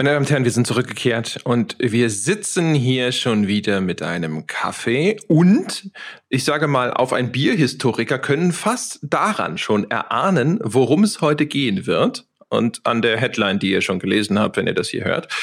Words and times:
Meine 0.00 0.10
Damen 0.10 0.26
und 0.26 0.30
Herren, 0.30 0.44
wir 0.44 0.52
sind 0.52 0.64
zurückgekehrt 0.64 1.40
und 1.42 1.74
wir 1.80 2.08
sitzen 2.08 2.72
hier 2.72 3.10
schon 3.10 3.48
wieder 3.48 3.80
mit 3.80 4.00
einem 4.00 4.46
Kaffee 4.46 5.16
und 5.26 5.90
ich 6.28 6.44
sage 6.44 6.68
mal, 6.68 6.92
auf 6.92 7.12
ein 7.12 7.32
Bierhistoriker 7.32 8.20
können 8.20 8.52
fast 8.52 9.00
daran 9.02 9.58
schon 9.58 9.90
erahnen, 9.90 10.60
worum 10.62 11.02
es 11.02 11.20
heute 11.20 11.46
gehen 11.46 11.88
wird 11.88 12.28
und 12.48 12.80
an 12.84 13.02
der 13.02 13.18
Headline, 13.18 13.58
die 13.58 13.72
ihr 13.72 13.80
schon 13.80 13.98
gelesen 13.98 14.38
habt, 14.38 14.56
wenn 14.56 14.68
ihr 14.68 14.74
das 14.74 14.88
hier 14.88 15.02
hört. 15.02 15.34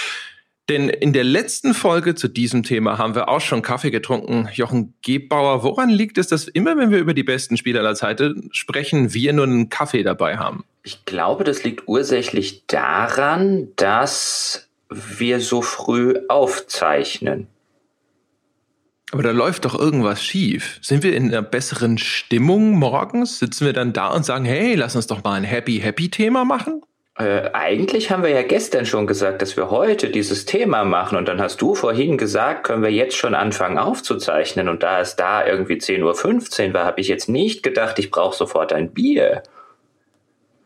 Denn 0.67 0.89
in 0.89 1.13
der 1.13 1.23
letzten 1.23 1.75
Folge 1.75 2.15
zu 2.15 2.27
diesem 2.27 2.63
Thema 2.63 2.97
haben 2.97 3.13
wir 3.13 3.29
auch 3.29 3.41
schon 3.41 3.61
Kaffee 3.61 3.91
getrunken. 3.91 4.49
Jochen 4.53 4.95
Gebauer, 5.03 5.63
woran 5.63 5.89
liegt 5.89 6.17
es, 6.17 6.27
dass 6.27 6.47
immer, 6.47 6.75
wenn 6.75 6.89
wir 6.89 6.97
über 6.97 7.13
die 7.13 7.23
besten 7.23 7.55
Spieler 7.55 7.81
aller 7.81 7.93
Zeiten 7.93 8.49
sprechen, 8.51 9.13
wir 9.13 9.31
nur 9.33 9.45
einen 9.45 9.69
Kaffee 9.69 10.01
dabei 10.01 10.37
haben? 10.37 10.65
Ich 10.81 11.05
glaube, 11.05 11.43
das 11.43 11.63
liegt 11.63 11.87
ursächlich 11.87 12.65
daran, 12.65 13.67
dass 13.75 14.67
wir 14.89 15.39
so 15.39 15.61
früh 15.61 16.15
aufzeichnen. 16.29 17.47
Aber 19.11 19.21
da 19.21 19.31
läuft 19.31 19.65
doch 19.65 19.77
irgendwas 19.77 20.23
schief. 20.23 20.79
Sind 20.81 21.03
wir 21.03 21.15
in 21.15 21.27
einer 21.27 21.43
besseren 21.43 21.99
Stimmung 21.99 22.71
morgens? 22.77 23.37
Sitzen 23.37 23.65
wir 23.65 23.73
dann 23.73 23.93
da 23.93 24.07
und 24.07 24.25
sagen, 24.25 24.45
hey, 24.45 24.73
lass 24.73 24.95
uns 24.95 25.05
doch 25.05 25.23
mal 25.23 25.33
ein 25.33 25.43
Happy, 25.43 25.79
Happy 25.79 26.09
Thema 26.09 26.43
machen? 26.43 26.81
Äh, 27.17 27.49
eigentlich 27.53 28.11
haben 28.11 28.23
wir 28.23 28.29
ja 28.29 28.41
gestern 28.41 28.85
schon 28.85 29.07
gesagt, 29.07 29.41
dass 29.41 29.55
wir 29.55 29.69
heute 29.69 30.09
dieses 30.09 30.43
Thema 30.43 30.83
machen 30.83 31.17
und 31.17 31.29
dann 31.29 31.41
hast 31.41 31.61
du 31.61 31.73
vorhin 31.73 32.17
gesagt, 32.17 32.65
können 32.65 32.83
wir 32.83 32.91
jetzt 32.91 33.15
schon 33.15 33.35
anfangen 33.35 33.77
aufzuzeichnen 33.77 34.67
und 34.67 34.83
da 34.83 34.99
es 34.99 35.15
da 35.15 35.45
irgendwie 35.45 35.75
10.15 35.75 36.67
Uhr 36.67 36.73
war, 36.73 36.85
habe 36.85 36.99
ich 36.99 37.07
jetzt 37.07 37.29
nicht 37.29 37.63
gedacht, 37.63 37.99
ich 37.99 38.11
brauche 38.11 38.35
sofort 38.35 38.73
ein 38.73 38.91
Bier. 38.91 39.43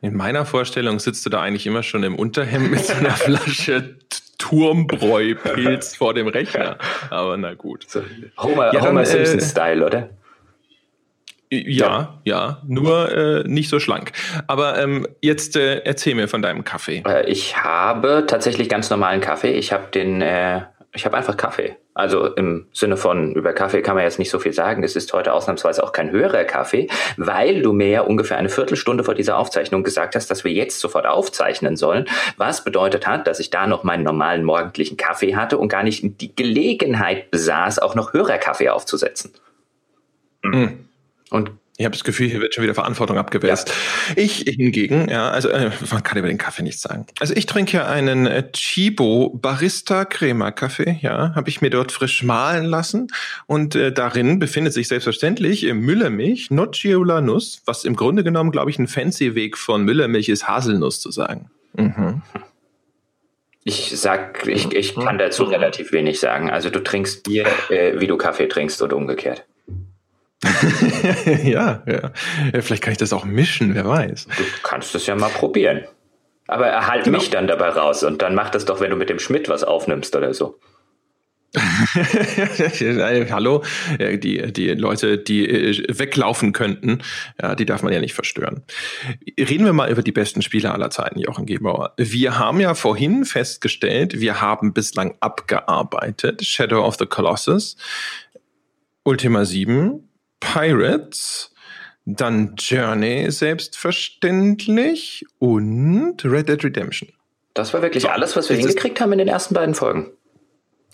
In 0.02 0.16
meiner 0.16 0.46
Vorstellung 0.46 0.98
sitzt 0.98 1.24
du 1.26 1.30
da 1.30 1.42
eigentlich 1.42 1.68
immer 1.68 1.84
schon 1.84 2.04
im 2.04 2.16
Unterhemd 2.16 2.72
mit 2.72 2.84
so 2.84 2.94
einer 2.94 3.12
Flasche 3.12 3.96
Turmbräu-Pilz 4.40 5.98
vor 5.98 6.16
dem 6.16 6.30
Rechner. 6.30 6.78
Aber 7.12 7.38
na 7.38 7.54
gut. 7.54 7.86
So, 7.88 8.02
Homer, 8.40 8.74
ja, 8.74 8.82
Homer 8.82 9.06
Simpson-Style, 9.06 9.84
äh, 9.84 9.86
oder? 9.86 10.10
Ja, 11.52 12.20
ja, 12.26 12.62
nur 12.68 13.12
äh, 13.12 13.44
nicht 13.48 13.70
so 13.70 13.80
schlank. 13.80 14.12
Aber 14.46 14.78
ähm, 14.80 15.08
jetzt 15.22 15.56
äh, 15.56 15.80
erzähl 15.80 16.14
mir 16.14 16.28
von 16.28 16.44
deinem 16.44 16.64
Kaffee. 16.64 17.04
Äh, 17.08 17.28
ich 17.28 17.58
habe 17.58 18.26
tatsächlich 18.28 18.70
ganz 18.70 18.90
normalen 18.92 19.20
Kaffee. 19.20 19.54
Ich 19.54 19.74
habe 19.74 19.88
den 19.92 20.22
äh, 20.22 20.62
ich 20.94 21.06
habe 21.06 21.18
einfach 21.18 21.38
Kaffee. 21.38 21.76
Also 21.94 22.28
im 22.34 22.68
Sinne 22.72 22.98
von, 22.98 23.34
über 23.34 23.54
Kaffee 23.54 23.82
kann 23.82 23.96
man 23.96 24.04
jetzt 24.04 24.18
nicht 24.18 24.32
so 24.32 24.40
viel 24.40 24.54
sagen. 24.54 24.84
Es 24.84 24.96
ist 24.96 25.14
heute 25.14 25.34
ausnahmsweise 25.34 25.84
auch 25.84 25.92
kein 25.92 26.10
höherer 26.10 26.46
Kaffee, 26.46 26.88
weil 27.18 27.62
du 27.62 27.74
mir 27.74 27.90
ja 27.90 28.02
ungefähr 28.02 28.38
eine 28.38 28.50
Viertelstunde 28.50 29.04
vor 29.04 29.14
dieser 29.14 29.38
Aufzeichnung 29.38 29.84
gesagt 29.84 30.16
hast, 30.16 30.32
dass 30.32 30.44
wir 30.44 30.52
jetzt 30.52 30.80
sofort 30.80 31.06
aufzeichnen 31.06 31.78
sollen. 31.78 32.06
Was 32.38 32.64
bedeutet 32.64 33.06
hat, 33.06 33.28
dass 33.28 33.40
ich 33.40 33.50
da 33.50 33.68
noch 33.68 33.84
meinen 33.84 34.04
normalen 34.04 34.44
morgendlichen 34.44 34.98
Kaffee 34.98 35.36
hatte 35.36 35.58
und 35.58 35.68
gar 35.68 35.84
nicht 35.84 36.22
die 36.22 36.36
Gelegenheit 36.36 37.30
besaß, 37.30 37.80
auch 37.80 37.94
noch 37.94 38.14
Hörerkaffee 38.14 38.70
aufzusetzen. 38.70 39.32
Mhm. 40.42 40.89
Und 41.30 41.52
ich 41.80 41.86
habe 41.86 41.94
das 41.94 42.04
Gefühl, 42.04 42.28
hier 42.28 42.42
wird 42.42 42.54
schon 42.54 42.66
wieder 42.66 42.74
Verantwortung 42.74 43.18
abgewälzt. 43.18 43.70
Ja. 44.10 44.14
Ich 44.18 44.40
hingegen, 44.40 45.08
ja, 45.10 45.30
also 45.30 45.48
äh, 45.48 45.72
man 45.90 46.04
kann 46.04 46.18
über 46.18 46.28
den 46.28 46.38
Kaffee 46.38 46.62
nichts 46.62 46.82
sagen. 46.82 47.06
Also 47.22 47.34
ich 47.34 47.46
trinke 47.46 47.78
ja 47.78 47.88
einen 47.88 48.28
äh, 48.28 48.52
Chibo 48.52 49.30
Barista 49.30 50.04
Crema 50.04 50.52
Kaffee, 50.52 51.00
ja, 51.02 51.34
habe 51.36 51.48
ich 51.50 51.62
mir 51.62 51.70
dort 51.70 51.94
frisch 51.94 52.22
mahlen 52.22 52.66
lassen 52.66 53.08
und 53.48 53.76
äh, 53.76 53.94
darin 53.94 54.40
befindet 54.40 54.74
sich 54.74 54.90
selbstverständlich 54.90 55.66
äh, 55.66 55.74
Müllermilch, 55.74 56.52
Nocciola 56.52 57.22
Nuss, 57.22 57.62
was 57.64 57.86
im 57.86 57.96
Grunde 57.96 58.26
genommen, 58.26 58.52
glaube 58.52 58.72
ich, 58.72 58.78
ein 58.78 58.90
fancy 58.90 59.34
Weg 59.34 59.58
von 59.58 59.86
Müllermilch 59.86 60.28
ist, 60.28 60.50
Haselnuss 60.50 61.00
zu 61.00 61.12
sagen. 61.12 61.50
Mhm. 61.78 62.24
Ich 63.64 63.98
sag, 63.98 64.46
ich, 64.48 64.74
ich 64.74 64.96
kann 64.96 65.18
dazu 65.18 65.46
relativ 65.46 65.94
wenig 65.94 66.20
sagen. 66.20 66.50
Also 66.50 66.70
du 66.70 66.84
trinkst 66.84 67.24
Bier, 67.24 67.46
äh, 67.70 68.02
wie 68.02 68.08
du 68.08 68.18
Kaffee 68.18 68.48
trinkst 68.48 68.82
oder 68.82 68.98
umgekehrt. 68.98 69.46
ja, 71.44 71.84
ja. 71.86 72.12
Vielleicht 72.62 72.82
kann 72.82 72.92
ich 72.92 72.98
das 72.98 73.12
auch 73.12 73.26
mischen, 73.26 73.76
wer 73.76 73.86
weiß. 73.86 74.26
Du 74.26 74.44
kannst 74.64 74.96
es 74.96 75.06
ja 75.06 75.16
mal 75.16 75.30
probieren. 75.30 75.84
Aber 76.48 76.68
erhalt 76.68 77.04
genau. 77.04 77.20
mich 77.20 77.30
dann 77.30 77.48
dabei 77.48 77.70
raus 77.70 78.04
und 78.04 78.22
dann 78.22 78.34
mach 78.34 78.50
das 78.50 78.66
doch, 78.66 78.80
wenn 78.80 78.90
du 78.90 78.96
mit 78.96 79.10
dem 79.10 79.20
Schmidt 79.20 79.50
was 79.50 79.64
aufnimmst 79.64 80.16
oder 80.16 80.34
so. 80.34 80.60
Hallo, 83.32 83.64
die, 84.00 84.54
die 84.54 84.70
Leute, 84.70 85.18
die 85.18 85.50
äh, 85.50 85.84
weglaufen 85.98 86.54
könnten, 86.54 87.02
ja, 87.42 87.56
die 87.56 87.66
darf 87.66 87.82
man 87.82 87.92
ja 87.92 88.00
nicht 88.00 88.14
verstören. 88.14 88.64
Reden 89.40 89.66
wir 89.66 89.74
mal 89.74 89.92
über 89.92 90.04
die 90.04 90.12
besten 90.12 90.44
Spieler 90.44 90.74
aller 90.74 90.92
Zeiten, 90.92 91.20
Jochen 91.20 91.48
Gebauer. 91.48 91.94
Wir 91.98 92.38
haben 92.38 92.60
ja 92.60 92.76
vorhin 92.76 93.26
festgestellt, 93.26 94.20
wir 94.20 94.42
haben 94.42 94.74
bislang 94.74 95.16
abgearbeitet 95.22 96.46
Shadow 96.46 96.86
of 96.86 96.98
the 97.00 97.08
Colossus, 97.08 97.78
Ultima 99.04 99.44
7, 99.44 100.09
Pirates, 100.40 101.54
dann 102.06 102.56
Journey 102.58 103.30
selbstverständlich 103.30 105.26
und 105.38 106.24
Red 106.24 106.50
Dead 106.50 106.64
Redemption. 106.64 107.10
Das 107.54 107.74
war 107.74 107.82
wirklich 107.82 108.04
so, 108.04 108.10
alles, 108.10 108.36
was 108.36 108.50
wir 108.50 108.58
hingekriegt 108.58 109.02
haben 109.02 109.12
in 109.12 109.20
den 109.20 109.28
ersten 109.28 109.54
beiden 109.54 109.76
Folgen. 109.76 110.12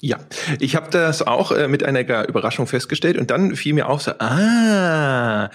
Ja, 0.02 0.18
ich 0.60 0.76
habe 0.76 0.90
das 0.90 1.26
auch 1.26 1.52
äh, 1.52 1.68
mit 1.68 1.84
einer 1.84 2.28
Überraschung 2.28 2.68
festgestellt 2.68 3.18
und 3.18 3.32
dann 3.32 3.56
fiel 3.56 3.74
mir 3.74 3.88
auch 3.88 4.02
so, 4.02 4.12
ah, 4.20 5.50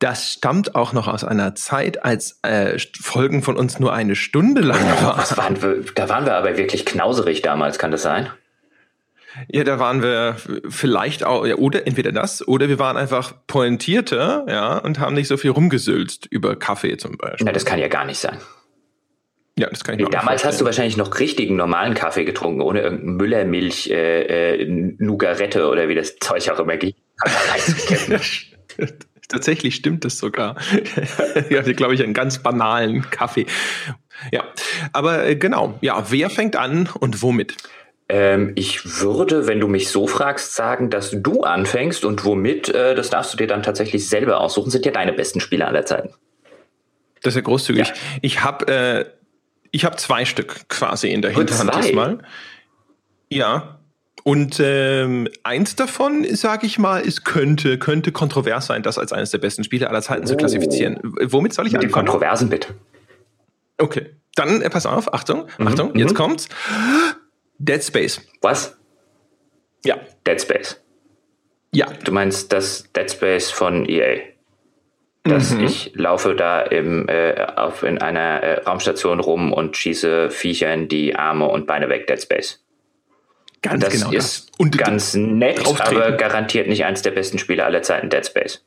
das 0.00 0.32
stammt 0.32 0.74
auch 0.74 0.92
noch 0.92 1.06
aus 1.06 1.22
einer 1.24 1.54
Zeit, 1.54 2.04
als 2.04 2.38
äh, 2.42 2.78
Folgen 3.00 3.42
von 3.42 3.56
uns 3.56 3.78
nur 3.78 3.92
eine 3.92 4.16
Stunde 4.16 4.60
lang 4.60 4.80
waren. 5.02 5.36
waren 5.36 5.62
wir, 5.62 5.84
da 5.94 6.08
waren 6.08 6.26
wir 6.26 6.34
aber 6.34 6.56
wirklich 6.56 6.84
knauserig 6.84 7.42
damals, 7.42 7.78
kann 7.78 7.92
das 7.92 8.02
sein? 8.02 8.28
Ja, 9.48 9.64
da 9.64 9.78
waren 9.78 10.02
wir 10.02 10.36
vielleicht 10.68 11.24
auch, 11.24 11.46
ja, 11.46 11.56
oder 11.56 11.86
entweder 11.86 12.12
das, 12.12 12.46
oder 12.46 12.68
wir 12.68 12.78
waren 12.78 12.96
einfach 12.96 13.34
pointierter, 13.46 14.46
ja, 14.48 14.78
und 14.78 14.98
haben 14.98 15.14
nicht 15.14 15.28
so 15.28 15.36
viel 15.36 15.50
rumgesülzt 15.50 16.26
über 16.30 16.56
Kaffee 16.56 16.96
zum 16.96 17.16
Beispiel. 17.16 17.46
Ja, 17.46 17.52
das 17.52 17.64
kann 17.64 17.78
ja 17.78 17.88
gar 17.88 18.04
nicht 18.04 18.18
sein. 18.18 18.38
Ja, 19.58 19.70
das 19.70 19.84
kann 19.84 19.98
ich 19.98 20.04
mir 20.04 20.10
Damals 20.10 20.44
hast 20.44 20.60
du 20.60 20.66
wahrscheinlich 20.66 20.98
noch 20.98 21.18
richtigen 21.18 21.56
normalen 21.56 21.94
Kaffee 21.94 22.24
getrunken, 22.24 22.60
ohne 22.60 22.82
irgendeinen 22.82 23.16
Müllermilch, 23.16 23.88
äh, 23.88 24.60
äh, 24.60 24.66
Nougarette 24.98 25.68
oder 25.68 25.88
wie 25.88 25.94
das 25.94 26.16
Zeug 26.18 26.50
auch 26.50 26.58
immer 26.58 26.76
geht. 26.76 26.96
Tatsächlich 29.28 29.74
stimmt 29.74 30.04
das 30.04 30.18
sogar. 30.18 30.56
ich 31.48 31.56
hatte, 31.56 31.74
glaube 31.74 31.94
ich, 31.94 32.02
einen 32.02 32.12
ganz 32.12 32.38
banalen 32.42 33.10
Kaffee. 33.10 33.46
Ja, 34.30 34.44
aber 34.92 35.26
äh, 35.26 35.36
genau. 35.36 35.78
Ja, 35.80 36.04
wer 36.10 36.28
fängt 36.28 36.54
an 36.54 36.88
und 37.00 37.22
womit? 37.22 37.56
Ähm, 38.08 38.52
ich 38.54 39.00
würde, 39.00 39.48
wenn 39.48 39.58
du 39.58 39.66
mich 39.66 39.88
so 39.90 40.06
fragst, 40.06 40.54
sagen, 40.54 40.90
dass 40.90 41.10
du 41.10 41.42
anfängst 41.42 42.04
und 42.04 42.24
womit, 42.24 42.68
äh, 42.68 42.94
das 42.94 43.10
darfst 43.10 43.32
du 43.32 43.36
dir 43.36 43.48
dann 43.48 43.62
tatsächlich 43.62 44.08
selber 44.08 44.40
aussuchen, 44.40 44.70
sind 44.70 44.86
ja 44.86 44.92
deine 44.92 45.12
besten 45.12 45.40
Spiele 45.40 45.66
aller 45.66 45.84
Zeiten. 45.84 46.10
Das 47.22 47.32
ist 47.32 47.36
ja 47.36 47.42
großzügig. 47.42 47.88
Ja. 47.88 47.94
Ich 48.22 48.44
habe 48.44 48.68
äh, 48.68 49.04
ich 49.72 49.84
hab 49.84 49.98
zwei 49.98 50.24
Stück 50.24 50.68
quasi 50.68 51.10
in 51.10 51.22
der 51.22 51.32
Hinterhand 51.32 51.72
zwei? 51.72 51.80
diesmal. 51.80 52.18
Ja. 53.28 53.80
Und 54.22 54.60
ähm, 54.60 55.28
eins 55.42 55.76
davon, 55.76 56.24
sage 56.34 56.66
ich 56.66 56.78
mal, 56.78 57.00
ist 57.00 57.24
könnte 57.24 57.78
könnte 57.78 58.12
kontrovers 58.12 58.66
sein, 58.66 58.82
das 58.82 58.98
als 58.98 59.12
eines 59.12 59.30
der 59.30 59.38
besten 59.38 59.64
Spiele 59.64 59.88
aller 59.88 60.02
Zeiten 60.02 60.24
oh. 60.24 60.26
zu 60.26 60.36
klassifizieren. 60.36 60.98
Womit 61.02 61.54
soll 61.54 61.66
ich 61.66 61.72
Mit 61.72 61.84
anfangen? 61.84 62.06
Dem 62.06 62.10
Kontroversen 62.10 62.48
bitte. 62.48 62.74
Okay, 63.78 64.14
dann 64.36 64.62
äh, 64.62 64.70
pass 64.70 64.86
auf, 64.86 65.12
Achtung, 65.12 65.46
mhm. 65.58 65.68
Achtung, 65.68 65.94
jetzt 65.96 66.12
mhm. 66.12 66.16
kommt's. 66.16 66.48
Dead 67.58 67.82
Space. 67.82 68.20
Was? 68.42 68.76
Ja. 69.84 69.98
Dead 70.26 70.40
Space. 70.40 70.82
Ja. 71.72 71.86
Du 72.04 72.12
meinst 72.12 72.52
das 72.52 72.90
Dead 72.92 73.10
Space 73.10 73.50
von 73.50 73.88
EA? 73.88 74.20
Dass 75.24 75.52
mhm. 75.52 75.64
ich 75.64 75.92
laufe 75.94 76.34
da 76.34 76.60
im, 76.60 77.08
äh, 77.08 77.34
auf, 77.56 77.82
in 77.82 77.98
einer 77.98 78.42
äh, 78.42 78.62
Raumstation 78.62 79.20
rum 79.20 79.52
und 79.52 79.76
schieße 79.76 80.30
Viecher 80.30 80.72
in 80.72 80.88
die 80.88 81.16
Arme 81.16 81.48
und 81.48 81.66
Beine 81.66 81.88
weg, 81.88 82.06
Dead 82.06 82.20
Space. 82.22 82.64
Ganz 83.62 83.84
das 83.84 83.92
genau. 83.94 84.12
ist 84.12 84.52
und 84.58 84.78
ganz 84.78 85.14
nett, 85.14 85.60
aber 85.80 86.12
garantiert 86.12 86.68
nicht 86.68 86.84
eins 86.84 87.02
der 87.02 87.10
besten 87.10 87.38
Spiele 87.38 87.64
aller 87.64 87.82
Zeiten, 87.82 88.08
Dead 88.08 88.24
Space. 88.24 88.64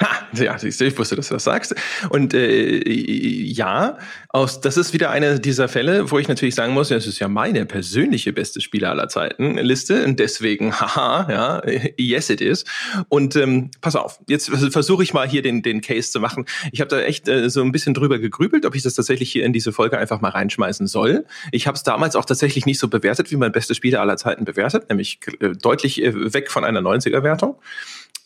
Ha, 0.00 0.28
ja, 0.32 0.56
siehst 0.56 0.80
ich 0.80 0.96
wusste, 0.96 1.16
dass 1.16 1.28
du 1.28 1.34
das 1.34 1.44
sagst. 1.44 1.74
Und 2.10 2.32
äh, 2.32 2.88
ja, 2.88 3.98
aus, 4.28 4.60
das 4.60 4.76
ist 4.76 4.92
wieder 4.92 5.10
eine 5.10 5.40
dieser 5.40 5.66
Fälle, 5.66 6.10
wo 6.10 6.20
ich 6.20 6.28
natürlich 6.28 6.54
sagen 6.54 6.72
muss, 6.72 6.88
das 6.88 7.08
ist 7.08 7.18
ja 7.18 7.26
meine 7.26 7.66
persönliche 7.66 8.32
beste 8.32 8.60
Spieler 8.60 8.90
aller 8.90 9.08
Zeiten 9.08 9.58
Liste 9.58 10.04
und 10.04 10.20
deswegen, 10.20 10.72
haha, 10.80 11.26
ja, 11.30 11.62
yes 11.96 12.30
it 12.30 12.40
is. 12.40 12.64
Und 13.08 13.34
ähm, 13.34 13.72
pass 13.80 13.96
auf, 13.96 14.20
jetzt 14.28 14.50
versuche 14.50 15.02
ich 15.02 15.14
mal 15.14 15.28
hier 15.28 15.42
den, 15.42 15.62
den 15.62 15.80
Case 15.80 16.12
zu 16.12 16.20
machen. 16.20 16.44
Ich 16.70 16.80
habe 16.80 16.88
da 16.88 17.00
echt 17.00 17.26
äh, 17.26 17.50
so 17.50 17.60
ein 17.62 17.72
bisschen 17.72 17.94
drüber 17.94 18.20
gegrübelt, 18.20 18.66
ob 18.66 18.76
ich 18.76 18.82
das 18.84 18.94
tatsächlich 18.94 19.32
hier 19.32 19.44
in 19.44 19.52
diese 19.52 19.72
Folge 19.72 19.98
einfach 19.98 20.20
mal 20.20 20.30
reinschmeißen 20.30 20.86
soll. 20.86 21.24
Ich 21.50 21.66
habe 21.66 21.74
es 21.74 21.82
damals 21.82 22.14
auch 22.14 22.24
tatsächlich 22.24 22.66
nicht 22.66 22.78
so 22.78 22.86
bewertet, 22.86 23.32
wie 23.32 23.36
man 23.36 23.50
beste 23.50 23.74
Spieler 23.74 24.00
aller 24.00 24.16
Zeiten 24.16 24.44
bewertet, 24.44 24.88
nämlich 24.90 25.18
äh, 25.40 25.50
deutlich 25.60 26.00
äh, 26.02 26.32
weg 26.32 26.52
von 26.52 26.64
einer 26.64 26.80
90er-Wertung. 26.80 27.56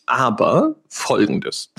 Aber 0.05 0.75
folgendes. 0.87 1.71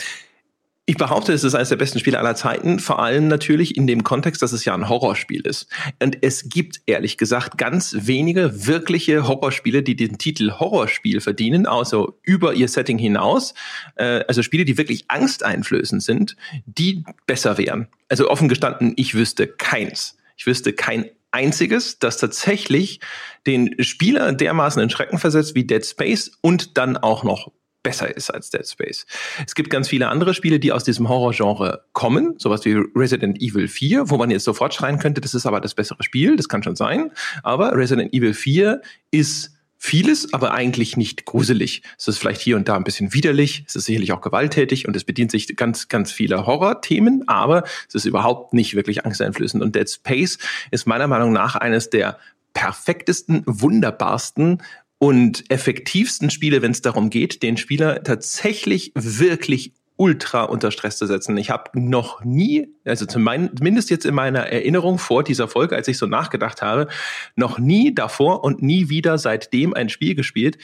Ich 0.86 0.98
behaupte, 0.98 1.32
es 1.32 1.44
ist 1.44 1.54
eines 1.54 1.70
der 1.70 1.76
besten 1.76 1.98
Spiele 1.98 2.18
aller 2.18 2.34
Zeiten, 2.34 2.78
vor 2.78 2.98
allem 3.02 3.26
natürlich 3.26 3.74
in 3.78 3.86
dem 3.86 4.04
Kontext, 4.04 4.42
dass 4.42 4.52
es 4.52 4.66
ja 4.66 4.74
ein 4.74 4.90
Horrorspiel 4.90 5.40
ist. 5.46 5.66
Und 5.98 6.18
es 6.20 6.50
gibt 6.50 6.82
ehrlich 6.84 7.16
gesagt 7.16 7.56
ganz 7.56 7.96
wenige 8.00 8.66
wirkliche 8.66 9.26
Horrorspiele, 9.26 9.82
die 9.82 9.96
den 9.96 10.18
Titel 10.18 10.52
Horrorspiel 10.52 11.22
verdienen, 11.22 11.66
außer 11.66 12.08
über 12.22 12.52
ihr 12.52 12.68
Setting 12.68 12.98
hinaus. 12.98 13.54
Äh, 13.94 14.24
also 14.28 14.42
Spiele, 14.42 14.66
die 14.66 14.76
wirklich 14.76 15.06
angsteinflößend 15.08 16.02
sind, 16.02 16.36
die 16.66 17.02
besser 17.26 17.56
wären. 17.56 17.88
Also 18.10 18.28
offen 18.28 18.50
gestanden, 18.50 18.92
ich 18.96 19.14
wüsste 19.14 19.46
keins. 19.46 20.18
Ich 20.36 20.46
wüsste 20.46 20.74
kein 20.74 21.06
einziges, 21.30 21.98
das 21.98 22.18
tatsächlich 22.18 23.00
den 23.46 23.82
Spieler 23.82 24.34
dermaßen 24.34 24.82
in 24.82 24.90
Schrecken 24.90 25.18
versetzt 25.18 25.54
wie 25.54 25.64
Dead 25.64 25.84
Space 25.84 26.30
und 26.42 26.76
dann 26.76 26.98
auch 26.98 27.24
noch 27.24 27.50
besser 27.84 28.16
ist 28.16 28.30
als 28.30 28.50
Dead 28.50 28.66
Space. 28.66 29.06
Es 29.46 29.54
gibt 29.54 29.70
ganz 29.70 29.88
viele 29.88 30.08
andere 30.08 30.34
Spiele, 30.34 30.58
die 30.58 30.72
aus 30.72 30.82
diesem 30.82 31.08
Horrorgenre 31.08 31.84
kommen, 31.92 32.34
sowas 32.38 32.64
wie 32.64 32.72
Resident 32.96 33.40
Evil 33.40 33.68
4, 33.68 34.10
wo 34.10 34.16
man 34.16 34.32
jetzt 34.32 34.44
sofort 34.44 34.74
schreien 34.74 34.98
könnte, 34.98 35.20
das 35.20 35.34
ist 35.34 35.46
aber 35.46 35.60
das 35.60 35.74
bessere 35.74 36.02
Spiel, 36.02 36.34
das 36.34 36.48
kann 36.48 36.64
schon 36.64 36.74
sein, 36.74 37.12
aber 37.44 37.76
Resident 37.76 38.12
Evil 38.12 38.34
4 38.34 38.82
ist 39.12 39.52
vieles, 39.84 40.32
aber 40.32 40.54
eigentlich 40.54 40.96
nicht 40.96 41.26
gruselig. 41.26 41.82
Es 41.98 42.08
ist 42.08 42.16
vielleicht 42.16 42.40
hier 42.40 42.56
und 42.56 42.68
da 42.68 42.74
ein 42.74 42.84
bisschen 42.84 43.12
widerlich, 43.12 43.64
es 43.68 43.76
ist 43.76 43.84
sicherlich 43.84 44.12
auch 44.12 44.22
gewalttätig 44.22 44.88
und 44.88 44.96
es 44.96 45.04
bedient 45.04 45.30
sich 45.30 45.54
ganz, 45.56 45.88
ganz 45.88 46.10
viele 46.10 46.46
Horrorthemen, 46.46 47.28
aber 47.28 47.64
es 47.86 47.94
ist 47.94 48.06
überhaupt 48.06 48.54
nicht 48.54 48.74
wirklich 48.74 49.04
angsteinflößend. 49.04 49.62
Und 49.62 49.76
Dead 49.76 49.88
Space 49.88 50.38
ist 50.70 50.86
meiner 50.86 51.06
Meinung 51.06 51.32
nach 51.32 51.54
eines 51.54 51.90
der 51.90 52.18
perfektesten, 52.54 53.42
wunderbarsten 53.46 54.62
und 55.04 55.44
effektivsten 55.50 56.30
Spiele, 56.30 56.62
wenn 56.62 56.70
es 56.70 56.80
darum 56.80 57.10
geht, 57.10 57.42
den 57.42 57.58
Spieler 57.58 58.02
tatsächlich 58.04 58.90
wirklich 58.94 59.74
ultra 59.96 60.44
unter 60.44 60.70
Stress 60.70 60.96
zu 60.96 61.04
setzen. 61.04 61.36
Ich 61.36 61.50
habe 61.50 61.78
noch 61.78 62.24
nie, 62.24 62.68
also 62.86 63.04
zumindest 63.04 63.90
jetzt 63.90 64.06
in 64.06 64.14
meiner 64.14 64.46
Erinnerung 64.46 64.96
vor 64.96 65.22
dieser 65.22 65.46
Folge, 65.46 65.76
als 65.76 65.88
ich 65.88 65.98
so 65.98 66.06
nachgedacht 66.06 66.62
habe, 66.62 66.88
noch 67.36 67.58
nie 67.58 67.94
davor 67.94 68.44
und 68.44 68.62
nie 68.62 68.88
wieder 68.88 69.18
seitdem 69.18 69.74
ein 69.74 69.90
Spiel 69.90 70.14
gespielt, 70.14 70.56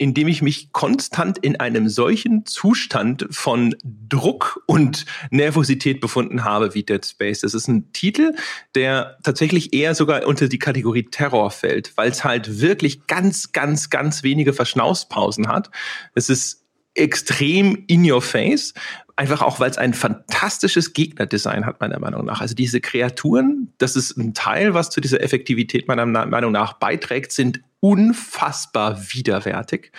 in 0.00 0.14
dem 0.14 0.28
ich 0.28 0.40
mich 0.40 0.72
konstant 0.72 1.36
in 1.36 1.60
einem 1.60 1.90
solchen 1.90 2.46
Zustand 2.46 3.26
von 3.30 3.76
Druck 3.84 4.62
und 4.64 5.04
Nervosität 5.28 6.00
befunden 6.00 6.42
habe 6.42 6.74
wie 6.74 6.82
Dead 6.82 7.04
Space. 7.04 7.40
Das 7.40 7.52
ist 7.52 7.68
ein 7.68 7.92
Titel, 7.92 8.34
der 8.74 9.18
tatsächlich 9.22 9.74
eher 9.74 9.94
sogar 9.94 10.26
unter 10.26 10.48
die 10.48 10.58
Kategorie 10.58 11.02
Terror 11.02 11.50
fällt, 11.50 11.94
weil 11.98 12.10
es 12.10 12.24
halt 12.24 12.62
wirklich 12.62 13.08
ganz, 13.08 13.52
ganz, 13.52 13.90
ganz 13.90 14.22
wenige 14.22 14.54
Verschnauspausen 14.54 15.48
hat. 15.48 15.70
Es 16.14 16.30
ist 16.30 16.64
extrem 16.94 17.84
in 17.86 18.10
your 18.10 18.22
face. 18.22 18.72
Einfach 19.16 19.42
auch, 19.42 19.60
weil 19.60 19.70
es 19.70 19.76
ein 19.76 19.92
fantastisches 19.92 20.94
Gegnerdesign 20.94 21.66
hat, 21.66 21.82
meiner 21.82 21.98
Meinung 21.98 22.24
nach. 22.24 22.40
Also 22.40 22.54
diese 22.54 22.80
Kreaturen, 22.80 23.74
das 23.76 23.96
ist 23.96 24.16
ein 24.16 24.32
Teil, 24.32 24.72
was 24.72 24.88
zu 24.88 25.02
dieser 25.02 25.22
Effektivität 25.22 25.88
meiner 25.88 26.06
Meinung 26.06 26.52
nach 26.52 26.72
beiträgt, 26.72 27.32
sind 27.32 27.60
unfassbar 27.80 29.00
widerwärtig, 29.12 29.92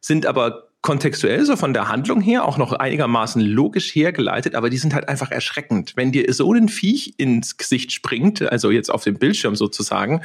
sind 0.00 0.26
aber 0.26 0.68
kontextuell 0.80 1.44
so 1.44 1.56
von 1.56 1.74
der 1.74 1.88
Handlung 1.88 2.20
her 2.20 2.44
auch 2.44 2.56
noch 2.56 2.72
einigermaßen 2.72 3.42
logisch 3.42 3.94
hergeleitet, 3.94 4.54
aber 4.54 4.70
die 4.70 4.78
sind 4.78 4.94
halt 4.94 5.08
einfach 5.08 5.30
erschreckend. 5.30 5.94
Wenn 5.96 6.12
dir 6.12 6.32
so 6.32 6.52
ein 6.52 6.68
Viech 6.68 7.14
ins 7.18 7.56
Gesicht 7.56 7.92
springt, 7.92 8.42
also 8.42 8.70
jetzt 8.70 8.90
auf 8.90 9.04
dem 9.04 9.18
Bildschirm 9.18 9.56
sozusagen, 9.56 10.22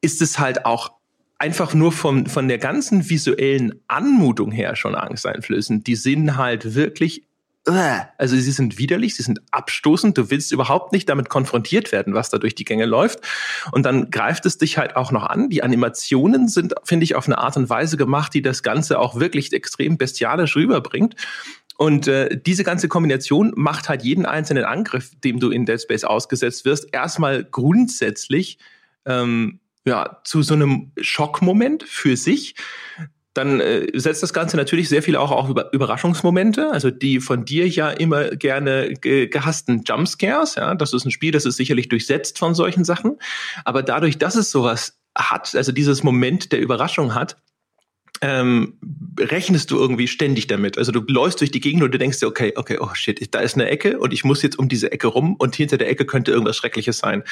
ist 0.00 0.20
es 0.22 0.38
halt 0.38 0.66
auch 0.66 0.92
einfach 1.38 1.74
nur 1.74 1.92
von, 1.92 2.26
von 2.26 2.48
der 2.48 2.58
ganzen 2.58 3.08
visuellen 3.08 3.80
Anmutung 3.88 4.52
her 4.52 4.76
schon 4.76 4.94
angsteinflößend. 4.94 5.86
Die 5.86 5.96
sind 5.96 6.36
halt 6.36 6.74
wirklich 6.74 7.25
also 7.66 8.36
sie 8.36 8.52
sind 8.52 8.78
widerlich, 8.78 9.16
sie 9.16 9.24
sind 9.24 9.40
abstoßend, 9.50 10.16
du 10.16 10.30
willst 10.30 10.52
überhaupt 10.52 10.92
nicht 10.92 11.08
damit 11.08 11.28
konfrontiert 11.28 11.90
werden, 11.90 12.14
was 12.14 12.30
da 12.30 12.38
durch 12.38 12.54
die 12.54 12.64
Gänge 12.64 12.86
läuft. 12.86 13.20
Und 13.72 13.84
dann 13.84 14.10
greift 14.10 14.46
es 14.46 14.58
dich 14.58 14.78
halt 14.78 14.94
auch 14.94 15.10
noch 15.10 15.24
an. 15.24 15.50
Die 15.50 15.62
Animationen 15.62 16.48
sind, 16.48 16.74
finde 16.84 17.04
ich, 17.04 17.16
auf 17.16 17.26
eine 17.26 17.38
Art 17.38 17.56
und 17.56 17.68
Weise 17.68 17.96
gemacht, 17.96 18.34
die 18.34 18.42
das 18.42 18.62
Ganze 18.62 19.00
auch 19.00 19.18
wirklich 19.18 19.52
extrem 19.52 19.98
bestialisch 19.98 20.54
rüberbringt. 20.54 21.16
Und 21.76 22.06
äh, 22.08 22.40
diese 22.40 22.64
ganze 22.64 22.88
Kombination 22.88 23.52
macht 23.56 23.88
halt 23.88 24.02
jeden 24.02 24.26
einzelnen 24.26 24.64
Angriff, 24.64 25.10
dem 25.22 25.40
du 25.40 25.50
in 25.50 25.66
Dead 25.66 25.80
Space 25.80 26.04
ausgesetzt 26.04 26.64
wirst, 26.64 26.88
erstmal 26.92 27.44
grundsätzlich 27.44 28.58
ähm, 29.04 29.60
ja, 29.84 30.20
zu 30.24 30.42
so 30.42 30.54
einem 30.54 30.92
Schockmoment 31.00 31.82
für 31.82 32.16
sich 32.16 32.54
dann 33.36 33.60
äh, 33.60 33.86
setzt 33.94 34.22
das 34.22 34.32
Ganze 34.32 34.56
natürlich 34.56 34.88
sehr 34.88 35.02
viel 35.02 35.16
auch 35.16 35.30
auf 35.30 35.48
Über 35.48 35.72
Überraschungsmomente, 35.72 36.70
also 36.70 36.90
die 36.90 37.20
von 37.20 37.44
dir 37.44 37.68
ja 37.68 37.90
immer 37.90 38.30
gerne 38.30 38.94
ge 38.94 39.26
gehassten 39.28 39.82
Jumpscares. 39.84 40.54
Ja, 40.54 40.74
das 40.74 40.92
ist 40.92 41.04
ein 41.04 41.10
Spiel, 41.10 41.32
das 41.32 41.44
ist 41.44 41.56
sicherlich 41.56 41.88
durchsetzt 41.88 42.38
von 42.38 42.54
solchen 42.54 42.84
Sachen. 42.84 43.18
Aber 43.64 43.82
dadurch, 43.82 44.18
dass 44.18 44.36
es 44.36 44.50
sowas 44.50 44.98
hat, 45.16 45.54
also 45.54 45.72
dieses 45.72 46.02
Moment 46.02 46.52
der 46.52 46.60
Überraschung 46.60 47.14
hat, 47.14 47.36
ähm, 48.22 48.74
rechnest 49.18 49.70
du 49.70 49.78
irgendwie 49.78 50.08
ständig 50.08 50.46
damit. 50.46 50.78
Also 50.78 50.92
du 50.92 51.00
läufst 51.06 51.40
durch 51.40 51.50
die 51.50 51.60
Gegend 51.60 51.82
und 51.82 51.92
du 51.92 51.98
denkst 51.98 52.20
dir, 52.20 52.26
okay, 52.26 52.52
okay, 52.56 52.78
oh 52.80 52.94
shit, 52.94 53.34
da 53.34 53.40
ist 53.40 53.54
eine 53.54 53.68
Ecke 53.68 53.98
und 53.98 54.12
ich 54.12 54.24
muss 54.24 54.42
jetzt 54.42 54.58
um 54.58 54.68
diese 54.68 54.90
Ecke 54.90 55.08
rum 55.08 55.36
und 55.36 55.54
hinter 55.54 55.76
der 55.76 55.90
Ecke 55.90 56.06
könnte 56.06 56.30
irgendwas 56.30 56.56
Schreckliches 56.56 56.98
sein. 56.98 57.22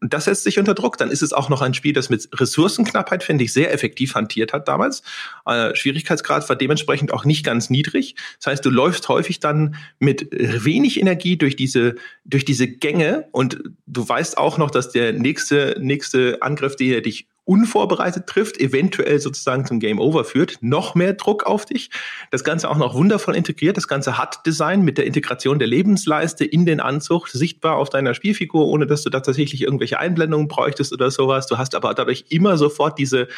Das 0.00 0.24
setzt 0.24 0.44
sich 0.44 0.58
unter 0.58 0.74
Druck. 0.74 0.98
Dann 0.98 1.10
ist 1.10 1.22
es 1.22 1.32
auch 1.32 1.48
noch 1.48 1.62
ein 1.62 1.74
Spiel, 1.74 1.92
das 1.92 2.10
mit 2.10 2.28
Ressourcenknappheit, 2.32 3.22
finde 3.22 3.44
ich, 3.44 3.52
sehr 3.52 3.72
effektiv 3.72 4.14
hantiert 4.14 4.52
hat 4.52 4.66
damals. 4.66 5.02
Äh, 5.46 5.74
Schwierigkeitsgrad 5.74 6.48
war 6.48 6.56
dementsprechend 6.56 7.12
auch 7.12 7.24
nicht 7.24 7.44
ganz 7.44 7.70
niedrig. 7.70 8.16
Das 8.38 8.52
heißt, 8.52 8.64
du 8.64 8.70
läufst 8.70 9.08
häufig 9.08 9.40
dann 9.40 9.76
mit 9.98 10.28
wenig 10.32 11.00
Energie 11.00 11.36
durch 11.36 11.56
diese, 11.56 11.94
durch 12.24 12.44
diese 12.44 12.66
Gänge 12.66 13.28
und 13.32 13.62
du 13.86 14.08
weißt 14.08 14.36
auch 14.38 14.58
noch, 14.58 14.70
dass 14.70 14.90
der 14.90 15.12
nächste, 15.12 15.76
nächste 15.80 16.38
Angriff, 16.42 16.76
der 16.76 17.00
dich 17.00 17.28
unvorbereitet 17.44 18.26
trifft, 18.26 18.58
eventuell 18.58 19.20
sozusagen 19.20 19.66
zum 19.66 19.78
Game 19.78 19.98
Over 19.98 20.24
führt, 20.24 20.58
noch 20.60 20.94
mehr 20.94 21.12
Druck 21.12 21.44
auf 21.44 21.66
dich. 21.66 21.90
Das 22.30 22.42
Ganze 22.42 22.70
auch 22.70 22.76
noch 22.76 22.94
wundervoll 22.94 23.36
integriert. 23.36 23.76
Das 23.76 23.86
Ganze 23.86 24.16
hat 24.16 24.46
Design 24.46 24.82
mit 24.82 24.96
der 24.96 25.06
Integration 25.06 25.58
der 25.58 25.68
Lebensleiste 25.68 26.44
in 26.44 26.64
den 26.64 26.80
Anzug, 26.80 27.28
sichtbar 27.28 27.76
auf 27.76 27.90
deiner 27.90 28.14
Spielfigur, 28.14 28.66
ohne 28.66 28.86
dass 28.86 29.02
du 29.02 29.10
da 29.10 29.20
tatsächlich 29.20 29.62
irgendwelche 29.62 29.98
Einblendungen 29.98 30.48
bräuchtest 30.48 30.92
oder 30.92 31.10
sowas. 31.10 31.46
Du 31.46 31.58
hast 31.58 31.74
aber 31.74 31.92
dadurch 31.92 32.26
immer 32.30 32.56
sofort 32.56 32.98
diese 32.98 33.28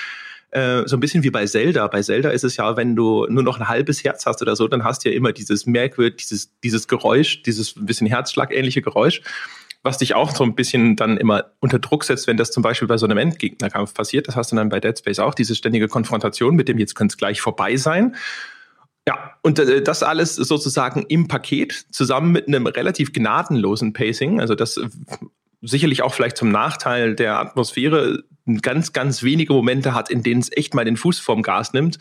äh, 0.51 0.87
so 0.87 0.97
ein 0.97 1.01
bisschen 1.01 1.25
wie 1.25 1.31
bei 1.31 1.45
Zelda. 1.47 1.89
Bei 1.89 2.03
Zelda 2.03 2.31
ist 2.31 2.45
es 2.45 2.57
ja, 2.57 2.77
wenn 2.77 2.95
du 2.95 3.27
nur 3.29 3.43
noch 3.43 3.59
ein 3.59 3.69
halbes 3.69 4.05
Herz 4.05 4.25
hast 4.27 4.41
oder 4.41 4.55
so, 4.55 4.69
dann 4.69 4.85
hast 4.85 5.05
du 5.05 5.11
ja 5.11 5.17
immer 5.17 5.33
dieses 5.33 5.67
merkwürdig, 5.67 6.29
dieses, 6.29 6.53
dieses 6.63 6.87
Geräusch, 6.87 7.43
dieses 7.43 7.75
bisschen 7.75 8.07
Herzschlagähnliche 8.07 8.83
Geräusch 8.83 9.23
was 9.87 9.99
dich 9.99 10.15
auch 10.15 10.35
so 10.35 10.45
ein 10.45 10.55
bisschen 10.55 10.97
dann 10.97 11.17
immer 11.17 11.47
unter 11.61 11.79
Druck 11.79 12.05
setzt, 12.05 12.27
wenn 12.27 12.37
das 12.37 12.51
zum 12.51 12.63
Beispiel 12.63 12.87
bei 12.87 12.99
so 12.99 13.07
einem 13.07 13.17
Endgegnerkampf 13.17 13.95
passiert. 13.95 14.29
Das 14.29 14.37
hast 14.37 14.53
du 14.53 14.57
dann 14.57 14.69
bei 14.69 14.81
Dead 14.81 14.99
Space 14.99 15.19
auch, 15.19 15.35
diese 15.35 15.55
ständige 15.55 15.89
Konfrontation 15.89 16.55
mit 16.55 16.69
dem, 16.69 16.79
jetzt 16.79 16.95
könnte 16.95 17.13
es 17.13 17.17
gleich 17.17 17.41
vorbei 17.41 17.77
sein. 17.77 18.15
Ja, 19.09 19.39
und 19.43 19.59
äh, 19.59 19.83
das 19.83 20.03
alles 20.03 20.35
sozusagen 20.35 21.07
im 21.09 21.29
Paket 21.29 21.87
zusammen 21.91 22.33
mit 22.33 22.49
einem 22.49 22.67
relativ 22.67 23.13
gnadenlosen 23.13 23.93
Pacing, 23.95 24.41
also 24.41 24.55
das 24.55 24.77
äh, 24.77 24.89
sicherlich 25.63 26.03
auch 26.03 26.13
vielleicht 26.13 26.37
zum 26.37 26.51
Nachteil 26.51 27.15
der 27.15 27.39
Atmosphäre 27.39 28.25
ganz, 28.61 28.93
ganz 28.93 29.23
wenige 29.23 29.55
Momente 29.55 29.95
hat, 29.95 30.11
in 30.11 30.23
denen 30.23 30.41
es 30.41 30.51
echt 30.53 30.75
mal 30.75 30.85
den 30.85 30.97
Fuß 30.97 31.19
vom 31.19 31.43
Gas 31.43 31.73
nimmt 31.73 31.99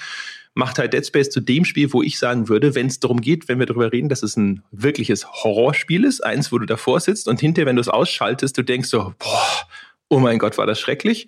macht 0.55 0.79
halt 0.79 0.93
Dead 0.93 1.05
Space 1.05 1.29
zu 1.29 1.41
dem 1.41 1.65
Spiel, 1.65 1.93
wo 1.93 2.01
ich 2.01 2.17
sagen 2.17 2.49
würde, 2.49 2.73
wenn 2.73 2.87
es 2.87 2.99
darum 2.99 3.21
geht, 3.21 3.47
wenn 3.47 3.59
wir 3.59 3.65
darüber 3.65 3.91
reden, 3.91 4.09
dass 4.09 4.23
es 4.23 4.37
ein 4.37 4.63
wirkliches 4.71 5.27
Horrorspiel 5.27 6.05
ist, 6.05 6.23
eins, 6.23 6.51
wo 6.51 6.57
du 6.57 6.65
davor 6.65 6.99
sitzt 7.01 7.27
und 7.27 7.39
hinterher, 7.39 7.67
wenn 7.67 7.75
du 7.75 7.81
es 7.81 7.89
ausschaltest, 7.89 8.57
du 8.57 8.63
denkst 8.63 8.89
so, 8.89 9.13
boah, 9.19 9.67
oh 10.09 10.19
mein 10.19 10.39
Gott, 10.39 10.57
war 10.57 10.65
das 10.65 10.79
schrecklich. 10.79 11.27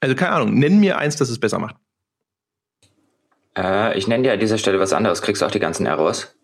Also 0.00 0.14
keine 0.14 0.32
Ahnung, 0.32 0.58
nenn 0.58 0.78
mir 0.78 0.96
eins, 0.98 1.16
das 1.16 1.28
es 1.28 1.40
besser 1.40 1.58
macht. 1.58 1.74
Äh, 3.58 3.98
ich 3.98 4.06
nenne 4.06 4.22
dir 4.22 4.32
an 4.32 4.40
dieser 4.40 4.58
Stelle 4.58 4.78
was 4.78 4.92
anderes. 4.92 5.22
Kriegst 5.22 5.42
du 5.42 5.46
auch 5.46 5.50
die 5.50 5.58
ganzen 5.58 5.84
Errors? 5.84 6.36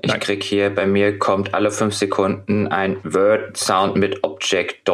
Ich 0.00 0.10
Nein. 0.10 0.18
krieg 0.18 0.42
hier, 0.42 0.74
bei 0.74 0.84
mir 0.84 1.16
kommt 1.16 1.54
alle 1.54 1.70
fünf 1.70 1.94
Sekunden 1.94 2.66
ein 2.66 2.98
Word 3.04 3.56
Sound 3.56 3.94
mit 3.94 4.24
Object 4.24 4.88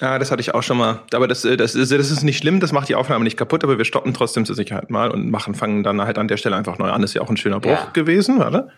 Ja, 0.00 0.18
das 0.18 0.30
hatte 0.30 0.40
ich 0.40 0.54
auch 0.54 0.62
schon 0.62 0.76
mal. 0.76 1.00
Aber 1.12 1.28
das, 1.28 1.44
äh, 1.44 1.56
das, 1.56 1.74
ist, 1.74 1.92
das 1.92 2.10
ist 2.10 2.22
nicht 2.24 2.38
schlimm, 2.38 2.60
das 2.60 2.72
macht 2.72 2.88
die 2.88 2.94
Aufnahme 2.94 3.24
nicht 3.24 3.36
kaputt, 3.36 3.62
aber 3.62 3.78
wir 3.78 3.84
stoppen 3.84 4.12
trotzdem 4.12 4.44
zur 4.44 4.56
Sicherheit 4.56 4.90
mal 4.90 5.10
und 5.10 5.30
machen, 5.30 5.54
fangen 5.54 5.82
dann 5.82 6.00
halt 6.00 6.18
an 6.18 6.28
der 6.28 6.36
Stelle 6.36 6.56
einfach 6.56 6.78
neu 6.78 6.90
an. 6.90 7.02
Das 7.02 7.10
ist 7.10 7.14
ja 7.14 7.22
auch 7.22 7.30
ein 7.30 7.36
schöner 7.36 7.60
Bruch 7.60 7.70
ja. 7.70 7.90
gewesen, 7.92 8.42
oder? 8.42 8.68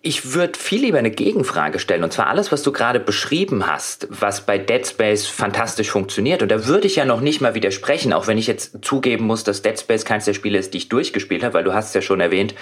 Ich 0.00 0.32
würde 0.32 0.58
viel 0.58 0.82
lieber 0.82 0.98
eine 0.98 1.10
Gegenfrage 1.10 1.80
stellen. 1.80 2.04
Und 2.04 2.12
zwar 2.12 2.28
alles, 2.28 2.52
was 2.52 2.62
du 2.62 2.70
gerade 2.70 3.00
beschrieben 3.00 3.66
hast, 3.66 4.06
was 4.10 4.46
bei 4.46 4.56
Dead 4.56 4.86
Space 4.86 5.26
fantastisch 5.26 5.90
funktioniert. 5.90 6.40
Und 6.40 6.50
da 6.50 6.66
würde 6.66 6.86
ich 6.86 6.96
ja 6.96 7.04
noch 7.04 7.20
nicht 7.20 7.40
mal 7.40 7.54
widersprechen, 7.54 8.12
auch 8.12 8.28
wenn 8.28 8.38
ich 8.38 8.46
jetzt 8.46 8.84
zugeben 8.84 9.24
muss, 9.24 9.42
dass 9.42 9.62
Dead 9.62 9.78
Space 9.78 10.04
keins 10.04 10.24
der 10.24 10.34
Spiele 10.34 10.58
ist, 10.58 10.72
die 10.72 10.78
ich 10.78 10.88
durchgespielt 10.88 11.42
habe, 11.42 11.54
weil 11.54 11.64
du 11.64 11.74
hast 11.74 11.88
es 11.88 11.94
ja 11.94 12.02
schon 12.02 12.20
erwähnt, 12.20 12.54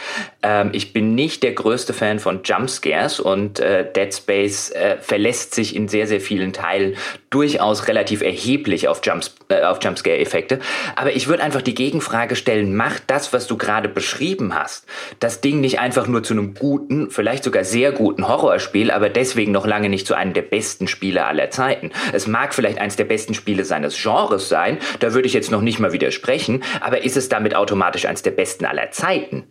ähm, 0.43 0.71
ich 0.73 0.95
bin 0.95 1.14
nicht 1.14 1.43
der 1.43 1.52
größte 1.52 1.93
Fan 1.93 2.21
von 2.21 2.40
Jumpscares 2.43 3.21
und 3.21 3.61
äh, 3.61 3.90
Dead 3.93 4.14
Space 4.14 4.71
äh, 4.71 4.97
verlässt 4.99 5.55
sich 5.55 5.76
in 5.76 5.88
sehr, 5.88 6.07
sehr 6.07 6.23
vielen 6.23 6.55
Teilen 6.55 6.97
durchaus 7.28 7.87
relativ 7.87 8.23
erheblich 8.23 8.88
auf, 8.88 9.00
Jumps, 9.05 9.35
äh, 9.49 9.62
auf 9.62 9.78
Jumpscare-Effekte. 9.83 10.59
Aber 10.95 11.14
ich 11.14 11.28
würde 11.28 11.43
einfach 11.43 11.61
die 11.61 11.75
Gegenfrage 11.75 12.35
stellen, 12.35 12.75
macht 12.75 13.02
das, 13.09 13.35
was 13.35 13.47
du 13.47 13.59
gerade 13.59 13.90
beschrieben 13.90 14.55
hast, 14.55 14.87
das 15.21 15.43
Ding 15.43 15.61
nicht 15.61 15.78
einfach 15.78 16.07
nur 16.07 16.23
zu 16.23 16.33
einem 16.33 16.55
guten, 16.55 17.11
vielleicht 17.11 17.25
sogar 17.45 17.64
sehr 17.64 17.92
guten 17.92 18.28
Horrorspiel, 18.28 18.90
aber 18.90 19.09
deswegen 19.09 19.52
noch 19.52 19.66
lange 19.66 19.88
nicht 19.88 20.06
zu 20.06 20.14
einem 20.14 20.33
der 20.33 20.42
besten 20.42 20.88
Spiele 20.88 21.25
aller 21.26 21.50
Zeiten. 21.50 21.90
Es 22.12 22.26
mag 22.26 22.54
vielleicht 22.54 22.78
eines 22.78 22.97
der 22.97 23.04
besten 23.04 23.35
Spiele 23.35 23.64
seines 23.64 24.00
Genres 24.00 24.49
sein, 24.49 24.78
da 25.00 25.14
würde 25.14 25.26
ich 25.26 25.35
jetzt 25.35 25.50
noch 25.50 25.61
nicht 25.61 25.78
mal 25.78 25.92
widersprechen, 25.92 26.62
aber 26.80 27.04
ist 27.04 27.16
es 27.16 27.28
damit 27.28 27.54
automatisch 27.54 28.06
eines 28.06 28.23
der 28.23 28.30
besten 28.30 28.64
aller 28.64 28.90
Zeiten? 28.90 29.45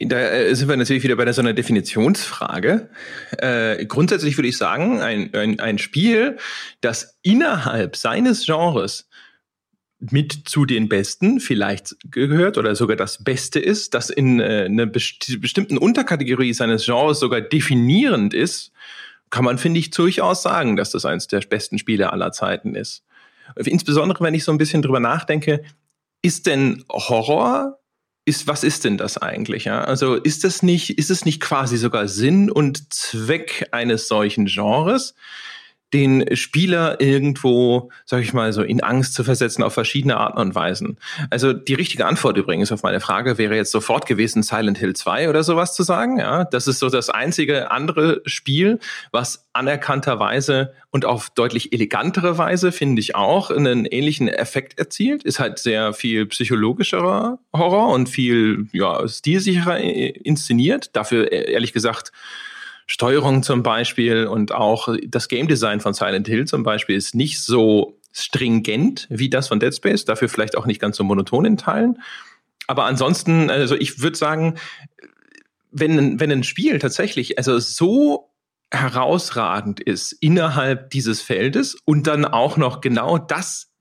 Da 0.00 0.18
äh, 0.18 0.54
sind 0.54 0.68
wir 0.68 0.76
natürlich 0.76 1.02
wieder 1.02 1.16
bei 1.16 1.30
so 1.32 1.40
einer 1.40 1.52
Definitionsfrage. 1.52 2.88
Äh, 3.38 3.86
grundsätzlich 3.86 4.36
würde 4.36 4.48
ich 4.48 4.58
sagen, 4.58 5.00
ein, 5.00 5.32
ein, 5.34 5.60
ein 5.60 5.78
Spiel, 5.78 6.36
das 6.80 7.18
innerhalb 7.22 7.96
seines 7.96 8.44
Genres 8.44 9.08
mit 9.98 10.42
zu 10.44 10.66
den 10.66 10.88
Besten 10.88 11.40
vielleicht 11.40 11.96
gehört 12.10 12.58
oder 12.58 12.74
sogar 12.74 12.96
das 12.96 13.22
Beste 13.24 13.58
ist, 13.58 13.94
das 13.94 14.10
in 14.10 14.40
äh, 14.40 14.66
einer 14.66 14.86
best 14.86 15.40
bestimmten 15.40 15.78
Unterkategorie 15.78 16.52
seines 16.52 16.84
Genres 16.84 17.18
sogar 17.18 17.40
definierend 17.40 18.34
ist, 18.34 18.72
kann 19.30 19.44
man, 19.44 19.58
finde 19.58 19.80
ich, 19.80 19.90
durchaus 19.90 20.42
sagen, 20.42 20.76
dass 20.76 20.90
das 20.90 21.04
eines 21.04 21.26
der 21.28 21.40
besten 21.40 21.78
Spiele 21.78 22.12
aller 22.12 22.32
Zeiten 22.32 22.74
ist. 22.74 23.04
Insbesondere, 23.56 24.22
wenn 24.22 24.34
ich 24.34 24.44
so 24.44 24.52
ein 24.52 24.58
bisschen 24.58 24.82
drüber 24.82 25.00
nachdenke, 25.00 25.62
ist 26.22 26.46
denn 26.46 26.84
Horror, 26.90 27.78
ist, 28.24 28.46
was 28.46 28.64
ist 28.64 28.84
denn 28.84 28.98
das 28.98 29.18
eigentlich? 29.18 29.64
Ja? 29.64 29.84
Also 29.84 30.14
ist 30.14 30.44
das 30.44 30.62
nicht, 30.62 30.98
ist 30.98 31.10
es 31.10 31.24
nicht 31.24 31.40
quasi 31.40 31.76
sogar 31.76 32.08
Sinn 32.08 32.50
und 32.50 32.92
Zweck 32.92 33.68
eines 33.70 34.08
solchen 34.08 34.46
Genres? 34.46 35.14
Den 35.96 36.36
Spieler 36.36 37.00
irgendwo, 37.00 37.90
sag 38.04 38.20
ich 38.20 38.34
mal, 38.34 38.52
so 38.52 38.60
in 38.62 38.82
Angst 38.82 39.14
zu 39.14 39.24
versetzen 39.24 39.62
auf 39.62 39.72
verschiedene 39.72 40.18
Arten 40.18 40.38
und 40.38 40.54
Weisen. 40.54 40.98
Also 41.30 41.54
die 41.54 41.72
richtige 41.72 42.04
Antwort 42.04 42.36
übrigens 42.36 42.70
auf 42.70 42.82
meine 42.82 43.00
Frage 43.00 43.38
wäre 43.38 43.56
jetzt 43.56 43.70
sofort 43.70 44.04
gewesen, 44.04 44.42
Silent 44.42 44.76
Hill 44.76 44.94
2 44.94 45.30
oder 45.30 45.42
sowas 45.42 45.74
zu 45.74 45.84
sagen. 45.84 46.18
Ja, 46.18 46.44
das 46.44 46.66
ist 46.66 46.80
so 46.80 46.90
das 46.90 47.08
einzige 47.08 47.70
andere 47.70 48.20
Spiel, 48.26 48.78
was 49.10 49.46
anerkannterweise 49.54 50.74
und 50.90 51.06
auf 51.06 51.30
deutlich 51.30 51.72
elegantere 51.72 52.36
Weise, 52.36 52.72
finde 52.72 53.00
ich 53.00 53.14
auch, 53.14 53.50
einen 53.50 53.86
ähnlichen 53.86 54.28
Effekt 54.28 54.78
erzielt. 54.78 55.24
Ist 55.24 55.40
halt 55.40 55.58
sehr 55.58 55.94
viel 55.94 56.26
psychologischerer 56.26 57.38
Horror 57.54 57.88
und 57.88 58.10
viel 58.10 58.68
ja, 58.72 59.08
stilsicherer 59.08 59.78
inszeniert. 59.78 60.90
Dafür 60.94 61.32
ehrlich 61.32 61.72
gesagt 61.72 62.12
Steuerung 62.86 63.42
zum 63.42 63.62
Beispiel 63.62 64.26
und 64.26 64.52
auch 64.52 64.88
das 65.06 65.28
Game 65.28 65.48
Design 65.48 65.80
von 65.80 65.92
Silent 65.92 66.28
Hill 66.28 66.46
zum 66.46 66.62
Beispiel 66.62 66.96
ist 66.96 67.14
nicht 67.14 67.40
so 67.40 67.98
stringent 68.12 69.06
wie 69.10 69.28
das 69.28 69.48
von 69.48 69.60
Dead 69.60 69.74
Space, 69.74 70.04
dafür 70.04 70.28
vielleicht 70.28 70.56
auch 70.56 70.66
nicht 70.66 70.80
ganz 70.80 70.96
so 70.96 71.04
monoton 71.04 71.44
in 71.44 71.56
Teilen. 71.56 72.00
Aber 72.66 72.84
ansonsten, 72.84 73.50
also 73.50 73.74
ich 73.74 74.00
würde 74.00 74.16
sagen, 74.16 74.54
wenn, 75.70 76.18
wenn 76.20 76.32
ein 76.32 76.44
Spiel 76.44 76.78
tatsächlich 76.78 77.38
also 77.38 77.58
so 77.58 78.30
herausragend 78.70 79.80
ist 79.80 80.12
innerhalb 80.12 80.90
dieses 80.90 81.22
Feldes 81.22 81.76
und 81.84 82.06
dann 82.06 82.24
auch 82.24 82.56
noch 82.56 82.80
genau 82.80 83.18
das 83.18 83.72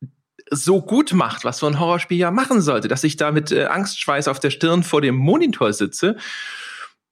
so 0.52 0.82
gut 0.82 1.14
macht, 1.14 1.44
was 1.44 1.58
so 1.58 1.68
ein 1.68 1.80
Horrorspiel 1.80 2.18
ja 2.18 2.30
machen 2.30 2.62
sollte, 2.62 2.88
dass 2.88 3.04
ich 3.04 3.18
da 3.18 3.32
mit 3.32 3.52
äh, 3.52 3.66
Angstschweiß 3.66 4.28
auf 4.28 4.40
der 4.40 4.52
Stirn 4.52 4.84
vor 4.84 5.02
dem 5.02 5.16
Monitor 5.16 5.74
sitze 5.74 6.18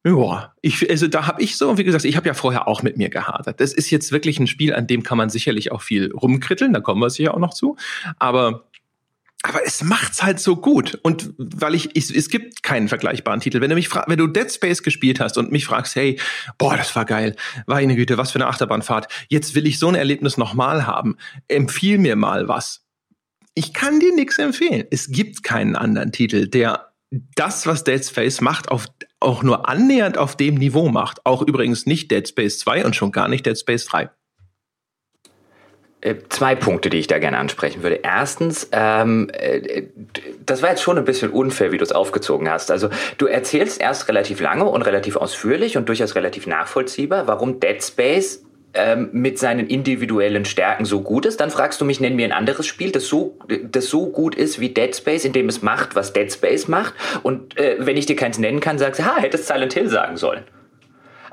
ja, 0.05 0.53
ich, 0.61 0.89
also 0.89 1.07
da 1.07 1.27
habe 1.27 1.41
ich 1.41 1.57
so, 1.57 1.77
wie 1.77 1.83
gesagt, 1.83 2.03
ich 2.03 2.17
habe 2.17 2.27
ja 2.27 2.33
vorher 2.33 2.67
auch 2.67 2.83
mit 2.83 2.97
mir 2.97 3.09
gehadert. 3.09 3.61
Das 3.61 3.73
ist 3.73 3.89
jetzt 3.89 4.11
wirklich 4.11 4.37
ein 4.39 4.47
Spiel, 4.47 4.73
an 4.75 4.85
dem 4.85 5.03
kann 5.03 5.17
man 5.17 5.29
sicherlich 5.29 5.71
auch 5.71 5.81
viel 5.81 6.11
rumkritteln, 6.11 6.73
da 6.73 6.81
kommen 6.81 7.01
wir 7.01 7.09
sicher 7.09 7.33
auch 7.33 7.39
noch 7.39 7.53
zu. 7.53 7.77
Aber 8.19 8.65
aber 9.45 9.65
es 9.65 9.83
macht's 9.83 10.23
halt 10.23 10.39
so 10.39 10.55
gut. 10.55 10.97
Und 11.03 11.33
weil 11.37 11.75
ich, 11.75 11.97
ich 11.97 12.15
es 12.15 12.29
gibt 12.29 12.63
keinen 12.63 12.87
vergleichbaren 12.87 13.41
Titel. 13.41 13.59
Wenn 13.59 13.69
du 13.69 13.75
mich 13.75 13.89
fragst, 13.89 14.09
wenn 14.09 14.17
du 14.17 14.27
Dead 14.27 14.49
Space 14.49 14.83
gespielt 14.83 15.19
hast 15.19 15.37
und 15.37 15.51
mich 15.51 15.65
fragst, 15.65 15.97
hey, 15.97 16.17
boah, 16.57 16.77
das 16.77 16.95
war 16.95 17.03
geil, 17.03 17.35
meine 17.67 17.95
Güte, 17.97 18.17
was 18.17 18.31
für 18.31 18.39
eine 18.39 18.47
Achterbahnfahrt. 18.47 19.09
Jetzt 19.27 19.53
will 19.53 19.67
ich 19.67 19.79
so 19.79 19.89
ein 19.89 19.95
Erlebnis 19.95 20.37
nochmal 20.37 20.87
haben. 20.87 21.17
Empfiehl 21.49 21.97
mir 21.97 22.15
mal 22.15 22.47
was. 22.47 22.85
Ich 23.53 23.73
kann 23.73 23.99
dir 23.99 24.15
nichts 24.15 24.39
empfehlen. 24.39 24.85
Es 24.91 25.11
gibt 25.11 25.43
keinen 25.43 25.75
anderen 25.75 26.13
Titel, 26.13 26.47
der 26.47 26.93
das, 27.35 27.67
was 27.67 27.83
Dead 27.83 28.03
Space 28.03 28.39
macht, 28.39 28.71
auf, 28.71 28.87
auch 29.23 29.43
nur 29.43 29.69
annähernd 29.69 30.17
auf 30.17 30.35
dem 30.35 30.55
Niveau 30.55 30.89
macht. 30.89 31.25
Auch 31.25 31.41
übrigens 31.41 31.85
nicht 31.85 32.11
Dead 32.11 32.27
Space 32.27 32.59
2 32.59 32.85
und 32.85 32.95
schon 32.95 33.11
gar 33.11 33.27
nicht 33.27 33.45
Dead 33.45 33.57
Space 33.57 33.85
3. 33.85 34.09
Äh, 36.03 36.15
zwei 36.27 36.53
Punkte, 36.55 36.89
die 36.89 36.97
ich 36.97 37.07
da 37.07 37.17
gerne 37.17 37.37
ansprechen 37.37 37.81
würde. 37.81 38.01
Erstens, 38.03 38.67
ähm, 38.73 39.29
äh, 39.31 39.83
das 40.45 40.61
war 40.61 40.71
jetzt 40.71 40.81
schon 40.81 40.97
ein 40.97 41.05
bisschen 41.05 41.31
unfair, 41.31 41.71
wie 41.71 41.77
du 41.77 41.83
es 41.83 41.93
aufgezogen 41.93 42.49
hast. 42.49 42.71
Also 42.71 42.89
du 43.17 43.25
erzählst 43.27 43.79
erst 43.79 44.09
relativ 44.09 44.41
lange 44.41 44.65
und 44.65 44.81
relativ 44.81 45.15
ausführlich 45.15 45.77
und 45.77 45.87
durchaus 45.87 46.15
relativ 46.15 46.45
nachvollziehbar, 46.45 47.27
warum 47.27 47.61
Dead 47.61 47.81
Space 47.81 48.43
ähm, 48.73 49.09
mit 49.11 49.37
seinen 49.39 49.67
individuellen 49.67 50.45
Stärken 50.45 50.85
so 50.85 51.01
gut 51.01 51.25
ist, 51.25 51.39
dann 51.39 51.51
fragst 51.51 51.79
du 51.79 51.85
mich, 51.85 51.99
nenn 51.99 52.15
mir 52.15 52.25
ein 52.25 52.31
anderes 52.31 52.65
Spiel, 52.65 52.91
das 52.91 53.07
so, 53.07 53.37
das 53.63 53.87
so 53.87 54.07
gut 54.07 54.35
ist 54.35 54.59
wie 54.59 54.69
Dead 54.69 54.95
Space, 54.95 55.25
in 55.25 55.33
dem 55.33 55.49
es 55.49 55.61
macht, 55.61 55.95
was 55.95 56.13
Dead 56.13 56.31
Space 56.31 56.67
macht. 56.67 56.93
Und 57.23 57.57
äh, 57.57 57.77
wenn 57.79 57.97
ich 57.97 58.05
dir 58.05 58.15
keins 58.15 58.39
nennen 58.39 58.59
kann, 58.59 58.77
sagst 58.77 58.99
du, 58.99 59.05
ha, 59.05 59.17
hättest 59.17 59.47
Silent 59.47 59.73
Hill 59.73 59.89
sagen 59.89 60.17
sollen. 60.17 60.43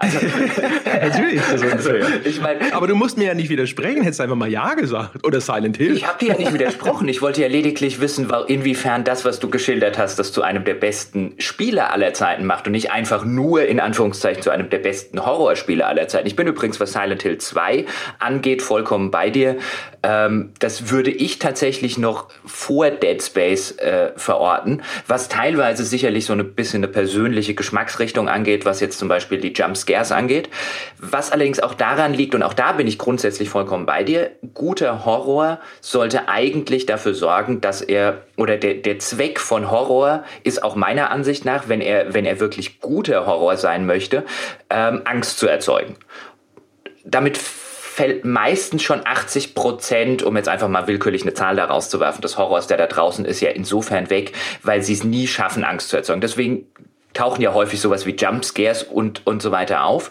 Also, 0.00 0.18
Natürlich. 1.02 1.42
Also, 1.42 1.90
ich 2.24 2.40
mein, 2.40 2.72
aber 2.72 2.86
du 2.86 2.94
musst 2.94 3.18
mir 3.18 3.26
ja 3.26 3.34
nicht 3.34 3.50
widersprechen, 3.50 4.02
hättest 4.02 4.22
einfach 4.22 4.34
mal 4.34 4.50
Ja 4.50 4.72
gesagt. 4.72 5.26
Oder 5.26 5.42
Silent 5.42 5.76
Hill. 5.76 5.94
Ich 5.94 6.06
habe 6.06 6.18
dir 6.18 6.28
ja 6.28 6.38
nicht 6.38 6.54
widersprochen. 6.54 7.06
Ich 7.06 7.20
wollte 7.20 7.42
ja 7.42 7.48
lediglich 7.48 8.00
wissen, 8.00 8.32
inwiefern 8.48 9.04
das, 9.04 9.26
was 9.26 9.40
du 9.40 9.50
geschildert 9.50 9.98
hast, 9.98 10.18
das 10.18 10.32
zu 10.32 10.40
einem 10.40 10.64
der 10.64 10.72
besten 10.72 11.34
Spiele 11.36 11.90
aller 11.90 12.14
Zeiten 12.14 12.46
macht 12.46 12.66
und 12.66 12.72
nicht 12.72 12.90
einfach 12.90 13.26
nur 13.26 13.66
in 13.66 13.78
Anführungszeichen 13.78 14.42
zu 14.42 14.48
einem 14.48 14.70
der 14.70 14.78
besten 14.78 15.24
Horrorspiele 15.24 15.84
aller 15.84 16.08
Zeiten. 16.08 16.26
Ich 16.26 16.36
bin 16.36 16.46
übrigens, 16.46 16.80
was 16.80 16.94
Silent 16.94 17.22
Hill 17.22 17.36
2 17.36 17.84
angeht, 18.18 18.62
vollkommen 18.62 19.10
bei 19.10 19.28
dir. 19.28 19.58
Ähm, 20.02 20.54
das 20.60 20.90
würde 20.90 21.10
ich 21.10 21.38
tatsächlich 21.38 21.98
noch 21.98 22.28
vor 22.46 22.90
Dead 22.90 23.22
Space 23.22 23.72
äh, 23.72 24.12
verorten, 24.16 24.80
was 25.06 25.28
teilweise 25.28 25.84
sicherlich 25.84 26.24
so 26.24 26.32
ein 26.32 26.54
bisschen 26.54 26.82
eine 26.82 26.90
persönliche 26.90 27.52
Geschmacksrichtung 27.52 28.30
angeht, 28.30 28.64
was 28.64 28.80
jetzt 28.80 28.98
zum 28.98 29.08
Beispiel 29.08 29.38
die 29.38 29.52
Jumpscares 29.52 29.89
Scares 29.90 30.12
angeht. 30.12 30.48
Was 30.98 31.32
allerdings 31.32 31.60
auch 31.60 31.74
daran 31.74 32.14
liegt, 32.14 32.34
und 32.34 32.42
auch 32.42 32.54
da 32.54 32.72
bin 32.72 32.86
ich 32.86 32.98
grundsätzlich 32.98 33.48
vollkommen 33.48 33.86
bei 33.86 34.04
dir, 34.04 34.32
guter 34.54 35.04
Horror 35.04 35.60
sollte 35.80 36.28
eigentlich 36.28 36.86
dafür 36.86 37.14
sorgen, 37.14 37.60
dass 37.60 37.82
er, 37.82 38.22
oder 38.36 38.56
der, 38.56 38.74
der 38.74 38.98
Zweck 38.98 39.40
von 39.40 39.70
Horror 39.70 40.24
ist 40.44 40.62
auch 40.62 40.76
meiner 40.76 41.10
Ansicht 41.10 41.44
nach, 41.44 41.68
wenn 41.68 41.80
er, 41.80 42.14
wenn 42.14 42.24
er 42.24 42.40
wirklich 42.40 42.80
guter 42.80 43.26
Horror 43.26 43.56
sein 43.56 43.86
möchte, 43.86 44.24
ähm, 44.68 45.02
Angst 45.04 45.38
zu 45.38 45.46
erzeugen. 45.46 45.96
Damit 47.04 47.38
fällt 47.38 48.24
meistens 48.24 48.82
schon 48.82 49.00
80 49.04 49.54
Prozent, 49.54 50.22
um 50.22 50.36
jetzt 50.36 50.48
einfach 50.48 50.68
mal 50.68 50.86
willkürlich 50.86 51.22
eine 51.22 51.34
Zahl 51.34 51.56
da 51.56 51.64
rauszuwerfen, 51.64 52.22
des 52.22 52.38
Horrors, 52.38 52.66
der 52.66 52.76
da 52.76 52.86
draußen 52.86 53.24
ist, 53.24 53.40
ja 53.40 53.50
insofern 53.50 54.10
weg, 54.10 54.32
weil 54.62 54.82
sie 54.82 54.92
es 54.92 55.02
nie 55.02 55.26
schaffen, 55.26 55.64
Angst 55.64 55.88
zu 55.88 55.96
erzeugen. 55.96 56.20
Deswegen 56.20 56.66
tauchen 57.20 57.42
ja 57.42 57.52
häufig 57.52 57.80
sowas 57.80 58.06
wie 58.06 58.16
Jumpscares 58.16 58.82
und, 58.82 59.26
und 59.26 59.42
so 59.42 59.50
weiter 59.50 59.84
auf, 59.84 60.10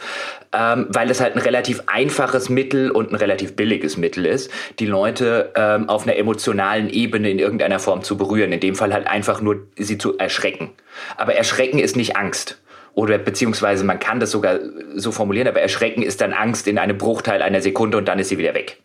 ähm, 0.54 0.86
weil 0.90 1.10
es 1.10 1.20
halt 1.20 1.36
ein 1.36 1.42
relativ 1.42 1.82
einfaches 1.88 2.50
Mittel 2.50 2.92
und 2.92 3.12
ein 3.12 3.16
relativ 3.16 3.56
billiges 3.56 3.98
Mittel 3.98 4.28
ist, 4.28 4.52
die 4.78 4.86
Leute 4.86 5.52
ähm, 5.56 5.90
auf 5.90 6.04
einer 6.04 6.18
emotionalen 6.18 6.88
Ebene 6.88 7.32
in 7.32 7.40
irgendeiner 7.40 7.80
Form 7.80 8.04
zu 8.04 8.16
berühren. 8.16 8.52
In 8.52 8.60
dem 8.60 8.76
Fall 8.76 8.94
halt 8.94 9.08
einfach 9.08 9.42
nur 9.42 9.66
sie 9.76 9.98
zu 9.98 10.20
erschrecken. 10.20 10.70
Aber 11.18 11.34
Erschrecken 11.34 11.80
ist 11.80 11.96
nicht 11.96 12.16
Angst. 12.16 12.62
Oder 12.94 13.18
beziehungsweise 13.18 13.84
man 13.86 14.00
kann 14.00 14.20
das 14.20 14.30
sogar 14.30 14.60
so 14.96 15.12
formulieren, 15.12 15.48
aber 15.48 15.62
Erschrecken 15.62 16.04
ist 16.04 16.22
dann 16.22 16.34
Angst 16.34 16.68
in 16.68 16.78
einem 16.78 17.00
Bruchteil 17.00 17.42
einer 17.42 17.62
Sekunde 17.62 17.98
und 17.98 18.08
dann 18.08 18.20
ist 18.20 18.30
sie 18.30 18.38
wieder 18.38 18.54
weg. 18.54 18.78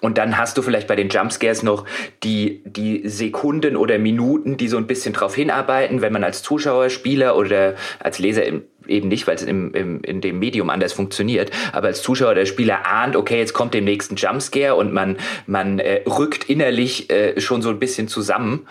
Und 0.00 0.18
dann 0.18 0.38
hast 0.38 0.56
du 0.56 0.62
vielleicht 0.62 0.88
bei 0.88 0.96
den 0.96 1.08
Jumpscares 1.08 1.62
noch 1.62 1.84
die, 2.22 2.62
die 2.64 3.08
Sekunden 3.08 3.76
oder 3.76 3.98
Minuten, 3.98 4.56
die 4.56 4.68
so 4.68 4.76
ein 4.76 4.86
bisschen 4.86 5.12
drauf 5.12 5.34
hinarbeiten, 5.34 6.00
wenn 6.00 6.12
man 6.12 6.24
als 6.24 6.42
Zuschauer, 6.42 6.90
Spieler 6.90 7.36
oder 7.36 7.74
als 7.98 8.18
Leser 8.18 8.44
im 8.44 8.62
eben 8.86 9.08
nicht, 9.08 9.26
weil 9.26 9.36
es 9.36 9.42
im, 9.42 9.74
im, 9.74 10.02
in 10.02 10.20
dem 10.20 10.38
Medium 10.38 10.70
anders 10.70 10.92
funktioniert. 10.92 11.50
Aber 11.72 11.88
als 11.88 12.02
Zuschauer, 12.02 12.34
der 12.34 12.46
Spieler 12.46 12.86
ahnt, 12.86 13.16
okay, 13.16 13.38
jetzt 13.38 13.52
kommt 13.52 13.74
dem 13.74 13.84
nächsten 13.84 14.16
Jumpscare 14.16 14.74
und 14.74 14.92
man, 14.92 15.16
man 15.46 15.78
äh, 15.78 16.02
rückt 16.06 16.48
innerlich 16.48 17.10
äh, 17.10 17.40
schon 17.40 17.62
so 17.62 17.70
ein 17.70 17.78
bisschen 17.78 18.08
zusammen 18.08 18.66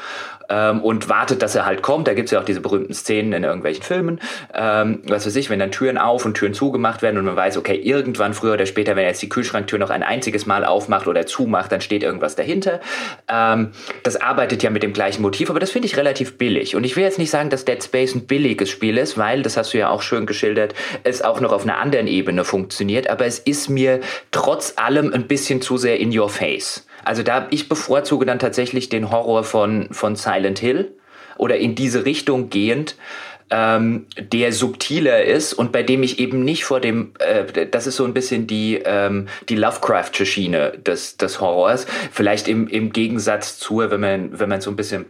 ähm, 0.50 0.82
und 0.82 1.10
wartet, 1.10 1.42
dass 1.42 1.56
er 1.56 1.66
halt 1.66 1.82
kommt. 1.82 2.08
Da 2.08 2.14
gibt's 2.14 2.32
ja 2.32 2.40
auch 2.40 2.44
diese 2.44 2.62
berühmten 2.62 2.94
Szenen 2.94 3.34
in 3.34 3.44
irgendwelchen 3.44 3.84
Filmen. 3.84 4.20
Ähm, 4.54 5.00
was 5.08 5.26
weiß 5.26 5.36
ich, 5.36 5.50
wenn 5.50 5.60
dann 5.60 5.72
Türen 5.72 5.98
auf 5.98 6.26
und 6.26 6.34
Türen 6.36 6.54
zugemacht 6.54 7.02
werden 7.02 7.18
und 7.18 7.26
man 7.26 7.36
weiß, 7.36 7.58
okay, 7.58 7.76
irgendwann 7.76 8.34
früher 8.34 8.54
oder 8.54 8.66
später, 8.66 8.96
wenn 8.96 9.04
er 9.04 9.10
jetzt 9.10 9.22
die 9.22 9.30
Kühlschranktür 9.30 9.80
noch 9.80 9.90
ein 9.90 10.04
einziges 10.04 10.46
Mal 10.46 10.66
aufmacht 10.66 11.08
oder 11.08 11.26
zumacht, 11.26 11.72
dann 11.72 11.82
steht 11.82 12.04
irgendwas 12.04 12.36
dahinter. 12.36 12.80
Ähm, 13.30 13.70
das 14.04 14.16
arbeitet 14.16 14.64
ja 14.64 14.70
mit 14.70 14.84
dem 14.84 14.94
gleichen 14.94 15.22
Motiv, 15.22 15.50
aber 15.50 15.60
das 15.60 15.72
finde 15.72 15.88
ich 15.88 15.98
relativ 15.98 16.38
billig. 16.38 16.76
Und 16.76 16.84
ich 16.84 16.96
will 16.96 17.04
jetzt 17.04 17.20
nicht 17.20 17.30
sagen, 17.30 17.50
dass 17.50 17.66
Dead 17.66 17.84
Space 17.84 18.16
ein 18.16 18.26
billiges 18.26 18.70
Spiel 18.70 18.98
ist, 18.98 19.18
weil, 19.18 19.44
das 19.44 19.58
hast 19.58 19.74
du 19.74 19.78
ja 19.78 19.90
auch 19.90 19.99
schön 20.02 20.26
geschildert, 20.26 20.74
es 21.04 21.22
auch 21.22 21.40
noch 21.40 21.52
auf 21.52 21.64
einer 21.64 21.78
anderen 21.78 22.08
Ebene 22.08 22.44
funktioniert, 22.44 23.10
aber 23.10 23.26
es 23.26 23.40
ist 23.40 23.70
mir 23.70 24.02
trotz 24.32 24.74
allem 24.78 25.14
ein 25.14 25.28
bisschen 25.28 25.62
zu 25.62 25.78
sehr 25.78 26.00
in 26.00 26.18
your 26.18 26.30
face. 26.30 26.86
Also 27.04 27.24
da 27.24 27.48
ich 27.50 27.70
bevorzuge 27.70 28.26
dann 28.26 28.40
tatsächlich 28.40 28.90
den 28.90 29.12
Horror 29.12 29.44
von, 29.44 29.88
von 29.92 30.16
Silent 30.16 30.60
Hill 30.60 30.92
oder 31.38 31.58
in 31.58 31.76
diese 31.76 32.06
Richtung 32.06 32.50
gehend, 32.50 32.96
ähm, 33.52 34.06
der 34.18 34.54
subtiler 34.54 35.24
ist 35.24 35.54
und 35.54 35.72
bei 35.72 35.82
dem 35.82 36.04
ich 36.04 36.20
eben 36.20 36.44
nicht 36.44 36.66
vor 36.66 36.80
dem, 36.80 37.14
äh, 37.20 37.68
das 37.68 37.88
ist 37.88 37.96
so 37.96 38.06
ein 38.06 38.14
bisschen 38.14 38.46
die, 38.46 38.80
ähm, 38.86 39.28
die 39.50 39.56
Lovecraftsche 39.56 40.26
Schiene 40.26 40.74
des, 40.86 41.18
des 41.18 41.42
Horrors. 41.42 41.88
Vielleicht 42.12 42.48
im, 42.48 42.68
im 42.68 42.94
Gegensatz 42.94 43.58
zur, 43.58 43.90
wenn 43.92 44.02
man, 44.02 44.40
wenn 44.40 44.50
man 44.50 44.62
so 44.62 44.70
ein 44.70 44.76
bisschen 44.76 45.06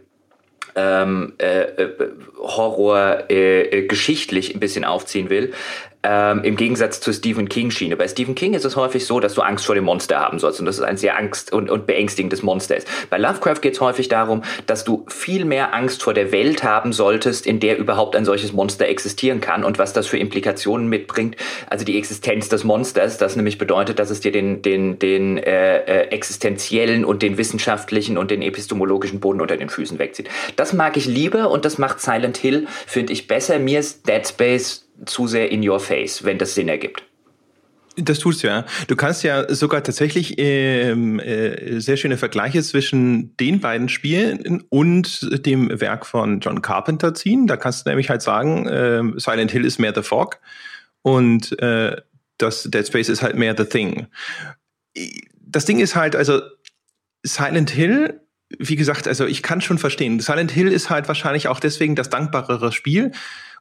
ähm, 0.74 1.34
äh, 1.38 1.62
äh 1.62 1.90
Horror 2.38 3.24
äh, 3.30 3.62
äh, 3.62 3.86
geschichtlich 3.86 4.54
ein 4.54 4.60
bisschen 4.60 4.84
aufziehen 4.84 5.30
will, 5.30 5.52
ähm, 6.02 6.44
Im 6.44 6.56
Gegensatz 6.56 7.00
zur 7.00 7.12
Stephen 7.12 7.48
King-Schiene. 7.48 7.94
Bei 7.94 8.08
Stephen 8.08 8.34
King 8.34 8.54
ist 8.54 8.64
es 8.64 8.74
häufig 8.74 9.04
so, 9.04 9.20
dass 9.20 9.34
du 9.34 9.42
Angst 9.42 9.66
vor 9.66 9.74
dem 9.74 9.84
Monster 9.84 10.18
haben 10.18 10.38
sollst. 10.38 10.58
Und 10.58 10.64
das 10.64 10.78
ist 10.78 10.82
ein 10.82 10.96
sehr 10.96 11.18
angst- 11.18 11.52
und, 11.52 11.68
und 11.68 11.86
beängstigendes 11.86 12.42
Monster 12.42 12.76
ist. 12.76 12.88
Bei 13.10 13.18
Lovecraft 13.18 13.60
geht 13.60 13.74
es 13.74 13.82
häufig 13.82 14.08
darum, 14.08 14.42
dass 14.66 14.84
du 14.84 15.04
viel 15.08 15.44
mehr 15.44 15.74
Angst 15.74 16.02
vor 16.02 16.14
der 16.14 16.32
Welt 16.32 16.64
haben 16.64 16.94
solltest, 16.94 17.46
in 17.46 17.60
der 17.60 17.76
überhaupt 17.76 18.16
ein 18.16 18.24
solches 18.24 18.54
Monster 18.54 18.88
existieren 18.88 19.42
kann 19.42 19.62
und 19.62 19.78
was 19.78 19.92
das 19.92 20.06
für 20.06 20.16
Implikationen 20.16 20.88
mitbringt. 20.88 21.36
Also 21.68 21.84
die 21.84 21.98
Existenz 21.98 22.48
des 22.48 22.64
Monsters, 22.64 23.18
das 23.18 23.36
nämlich 23.36 23.58
bedeutet, 23.58 23.98
dass 23.98 24.08
es 24.08 24.20
dir 24.20 24.32
den, 24.32 24.62
den, 24.62 24.98
den 24.98 25.36
äh, 25.36 25.80
äh, 25.80 26.08
existenziellen 26.08 27.04
und 27.04 27.20
den 27.20 27.36
wissenschaftlichen 27.36 28.16
und 28.16 28.30
den 28.30 28.40
epistemologischen 28.40 29.20
Boden 29.20 29.42
unter 29.42 29.58
den 29.58 29.68
Füßen 29.68 29.98
wegzieht. 29.98 30.30
Das 30.56 30.72
mag 30.72 30.96
ich 30.96 31.04
lieber 31.04 31.50
und 31.50 31.66
das 31.66 31.76
macht 31.76 32.00
Silent 32.00 32.38
Hill, 32.38 32.66
finde 32.86 33.12
ich, 33.12 33.26
besser. 33.26 33.58
Mir 33.58 33.80
ist 33.80 34.08
Dead 34.08 34.26
Space 34.26 34.86
zu 35.06 35.26
sehr 35.26 35.50
in 35.50 35.66
your 35.66 35.80
face, 35.80 36.24
wenn 36.24 36.38
das 36.38 36.54
Sinn 36.54 36.68
ergibt. 36.68 37.04
Das 37.96 38.18
tust 38.20 38.42
du 38.42 38.46
ja. 38.46 38.64
Du 38.86 38.96
kannst 38.96 39.24
ja 39.24 39.52
sogar 39.52 39.82
tatsächlich 39.82 40.34
ähm, 40.38 41.18
äh, 41.18 41.80
sehr 41.80 41.96
schöne 41.96 42.16
Vergleiche 42.16 42.62
zwischen 42.62 43.36
den 43.36 43.60
beiden 43.60 43.88
Spielen 43.88 44.64
und 44.68 45.44
dem 45.44 45.80
Werk 45.80 46.06
von 46.06 46.40
John 46.40 46.62
Carpenter 46.62 47.14
ziehen. 47.14 47.46
Da 47.46 47.56
kannst 47.56 47.84
du 47.84 47.90
nämlich 47.90 48.08
halt 48.08 48.22
sagen, 48.22 48.66
äh, 48.66 49.02
Silent 49.16 49.50
Hill 49.50 49.64
ist 49.64 49.78
mehr 49.78 49.92
The 49.94 50.02
Fog 50.02 50.38
und 51.02 51.58
äh, 51.60 51.96
das 52.38 52.64
Dead 52.64 52.86
Space 52.86 53.08
ist 53.08 53.22
halt 53.22 53.36
mehr 53.36 53.54
The 53.56 53.64
Thing. 53.64 54.06
Das 55.40 55.64
Ding 55.64 55.80
ist 55.80 55.96
halt, 55.96 56.14
also 56.14 56.40
Silent 57.24 57.70
Hill 57.70 58.20
wie 58.58 58.76
gesagt, 58.76 59.06
also 59.06 59.26
ich 59.26 59.42
kann 59.42 59.60
schon 59.60 59.78
verstehen. 59.78 60.18
Silent 60.20 60.50
Hill 60.50 60.68
ist 60.68 60.90
halt 60.90 61.06
wahrscheinlich 61.08 61.48
auch 61.48 61.60
deswegen 61.60 61.94
das 61.94 62.10
dankbarere 62.10 62.72
Spiel, 62.72 63.12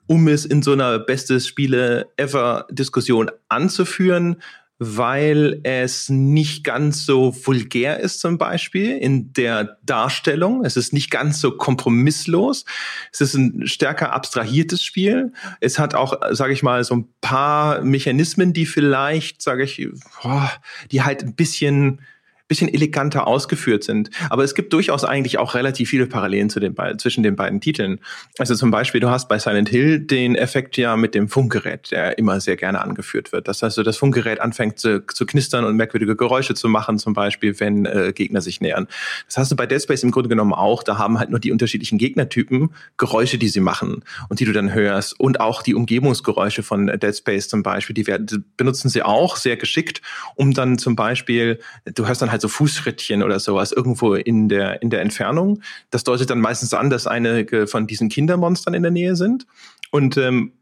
um 0.10 0.28
es 0.28 0.44
in 0.44 0.64
so 0.64 0.74
einer 0.74 0.98
bestes 0.98 1.48
Spiele 1.48 2.08
ever 2.18 2.66
Diskussion 2.72 3.30
anzuführen, 3.48 4.38
weil 4.80 5.60
es 5.64 6.10
nicht 6.10 6.64
ganz 6.64 7.06
so 7.06 7.36
vulgär 7.46 8.00
ist 8.00 8.20
zum 8.20 8.40
Beispiel 8.40 8.98
in 8.98 9.34
der 9.34 9.78
Darstellung. 9.84 10.66
Es 10.66 10.78
ist 10.78 10.94
nicht 10.94 11.12
ganz 11.12 11.40
so 11.42 11.52
kompromisslos. 11.52 12.66
Es 13.12 13.22
ist 13.22 13.36
ein 13.36 13.68
stärker 13.68 14.14
abstrahiertes 14.14 14.84
Spiel. 14.84 15.32
Es 15.60 15.78
hat 15.78 15.94
auch, 15.94 16.20
sage 16.32 16.54
ich 16.54 16.64
mal, 16.64 16.84
so 16.84 16.96
ein 16.96 17.10
paar 17.22 17.82
Mechanismen, 17.84 18.52
die 18.52 18.66
vielleicht, 18.66 19.44
sage 19.44 19.64
ich, 19.64 19.88
boah, 20.24 20.50
die 20.92 21.04
halt 21.04 21.22
ein 21.22 21.36
bisschen 21.36 22.02
bisschen 22.50 22.68
eleganter 22.68 23.28
ausgeführt 23.28 23.86
sind. 23.86 24.10
Aber 24.30 24.44
es 24.44 24.56
gibt 24.56 24.74
durchaus 24.74 25.06
eigentlich 25.06 25.38
auch 25.38 25.56
relativ 25.56 25.90
viele 25.90 26.08
Parallelen 26.08 26.50
zu 26.50 26.60
den 26.60 26.76
zwischen 26.98 27.24
den 27.24 27.38
beiden 27.38 27.62
Titeln. 27.62 28.00
Also 28.38 28.56
zum 28.56 28.72
Beispiel, 28.72 29.00
du 29.00 29.10
hast 29.10 29.30
bei 29.30 29.40
Silent 29.40 29.70
Hill 29.70 30.00
den 30.00 30.36
Effekt 30.36 30.76
ja 30.76 30.98
mit 30.98 31.16
dem 31.16 31.30
Funkgerät, 31.30 31.92
der 31.92 32.18
immer 32.18 32.42
sehr 32.42 32.58
gerne 32.58 32.82
angeführt 32.82 33.32
wird. 33.32 33.48
Das 33.48 33.62
heißt, 33.64 33.78
das 33.78 33.98
Funkgerät 33.98 34.42
anfängt 34.42 34.80
zu, 34.80 35.06
zu 35.06 35.26
knistern 35.26 35.64
und 35.64 35.78
merkwürdige 35.78 36.16
Geräusche 36.16 36.56
zu 36.56 36.68
machen, 36.68 36.98
zum 36.98 37.14
Beispiel, 37.14 37.60
wenn 37.60 37.86
äh, 37.86 38.12
Gegner 38.14 38.42
sich 38.42 38.62
nähern. 38.62 38.88
Das 39.28 39.38
hast 39.38 39.52
du 39.52 39.56
bei 39.56 39.68
Dead 39.68 39.82
Space 39.82 40.04
im 40.04 40.12
Grunde 40.12 40.30
genommen 40.30 40.54
auch. 40.54 40.82
Da 40.84 40.98
haben 40.98 41.20
halt 41.20 41.30
nur 41.30 41.40
die 41.40 41.52
unterschiedlichen 41.52 41.98
Gegnertypen 41.98 42.74
Geräusche, 42.98 43.38
die 43.38 43.48
sie 43.48 43.60
machen 43.60 44.04
und 44.28 44.40
die 44.40 44.46
du 44.46 44.52
dann 44.52 44.74
hörst. 44.74 45.20
Und 45.20 45.40
auch 45.40 45.62
die 45.62 45.76
Umgebungsgeräusche 45.76 46.64
von 46.64 46.88
Dead 46.88 47.16
Space 47.16 47.48
zum 47.48 47.62
Beispiel, 47.62 47.94
die 47.94 48.08
werden, 48.08 48.46
benutzen 48.58 48.90
sie 48.90 49.04
auch 49.04 49.38
sehr 49.38 49.56
geschickt, 49.56 50.02
um 50.36 50.54
dann 50.54 50.80
zum 50.80 50.96
Beispiel, 50.96 51.60
du 51.86 52.08
hörst 52.08 52.22
dann 52.22 52.32
halt 52.32 52.39
halt 52.40 52.42
so 52.42 52.48
Fußschrittchen 52.48 53.24
oder 53.24 53.40
sowas 53.40 53.72
irgendwo 53.72 54.16
in 54.16 54.50
der, 54.50 54.82
in 54.82 54.90
der 54.90 55.02
Entfernung. 55.02 55.62
Das 55.92 56.04
deutet 56.04 56.30
dann 56.30 56.40
meistens 56.40 56.74
an, 56.74 56.90
dass 56.90 57.08
einige 57.08 57.68
von 57.68 57.88
diesen 57.88 58.10
Kindermonstern 58.10 58.74
in 58.74 58.84
der 58.84 58.92
Nähe 58.92 59.16
sind. 59.16 59.46
Und 59.92 60.18
ähm, 60.18 60.54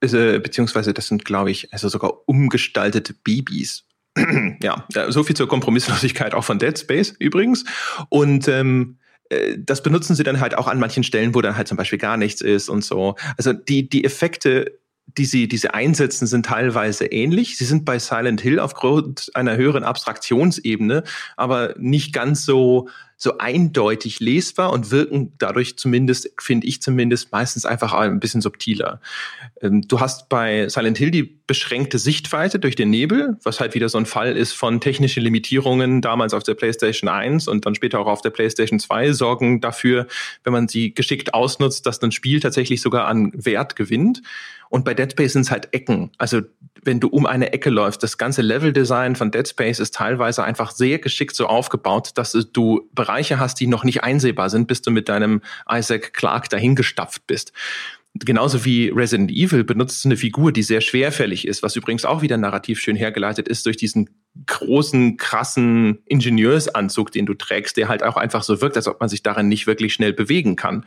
äh, 0.00 0.38
beziehungsweise 0.40 0.92
das 0.92 1.06
sind, 1.06 1.24
glaube 1.24 1.50
ich, 1.50 1.72
also 1.72 1.88
sogar 1.88 2.28
umgestaltete 2.28 3.14
Babys. 3.14 3.84
ja, 4.62 4.84
so 5.08 5.22
viel 5.22 5.36
zur 5.36 5.48
Kompromisslosigkeit 5.48 6.34
auch 6.34 6.44
von 6.44 6.58
Dead 6.58 6.78
Space 6.78 7.14
übrigens. 7.18 7.64
Und 8.08 8.48
ähm, 8.48 8.98
äh, 9.30 9.56
das 9.58 9.82
benutzen 9.82 10.16
sie 10.16 10.24
dann 10.24 10.40
halt 10.40 10.56
auch 10.56 10.66
an 10.66 10.78
manchen 10.78 11.04
Stellen, 11.04 11.34
wo 11.34 11.40
dann 11.40 11.56
halt 11.56 11.68
zum 11.68 11.76
Beispiel 11.76 11.98
gar 11.98 12.16
nichts 12.16 12.40
ist 12.40 12.68
und 12.68 12.84
so. 12.84 13.16
Also 13.36 13.52
die, 13.52 13.88
die 13.88 14.04
Effekte 14.04 14.78
die 15.06 15.24
sie, 15.24 15.48
die 15.48 15.56
sie 15.58 15.72
einsetzen, 15.72 16.26
sind 16.26 16.46
teilweise 16.46 17.06
ähnlich. 17.06 17.58
Sie 17.58 17.64
sind 17.64 17.84
bei 17.84 17.98
Silent 17.98 18.40
Hill 18.40 18.58
aufgrund 18.58 19.30
einer 19.34 19.56
höheren 19.56 19.84
Abstraktionsebene, 19.84 21.02
aber 21.36 21.74
nicht 21.76 22.12
ganz 22.12 22.44
so, 22.44 22.88
so 23.16 23.38
eindeutig 23.38 24.20
lesbar 24.20 24.72
und 24.72 24.90
wirken 24.90 25.34
dadurch 25.38 25.76
zumindest, 25.76 26.30
finde 26.40 26.66
ich 26.66 26.82
zumindest, 26.82 27.30
meistens 27.30 27.64
einfach 27.66 27.92
ein 27.92 28.20
bisschen 28.20 28.40
subtiler. 28.40 29.00
Ähm, 29.60 29.82
du 29.82 30.00
hast 30.00 30.28
bei 30.28 30.68
Silent 30.68 30.98
Hill 30.98 31.10
die 31.10 31.38
beschränkte 31.46 31.98
Sichtweite 31.98 32.58
durch 32.58 32.74
den 32.74 32.90
Nebel, 32.90 33.36
was 33.44 33.60
halt 33.60 33.74
wieder 33.74 33.88
so 33.88 33.98
ein 33.98 34.06
Fall 34.06 34.36
ist 34.36 34.54
von 34.54 34.80
technischen 34.80 35.22
Limitierungen 35.22 36.00
damals 36.00 36.32
auf 36.32 36.42
der 36.42 36.54
PlayStation 36.54 37.08
1 37.08 37.48
und 37.48 37.66
dann 37.66 37.74
später 37.74 38.00
auch 38.00 38.06
auf 38.06 38.22
der 38.22 38.30
PlayStation 38.30 38.80
2 38.80 39.12
sorgen 39.12 39.60
dafür, 39.60 40.06
wenn 40.42 40.52
man 40.52 40.68
sie 40.68 40.94
geschickt 40.94 41.34
ausnutzt, 41.34 41.86
dass 41.86 42.02
ein 42.02 42.12
Spiel 42.12 42.40
tatsächlich 42.40 42.80
sogar 42.80 43.06
an 43.06 43.30
Wert 43.34 43.76
gewinnt. 43.76 44.22
Und 44.72 44.86
bei 44.86 44.94
Dead 44.94 45.12
Space 45.12 45.34
sind 45.34 45.42
es 45.42 45.50
halt 45.50 45.68
Ecken. 45.72 46.12
Also 46.16 46.40
wenn 46.82 46.98
du 46.98 47.08
um 47.08 47.26
eine 47.26 47.52
Ecke 47.52 47.68
läufst, 47.68 48.02
das 48.02 48.16
ganze 48.16 48.40
Leveldesign 48.40 49.16
von 49.16 49.30
Dead 49.30 49.46
Space 49.46 49.78
ist 49.78 49.94
teilweise 49.94 50.44
einfach 50.44 50.70
sehr 50.70 50.98
geschickt 50.98 51.36
so 51.36 51.46
aufgebaut, 51.46 52.12
dass 52.14 52.32
du 52.32 52.88
Bereiche 52.94 53.38
hast, 53.38 53.60
die 53.60 53.66
noch 53.66 53.84
nicht 53.84 54.02
einsehbar 54.02 54.48
sind, 54.48 54.68
bis 54.68 54.80
du 54.80 54.90
mit 54.90 55.10
deinem 55.10 55.42
Isaac 55.70 56.14
Clarke 56.14 56.48
dahingestapft 56.48 57.26
bist. 57.26 57.52
Genauso 58.14 58.64
wie 58.64 58.88
Resident 58.88 59.30
Evil 59.30 59.62
benutzt 59.62 60.06
eine 60.06 60.16
Figur, 60.16 60.52
die 60.52 60.62
sehr 60.62 60.80
schwerfällig 60.80 61.46
ist, 61.46 61.62
was 61.62 61.76
übrigens 61.76 62.06
auch 62.06 62.22
wieder 62.22 62.38
narrativ 62.38 62.80
schön 62.80 62.96
hergeleitet 62.96 63.48
ist 63.48 63.66
durch 63.66 63.76
diesen 63.76 64.08
großen, 64.46 65.18
krassen 65.18 65.98
Ingenieursanzug, 66.06 67.12
den 67.12 67.26
du 67.26 67.34
trägst, 67.34 67.76
der 67.76 67.88
halt 67.88 68.02
auch 68.02 68.16
einfach 68.16 68.42
so 68.42 68.62
wirkt, 68.62 68.76
als 68.76 68.88
ob 68.88 68.98
man 68.98 69.08
sich 69.08 69.22
darin 69.22 69.48
nicht 69.48 69.66
wirklich 69.66 69.92
schnell 69.92 70.14
bewegen 70.14 70.56
kann. 70.56 70.86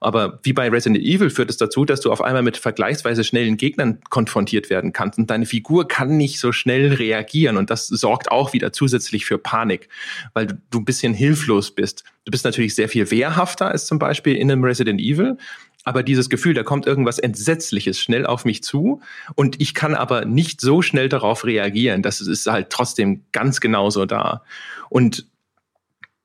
Aber 0.00 0.40
wie 0.42 0.52
bei 0.52 0.68
Resident 0.68 1.04
Evil 1.04 1.30
führt 1.30 1.50
es 1.50 1.56
dazu, 1.56 1.84
dass 1.84 2.00
du 2.00 2.10
auf 2.10 2.20
einmal 2.20 2.42
mit 2.42 2.56
vergleichsweise 2.56 3.22
schnellen 3.22 3.56
Gegnern 3.56 4.00
konfrontiert 4.10 4.70
werden 4.70 4.92
kannst 4.92 5.18
und 5.18 5.30
deine 5.30 5.46
Figur 5.46 5.86
kann 5.86 6.16
nicht 6.16 6.40
so 6.40 6.50
schnell 6.52 6.94
reagieren 6.94 7.56
und 7.56 7.70
das 7.70 7.86
sorgt 7.86 8.32
auch 8.32 8.52
wieder 8.52 8.72
zusätzlich 8.72 9.24
für 9.24 9.38
Panik, 9.38 9.88
weil 10.34 10.46
du, 10.46 10.54
du 10.70 10.78
ein 10.80 10.84
bisschen 10.84 11.14
hilflos 11.14 11.70
bist. 11.70 12.02
Du 12.24 12.30
bist 12.30 12.44
natürlich 12.44 12.74
sehr 12.74 12.88
viel 12.88 13.10
wehrhafter 13.10 13.68
als 13.68 13.86
zum 13.86 13.98
Beispiel 13.98 14.34
in 14.36 14.50
einem 14.50 14.64
Resident 14.64 15.00
Evil, 15.00 15.36
aber 15.84 16.02
dieses 16.02 16.28
Gefühl, 16.28 16.54
da 16.54 16.62
kommt 16.62 16.86
irgendwas 16.86 17.18
Entsetzliches 17.18 17.98
schnell 18.00 18.26
auf 18.26 18.44
mich 18.44 18.62
zu 18.62 19.00
und 19.34 19.60
ich 19.60 19.74
kann 19.74 19.94
aber 19.94 20.24
nicht 20.24 20.60
so 20.60 20.82
schnell 20.82 21.08
darauf 21.08 21.44
reagieren. 21.44 22.02
Das 22.02 22.20
ist 22.20 22.46
halt 22.46 22.70
trotzdem 22.70 23.24
ganz 23.32 23.60
genauso 23.60 24.04
da. 24.06 24.42
Und 24.88 25.26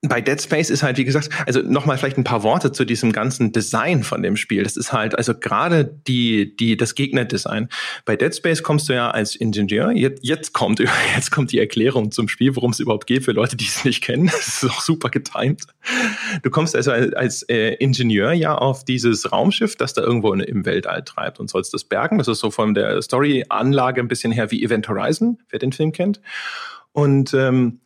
bei 0.07 0.21
Dead 0.21 0.41
Space 0.41 0.69
ist 0.69 0.83
halt, 0.83 0.97
wie 0.97 1.05
gesagt, 1.05 1.29
also 1.45 1.61
nochmal 1.61 1.97
vielleicht 1.97 2.17
ein 2.17 2.23
paar 2.23 2.43
Worte 2.43 2.71
zu 2.71 2.85
diesem 2.85 3.11
ganzen 3.11 3.51
Design 3.51 4.03
von 4.03 4.21
dem 4.21 4.35
Spiel. 4.37 4.63
Das 4.63 4.77
ist 4.77 4.93
halt, 4.93 5.17
also 5.17 5.33
gerade 5.33 5.85
die, 6.07 6.55
die, 6.55 6.77
das 6.77 6.95
Gegnerdesign. 6.95 7.69
Bei 8.05 8.15
Dead 8.15 8.35
Space 8.35 8.63
kommst 8.63 8.89
du 8.89 8.93
ja 8.93 9.11
als 9.11 9.35
Ingenieur, 9.35 9.91
jetzt, 9.91 10.23
jetzt 10.23 10.53
kommt, 10.53 10.79
jetzt 11.15 11.31
kommt 11.31 11.51
die 11.51 11.59
Erklärung 11.59 12.11
zum 12.11 12.27
Spiel, 12.27 12.55
worum 12.55 12.71
es 12.71 12.79
überhaupt 12.79 13.07
geht 13.07 13.23
für 13.23 13.31
Leute, 13.31 13.55
die 13.55 13.65
es 13.65 13.85
nicht 13.85 14.03
kennen. 14.03 14.27
Das 14.27 14.63
ist 14.63 14.69
auch 14.69 14.81
super 14.81 15.09
getimed. 15.09 15.63
Du 16.43 16.49
kommst 16.49 16.75
also 16.75 16.91
als, 16.91 17.13
als 17.13 17.43
äh, 17.43 17.75
Ingenieur 17.75 18.33
ja 18.33 18.55
auf 18.55 18.83
dieses 18.85 19.31
Raumschiff, 19.31 19.75
das 19.75 19.93
da 19.93 20.01
irgendwo 20.01 20.33
in, 20.33 20.39
im 20.39 20.65
Weltall 20.65 21.03
treibt 21.03 21.39
und 21.39 21.49
sollst 21.49 21.73
das 21.73 21.83
bergen. 21.83 22.17
Das 22.17 22.27
ist 22.27 22.39
so 22.39 22.51
von 22.51 22.73
der 22.73 23.01
Story-Anlage 23.01 24.01
ein 24.01 24.07
bisschen 24.07 24.31
her 24.31 24.51
wie 24.51 24.63
Event 24.63 24.87
Horizon, 24.87 25.39
wer 25.49 25.59
den 25.59 25.71
Film 25.71 25.91
kennt. 25.91 26.21
Und 26.91 27.33
ähm, 27.33 27.81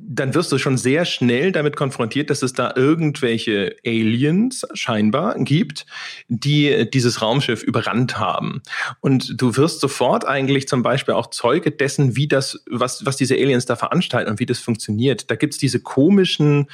dann 0.00 0.34
wirst 0.34 0.52
du 0.52 0.58
schon 0.58 0.76
sehr 0.76 1.04
schnell 1.04 1.52
damit 1.52 1.76
konfrontiert, 1.76 2.30
dass 2.30 2.42
es 2.42 2.52
da 2.52 2.72
irgendwelche 2.76 3.76
Aliens 3.84 4.66
scheinbar 4.74 5.36
gibt, 5.38 5.86
die 6.28 6.88
dieses 6.90 7.20
Raumschiff 7.22 7.62
überrannt 7.62 8.18
haben. 8.18 8.62
Und 9.00 9.40
du 9.40 9.56
wirst 9.56 9.80
sofort 9.80 10.26
eigentlich 10.26 10.68
zum 10.68 10.82
Beispiel 10.82 11.14
auch 11.14 11.28
Zeuge 11.30 11.70
dessen, 11.70 12.16
wie 12.16 12.28
das, 12.28 12.62
was, 12.70 13.04
was 13.06 13.16
diese 13.16 13.34
Aliens 13.34 13.66
da 13.66 13.76
veranstalten 13.76 14.30
und 14.30 14.40
wie 14.40 14.46
das 14.46 14.60
funktioniert. 14.60 15.30
Da 15.30 15.36
gibt's 15.36 15.58
diese 15.58 15.80
komischen, 15.80 16.68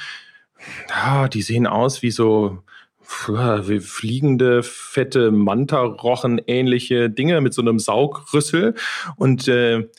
ja, 0.89 1.27
die 1.27 1.41
sehen 1.41 1.67
aus 1.67 2.01
wie 2.01 2.11
so 2.11 2.63
wie 3.27 3.79
fliegende, 3.79 4.63
fette 4.63 5.31
Manta-Rochen 5.31 6.41
ähnliche 6.47 7.09
Dinge 7.09 7.41
mit 7.41 7.53
so 7.53 7.61
einem 7.61 7.77
Saugrüssel. 7.77 8.75
Und 9.17 9.47
äh, 9.47 9.89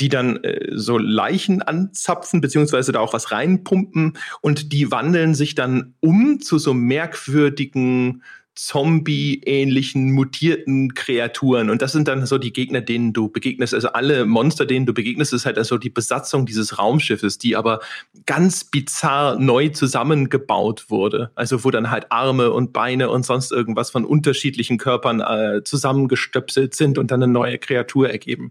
die 0.00 0.08
dann 0.08 0.42
äh, 0.42 0.68
so 0.72 0.98
Leichen 0.98 1.62
anzapfen, 1.62 2.40
beziehungsweise 2.40 2.92
da 2.92 3.00
auch 3.00 3.12
was 3.12 3.30
reinpumpen 3.30 4.18
und 4.40 4.72
die 4.72 4.90
wandeln 4.90 5.34
sich 5.34 5.54
dann 5.54 5.94
um 6.00 6.40
zu 6.40 6.58
so 6.58 6.74
merkwürdigen 6.74 8.22
Zombie-ähnlichen, 8.60 10.12
mutierten 10.12 10.92
Kreaturen. 10.94 11.70
Und 11.70 11.80
das 11.80 11.92
sind 11.92 12.08
dann 12.08 12.26
so 12.26 12.36
die 12.36 12.52
Gegner, 12.52 12.82
denen 12.82 13.14
du 13.14 13.28
begegnest. 13.28 13.72
Also 13.72 13.88
alle 13.92 14.26
Monster, 14.26 14.66
denen 14.66 14.84
du 14.84 14.92
begegnest, 14.92 15.32
ist 15.32 15.46
halt 15.46 15.56
also 15.56 15.78
die 15.78 15.88
Besatzung 15.88 16.44
dieses 16.44 16.78
Raumschiffes, 16.78 17.38
die 17.38 17.56
aber 17.56 17.80
ganz 18.26 18.64
bizarr 18.64 19.38
neu 19.38 19.68
zusammengebaut 19.68 20.90
wurde. 20.90 21.30
Also 21.36 21.64
wo 21.64 21.70
dann 21.70 21.90
halt 21.90 22.12
Arme 22.12 22.50
und 22.50 22.74
Beine 22.74 23.08
und 23.08 23.24
sonst 23.24 23.50
irgendwas 23.50 23.90
von 23.90 24.04
unterschiedlichen 24.04 24.76
Körpern 24.76 25.20
äh, 25.20 25.62
zusammengestöpselt 25.64 26.74
sind 26.74 26.98
und 26.98 27.10
dann 27.10 27.22
eine 27.22 27.32
neue 27.32 27.58
Kreatur 27.58 28.10
ergeben. 28.10 28.50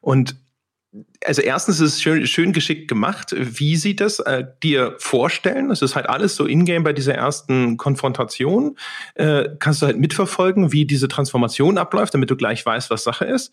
Und 0.00 0.36
also 1.24 1.42
erstens 1.42 1.80
ist 1.80 1.94
es 1.94 2.02
schön, 2.02 2.26
schön 2.26 2.52
geschickt 2.52 2.88
gemacht, 2.88 3.34
wie 3.36 3.76
sie 3.76 3.96
das 3.96 4.20
äh, 4.20 4.44
dir 4.62 4.94
vorstellen. 4.98 5.70
Es 5.70 5.82
ist 5.82 5.96
halt 5.96 6.08
alles 6.08 6.36
so 6.36 6.46
in-game 6.46 6.84
bei 6.84 6.92
dieser 6.92 7.14
ersten 7.14 7.76
Konfrontation. 7.76 8.76
Äh, 9.14 9.50
kannst 9.58 9.82
du 9.82 9.86
halt 9.86 9.98
mitverfolgen, 9.98 10.72
wie 10.72 10.84
diese 10.84 11.08
Transformation 11.08 11.78
abläuft, 11.78 12.14
damit 12.14 12.30
du 12.30 12.36
gleich 12.36 12.64
weißt, 12.64 12.90
was 12.90 13.04
Sache 13.04 13.24
ist. 13.24 13.52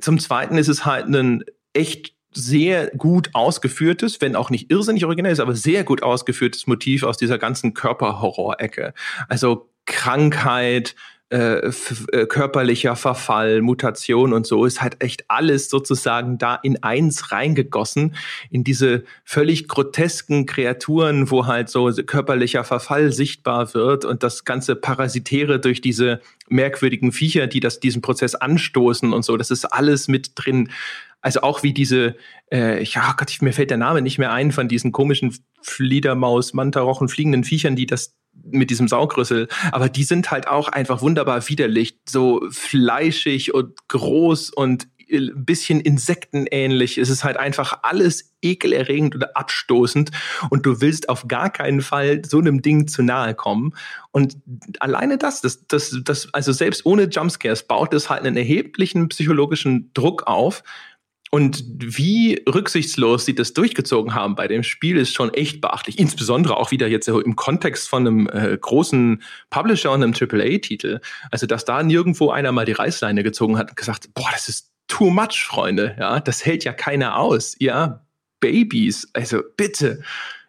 Zum 0.00 0.18
Zweiten 0.18 0.58
ist 0.58 0.68
es 0.68 0.84
halt 0.84 1.06
ein 1.06 1.44
echt 1.72 2.14
sehr 2.32 2.88
gut 2.90 3.30
ausgeführtes, 3.32 4.20
wenn 4.20 4.36
auch 4.36 4.50
nicht 4.50 4.70
irrsinnig 4.70 5.04
originell 5.04 5.32
ist, 5.32 5.40
aber 5.40 5.54
sehr 5.54 5.84
gut 5.84 6.02
ausgeführtes 6.02 6.66
Motiv 6.66 7.02
aus 7.02 7.16
dieser 7.16 7.38
ganzen 7.38 7.74
Körperhorror-Ecke. 7.74 8.94
Also 9.28 9.70
Krankheit, 9.86 10.94
äh, 11.30 11.70
äh, 12.12 12.24
körperlicher 12.26 12.96
Verfall, 12.96 13.60
Mutation 13.60 14.32
und 14.32 14.46
so 14.46 14.64
ist 14.64 14.80
halt 14.80 15.02
echt 15.02 15.24
alles 15.28 15.68
sozusagen 15.68 16.38
da 16.38 16.54
in 16.54 16.82
eins 16.82 17.32
reingegossen, 17.32 18.14
in 18.50 18.64
diese 18.64 19.04
völlig 19.24 19.68
grotesken 19.68 20.46
Kreaturen, 20.46 21.30
wo 21.30 21.44
halt 21.44 21.68
so 21.68 21.92
körperlicher 21.92 22.64
Verfall 22.64 23.12
sichtbar 23.12 23.74
wird 23.74 24.06
und 24.06 24.22
das 24.22 24.46
ganze 24.46 24.74
Parasitäre 24.74 25.60
durch 25.60 25.82
diese 25.82 26.20
merkwürdigen 26.48 27.12
Viecher, 27.12 27.46
die 27.46 27.60
das 27.60 27.78
diesen 27.78 28.00
Prozess 28.00 28.34
anstoßen 28.34 29.12
und 29.12 29.22
so, 29.22 29.36
das 29.36 29.50
ist 29.50 29.66
alles 29.66 30.08
mit 30.08 30.32
drin. 30.34 30.70
Also 31.20 31.42
auch 31.42 31.62
wie 31.62 31.74
diese, 31.74 32.16
äh, 32.50 32.82
ja 32.84 33.14
Gott, 33.18 33.36
mir 33.42 33.52
fällt 33.52 33.68
der 33.68 33.76
Name 33.76 34.00
nicht 34.00 34.18
mehr 34.18 34.32
ein 34.32 34.50
von 34.50 34.66
diesen 34.66 34.92
komischen 34.92 35.36
Fliedermaus, 35.60 36.54
Mantarochen, 36.54 37.08
fliegenden 37.08 37.44
Viechern, 37.44 37.76
die 37.76 37.86
das 37.86 38.17
mit 38.44 38.70
diesem 38.70 38.88
Saugrüssel, 38.88 39.48
aber 39.72 39.88
die 39.88 40.04
sind 40.04 40.30
halt 40.30 40.48
auch 40.48 40.68
einfach 40.68 41.02
wunderbar 41.02 41.48
widerlich, 41.48 41.98
so 42.08 42.42
fleischig 42.50 43.54
und 43.54 43.88
groß 43.88 44.50
und 44.50 44.88
ein 45.10 45.44
bisschen 45.44 45.80
insektenähnlich. 45.80 46.98
Es 46.98 47.08
ist 47.08 47.24
halt 47.24 47.36
einfach 47.36 47.80
alles 47.82 48.34
ekelerregend 48.42 49.16
oder 49.16 49.36
abstoßend 49.36 50.10
und 50.50 50.66
du 50.66 50.80
willst 50.80 51.08
auf 51.08 51.28
gar 51.28 51.50
keinen 51.50 51.80
Fall 51.80 52.22
so 52.24 52.38
einem 52.38 52.62
Ding 52.62 52.88
zu 52.88 53.02
nahe 53.02 53.34
kommen. 53.34 53.74
Und 54.10 54.36
alleine 54.80 55.18
das, 55.18 55.40
das, 55.40 55.66
das, 55.66 55.98
das 56.04 56.32
also 56.34 56.52
selbst 56.52 56.84
ohne 56.86 57.04
Jumpscares 57.04 57.66
baut 57.66 57.94
es 57.94 58.10
halt 58.10 58.24
einen 58.24 58.36
erheblichen 58.36 59.08
psychologischen 59.08 59.90
Druck 59.94 60.26
auf, 60.26 60.62
und 61.30 61.62
wie 61.66 62.42
rücksichtslos 62.48 63.24
sie 63.26 63.34
das 63.34 63.52
durchgezogen 63.52 64.14
haben 64.14 64.34
bei 64.34 64.48
dem 64.48 64.62
Spiel 64.62 64.96
ist 64.96 65.14
schon 65.14 65.32
echt 65.34 65.60
beachtlich. 65.60 65.98
Insbesondere 65.98 66.56
auch 66.56 66.70
wieder 66.70 66.86
jetzt 66.86 67.08
im 67.08 67.36
Kontext 67.36 67.88
von 67.88 68.06
einem 68.06 68.28
äh, 68.28 68.56
großen 68.58 69.22
Publisher 69.50 69.92
und 69.92 70.02
einem 70.02 70.14
AAA-Titel. 70.14 71.00
Also, 71.30 71.46
dass 71.46 71.64
da 71.64 71.82
nirgendwo 71.82 72.30
einer 72.30 72.52
mal 72.52 72.64
die 72.64 72.72
Reißleine 72.72 73.22
gezogen 73.22 73.58
hat 73.58 73.70
und 73.70 73.76
gesagt, 73.76 74.08
boah, 74.14 74.28
das 74.32 74.48
ist 74.48 74.70
too 74.88 75.10
much, 75.10 75.44
Freunde. 75.44 75.96
Ja, 75.98 76.20
das 76.20 76.46
hält 76.46 76.64
ja 76.64 76.72
keiner 76.72 77.18
aus. 77.18 77.56
Ja, 77.58 78.06
Babys. 78.40 79.08
Also, 79.12 79.42
bitte 79.56 80.00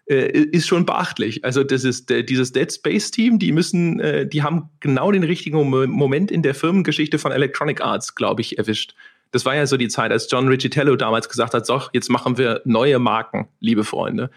äh, 0.09 0.31
ist 0.31 0.67
schon 0.67 0.85
beachtlich. 0.85 1.45
Also 1.45 1.63
das 1.63 1.83
ist 1.83 2.09
der, 2.09 2.23
dieses 2.23 2.51
Dead 2.51 2.71
Space 2.71 3.11
Team, 3.11 3.37
die 3.37 3.51
müssen, 3.51 3.99
äh, 3.99 4.25
die 4.25 4.41
haben 4.41 4.69
genau 4.79 5.11
den 5.11 5.23
richtigen 5.23 5.69
Moment 5.69 6.31
in 6.31 6.41
der 6.41 6.55
Firmengeschichte 6.55 7.19
von 7.19 7.31
Electronic 7.31 7.81
Arts, 7.81 8.15
glaube 8.15 8.41
ich, 8.41 8.57
erwischt. 8.57 8.95
Das 9.31 9.45
war 9.45 9.55
ja 9.55 9.67
so 9.67 9.77
die 9.77 9.87
Zeit, 9.87 10.11
als 10.11 10.29
John 10.29 10.47
Riccitello 10.47 10.95
damals 10.95 11.29
gesagt 11.29 11.53
hat, 11.53 11.65
so, 11.65 11.81
jetzt 11.93 12.09
machen 12.09 12.37
wir 12.37 12.61
neue 12.65 12.99
Marken, 12.99 13.47
liebe 13.59 13.83
Freunde. 13.83 14.29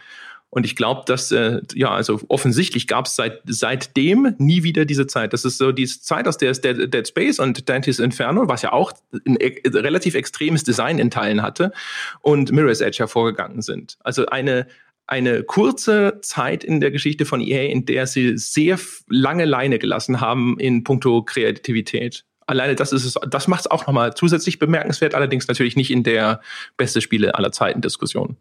Und 0.54 0.66
ich 0.66 0.76
glaube, 0.76 1.04
dass, 1.06 1.32
äh, 1.32 1.62
ja, 1.74 1.92
also 1.92 2.20
offensichtlich 2.28 2.86
gab 2.86 3.06
es 3.06 3.16
seit, 3.16 3.40
seitdem 3.46 4.34
nie 4.36 4.62
wieder 4.62 4.84
diese 4.84 5.06
Zeit. 5.06 5.32
Das 5.32 5.46
ist 5.46 5.56
so 5.56 5.72
die 5.72 5.86
Zeit, 5.86 6.28
aus 6.28 6.36
der 6.36 6.50
es 6.50 6.60
Dead, 6.60 6.92
Dead 6.92 7.08
Space 7.08 7.38
und 7.38 7.70
Dante's 7.70 7.98
Inferno, 7.98 8.48
was 8.48 8.60
ja 8.60 8.70
auch 8.70 8.92
ein 9.26 9.38
e 9.40 9.62
relativ 9.66 10.14
extremes 10.14 10.62
Design 10.62 10.98
in 10.98 11.10
Teilen 11.10 11.40
hatte, 11.40 11.72
und 12.20 12.52
Mirror's 12.52 12.82
Edge 12.82 12.98
hervorgegangen 12.98 13.62
sind. 13.62 13.96
Also 14.00 14.26
eine, 14.26 14.66
eine 15.06 15.42
kurze 15.42 16.18
Zeit 16.20 16.64
in 16.64 16.80
der 16.80 16.90
Geschichte 16.90 17.24
von 17.24 17.40
EA, 17.40 17.70
in 17.70 17.86
der 17.86 18.06
sie 18.06 18.36
sehr 18.36 18.78
lange 19.08 19.46
Leine 19.46 19.78
gelassen 19.78 20.20
haben 20.20 20.60
in 20.60 20.84
puncto 20.84 21.22
Kreativität 21.22 22.26
alleine 22.52 22.76
das 22.76 22.92
ist 22.92 23.04
es, 23.04 23.14
das 23.28 23.48
macht 23.48 23.62
es 23.62 23.70
auch 23.70 23.86
nochmal 23.86 24.14
zusätzlich 24.14 24.58
bemerkenswert, 24.58 25.14
allerdings 25.14 25.48
natürlich 25.48 25.74
nicht 25.74 25.90
in 25.90 26.02
der 26.02 26.40
beste 26.76 27.00
Spiele 27.00 27.34
aller 27.34 27.50
Zeiten 27.50 27.80
Diskussion. 27.80 28.36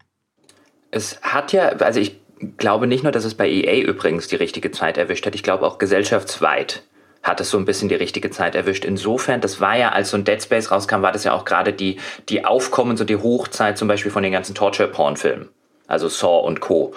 Es 0.90 1.20
hat 1.22 1.52
ja, 1.52 1.68
also 1.68 1.98
ich 1.98 2.16
glaube 2.58 2.86
nicht 2.86 3.02
nur, 3.02 3.12
dass 3.12 3.24
es 3.24 3.34
bei 3.34 3.48
EA 3.48 3.82
übrigens 3.84 4.28
die 4.28 4.36
richtige 4.36 4.70
Zeit 4.70 4.98
erwischt 4.98 5.26
hat, 5.26 5.34
ich 5.34 5.42
glaube 5.42 5.66
auch 5.66 5.78
gesellschaftsweit 5.78 6.82
hat 7.22 7.40
es 7.40 7.50
so 7.50 7.58
ein 7.58 7.64
bisschen 7.64 7.88
die 7.88 7.94
richtige 7.94 8.30
Zeit 8.30 8.56
erwischt. 8.56 8.84
Insofern, 8.84 9.40
das 9.40 9.60
war 9.60 9.76
ja, 9.76 9.90
als 9.90 10.10
so 10.10 10.16
ein 10.16 10.24
Dead 10.24 10.42
Space 10.42 10.72
rauskam, 10.72 11.02
war 11.02 11.12
das 11.12 11.22
ja 11.22 11.32
auch 11.32 11.44
gerade 11.44 11.72
die, 11.72 11.98
die 12.28 12.44
Aufkommens- 12.44 13.00
und 13.00 13.08
die 13.08 13.16
Hochzeit 13.16 13.78
zum 13.78 13.86
Beispiel 13.86 14.10
von 14.10 14.24
den 14.24 14.32
ganzen 14.32 14.56
Torture-Porn-Filmen 14.56 15.48
also 15.92 16.08
Saw 16.08 16.46
und 16.46 16.60
Co. 16.60 16.94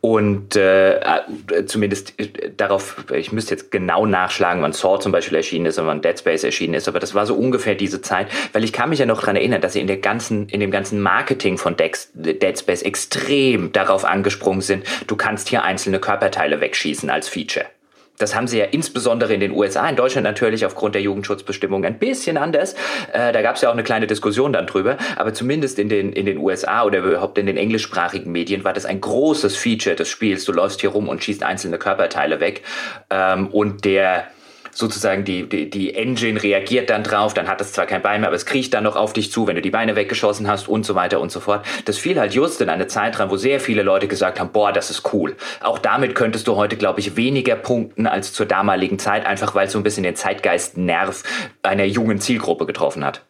Und 0.00 0.54
äh, 0.54 0.98
äh, 0.98 1.64
zumindest 1.64 2.20
äh, 2.20 2.50
darauf, 2.54 3.06
ich 3.14 3.32
müsste 3.32 3.54
jetzt 3.54 3.70
genau 3.70 4.04
nachschlagen, 4.04 4.62
wann 4.62 4.74
Saw 4.74 5.00
zum 5.00 5.12
Beispiel 5.12 5.36
erschienen 5.36 5.66
ist 5.66 5.78
und 5.78 5.86
wann 5.86 6.02
Dead 6.02 6.18
Space 6.18 6.44
erschienen 6.44 6.74
ist, 6.74 6.88
aber 6.88 7.00
das 7.00 7.14
war 7.14 7.24
so 7.24 7.34
ungefähr 7.34 7.74
diese 7.74 8.02
Zeit, 8.02 8.28
weil 8.52 8.64
ich 8.64 8.72
kann 8.74 8.90
mich 8.90 8.98
ja 8.98 9.06
noch 9.06 9.22
dran 9.22 9.36
erinnern, 9.36 9.62
dass 9.62 9.72
sie 9.72 9.80
in 9.80 9.86
der 9.86 9.96
ganzen, 9.96 10.48
in 10.50 10.60
dem 10.60 10.70
ganzen 10.70 11.00
Marketing 11.00 11.56
von 11.56 11.76
Dex, 11.76 12.10
Dead 12.12 12.58
Space 12.58 12.82
extrem 12.82 13.72
darauf 13.72 14.04
angesprungen 14.04 14.60
sind, 14.60 14.84
du 15.06 15.16
kannst 15.16 15.48
hier 15.48 15.62
einzelne 15.62 15.98
Körperteile 15.98 16.60
wegschießen 16.60 17.08
als 17.08 17.28
Feature. 17.28 17.66
Das 18.18 18.34
haben 18.34 18.46
sie 18.46 18.58
ja 18.58 18.66
insbesondere 18.66 19.34
in 19.34 19.40
den 19.40 19.50
USA, 19.50 19.88
in 19.88 19.96
Deutschland 19.96 20.24
natürlich 20.24 20.64
aufgrund 20.64 20.94
der 20.94 21.02
Jugendschutzbestimmung 21.02 21.84
ein 21.84 21.98
bisschen 21.98 22.36
anders. 22.36 22.74
Äh, 23.12 23.32
da 23.32 23.42
gab 23.42 23.56
es 23.56 23.62
ja 23.62 23.68
auch 23.68 23.72
eine 23.72 23.82
kleine 23.82 24.06
Diskussion 24.06 24.52
dann 24.52 24.66
drüber. 24.66 24.98
Aber 25.16 25.34
zumindest 25.34 25.78
in 25.78 25.88
den, 25.88 26.12
in 26.12 26.26
den 26.26 26.38
USA 26.38 26.84
oder 26.84 27.00
überhaupt 27.00 27.38
in 27.38 27.46
den 27.46 27.56
englischsprachigen 27.56 28.30
Medien 28.30 28.62
war 28.62 28.72
das 28.72 28.86
ein 28.86 29.00
großes 29.00 29.56
Feature 29.56 29.96
des 29.96 30.08
Spiels. 30.08 30.44
Du 30.44 30.52
läufst 30.52 30.80
hier 30.80 30.90
rum 30.90 31.08
und 31.08 31.24
schießt 31.24 31.42
einzelne 31.42 31.78
Körperteile 31.78 32.38
weg. 32.38 32.62
Ähm, 33.10 33.48
und 33.48 33.84
der 33.84 34.28
sozusagen 34.74 35.24
die, 35.24 35.48
die, 35.48 35.70
die 35.70 35.94
Engine 35.94 36.42
reagiert 36.42 36.90
dann 36.90 37.02
drauf, 37.02 37.34
dann 37.34 37.48
hat 37.48 37.60
es 37.60 37.72
zwar 37.72 37.86
kein 37.86 38.02
Bein 38.02 38.20
mehr, 38.20 38.28
aber 38.28 38.36
es 38.36 38.46
kriecht 38.46 38.74
dann 38.74 38.84
noch 38.84 38.96
auf 38.96 39.12
dich 39.12 39.32
zu, 39.32 39.46
wenn 39.46 39.56
du 39.56 39.62
die 39.62 39.70
Beine 39.70 39.96
weggeschossen 39.96 40.48
hast 40.48 40.68
und 40.68 40.84
so 40.84 40.94
weiter 40.94 41.20
und 41.20 41.30
so 41.32 41.40
fort. 41.40 41.64
Das 41.84 41.98
fiel 41.98 42.18
halt 42.18 42.34
just 42.34 42.60
in 42.60 42.68
eine 42.68 42.86
Zeit 42.86 43.18
dran, 43.18 43.30
wo 43.30 43.36
sehr 43.36 43.60
viele 43.60 43.82
Leute 43.82 44.08
gesagt 44.08 44.40
haben, 44.40 44.50
boah, 44.52 44.72
das 44.72 44.90
ist 44.90 45.12
cool. 45.12 45.36
Auch 45.62 45.78
damit 45.78 46.14
könntest 46.14 46.48
du 46.48 46.56
heute, 46.56 46.76
glaube 46.76 47.00
ich, 47.00 47.16
weniger 47.16 47.56
punkten 47.56 48.06
als 48.06 48.32
zur 48.32 48.46
damaligen 48.46 48.98
Zeit, 48.98 49.26
einfach 49.26 49.54
weil 49.54 49.66
es 49.66 49.72
so 49.72 49.78
ein 49.78 49.84
bisschen 49.84 50.04
den 50.04 50.16
Zeitgeist-Nerv 50.16 51.22
einer 51.62 51.84
jungen 51.84 52.20
Zielgruppe 52.20 52.66
getroffen 52.66 53.04
hat. 53.04 53.22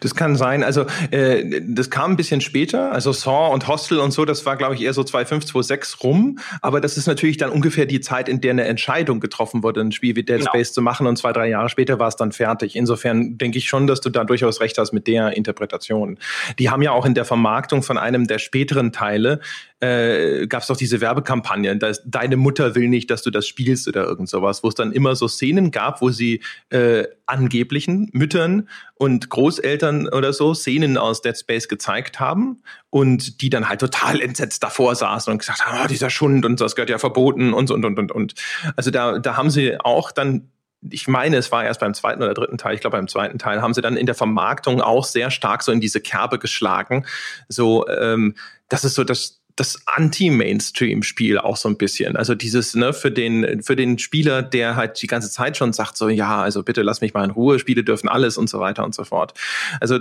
Das 0.00 0.14
kann 0.14 0.36
sein. 0.36 0.62
Also 0.64 0.86
äh, 1.10 1.60
das 1.62 1.90
kam 1.90 2.12
ein 2.12 2.16
bisschen 2.16 2.40
später. 2.40 2.92
Also 2.92 3.12
Saw 3.12 3.52
und 3.52 3.66
Hostel 3.68 3.98
und 3.98 4.12
so, 4.12 4.24
das 4.24 4.46
war, 4.46 4.56
glaube 4.56 4.74
ich, 4.74 4.82
eher 4.82 4.92
so 4.92 5.04
2005, 5.04 5.46
2006 5.46 6.02
rum. 6.02 6.38
Aber 6.62 6.80
das 6.80 6.96
ist 6.96 7.06
natürlich 7.06 7.36
dann 7.36 7.50
ungefähr 7.50 7.86
die 7.86 8.00
Zeit, 8.00 8.28
in 8.28 8.40
der 8.40 8.52
eine 8.52 8.64
Entscheidung 8.64 9.20
getroffen 9.20 9.62
wurde, 9.62 9.80
ein 9.80 9.92
Spiel 9.92 10.16
wie 10.16 10.22
Dead 10.22 10.38
genau. 10.38 10.50
Space 10.50 10.72
zu 10.72 10.82
machen. 10.82 11.06
Und 11.06 11.16
zwei, 11.16 11.32
drei 11.32 11.48
Jahre 11.48 11.68
später 11.68 11.98
war 11.98 12.08
es 12.08 12.16
dann 12.16 12.32
fertig. 12.32 12.76
Insofern 12.76 13.38
denke 13.38 13.58
ich 13.58 13.68
schon, 13.68 13.86
dass 13.86 14.00
du 14.00 14.10
da 14.10 14.24
durchaus 14.24 14.60
recht 14.60 14.78
hast 14.78 14.92
mit 14.92 15.06
der 15.06 15.36
Interpretation. 15.36 16.18
Die 16.58 16.70
haben 16.70 16.82
ja 16.82 16.92
auch 16.92 17.06
in 17.06 17.14
der 17.14 17.24
Vermarktung 17.24 17.82
von 17.82 17.98
einem 17.98 18.26
der 18.26 18.38
späteren 18.38 18.92
Teile 18.92 19.40
äh, 19.80 20.46
gab 20.46 20.62
es 20.62 20.68
doch 20.68 20.76
diese 20.76 21.00
Werbekampagne, 21.00 21.76
dass 21.76 22.02
deine 22.04 22.36
Mutter 22.36 22.74
will 22.74 22.88
nicht, 22.88 23.10
dass 23.10 23.22
du 23.22 23.30
das 23.30 23.46
spielst 23.46 23.86
oder 23.86 24.04
irgend 24.04 24.28
sowas, 24.28 24.62
wo 24.64 24.68
es 24.68 24.74
dann 24.74 24.92
immer 24.92 25.14
so 25.14 25.28
Szenen 25.28 25.70
gab, 25.70 26.00
wo 26.00 26.10
sie 26.10 26.42
äh, 26.70 27.04
angeblichen 27.26 28.08
Müttern 28.12 28.68
und 28.94 29.30
Großeltern 29.30 30.08
oder 30.08 30.32
so 30.32 30.54
Szenen 30.54 30.98
aus 30.98 31.22
Dead 31.22 31.38
Space 31.38 31.68
gezeigt 31.68 32.18
haben 32.18 32.62
und 32.90 33.40
die 33.40 33.50
dann 33.50 33.68
halt 33.68 33.80
total 33.80 34.20
entsetzt 34.20 34.62
davor 34.62 34.94
saßen 34.94 35.32
und 35.32 35.38
gesagt 35.38 35.64
haben, 35.64 35.78
oh, 35.84 35.88
dieser 35.88 36.10
Schund 36.10 36.44
und 36.44 36.60
das 36.60 36.74
gehört 36.74 36.90
ja 36.90 36.98
verboten 36.98 37.52
und 37.54 37.70
und 37.70 37.84
und 37.84 37.98
und 37.98 38.12
und. 38.12 38.34
Also 38.76 38.90
da, 38.90 39.18
da 39.18 39.36
haben 39.36 39.50
sie 39.50 39.78
auch 39.80 40.10
dann 40.10 40.50
ich 40.90 41.08
meine, 41.08 41.36
es 41.36 41.50
war 41.50 41.64
erst 41.64 41.80
beim 41.80 41.94
zweiten 41.94 42.22
oder 42.22 42.34
dritten 42.34 42.56
Teil, 42.56 42.74
ich 42.74 42.80
glaube 42.80 42.96
beim 42.96 43.08
zweiten 43.08 43.38
Teil, 43.38 43.60
haben 43.60 43.74
sie 43.74 43.80
dann 43.80 43.96
in 43.96 44.06
der 44.06 44.14
Vermarktung 44.14 44.80
auch 44.80 45.04
sehr 45.04 45.30
stark 45.30 45.62
so 45.62 45.72
in 45.72 45.80
diese 45.80 46.00
Kerbe 46.00 46.38
geschlagen. 46.38 47.04
So, 47.48 47.88
ähm, 47.88 48.36
das 48.68 48.84
ist 48.84 48.94
so 48.94 49.02
das, 49.02 49.37
das 49.60 49.80
Anti-Mainstream-Spiel 49.86 51.38
auch 51.38 51.56
so 51.56 51.68
ein 51.68 51.76
bisschen. 51.76 52.16
Also 52.16 52.34
dieses, 52.34 52.74
ne, 52.74 52.92
für 52.92 53.10
den, 53.10 53.62
für 53.62 53.76
den 53.76 53.98
Spieler, 53.98 54.42
der 54.42 54.76
halt 54.76 55.00
die 55.02 55.06
ganze 55.06 55.30
Zeit 55.30 55.56
schon 55.56 55.72
sagt, 55.72 55.96
so, 55.96 56.08
ja, 56.08 56.40
also 56.40 56.62
bitte 56.62 56.82
lass 56.82 57.00
mich 57.00 57.14
mal 57.14 57.24
in 57.24 57.30
Ruhe, 57.30 57.58
Spiele 57.58 57.82
dürfen 57.82 58.08
alles 58.08 58.38
und 58.38 58.48
so 58.48 58.60
weiter 58.60 58.84
und 58.84 58.94
so 58.94 59.04
fort. 59.04 59.34
Also 59.80 59.98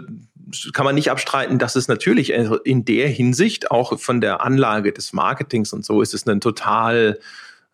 kann 0.73 0.85
man 0.85 0.95
nicht 0.95 1.11
abstreiten, 1.11 1.59
dass 1.59 1.75
es 1.75 1.87
natürlich 1.87 2.31
in 2.31 2.85
der 2.85 3.09
Hinsicht 3.09 3.71
auch 3.71 3.99
von 3.99 4.21
der 4.21 4.43
Anlage 4.43 4.93
des 4.93 5.11
Marketings 5.13 5.73
und 5.73 5.83
so 5.83 6.01
ist 6.01 6.13
es 6.13 6.27
ein 6.27 6.39
total 6.39 7.19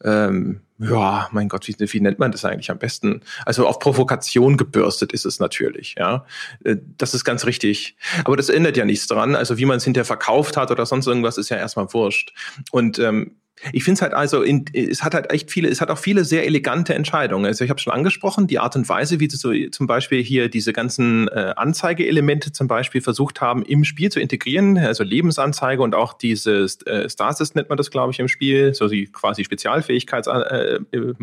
ähm, 0.03 0.61
ja, 0.79 1.29
mein 1.31 1.49
Gott, 1.49 1.67
wie, 1.67 1.75
wie 1.79 1.99
nennt 1.99 2.19
man 2.19 2.31
das 2.31 2.45
eigentlich 2.45 2.71
am 2.71 2.79
besten? 2.79 3.21
Also 3.45 3.67
auf 3.67 3.79
Provokation 3.79 4.57
gebürstet 4.57 5.13
ist 5.13 5.25
es 5.25 5.39
natürlich, 5.39 5.95
ja. 5.97 6.25
Äh, 6.63 6.77
das 6.97 7.13
ist 7.13 7.23
ganz 7.23 7.45
richtig. 7.45 7.95
Aber 8.25 8.35
das 8.35 8.49
ändert 8.49 8.77
ja 8.77 8.85
nichts 8.85 9.07
dran. 9.07 9.35
Also 9.35 9.57
wie 9.57 9.65
man 9.65 9.77
es 9.77 9.83
hinterher 9.83 10.05
verkauft 10.05 10.57
hat 10.57 10.71
oder 10.71 10.85
sonst 10.85 11.07
irgendwas, 11.07 11.37
ist 11.37 11.49
ja 11.49 11.57
erstmal 11.57 11.93
wurscht. 11.93 12.33
Und 12.71 12.99
ähm, 12.99 13.37
ich 13.71 13.83
finde 13.83 13.95
es 13.95 14.01
halt 14.01 14.13
also, 14.13 14.41
in, 14.41 14.65
es 14.73 15.03
hat 15.03 15.13
halt 15.13 15.31
echt 15.31 15.51
viele, 15.51 15.69
es 15.69 15.79
hat 15.79 15.89
auch 15.89 15.97
viele 15.97 16.25
sehr 16.25 16.45
elegante 16.45 16.93
Entscheidungen. 16.95 17.45
Also 17.45 17.63
ich 17.63 17.69
habe 17.69 17.79
schon 17.79 17.93
angesprochen, 17.93 18.47
die 18.47 18.59
Art 18.59 18.75
und 18.75 18.89
Weise, 18.89 19.19
wie 19.19 19.29
sie 19.29 19.37
so 19.37 19.53
zum 19.71 19.87
Beispiel 19.87 20.21
hier 20.21 20.49
diese 20.49 20.73
ganzen 20.73 21.27
äh, 21.29 21.53
Anzeigeelemente 21.55 22.51
zum 22.51 22.67
Beispiel 22.67 23.01
versucht 23.01 23.41
haben, 23.41 23.63
im 23.63 23.83
Spiel 23.83 24.11
zu 24.11 24.19
integrieren, 24.19 24.77
also 24.77 25.03
Lebensanzeige 25.03 25.81
und 25.81 25.95
auch 25.95 26.13
diese 26.13 26.65
äh, 26.85 27.09
Stasis 27.09 27.55
nennt 27.55 27.69
man 27.69 27.77
das, 27.77 27.91
glaube 27.91 28.11
ich, 28.11 28.19
im 28.19 28.27
Spiel, 28.27 28.73
so 28.73 28.87
die 28.87 29.05
quasi 29.05 29.43
Spezialfähigkeits 29.43 30.27
äh, 30.27 30.79
äh, 30.91 31.13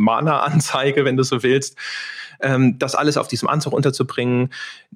wenn 1.05 1.17
du 1.17 1.23
so 1.23 1.43
willst 1.43 1.77
ähm, 2.41 2.79
das 2.79 2.95
alles 2.95 3.17
auf 3.17 3.29
diesem 3.29 3.49
Anzug 3.49 3.73
unterzubringen. 3.73 4.51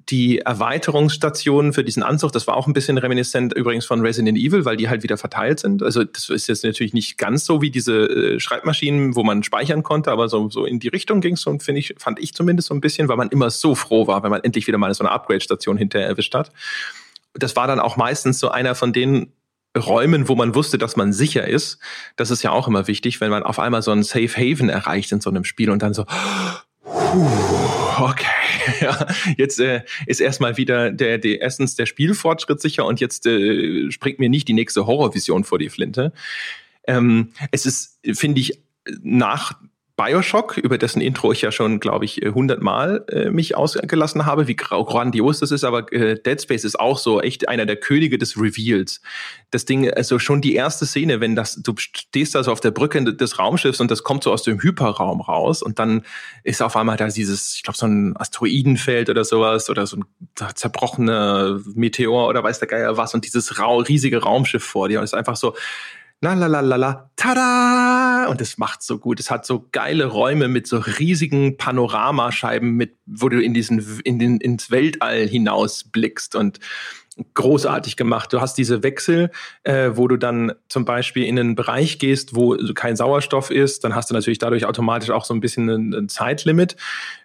Die 0.09 0.39
Erweiterungsstationen 0.39 1.73
für 1.73 1.83
diesen 1.83 2.03
Anzug, 2.03 2.31
das 2.31 2.47
war 2.47 2.57
auch 2.57 2.67
ein 2.67 2.73
bisschen 2.73 2.97
reminiscent 2.97 3.53
übrigens 3.53 3.85
von 3.85 4.01
Resident 4.01 4.37
Evil, 4.37 4.65
weil 4.65 4.77
die 4.77 4.89
halt 4.89 5.03
wieder 5.03 5.17
verteilt 5.17 5.59
sind. 5.59 5.81
Also 5.83 6.03
das 6.03 6.29
ist 6.29 6.47
jetzt 6.47 6.63
natürlich 6.63 6.93
nicht 6.93 7.17
ganz 7.25 7.43
so 7.43 7.61
wie 7.61 7.71
diese 7.71 8.05
äh, 8.05 8.39
Schreibmaschinen, 8.39 9.15
wo 9.15 9.23
man 9.23 9.41
speichern 9.41 9.81
konnte, 9.81 10.11
aber 10.11 10.29
so, 10.29 10.47
so 10.49 10.65
in 10.65 10.79
die 10.79 10.89
Richtung 10.89 11.21
ging 11.21 11.33
es 11.33 11.47
und 11.47 11.63
finde 11.63 11.79
ich, 11.79 11.95
fand 11.97 12.19
ich 12.19 12.35
zumindest 12.35 12.67
so 12.67 12.75
ein 12.75 12.81
bisschen, 12.81 13.07
weil 13.07 13.17
man 13.17 13.29
immer 13.29 13.49
so 13.49 13.73
froh 13.73 14.05
war, 14.05 14.21
wenn 14.21 14.29
man 14.29 14.43
endlich 14.43 14.67
wieder 14.67 14.77
mal 14.77 14.93
so 14.93 15.03
eine 15.03 15.11
Upgrade-Station 15.11 15.77
hinterher 15.77 16.07
erwischt 16.07 16.35
hat. 16.35 16.51
Das 17.33 17.55
war 17.55 17.65
dann 17.65 17.79
auch 17.79 17.97
meistens 17.97 18.37
so 18.37 18.49
einer 18.49 18.75
von 18.75 18.93
den 18.93 19.31
Räumen, 19.75 20.29
wo 20.29 20.35
man 20.35 20.53
wusste, 20.53 20.77
dass 20.77 20.95
man 20.95 21.13
sicher 21.13 21.47
ist. 21.47 21.79
Das 22.15 22.29
ist 22.29 22.43
ja 22.43 22.51
auch 22.51 22.67
immer 22.67 22.87
wichtig, 22.87 23.19
wenn 23.21 23.31
man 23.31 23.41
auf 23.41 23.57
einmal 23.57 23.81
so 23.81 23.91
ein 23.91 24.03
Safe 24.03 24.29
Haven 24.29 24.69
erreicht 24.69 25.11
in 25.11 25.19
so 25.19 25.31
einem 25.31 25.45
Spiel 25.45 25.71
und 25.71 25.81
dann 25.81 25.95
so, 25.95 26.05
okay. 27.99 28.25
Ja, 28.81 29.07
jetzt 29.37 29.59
äh, 29.59 29.81
ist 30.05 30.19
erstmal 30.19 30.57
wieder 30.57 30.91
der, 30.91 31.17
der 31.17 31.41
erstens 31.41 31.75
der 31.75 31.85
Spielfortschritt 31.85 32.61
sicher 32.61 32.85
und 32.85 32.99
jetzt 32.99 33.25
äh, 33.25 33.91
springt 33.91 34.19
mir 34.19 34.29
nicht 34.29 34.47
die 34.47 34.53
nächste 34.53 34.87
Horrorvision 34.87 35.43
vor 35.43 35.59
die 35.59 35.69
Flinte. 35.69 36.11
Ähm, 36.87 37.31
es 37.51 37.65
ist, 37.65 37.99
finde 38.13 38.41
ich, 38.41 38.61
nach 39.01 39.53
Bioshock, 39.97 40.57
über 40.57 40.77
dessen 40.77 40.99
Intro 40.99 41.31
ich 41.31 41.41
ja 41.41 41.53
schon, 41.53 41.79
glaube 41.79 42.03
ich, 42.03 42.21
äh, 42.21 42.31
hundertmal 42.31 43.05
äh, 43.07 43.29
mich 43.29 43.55
ausgelassen 43.55 44.25
habe, 44.25 44.47
wie 44.47 44.55
grandios 44.55 45.39
das 45.39 45.51
ist, 45.51 45.63
aber 45.63 45.91
äh, 45.93 46.21
Dead 46.21 46.41
Space 46.41 46.65
ist 46.65 46.77
auch 46.77 46.97
so 46.97 47.21
echt 47.21 47.47
einer 47.47 47.65
der 47.65 47.77
Könige 47.77 48.17
des 48.17 48.35
Reveals. 48.35 48.99
Das 49.51 49.63
Ding, 49.63 49.89
also 49.89 50.19
schon 50.19 50.41
die 50.41 50.53
erste 50.53 50.85
Szene, 50.85 51.21
wenn 51.21 51.35
das, 51.35 51.61
du 51.61 51.73
stehst 51.77 52.35
da 52.35 52.43
so 52.43 52.51
auf 52.51 52.59
der 52.59 52.71
Brücke 52.71 53.15
des 53.15 53.39
Raumschiffs 53.39 53.79
und 53.79 53.89
das 53.89 54.03
kommt 54.03 54.25
so 54.25 54.33
aus 54.33 54.43
dem 54.43 54.59
Hyperraum 54.59 55.21
raus 55.21 55.63
und 55.63 55.79
dann 55.79 56.01
ist 56.43 56.61
auf 56.61 56.75
einmal 56.75 56.97
da 56.97 57.07
dieses, 57.07 57.55
ich 57.55 57.63
glaube, 57.63 57.77
so 57.77 57.85
ein 57.85 58.17
Asteroidenfeld 58.17 59.09
oder 59.09 59.23
sowas 59.23 59.69
oder 59.69 59.87
so 59.87 59.97
ein 59.97 60.05
zerbrochener 60.55 61.61
Meteor 61.73 62.27
oder 62.27 62.43
weiß 62.43 62.59
der 62.59 62.67
Geier 62.67 62.97
was 62.97 63.13
und 63.13 63.23
dieses 63.23 63.57
riesige 63.57 64.21
Raumschiff 64.21 64.63
vor 64.63 64.89
dir 64.89 64.99
und 64.99 65.05
es 65.05 65.13
ist 65.13 65.17
einfach 65.17 65.37
so, 65.37 65.55
la 66.21 66.33
la 66.33 66.47
la 66.47 66.61
la 66.61 66.75
la, 66.75 67.11
tada! 67.15 68.27
Und 68.29 68.41
es 68.41 68.57
macht 68.57 68.81
so 68.81 68.97
gut. 68.97 69.19
Es 69.19 69.29
hat 69.29 69.45
so 69.45 69.67
geile 69.71 70.05
Räume 70.05 70.47
mit 70.47 70.67
so 70.67 70.77
riesigen 70.77 71.57
Panoramascheiben, 71.57 72.71
mit, 72.71 72.97
wo 73.05 73.29
du 73.29 73.41
in 73.41 73.53
diesen, 73.53 73.83
in 74.03 74.19
den, 74.19 74.37
ins 74.39 74.71
Weltall 74.71 75.27
hinaus 75.27 75.83
blickst 75.83 76.35
und 76.35 76.59
großartig 77.33 77.95
gemacht. 77.95 78.33
Du 78.33 78.41
hast 78.41 78.57
diese 78.57 78.83
Wechsel, 78.83 79.31
äh, 79.63 79.91
wo 79.93 80.07
du 80.07 80.17
dann 80.17 80.51
zum 80.67 80.83
Beispiel 80.83 81.23
in 81.23 81.39
einen 81.39 81.55
Bereich 81.55 81.97
gehst, 81.97 82.35
wo 82.35 82.57
kein 82.73 82.95
Sauerstoff 82.95 83.51
ist, 83.51 83.83
dann 83.83 83.95
hast 83.95 84.09
du 84.09 84.13
natürlich 84.13 84.39
dadurch 84.39 84.65
automatisch 84.65 85.11
auch 85.11 85.23
so 85.23 85.33
ein 85.33 85.39
bisschen 85.39 85.69
ein, 85.69 85.93
ein 85.93 86.09
Zeitlimit, 86.09 86.75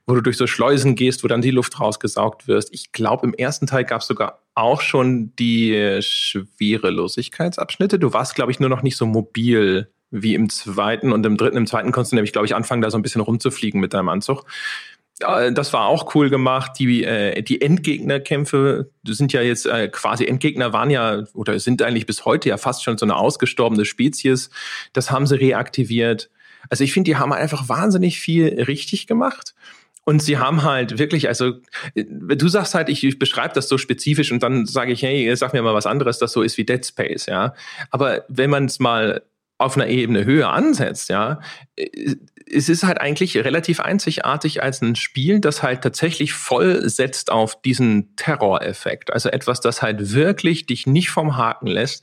wo 0.07 0.14
du 0.14 0.20
durch 0.20 0.37
so 0.37 0.46
Schleusen 0.46 0.94
gehst, 0.94 1.24
wo 1.24 1.29
dann 1.29 1.42
die 1.42 1.50
Luft 1.50 1.81
rausgesaugt 1.81 2.46
wirst. 2.46 2.72
Ich 2.72 2.92
glaube, 2.92 3.26
im 3.26 3.35
ersten 3.35 3.66
Teil 3.66 3.85
gab 3.85 4.03
es 4.03 4.07
sogar 4.07 4.42
auch 4.55 4.81
schon 4.81 5.35
die 5.37 5.98
Schwerelosigkeitsabschnitte. 6.00 7.98
Du 7.98 8.12
warst, 8.12 8.37
glaube 8.37 8.53
ich, 8.53 8.61
nur 8.61 8.68
noch 8.68 8.83
nicht 8.83 8.96
so 8.96 9.07
mobil 9.07 9.88
wie 10.11 10.35
im 10.35 10.48
zweiten 10.48 11.12
und 11.12 11.24
im 11.24 11.37
dritten. 11.37 11.57
Im 11.57 11.66
zweiten 11.66 11.92
konntest 11.92 12.12
du 12.12 12.16
nämlich, 12.16 12.33
glaube 12.33 12.46
ich, 12.46 12.55
anfangen, 12.55 12.83
da 12.83 12.90
so 12.90 12.98
ein 12.98 13.03
bisschen 13.03 13.20
rumzufliegen 13.20 13.81
mit 13.81 13.94
deinem 13.94 14.09
Anzug 14.09 14.44
das 15.20 15.72
war 15.72 15.87
auch 15.87 16.14
cool 16.14 16.30
gemacht. 16.30 16.72
Die, 16.78 17.04
äh, 17.04 17.42
die 17.42 17.61
Endgegnerkämpfe 17.61 18.90
sind 19.06 19.33
ja 19.33 19.42
jetzt 19.42 19.66
äh, 19.66 19.88
quasi 19.88 20.24
Endgegner 20.24 20.72
waren 20.72 20.90
ja 20.90 21.24
oder 21.35 21.59
sind 21.61 21.83
eigentlich 21.83 22.06
bis 22.06 22.24
heute 22.24 22.48
ja 22.48 22.56
fast 22.56 22.83
schon 22.83 22.98
so 22.98 23.06
eine 23.06 23.16
ausgestorbene 23.16 23.85
Spezies. 23.85 24.50
Das 24.92 25.11
haben 25.11 25.26
sie 25.26 25.38
reaktiviert. 25.38 26.30
Also 26.68 26.85
ich 26.85 26.92
finde, 26.92 27.11
die 27.11 27.16
haben 27.16 27.33
einfach 27.33 27.68
wahnsinnig 27.68 28.18
viel 28.18 28.62
richtig 28.62 29.06
gemacht. 29.06 29.54
Und 30.04 30.22
sie 30.22 30.38
haben 30.38 30.62
halt 30.62 30.98
wirklich, 30.98 31.28
also 31.28 31.52
du 31.94 32.48
sagst 32.48 32.74
halt, 32.74 32.88
ich, 32.88 33.04
ich 33.04 33.18
beschreibe 33.18 33.54
das 33.54 33.68
so 33.68 33.78
spezifisch 33.78 34.33
und 34.33 34.42
dann 34.42 34.66
sage 34.66 34.92
ich, 34.92 35.02
hey, 35.02 35.35
sag 35.37 35.52
mir 35.52 35.62
mal 35.62 35.74
was 35.74 35.87
anderes, 35.87 36.18
das 36.18 36.33
so 36.33 36.42
ist 36.42 36.56
wie 36.56 36.64
Dead 36.64 36.85
Space, 36.85 37.26
ja. 37.26 37.54
Aber 37.90 38.24
wenn 38.28 38.50
man 38.50 38.64
es 38.64 38.80
mal 38.80 39.22
auf 39.59 39.76
einer 39.76 39.88
Ebene 39.88 40.24
höher 40.24 40.50
ansetzt, 40.50 41.11
ja, 41.11 41.40
es 42.52 42.68
ist 42.68 42.84
halt 42.84 43.00
eigentlich 43.00 43.36
relativ 43.36 43.80
einzigartig 43.80 44.62
als 44.62 44.82
ein 44.82 44.96
Spiel, 44.96 45.40
das 45.40 45.62
halt 45.62 45.82
tatsächlich 45.82 46.32
voll 46.32 46.88
setzt 46.88 47.30
auf 47.30 47.60
diesen 47.62 48.14
Terroreffekt. 48.16 49.12
Also 49.12 49.28
etwas, 49.28 49.60
das 49.60 49.82
halt 49.82 50.12
wirklich 50.12 50.66
dich 50.66 50.86
nicht 50.86 51.10
vom 51.10 51.36
Haken 51.36 51.66
lässt, 51.66 52.02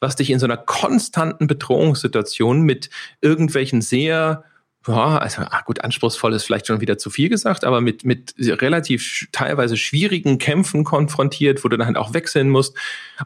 was 0.00 0.16
dich 0.16 0.30
in 0.30 0.38
so 0.38 0.46
einer 0.46 0.56
konstanten 0.56 1.46
Bedrohungssituation 1.46 2.62
mit 2.62 2.90
irgendwelchen 3.20 3.82
sehr 3.82 4.44
ja, 4.88 5.18
also 5.18 5.42
ach 5.48 5.64
gut, 5.64 5.84
anspruchsvoll 5.84 6.32
ist 6.32 6.44
vielleicht 6.44 6.66
schon 6.66 6.80
wieder 6.80 6.98
zu 6.98 7.08
viel 7.08 7.28
gesagt, 7.28 7.64
aber 7.64 7.80
mit, 7.80 8.04
mit 8.04 8.34
relativ 8.38 9.28
teilweise 9.30 9.76
schwierigen 9.76 10.38
Kämpfen 10.38 10.82
konfrontiert, 10.82 11.62
wo 11.62 11.68
du 11.68 11.76
dann 11.76 11.86
halt 11.86 11.96
auch 11.96 12.14
wechseln 12.14 12.48
musst. 12.48 12.76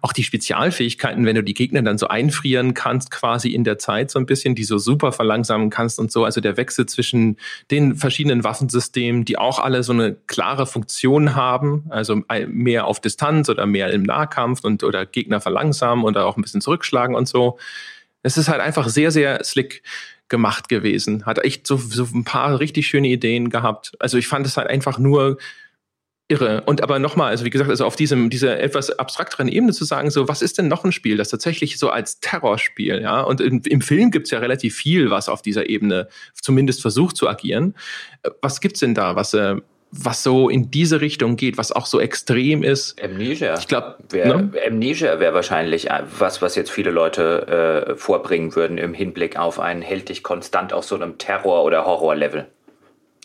Auch 0.02 0.12
die 0.12 0.22
Spezialfähigkeiten, 0.22 1.24
wenn 1.24 1.34
du 1.34 1.42
die 1.42 1.54
Gegner 1.54 1.80
dann 1.80 1.96
so 1.96 2.08
einfrieren 2.08 2.74
kannst, 2.74 3.10
quasi 3.10 3.50
in 3.50 3.64
der 3.64 3.78
Zeit 3.78 4.10
so 4.10 4.18
ein 4.18 4.26
bisschen, 4.26 4.54
die 4.54 4.64
so 4.64 4.76
super 4.76 5.12
verlangsamen 5.12 5.70
kannst 5.70 5.98
und 5.98 6.12
so. 6.12 6.24
Also 6.24 6.42
der 6.42 6.58
Wechsel 6.58 6.84
zwischen 6.86 7.38
den 7.70 7.96
verschiedenen 7.96 8.44
Waffensystemen, 8.44 9.24
die 9.24 9.38
auch 9.38 9.58
alle 9.58 9.82
so 9.82 9.94
eine 9.94 10.14
klare 10.26 10.66
Funktion 10.66 11.34
haben, 11.34 11.86
also 11.88 12.22
mehr 12.48 12.86
auf 12.86 13.00
Distanz 13.00 13.48
oder 13.48 13.64
mehr 13.64 13.90
im 13.92 14.02
Nahkampf 14.02 14.62
und 14.62 14.84
oder 14.84 15.06
Gegner 15.06 15.40
verlangsamen 15.40 16.04
oder 16.04 16.26
auch 16.26 16.36
ein 16.36 16.42
bisschen 16.42 16.60
zurückschlagen 16.60 17.16
und 17.16 17.28
so. 17.28 17.58
Es 18.22 18.36
ist 18.36 18.48
halt 18.48 18.60
einfach 18.60 18.88
sehr, 18.88 19.10
sehr 19.10 19.42
slick 19.44 19.82
gemacht 20.28 20.68
gewesen. 20.68 21.24
Hat 21.26 21.44
echt 21.44 21.66
so, 21.66 21.76
so 21.76 22.06
ein 22.14 22.24
paar 22.24 22.58
richtig 22.60 22.86
schöne 22.86 23.08
Ideen 23.08 23.50
gehabt. 23.50 23.92
Also 24.00 24.18
ich 24.18 24.28
fand 24.28 24.46
es 24.46 24.56
halt 24.56 24.68
einfach 24.68 24.98
nur 24.98 25.38
irre. 26.28 26.62
Und 26.62 26.82
aber 26.82 26.98
nochmal, 26.98 27.30
also 27.30 27.44
wie 27.44 27.50
gesagt, 27.50 27.70
also 27.70 27.84
auf 27.86 27.96
diesem, 27.96 28.30
dieser 28.30 28.58
etwas 28.58 28.90
abstrakteren 28.90 29.48
Ebene 29.48 29.72
zu 29.72 29.84
sagen, 29.84 30.10
so, 30.10 30.26
was 30.28 30.42
ist 30.42 30.58
denn 30.58 30.68
noch 30.68 30.84
ein 30.84 30.92
Spiel, 30.92 31.16
das 31.16 31.28
tatsächlich 31.28 31.78
so 31.78 31.90
als 31.90 32.20
Terrorspiel, 32.20 33.00
ja? 33.00 33.20
Und 33.20 33.40
im, 33.40 33.62
im 33.64 33.80
Film 33.80 34.10
gibt's 34.10 34.30
ja 34.30 34.40
relativ 34.40 34.74
viel, 34.74 35.10
was 35.10 35.28
auf 35.28 35.42
dieser 35.42 35.68
Ebene 35.68 36.08
zumindest 36.34 36.82
versucht 36.82 37.16
zu 37.16 37.28
agieren. 37.28 37.74
Was 38.42 38.60
gibt's 38.60 38.80
denn 38.80 38.94
da, 38.94 39.14
was, 39.14 39.34
äh, 39.34 39.56
was 39.98 40.22
so 40.22 40.48
in 40.48 40.70
diese 40.70 41.00
Richtung 41.00 41.36
geht, 41.36 41.58
was 41.58 41.72
auch 41.72 41.86
so 41.86 42.00
extrem 42.00 42.62
ist. 42.62 43.02
Amnesia. 43.02 43.58
Ich 43.58 43.68
glaube, 43.68 43.96
ne? 44.12 44.50
Amnesia 44.66 45.18
wäre 45.20 45.34
wahrscheinlich 45.34 45.88
was, 46.18 46.42
was 46.42 46.54
jetzt 46.54 46.70
viele 46.70 46.90
Leute 46.90 47.86
äh, 47.88 47.96
vorbringen 47.96 48.54
würden 48.54 48.78
im 48.78 48.94
Hinblick 48.94 49.36
auf 49.38 49.58
einen 49.60 49.82
hält 49.82 50.08
dich 50.08 50.22
konstant 50.22 50.72
auf 50.72 50.84
so 50.84 50.96
einem 50.96 51.18
Terror- 51.18 51.64
oder 51.64 51.84
Horror-Level. 51.84 52.46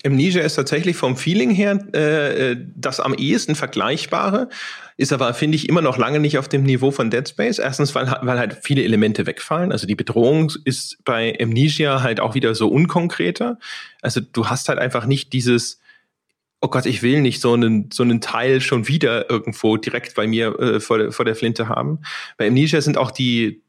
Amnesia 0.03 0.41
ist 0.41 0.55
tatsächlich 0.55 0.95
vom 0.95 1.15
Feeling 1.15 1.51
her 1.51 1.79
äh, 1.93 2.55
das 2.75 2.99
am 2.99 3.13
ehesten 3.13 3.55
vergleichbare, 3.55 4.49
ist 4.97 5.13
aber, 5.13 5.33
finde 5.33 5.55
ich, 5.55 5.69
immer 5.69 5.81
noch 5.81 5.97
lange 5.97 6.19
nicht 6.19 6.37
auf 6.37 6.47
dem 6.47 6.63
Niveau 6.63 6.91
von 6.91 7.09
Dead 7.09 7.27
Space. 7.27 7.59
Erstens, 7.59 7.93
weil, 7.93 8.07
weil 8.21 8.39
halt 8.39 8.57
viele 8.61 8.83
Elemente 8.83 9.25
wegfallen. 9.25 9.71
Also 9.71 9.87
die 9.87 9.95
Bedrohung 9.95 10.51
ist 10.65 10.97
bei 11.05 11.37
Amnesia 11.39 12.01
halt 12.01 12.19
auch 12.19 12.35
wieder 12.35 12.55
so 12.55 12.67
unkonkreter. 12.67 13.59
Also 14.01 14.21
du 14.21 14.47
hast 14.47 14.69
halt 14.69 14.79
einfach 14.79 15.05
nicht 15.05 15.33
dieses, 15.33 15.80
oh 16.61 16.67
Gott, 16.67 16.85
ich 16.85 17.01
will 17.01 17.21
nicht 17.21 17.41
so 17.41 17.53
einen, 17.53 17.89
so 17.91 18.03
einen 18.03 18.21
Teil 18.21 18.61
schon 18.61 18.87
wieder 18.87 19.29
irgendwo 19.29 19.77
direkt 19.77 20.15
bei 20.15 20.27
mir 20.27 20.57
äh, 20.59 20.79
vor, 20.79 20.99
der, 20.99 21.11
vor 21.11 21.25
der 21.25 21.35
Flinte 21.35 21.67
haben. 21.67 21.99
Bei 22.37 22.47
Amnesia 22.47 22.81
sind 22.81 22.97
auch 22.97 23.11
die, 23.11 23.63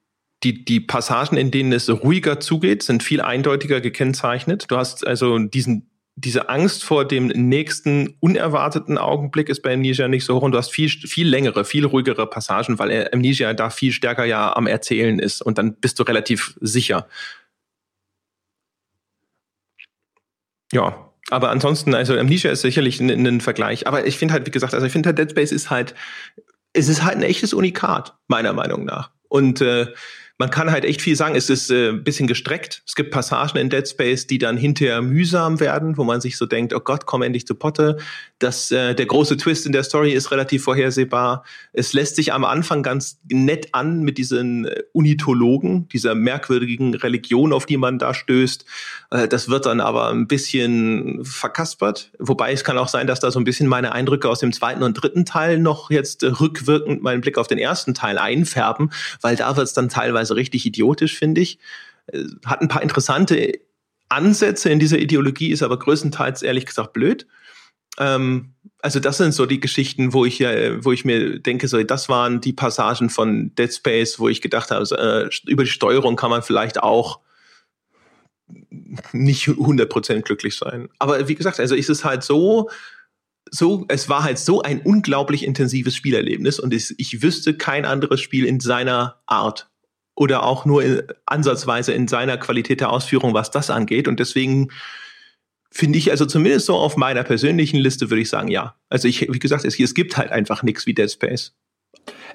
die, 0.44 0.64
die 0.64 0.80
Passagen, 0.80 1.36
in 1.36 1.50
denen 1.50 1.72
es 1.72 1.88
ruhiger 1.88 2.38
zugeht, 2.38 2.82
sind 2.82 3.02
viel 3.02 3.22
eindeutiger 3.22 3.80
gekennzeichnet. 3.80 4.70
Du 4.70 4.76
hast 4.76 5.06
also 5.06 5.38
diesen 5.38 5.88
diese 6.14 6.50
Angst 6.50 6.84
vor 6.84 7.06
dem 7.06 7.28
nächsten 7.28 8.16
unerwarteten 8.20 8.98
Augenblick 8.98 9.48
ist 9.48 9.62
bei 9.62 9.72
Amnesia 9.72 10.08
nicht 10.08 10.26
so 10.26 10.34
hoch 10.36 10.42
und 10.42 10.52
du 10.52 10.58
hast 10.58 10.70
viel, 10.70 10.90
viel 10.90 11.26
längere, 11.26 11.64
viel 11.64 11.86
ruhigere 11.86 12.28
Passagen, 12.28 12.78
weil 12.78 13.08
Amnesia 13.12 13.54
da 13.54 13.70
viel 13.70 13.92
stärker 13.92 14.26
ja 14.26 14.54
am 14.54 14.66
Erzählen 14.66 15.18
ist 15.18 15.40
und 15.40 15.56
dann 15.56 15.74
bist 15.76 15.98
du 15.98 16.02
relativ 16.02 16.54
sicher. 16.60 17.08
Ja, 20.70 21.11
aber 21.30 21.50
ansonsten, 21.50 21.94
also 21.94 22.18
Amnesia 22.18 22.50
ist 22.50 22.62
sicherlich 22.62 23.00
ein, 23.00 23.10
ein 23.10 23.40
Vergleich. 23.40 23.86
Aber 23.86 24.06
ich 24.06 24.18
finde 24.18 24.34
halt, 24.34 24.46
wie 24.46 24.50
gesagt, 24.50 24.74
also 24.74 24.86
ich 24.86 24.92
finde 24.92 25.08
halt 25.08 25.18
Dead 25.18 25.30
Space 25.30 25.52
ist 25.52 25.70
halt, 25.70 25.94
es 26.72 26.88
ist 26.88 27.04
halt 27.04 27.16
ein 27.16 27.22
echtes 27.22 27.54
Unikat, 27.54 28.16
meiner 28.28 28.52
Meinung 28.52 28.84
nach. 28.84 29.10
Und 29.28 29.60
äh, 29.60 29.86
man 30.42 30.50
kann 30.50 30.72
halt 30.72 30.84
echt 30.84 31.00
viel 31.02 31.14
sagen. 31.14 31.36
Es 31.36 31.48
ist 31.48 31.70
äh, 31.70 31.90
ein 31.90 32.02
bisschen 32.02 32.26
gestreckt. 32.26 32.82
Es 32.84 32.96
gibt 32.96 33.12
Passagen 33.12 33.58
in 33.58 33.70
Dead 33.70 33.88
Space, 33.88 34.26
die 34.26 34.38
dann 34.38 34.56
hinterher 34.56 35.00
mühsam 35.00 35.60
werden, 35.60 35.96
wo 35.96 36.02
man 36.02 36.20
sich 36.20 36.36
so 36.36 36.46
denkt, 36.46 36.74
oh 36.74 36.80
Gott, 36.80 37.06
komm 37.06 37.22
endlich 37.22 37.46
zu 37.46 37.54
Potte. 37.54 37.98
Das, 38.40 38.72
äh, 38.72 38.96
der 38.96 39.06
große 39.06 39.36
Twist 39.36 39.66
in 39.66 39.72
der 39.72 39.84
Story 39.84 40.10
ist 40.10 40.32
relativ 40.32 40.64
vorhersehbar. 40.64 41.44
Es 41.72 41.92
lässt 41.92 42.16
sich 42.16 42.32
am 42.32 42.44
Anfang 42.44 42.82
ganz 42.82 43.20
nett 43.30 43.68
an 43.70 44.02
mit 44.02 44.18
diesen 44.18 44.64
äh, 44.64 44.82
Unitologen, 44.92 45.86
dieser 45.90 46.16
merkwürdigen 46.16 46.94
Religion, 46.94 47.52
auf 47.52 47.66
die 47.66 47.76
man 47.76 48.00
da 48.00 48.12
stößt. 48.12 48.64
Äh, 49.12 49.28
das 49.28 49.48
wird 49.48 49.66
dann 49.66 49.80
aber 49.80 50.10
ein 50.10 50.26
bisschen 50.26 51.24
verkaspert. 51.24 52.10
Wobei 52.18 52.50
es 52.50 52.64
kann 52.64 52.78
auch 52.78 52.88
sein, 52.88 53.06
dass 53.06 53.20
da 53.20 53.30
so 53.30 53.38
ein 53.38 53.44
bisschen 53.44 53.68
meine 53.68 53.92
Eindrücke 53.92 54.28
aus 54.28 54.40
dem 54.40 54.52
zweiten 54.52 54.82
und 54.82 54.94
dritten 54.94 55.24
Teil 55.24 55.60
noch 55.60 55.92
jetzt 55.92 56.24
äh, 56.24 56.26
rückwirkend 56.26 57.00
meinen 57.00 57.20
Blick 57.20 57.38
auf 57.38 57.46
den 57.46 57.58
ersten 57.58 57.94
Teil 57.94 58.18
einfärben, 58.18 58.90
weil 59.20 59.36
da 59.36 59.56
wird 59.56 59.68
es 59.68 59.72
dann 59.72 59.88
teilweise 59.88 60.31
richtig 60.36 60.66
idiotisch, 60.66 61.16
finde 61.16 61.40
ich. 61.40 61.58
Äh, 62.06 62.24
hat 62.44 62.60
ein 62.60 62.68
paar 62.68 62.82
interessante 62.82 63.60
Ansätze 64.08 64.70
in 64.70 64.78
dieser 64.78 64.98
Ideologie, 64.98 65.50
ist 65.50 65.62
aber 65.62 65.78
größtenteils 65.78 66.42
ehrlich 66.42 66.66
gesagt 66.66 66.92
blöd. 66.92 67.26
Ähm, 67.98 68.54
also 68.80 69.00
das 69.00 69.18
sind 69.18 69.32
so 69.32 69.46
die 69.46 69.60
Geschichten, 69.60 70.12
wo 70.12 70.24
ich 70.24 70.38
ja, 70.38 70.84
wo 70.84 70.92
ich 70.92 71.04
mir 71.04 71.38
denke, 71.38 71.68
so 71.68 71.82
das 71.82 72.08
waren 72.08 72.40
die 72.40 72.52
Passagen 72.52 73.10
von 73.10 73.54
Dead 73.54 73.72
Space, 73.72 74.18
wo 74.18 74.28
ich 74.28 74.40
gedacht 74.40 74.70
habe, 74.70 74.80
also, 74.80 74.96
äh, 74.96 75.30
über 75.46 75.64
die 75.64 75.70
Steuerung 75.70 76.16
kann 76.16 76.30
man 76.30 76.42
vielleicht 76.42 76.82
auch 76.82 77.20
nicht 79.12 79.48
100% 79.48 80.22
glücklich 80.22 80.56
sein. 80.56 80.88
Aber 80.98 81.28
wie 81.28 81.34
gesagt, 81.34 81.60
also 81.60 81.74
ist 81.74 81.90
es 81.90 82.04
halt 82.04 82.22
so, 82.22 82.68
so, 83.50 83.84
es 83.88 84.08
war 84.08 84.24
halt 84.24 84.38
so 84.38 84.62
ein 84.62 84.80
unglaublich 84.80 85.44
intensives 85.44 85.94
Spielerlebnis 85.94 86.58
und 86.58 86.72
ich, 86.72 86.94
ich 86.98 87.22
wüsste 87.22 87.56
kein 87.56 87.84
anderes 87.84 88.20
Spiel 88.20 88.46
in 88.46 88.60
seiner 88.60 89.20
Art 89.26 89.70
oder 90.14 90.44
auch 90.44 90.64
nur 90.64 91.04
ansatzweise 91.26 91.92
in 91.92 92.08
seiner 92.08 92.36
Qualität 92.36 92.80
der 92.80 92.90
Ausführung, 92.90 93.34
was 93.34 93.50
das 93.50 93.70
angeht. 93.70 94.08
Und 94.08 94.20
deswegen 94.20 94.68
finde 95.70 95.98
ich, 95.98 96.10
also 96.10 96.26
zumindest 96.26 96.66
so 96.66 96.76
auf 96.76 96.96
meiner 96.96 97.24
persönlichen 97.24 97.78
Liste 97.78 98.10
würde 98.10 98.20
ich 98.20 98.28
sagen, 98.28 98.48
ja. 98.48 98.76
Also 98.90 99.08
ich, 99.08 99.22
wie 99.32 99.38
gesagt, 99.38 99.64
es, 99.64 99.78
es 99.78 99.94
gibt 99.94 100.16
halt 100.16 100.30
einfach 100.30 100.62
nichts 100.62 100.86
wie 100.86 100.94
Dead 100.94 101.10
Space. 101.10 101.54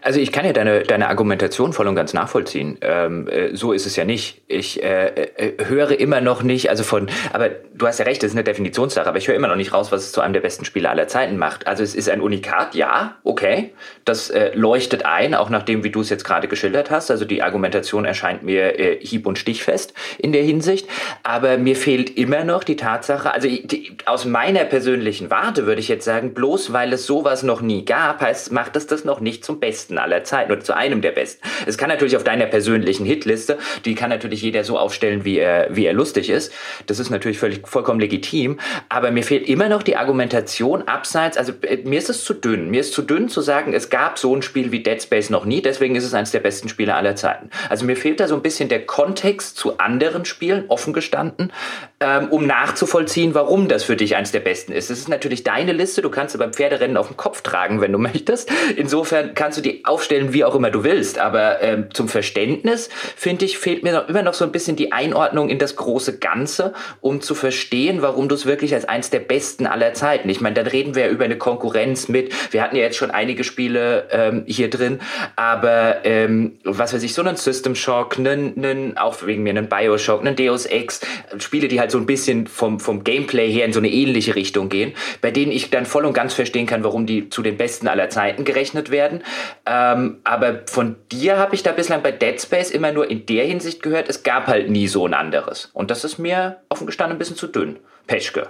Also 0.07 0.21
ich 0.21 0.31
kann 0.31 0.45
ja 0.45 0.53
deine, 0.53 0.83
deine 0.83 1.09
Argumentation 1.09 1.73
voll 1.73 1.85
und 1.85 1.95
ganz 1.95 2.13
nachvollziehen. 2.13 2.77
Ähm, 2.79 3.27
äh, 3.27 3.53
so 3.57 3.73
ist 3.73 3.85
es 3.85 3.97
ja 3.97 4.05
nicht. 4.05 4.41
Ich 4.47 4.81
äh, 4.81 5.07
äh, 5.07 5.65
höre 5.65 5.99
immer 5.99 6.21
noch 6.21 6.43
nicht, 6.43 6.69
also 6.69 6.85
von, 6.85 7.09
aber 7.33 7.49
du 7.49 7.85
hast 7.85 7.99
ja 7.99 8.05
recht, 8.05 8.23
das 8.23 8.29
ist 8.29 8.37
eine 8.37 8.45
Definitionssache, 8.45 9.05
aber 9.05 9.17
ich 9.17 9.27
höre 9.27 9.35
immer 9.35 9.49
noch 9.49 9.57
nicht 9.57 9.73
raus, 9.73 9.91
was 9.91 10.03
es 10.03 10.13
zu 10.13 10.21
einem 10.21 10.31
der 10.31 10.39
besten 10.39 10.63
Spieler 10.63 10.91
aller 10.91 11.09
Zeiten 11.09 11.35
macht. 11.35 11.67
Also 11.67 11.83
es 11.83 11.93
ist 11.93 12.07
ein 12.07 12.21
Unikat, 12.21 12.73
ja, 12.73 13.17
okay. 13.25 13.73
Das 14.05 14.29
äh, 14.29 14.51
leuchtet 14.53 15.03
ein, 15.03 15.35
auch 15.35 15.49
nach 15.49 15.63
dem, 15.63 15.83
wie 15.83 15.89
du 15.89 15.99
es 15.99 16.09
jetzt 16.09 16.23
gerade 16.23 16.47
geschildert 16.47 16.89
hast. 16.89 17.11
Also 17.11 17.25
die 17.25 17.43
Argumentation 17.43 18.05
erscheint 18.05 18.43
mir 18.43 18.79
äh, 18.79 19.05
hieb- 19.05 19.27
und 19.27 19.37
stichfest 19.37 19.93
in 20.19 20.31
der 20.31 20.43
Hinsicht. 20.43 20.87
Aber 21.23 21.57
mir 21.57 21.75
fehlt 21.75 22.17
immer 22.17 22.45
noch 22.45 22.63
die 22.63 22.77
Tatsache, 22.77 23.33
also 23.33 23.49
die, 23.49 23.97
aus 24.05 24.23
meiner 24.23 24.63
persönlichen 24.63 25.29
Warte 25.29 25.65
würde 25.65 25.81
ich 25.81 25.89
jetzt 25.89 26.05
sagen, 26.05 26.33
bloß 26.33 26.71
weil 26.71 26.93
es 26.93 27.05
sowas 27.05 27.43
noch 27.43 27.59
nie 27.59 27.83
gab, 27.83 28.21
heißt, 28.21 28.53
macht 28.53 28.77
es 28.77 28.87
das 28.87 29.03
noch 29.03 29.19
nicht 29.19 29.43
zum 29.43 29.59
Besten 29.59 29.96
besten 29.97 30.13
aller 30.13 30.23
Zeiten 30.23 30.51
oder 30.51 30.61
zu 30.61 30.75
einem 30.75 31.01
der 31.01 31.11
besten. 31.11 31.41
Es 31.65 31.77
kann 31.77 31.89
natürlich 31.89 32.15
auf 32.15 32.23
deiner 32.23 32.45
persönlichen 32.45 33.05
Hitliste, 33.05 33.57
die 33.85 33.95
kann 33.95 34.09
natürlich 34.09 34.41
jeder 34.41 34.63
so 34.63 34.77
aufstellen, 34.77 35.25
wie 35.25 35.39
er, 35.39 35.75
wie 35.75 35.85
er 35.85 35.93
lustig 35.93 36.29
ist. 36.29 36.53
Das 36.85 36.99
ist 36.99 37.09
natürlich 37.09 37.39
völlig, 37.39 37.67
vollkommen 37.67 37.99
legitim. 37.99 38.59
Aber 38.89 39.11
mir 39.11 39.23
fehlt 39.23 39.47
immer 39.47 39.69
noch 39.69 39.83
die 39.83 39.97
Argumentation 39.97 40.83
abseits, 40.83 41.37
also 41.37 41.53
äh, 41.61 41.77
mir 41.83 41.99
ist 41.99 42.09
es 42.09 42.23
zu 42.23 42.33
dünn. 42.33 42.69
Mir 42.69 42.81
ist 42.81 42.93
zu 42.93 43.01
dünn 43.01 43.29
zu 43.29 43.41
sagen, 43.41 43.73
es 43.73 43.89
gab 43.89 44.19
so 44.19 44.35
ein 44.35 44.41
Spiel 44.41 44.71
wie 44.71 44.83
Dead 44.83 45.01
Space 45.01 45.29
noch 45.29 45.45
nie, 45.45 45.61
deswegen 45.61 45.95
ist 45.95 46.03
es 46.03 46.13
eines 46.13 46.31
der 46.31 46.39
besten 46.39 46.69
Spiele 46.69 46.95
aller 46.95 47.15
Zeiten. 47.15 47.49
Also 47.69 47.85
mir 47.85 47.95
fehlt 47.95 48.19
da 48.19 48.27
so 48.27 48.35
ein 48.35 48.41
bisschen 48.41 48.69
der 48.69 48.85
Kontext 48.85 49.57
zu 49.57 49.77
anderen 49.77 50.25
Spielen, 50.25 50.65
offen 50.67 50.93
gestanden, 50.93 51.51
ähm, 51.99 52.27
um 52.29 52.45
nachzuvollziehen, 52.45 53.33
warum 53.33 53.67
das 53.67 53.83
für 53.83 53.95
dich 53.95 54.15
eines 54.15 54.31
der 54.31 54.39
besten 54.39 54.71
ist. 54.71 54.89
Das 54.89 54.99
ist 54.99 55.09
natürlich 55.09 55.43
deine 55.43 55.73
Liste, 55.73 56.01
du 56.01 56.09
kannst 56.09 56.33
sie 56.33 56.37
beim 56.37 56.53
Pferderennen 56.53 56.97
auf 56.97 57.07
dem 57.07 57.17
Kopf 57.17 57.41
tragen, 57.41 57.81
wenn 57.81 57.91
du 57.91 57.97
möchtest. 57.97 58.49
Insofern 58.75 59.33
kannst 59.33 59.57
du 59.57 59.61
die 59.61 59.76
aufstellen, 59.85 60.33
wie 60.33 60.43
auch 60.43 60.55
immer 60.55 60.71
du 60.71 60.83
willst. 60.83 61.19
Aber 61.19 61.61
ähm, 61.61 61.87
zum 61.93 62.07
Verständnis, 62.07 62.89
finde 63.15 63.45
ich, 63.45 63.57
fehlt 63.57 63.83
mir 63.83 63.93
noch, 63.93 64.09
immer 64.09 64.23
noch 64.23 64.33
so 64.33 64.45
ein 64.45 64.51
bisschen 64.51 64.75
die 64.75 64.91
Einordnung 64.91 65.49
in 65.49 65.59
das 65.59 65.75
große 65.75 66.19
Ganze, 66.19 66.73
um 67.01 67.21
zu 67.21 67.35
verstehen, 67.35 68.01
warum 68.01 68.29
du 68.29 68.35
es 68.35 68.45
wirklich 68.45 68.73
als 68.73 68.85
eins 68.85 69.09
der 69.09 69.19
besten 69.19 69.67
aller 69.67 69.93
Zeiten. 69.93 70.29
Ich 70.29 70.41
meine, 70.41 70.55
dann 70.55 70.67
reden 70.67 70.95
wir 70.95 71.05
ja 71.05 71.11
über 71.11 71.25
eine 71.25 71.37
Konkurrenz 71.37 72.07
mit. 72.07 72.33
Wir 72.51 72.61
hatten 72.61 72.75
ja 72.75 72.83
jetzt 72.83 72.97
schon 72.97 73.11
einige 73.11 73.43
Spiele 73.43 74.07
ähm, 74.11 74.43
hier 74.47 74.69
drin, 74.69 74.99
aber 75.35 76.05
ähm, 76.05 76.57
was 76.63 76.93
weiß 76.93 77.03
ich, 77.03 77.13
so 77.13 77.21
einen 77.21 77.35
System 77.35 77.75
Shock, 77.75 78.17
einen, 78.17 78.53
einen, 78.57 78.97
auch 78.97 79.25
wegen 79.25 79.43
mir 79.43 79.51
einen 79.51 79.69
Bioshock, 79.69 80.21
einen 80.21 80.35
Deus 80.35 80.65
Ex, 80.65 81.01
Spiele, 81.39 81.67
die 81.67 81.79
halt 81.79 81.91
so 81.91 81.97
ein 81.97 82.05
bisschen 82.05 82.47
vom, 82.47 82.79
vom 82.79 83.03
Gameplay 83.03 83.51
her 83.51 83.65
in 83.65 83.73
so 83.73 83.79
eine 83.79 83.89
ähnliche 83.89 84.35
Richtung 84.35 84.69
gehen, 84.69 84.93
bei 85.21 85.31
denen 85.31 85.51
ich 85.51 85.69
dann 85.69 85.85
voll 85.85 86.05
und 86.05 86.13
ganz 86.13 86.33
verstehen 86.33 86.65
kann, 86.65 86.83
warum 86.83 87.05
die 87.05 87.29
zu 87.29 87.41
den 87.41 87.57
besten 87.57 87.87
aller 87.87 88.09
Zeiten 88.09 88.43
gerechnet 88.43 88.91
werden. 88.91 89.23
Ähm, 89.69 90.19
aber 90.23 90.61
von 90.67 90.95
dir 91.11 91.37
habe 91.37 91.53
ich 91.53 91.61
da 91.61 91.73
bislang 91.73 92.01
bei 92.01 92.11
Dead 92.11 92.41
Space 92.41 92.71
immer 92.71 92.93
nur 92.93 93.09
in 93.09 93.25
der 93.25 93.45
Hinsicht 93.45 93.83
gehört, 93.83 94.07
es 94.07 94.23
gab 94.23 94.47
halt 94.47 94.69
nie 94.69 94.87
so 94.87 95.05
ein 95.05 95.13
anderes. 95.13 95.69
Und 95.73 95.91
das 95.91 96.05
ist 96.05 96.17
mir 96.17 96.61
offen 96.69 96.87
gestanden 96.87 97.17
ein 97.17 97.19
bisschen 97.19 97.35
zu 97.35 97.47
dünn. 97.47 97.77
Peschke. 98.07 98.47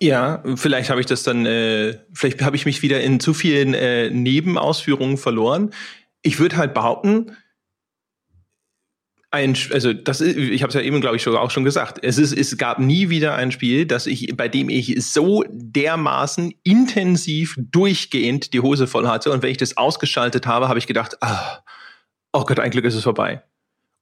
Ja, 0.00 0.42
vielleicht 0.56 0.90
habe 0.90 1.00
ich 1.00 1.06
das 1.06 1.22
dann, 1.22 1.46
äh, 1.46 1.96
vielleicht 2.12 2.42
habe 2.42 2.56
ich 2.56 2.66
mich 2.66 2.82
wieder 2.82 3.00
in 3.00 3.20
zu 3.20 3.34
vielen 3.34 3.72
äh, 3.72 4.10
Nebenausführungen 4.10 5.16
verloren. 5.16 5.70
Ich 6.22 6.40
würde 6.40 6.56
halt 6.56 6.74
behaupten, 6.74 7.36
ein, 9.32 9.56
also 9.72 9.94
das 9.94 10.20
ich 10.20 10.62
habe 10.62 10.68
es 10.68 10.74
ja 10.74 10.82
eben, 10.82 11.00
glaube 11.00 11.16
ich, 11.16 11.22
schon, 11.22 11.34
auch 11.34 11.50
schon 11.50 11.64
gesagt. 11.64 11.98
Es, 12.02 12.18
ist, 12.18 12.36
es 12.36 12.56
gab 12.58 12.78
nie 12.78 13.08
wieder 13.08 13.34
ein 13.34 13.50
Spiel, 13.50 13.86
das 13.86 14.06
ich, 14.06 14.36
bei 14.36 14.46
dem 14.46 14.68
ich 14.68 14.94
so 15.04 15.42
dermaßen 15.48 16.54
intensiv 16.62 17.56
durchgehend 17.58 18.52
die 18.52 18.60
Hose 18.60 18.86
voll 18.86 19.08
hatte. 19.08 19.32
Und 19.32 19.42
wenn 19.42 19.50
ich 19.50 19.56
das 19.56 19.76
ausgeschaltet 19.76 20.46
habe, 20.46 20.68
habe 20.68 20.78
ich 20.78 20.86
gedacht, 20.86 21.16
ah, 21.22 21.62
oh 22.32 22.44
Gott, 22.44 22.60
ein 22.60 22.70
Glück 22.70 22.84
ist 22.84 22.94
es 22.94 23.04
vorbei. 23.04 23.42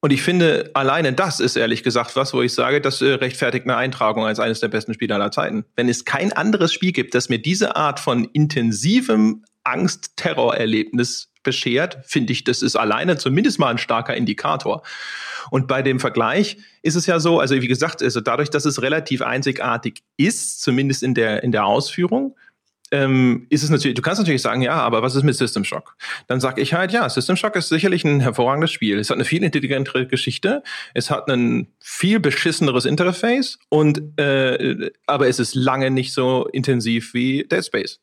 Und 0.01 0.13
ich 0.13 0.23
finde, 0.23 0.71
alleine 0.75 1.13
das 1.13 1.41
ist 1.41 1.57
ehrlich 1.57 1.85
gesagt 1.85 2.17
was, 2.17 2.35
wo 2.35 2.43
ich 2.43 2.53
sage, 2.53 2.81
das 2.81 3.01
äh, 3.01 3.13
rechtfertigt 3.13 3.67
eine 3.67 3.77
Eintragung 3.77 4.25
als 4.25 4.41
eines 4.41 4.59
der 4.59 4.69
besten 4.69 4.95
Spiele 4.95 5.15
aller 5.15 5.31
Zeiten. 5.31 5.65
Wenn 5.77 5.89
es 5.89 6.05
kein 6.05 6.33
anderes 6.33 6.73
Spiel 6.73 6.93
gibt, 6.93 7.15
das 7.15 7.29
mir 7.29 7.39
diese 7.39 7.77
Art 7.77 8.01
von 8.01 8.25
intensivem 8.25 9.45
Angst-Terror-Erlebnis 9.63 11.30
beschert, 11.43 11.99
finde 12.05 12.33
ich, 12.33 12.45
das 12.45 12.63
ist 12.63 12.77
alleine 12.77 13.17
zumindest 13.17 13.59
mal 13.59 13.69
ein 13.69 13.79
starker 13.79 14.15
Indikator. 14.15 14.83
Und 15.51 15.67
bei 15.67 15.83
dem 15.83 16.01
Vergleich 16.01 16.59
ist 16.83 16.95
es 16.95 17.07
ja 17.07 17.19
so, 17.19 17.41
also 17.41 17.55
wie 17.57 17.69
gesagt, 17.69 18.03
also 18.03 18.21
dadurch, 18.21 18.51
dass 18.51 18.65
es 18.65 18.83
relativ 18.83 19.23
einzigartig 19.23 20.03
ist, 20.17 20.61
zumindest 20.61 21.03
in 21.03 21.15
der, 21.15 21.43
in 21.43 21.53
der 21.53 21.65
Ausführung, 21.65 22.37
ähm, 22.91 23.47
ist 23.51 23.63
es 23.63 23.71
natürlich, 23.71 23.95
du 23.95 24.03
kannst 24.03 24.21
natürlich 24.21 24.43
sagen, 24.43 24.63
ja, 24.63 24.75
aber 24.75 25.03
was 25.03 25.15
ist 25.15 25.23
mit 25.23 25.35
System 25.37 25.65
Shock? 25.65 25.97
Dann 26.27 26.41
sage 26.41 26.61
ich 26.61 26.75
halt, 26.75 26.93
ja, 26.93 27.09
System 27.09 27.37
Shock 27.37 27.57
ist 27.57 27.69
sicherlich 27.69 28.05
ein 28.05 28.21
hervorragendes 28.21 28.71
Spiel. 28.71 28.99
Es 28.99 29.11
hat 29.11 29.17
eine 29.17 29.25
viel 29.25 29.43
intelligentere 29.43 30.07
Geschichte, 30.07 30.63
es 30.95 31.11
hat 31.11 31.29
ein 31.31 31.69
viel 31.81 32.21
beschisseneres 32.21 32.85
Interface 32.85 33.59
und 33.69 34.19
äh, 34.19 34.91
aber 35.07 35.29
es 35.29 35.39
ist 35.39 35.55
lange 35.55 35.91
nicht 35.91 36.13
so 36.13 36.47
intensiv 36.53 37.15
wie 37.15 37.45
Dead 37.45 37.65
Space. 37.65 38.01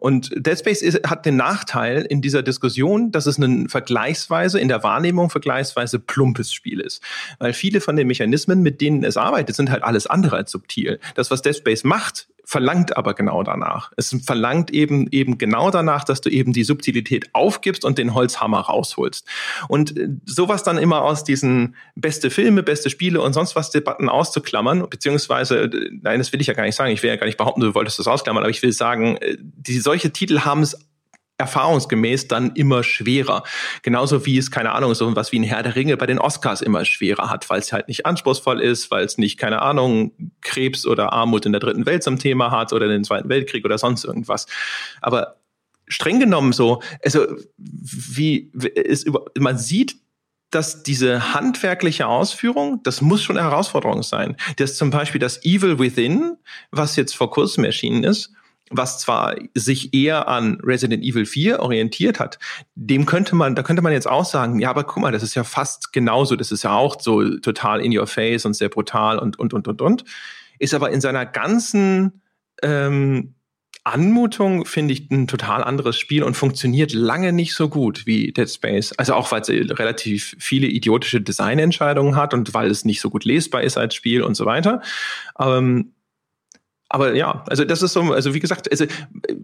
Und 0.00 0.30
Dead 0.34 0.58
Space 0.58 0.80
ist, 0.80 1.06
hat 1.06 1.26
den 1.26 1.36
Nachteil 1.36 2.02
in 2.02 2.22
dieser 2.22 2.42
Diskussion, 2.42 3.12
dass 3.12 3.26
es 3.26 3.36
ein 3.36 3.68
vergleichsweise, 3.68 4.58
in 4.58 4.68
der 4.68 4.82
Wahrnehmung 4.82 5.28
vergleichsweise 5.28 5.98
plumpes 5.98 6.54
Spiel 6.54 6.80
ist. 6.80 7.02
Weil 7.38 7.52
viele 7.52 7.82
von 7.82 7.96
den 7.96 8.06
Mechanismen, 8.06 8.62
mit 8.62 8.80
denen 8.80 9.04
es 9.04 9.18
arbeitet, 9.18 9.56
sind 9.56 9.70
halt 9.70 9.84
alles 9.84 10.06
andere 10.06 10.36
als 10.36 10.52
subtil. 10.52 11.00
Das, 11.16 11.30
was 11.30 11.42
Dead 11.42 11.54
Space 11.54 11.84
macht, 11.84 12.28
verlangt 12.50 12.96
aber 12.96 13.14
genau 13.14 13.44
danach. 13.44 13.92
Es 13.96 14.16
verlangt 14.26 14.72
eben, 14.72 15.06
eben 15.12 15.38
genau 15.38 15.70
danach, 15.70 16.02
dass 16.02 16.20
du 16.20 16.30
eben 16.30 16.52
die 16.52 16.64
Subtilität 16.64 17.32
aufgibst 17.32 17.84
und 17.84 17.96
den 17.96 18.12
Holzhammer 18.12 18.58
rausholst. 18.58 19.24
Und 19.68 19.96
äh, 19.96 20.08
sowas 20.26 20.64
dann 20.64 20.76
immer 20.76 21.02
aus 21.02 21.22
diesen 21.22 21.76
beste 21.94 22.28
Filme, 22.28 22.64
beste 22.64 22.90
Spiele 22.90 23.20
und 23.20 23.34
sonst 23.34 23.54
was 23.54 23.70
Debatten 23.70 24.08
auszuklammern, 24.08 24.90
beziehungsweise, 24.90 25.60
äh, 25.62 25.90
nein, 26.02 26.18
das 26.18 26.32
will 26.32 26.40
ich 26.40 26.48
ja 26.48 26.54
gar 26.54 26.64
nicht 26.64 26.74
sagen, 26.74 26.90
ich 26.90 27.04
will 27.04 27.10
ja 27.10 27.14
gar 27.14 27.26
nicht 27.26 27.38
behaupten, 27.38 27.60
du 27.60 27.72
wolltest 27.76 28.00
das 28.00 28.08
ausklammern, 28.08 28.42
aber 28.42 28.50
ich 28.50 28.62
will 28.64 28.72
sagen, 28.72 29.16
äh, 29.18 29.36
die, 29.38 29.78
solche 29.78 30.10
Titel 30.10 30.40
haben 30.40 30.62
es 30.62 30.76
erfahrungsgemäß 31.40 32.28
dann 32.28 32.52
immer 32.54 32.84
schwerer. 32.84 33.42
Genauso 33.82 34.24
wie 34.26 34.38
es, 34.38 34.50
keine 34.50 34.72
Ahnung, 34.72 34.94
so 34.94 35.14
was 35.16 35.32
wie 35.32 35.40
ein 35.40 35.42
Herr 35.42 35.62
der 35.62 35.74
Ringe 35.74 35.96
bei 35.96 36.06
den 36.06 36.18
Oscars 36.18 36.62
immer 36.62 36.84
schwerer 36.84 37.30
hat, 37.30 37.50
weil 37.50 37.58
es 37.58 37.72
halt 37.72 37.88
nicht 37.88 38.06
anspruchsvoll 38.06 38.60
ist, 38.60 38.90
weil 38.90 39.04
es 39.04 39.18
nicht, 39.18 39.38
keine 39.38 39.62
Ahnung, 39.62 40.12
Krebs 40.42 40.86
oder 40.86 41.12
Armut 41.12 41.46
in 41.46 41.52
der 41.52 41.60
dritten 41.60 41.86
Welt 41.86 42.02
zum 42.02 42.18
Thema 42.18 42.50
hat 42.50 42.72
oder 42.72 42.86
den 42.86 43.04
Zweiten 43.04 43.28
Weltkrieg 43.28 43.64
oder 43.64 43.78
sonst 43.78 44.04
irgendwas. 44.04 44.46
Aber 45.00 45.36
streng 45.88 46.20
genommen 46.20 46.52
so, 46.52 46.82
also 47.04 47.26
wie 47.56 48.50
ist 48.74 49.06
über, 49.06 49.24
man 49.38 49.58
sieht 49.58 49.96
dass 50.50 50.82
diese 50.82 51.32
handwerkliche 51.32 52.08
Ausführung, 52.08 52.82
das 52.82 53.00
muss 53.00 53.22
schon 53.22 53.38
eine 53.38 53.48
Herausforderung 53.48 54.02
sein. 54.02 54.36
Das 54.56 54.76
zum 54.76 54.90
Beispiel 54.90 55.20
das 55.20 55.44
Evil 55.44 55.78
Within, 55.78 56.36
was 56.72 56.96
jetzt 56.96 57.14
vor 57.14 57.30
kurzem 57.30 57.62
erschienen 57.62 58.02
ist, 58.02 58.32
was 58.70 59.00
zwar 59.00 59.34
sich 59.54 59.92
eher 59.92 60.28
an 60.28 60.58
Resident 60.62 61.04
Evil 61.04 61.26
4 61.26 61.60
orientiert 61.60 62.20
hat, 62.20 62.38
dem 62.76 63.04
könnte 63.04 63.34
man, 63.34 63.56
da 63.56 63.62
könnte 63.62 63.82
man 63.82 63.92
jetzt 63.92 64.08
auch 64.08 64.24
sagen, 64.24 64.60
ja, 64.60 64.70
aber 64.70 64.84
guck 64.84 65.02
mal, 65.02 65.12
das 65.12 65.24
ist 65.24 65.34
ja 65.34 65.44
fast 65.44 65.92
genauso, 65.92 66.36
das 66.36 66.52
ist 66.52 66.62
ja 66.62 66.72
auch 66.72 67.00
so 67.00 67.38
total 67.38 67.84
in 67.84 67.96
your 67.96 68.06
face 68.06 68.46
und 68.46 68.54
sehr 68.54 68.68
brutal 68.68 69.18
und, 69.18 69.38
und, 69.38 69.52
und, 69.52 69.66
und, 69.66 69.82
und. 69.82 70.04
Ist 70.60 70.72
aber 70.72 70.90
in 70.90 71.00
seiner 71.00 71.26
ganzen 71.26 72.22
ähm, 72.62 73.34
Anmutung, 73.82 74.66
finde 74.66 74.92
ich, 74.92 75.10
ein 75.10 75.26
total 75.26 75.64
anderes 75.64 75.98
Spiel 75.98 76.22
und 76.22 76.36
funktioniert 76.36 76.92
lange 76.92 77.32
nicht 77.32 77.54
so 77.54 77.68
gut 77.68 78.06
wie 78.06 78.30
Dead 78.30 78.48
Space. 78.48 78.92
Also 78.92 79.14
auch, 79.14 79.32
weil 79.32 79.40
es 79.40 79.48
relativ 79.48 80.36
viele 80.38 80.66
idiotische 80.66 81.20
Designentscheidungen 81.20 82.14
hat 82.14 82.34
und 82.34 82.52
weil 82.52 82.70
es 82.70 82.84
nicht 82.84 83.00
so 83.00 83.10
gut 83.10 83.24
lesbar 83.24 83.62
ist 83.62 83.78
als 83.78 83.94
Spiel 83.94 84.22
und 84.22 84.34
so 84.34 84.44
weiter. 84.44 84.82
Ähm, 85.38 85.92
aber 86.92 87.14
ja, 87.14 87.44
also 87.46 87.64
das 87.64 87.82
ist 87.82 87.92
so, 87.92 88.00
also 88.12 88.34
wie 88.34 88.40
gesagt, 88.40 88.68
also 88.68 88.84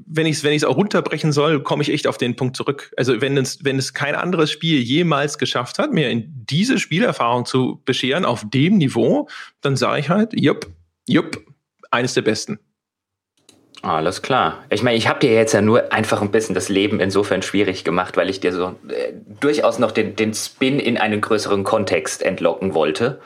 wenn 0.05 0.27
ich 0.27 0.39
es 0.39 0.45
wenn 0.45 0.53
ich 0.53 0.63
es 0.63 0.65
auch 0.65 0.77
runterbrechen 0.77 1.31
soll, 1.31 1.63
komme 1.63 1.83
ich 1.83 1.93
echt 1.93 2.09
auf 2.09 2.19
den 2.19 2.35
Punkt 2.35 2.57
zurück. 2.57 2.93
Also 2.97 3.21
wenn 3.21 3.37
es 3.39 3.65
wenn 3.65 3.79
es 3.79 3.95
kein 3.95 4.17
anderes 4.17 4.51
Spiel 4.51 4.81
jemals 4.81 5.39
geschafft 5.39 5.79
hat, 5.79 5.93
mir 5.93 6.11
in 6.11 6.45
diese 6.51 6.81
Spielerfahrung 6.81 7.47
zu 7.47 7.81
bescheren 7.85 8.25
auf 8.25 8.43
dem 8.49 8.79
Niveau, 8.79 9.29
dann 9.61 9.77
sage 9.77 10.01
ich 10.01 10.09
halt, 10.09 10.33
jupp, 10.35 10.67
jupp, 11.07 11.41
eines 11.93 12.15
der 12.15 12.23
besten. 12.23 12.59
Alles 13.83 14.23
klar. 14.23 14.65
Ich 14.69 14.83
meine, 14.83 14.97
ich 14.97 15.07
habe 15.07 15.21
dir 15.21 15.33
jetzt 15.33 15.53
ja 15.53 15.61
nur 15.61 15.93
einfach 15.93 16.23
ein 16.23 16.33
bisschen 16.33 16.57
das 16.57 16.69
Leben 16.69 16.99
insofern 16.99 17.43
schwierig 17.43 17.85
gemacht, 17.85 18.17
weil 18.17 18.29
ich 18.29 18.41
dir 18.41 18.53
so 18.53 18.75
äh, 18.89 19.13
durchaus 19.41 19.79
noch 19.79 19.93
den, 19.93 20.17
den 20.17 20.35
Spin 20.35 20.81
in 20.81 20.99
einen 20.99 21.21
größeren 21.21 21.63
Kontext 21.63 22.25
entlocken 22.25 22.75
wollte. 22.75 23.21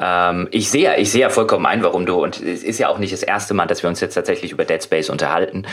Ähm, 0.00 0.48
ich 0.50 0.70
sehe 0.70 0.96
ich 0.96 1.10
sehe 1.10 1.20
ja 1.20 1.28
vollkommen 1.28 1.66
ein, 1.66 1.82
warum 1.82 2.06
du, 2.06 2.22
und 2.22 2.40
es 2.40 2.64
ist 2.64 2.78
ja 2.78 2.88
auch 2.88 2.98
nicht 2.98 3.12
das 3.12 3.22
erste 3.22 3.54
Mal, 3.54 3.66
dass 3.66 3.82
wir 3.82 3.90
uns 3.90 4.00
jetzt 4.00 4.14
tatsächlich 4.14 4.52
über 4.52 4.64
Dead 4.64 4.82
Space 4.82 5.10
unterhalten, 5.10 5.66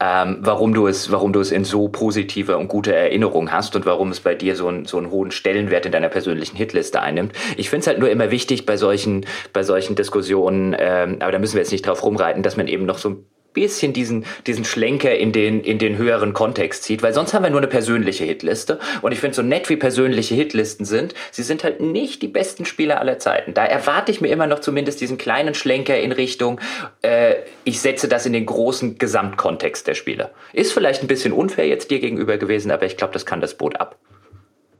ähm, 0.00 0.38
warum 0.40 0.72
du 0.72 0.86
es, 0.86 1.12
warum 1.12 1.32
du 1.32 1.40
es 1.40 1.52
in 1.52 1.64
so 1.64 1.88
positive 1.88 2.56
und 2.56 2.68
gute 2.68 2.94
Erinnerung 2.94 3.52
hast 3.52 3.76
und 3.76 3.84
warum 3.84 4.10
es 4.10 4.20
bei 4.20 4.34
dir 4.34 4.56
so, 4.56 4.68
ein, 4.68 4.86
so 4.86 4.96
einen 4.96 5.10
hohen 5.10 5.30
Stellenwert 5.30 5.86
in 5.86 5.92
deiner 5.92 6.08
persönlichen 6.08 6.56
Hitliste 6.56 7.00
einnimmt. 7.02 7.32
Ich 7.56 7.68
finde 7.68 7.82
es 7.82 7.86
halt 7.86 7.98
nur 7.98 8.10
immer 8.10 8.30
wichtig 8.30 8.64
bei 8.64 8.76
solchen, 8.76 9.26
bei 9.52 9.62
solchen 9.62 9.96
Diskussionen, 9.96 10.74
ähm, 10.78 11.18
aber 11.20 11.32
da 11.32 11.38
müssen 11.38 11.54
wir 11.54 11.60
jetzt 11.60 11.72
nicht 11.72 11.86
drauf 11.86 12.02
rumreiten, 12.02 12.42
dass 12.42 12.56
man 12.56 12.68
eben 12.68 12.86
noch 12.86 12.98
so 12.98 13.10
ein 13.10 13.26
bisschen 13.54 13.92
diesen, 13.92 14.26
diesen 14.46 14.64
Schlenker 14.64 15.14
in 15.14 15.32
den, 15.32 15.60
in 15.62 15.78
den 15.78 15.96
höheren 15.96 16.32
Kontext 16.34 16.84
zieht, 16.84 17.02
weil 17.02 17.14
sonst 17.14 17.32
haben 17.32 17.44
wir 17.44 17.50
nur 17.50 17.60
eine 17.60 17.68
persönliche 17.68 18.24
Hitliste. 18.24 18.78
Und 19.00 19.12
ich 19.12 19.20
finde, 19.20 19.36
so 19.36 19.42
nett 19.42 19.70
wie 19.70 19.76
persönliche 19.76 20.34
Hitlisten 20.34 20.84
sind, 20.84 21.14
sie 21.30 21.42
sind 21.42 21.64
halt 21.64 21.80
nicht 21.80 22.20
die 22.20 22.28
besten 22.28 22.66
Spieler 22.66 23.00
aller 23.00 23.18
Zeiten. 23.18 23.54
Da 23.54 23.64
erwarte 23.64 24.12
ich 24.12 24.20
mir 24.20 24.28
immer 24.28 24.46
noch 24.46 24.58
zumindest 24.58 25.00
diesen 25.00 25.16
kleinen 25.16 25.54
Schlenker 25.54 25.98
in 25.98 26.12
Richtung, 26.12 26.60
äh, 27.02 27.36
ich 27.64 27.80
setze 27.80 28.08
das 28.08 28.26
in 28.26 28.32
den 28.32 28.44
großen 28.46 28.98
Gesamtkontext 28.98 29.86
der 29.86 29.94
Spiele. 29.94 30.30
Ist 30.52 30.72
vielleicht 30.72 31.02
ein 31.02 31.08
bisschen 31.08 31.32
unfair 31.32 31.66
jetzt 31.66 31.90
dir 31.90 32.00
gegenüber 32.00 32.36
gewesen, 32.36 32.70
aber 32.70 32.84
ich 32.84 32.96
glaube, 32.96 33.12
das 33.12 33.24
kann 33.24 33.40
das 33.40 33.54
Boot 33.54 33.80
ab. 33.80 33.96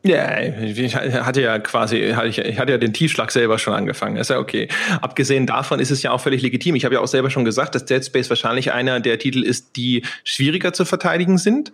Ja, 0.07 0.39
ich 0.39 0.95
hatte 0.95 1.41
ja 1.41 1.59
quasi, 1.59 1.97
ich 1.97 2.15
hatte 2.59 2.73
ja 2.73 2.77
den 2.77 2.93
Tiefschlag 2.93 3.31
selber 3.31 3.59
schon 3.59 3.73
angefangen. 3.73 4.17
Ist 4.17 4.29
ja 4.29 4.39
okay. 4.39 4.69
Abgesehen 5.01 5.47
davon 5.47 5.81
ist 5.81 5.91
es 5.91 6.03
ja 6.03 6.11
auch 6.11 6.21
völlig 6.21 6.43
legitim. 6.43 6.75
Ich 6.75 6.85
habe 6.85 6.97
ja 6.97 7.01
auch 7.01 7.07
selber 7.07 7.31
schon 7.31 7.47
gesagt, 7.47 7.75
dass 7.75 7.87
Dead 7.87 8.05
Space 8.05 8.29
wahrscheinlich 8.29 8.71
einer 8.73 9.01
der 9.01 9.19
Titel 9.19 9.43
ist, 9.43 9.77
die 9.77 10.03
schwieriger 10.23 10.75
zu 10.75 10.85
verteidigen 10.85 11.39
sind 11.39 11.73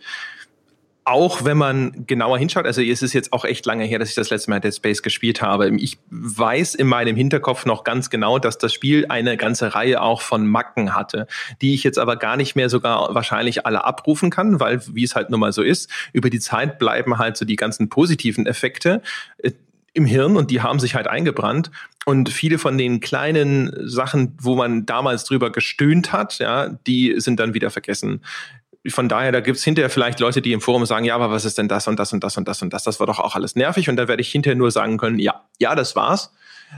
auch 1.11 1.45
wenn 1.45 1.57
man 1.57 2.07
genauer 2.07 2.39
hinschaut, 2.39 2.67
also 2.67 2.81
es 2.81 3.03
ist 3.03 3.15
jetzt 3.15 3.33
auch 3.33 3.45
echt 3.45 3.67
lange 3.67 3.85
her, 3.85 3.99
dass 3.99 4.11
ich 4.11 4.15
das 4.15 4.31
letzte 4.31 4.49
Mal 4.49 4.61
Dead 4.61 4.73
Space 4.73 5.03
gespielt 5.03 5.43
habe. 5.43 5.69
Ich 5.77 5.99
weiß 6.09 6.77
in 6.77 6.87
meinem 6.87 7.17
Hinterkopf 7.17 7.67
noch 7.67 7.83
ganz 7.83 8.11
genau, 8.11 8.39
dass 8.39 8.59
das 8.59 8.73
Spiel 8.73 9.07
eine 9.09 9.37
ganze 9.37 9.75
Reihe 9.75 10.03
auch 10.03 10.21
von 10.21 10.47
Macken 10.47 10.95
hatte, 10.95 11.27
die 11.63 11.75
ich 11.75 11.83
jetzt 11.83 11.99
aber 11.99 12.15
gar 12.15 12.37
nicht 12.37 12.55
mehr 12.55 12.69
sogar 12.69 13.13
wahrscheinlich 13.13 13.67
alle 13.67 13.85
abrufen 13.85 14.31
kann, 14.31 14.61
weil, 14.61 14.81
wie 14.95 15.03
es 15.03 15.17
halt 15.17 15.31
nun 15.31 15.41
mal 15.41 15.53
so 15.53 15.63
ist, 15.63 15.91
über 16.13 16.31
die 16.31 16.39
Zeit 16.39 16.79
bleiben 16.79 17.19
halt 17.19 17.37
so 17.37 17.45
die 17.45 17.57
ganzen 17.57 17.89
positiven 17.89 18.47
Effekte 18.47 19.03
äh, 19.39 19.51
im 19.93 20.05
Hirn 20.05 20.37
und 20.37 20.53
die 20.53 20.63
haben 20.63 20.79
sich 20.79 20.95
halt 20.95 21.09
eingebrannt. 21.09 21.73
Und 22.07 22.29
viele 22.29 22.59
von 22.59 22.79
den 22.79 23.01
kleinen 23.01 23.73
Sachen, 23.89 24.37
wo 24.41 24.55
man 24.55 24.87
damals 24.87 25.25
drüber 25.25 25.51
gestöhnt 25.51 26.13
hat, 26.13 26.39
ja, 26.39 26.69
die 26.69 27.15
sind 27.19 27.41
dann 27.41 27.53
wieder 27.53 27.71
vergessen 27.71 28.23
von 28.89 29.09
daher, 29.09 29.31
da 29.31 29.41
gibt's 29.41 29.63
hinterher 29.63 29.91
vielleicht 29.91 30.21
Leute, 30.21 30.41
die 30.41 30.53
im 30.53 30.61
Forum 30.61 30.87
sagen, 30.87 31.05
ja, 31.05 31.15
aber 31.15 31.31
was 31.31 31.45
ist 31.45 31.59
denn 31.59 31.69
das 31.69 31.87
und 31.87 31.99
das 31.99 32.13
und 32.13 32.25
das 32.25 32.37
und 32.39 32.49
das 32.49 32.63
und 32.63 32.73
das? 32.73 32.85
Das 32.85 32.99
war 32.99 33.07
doch 33.07 33.19
auch 33.19 33.35
alles 33.35 33.55
nervig. 33.55 33.91
Und 33.91 33.97
da 33.97 34.09
werde 34.09 34.23
ich 34.23 34.33
hinterher 34.33 34.57
nur 34.57 34.71
sagen 34.71 34.97
können, 34.97 35.19
ja, 35.19 35.45
ja, 35.59 35.75
das 35.75 35.97
war's. 35.97 36.33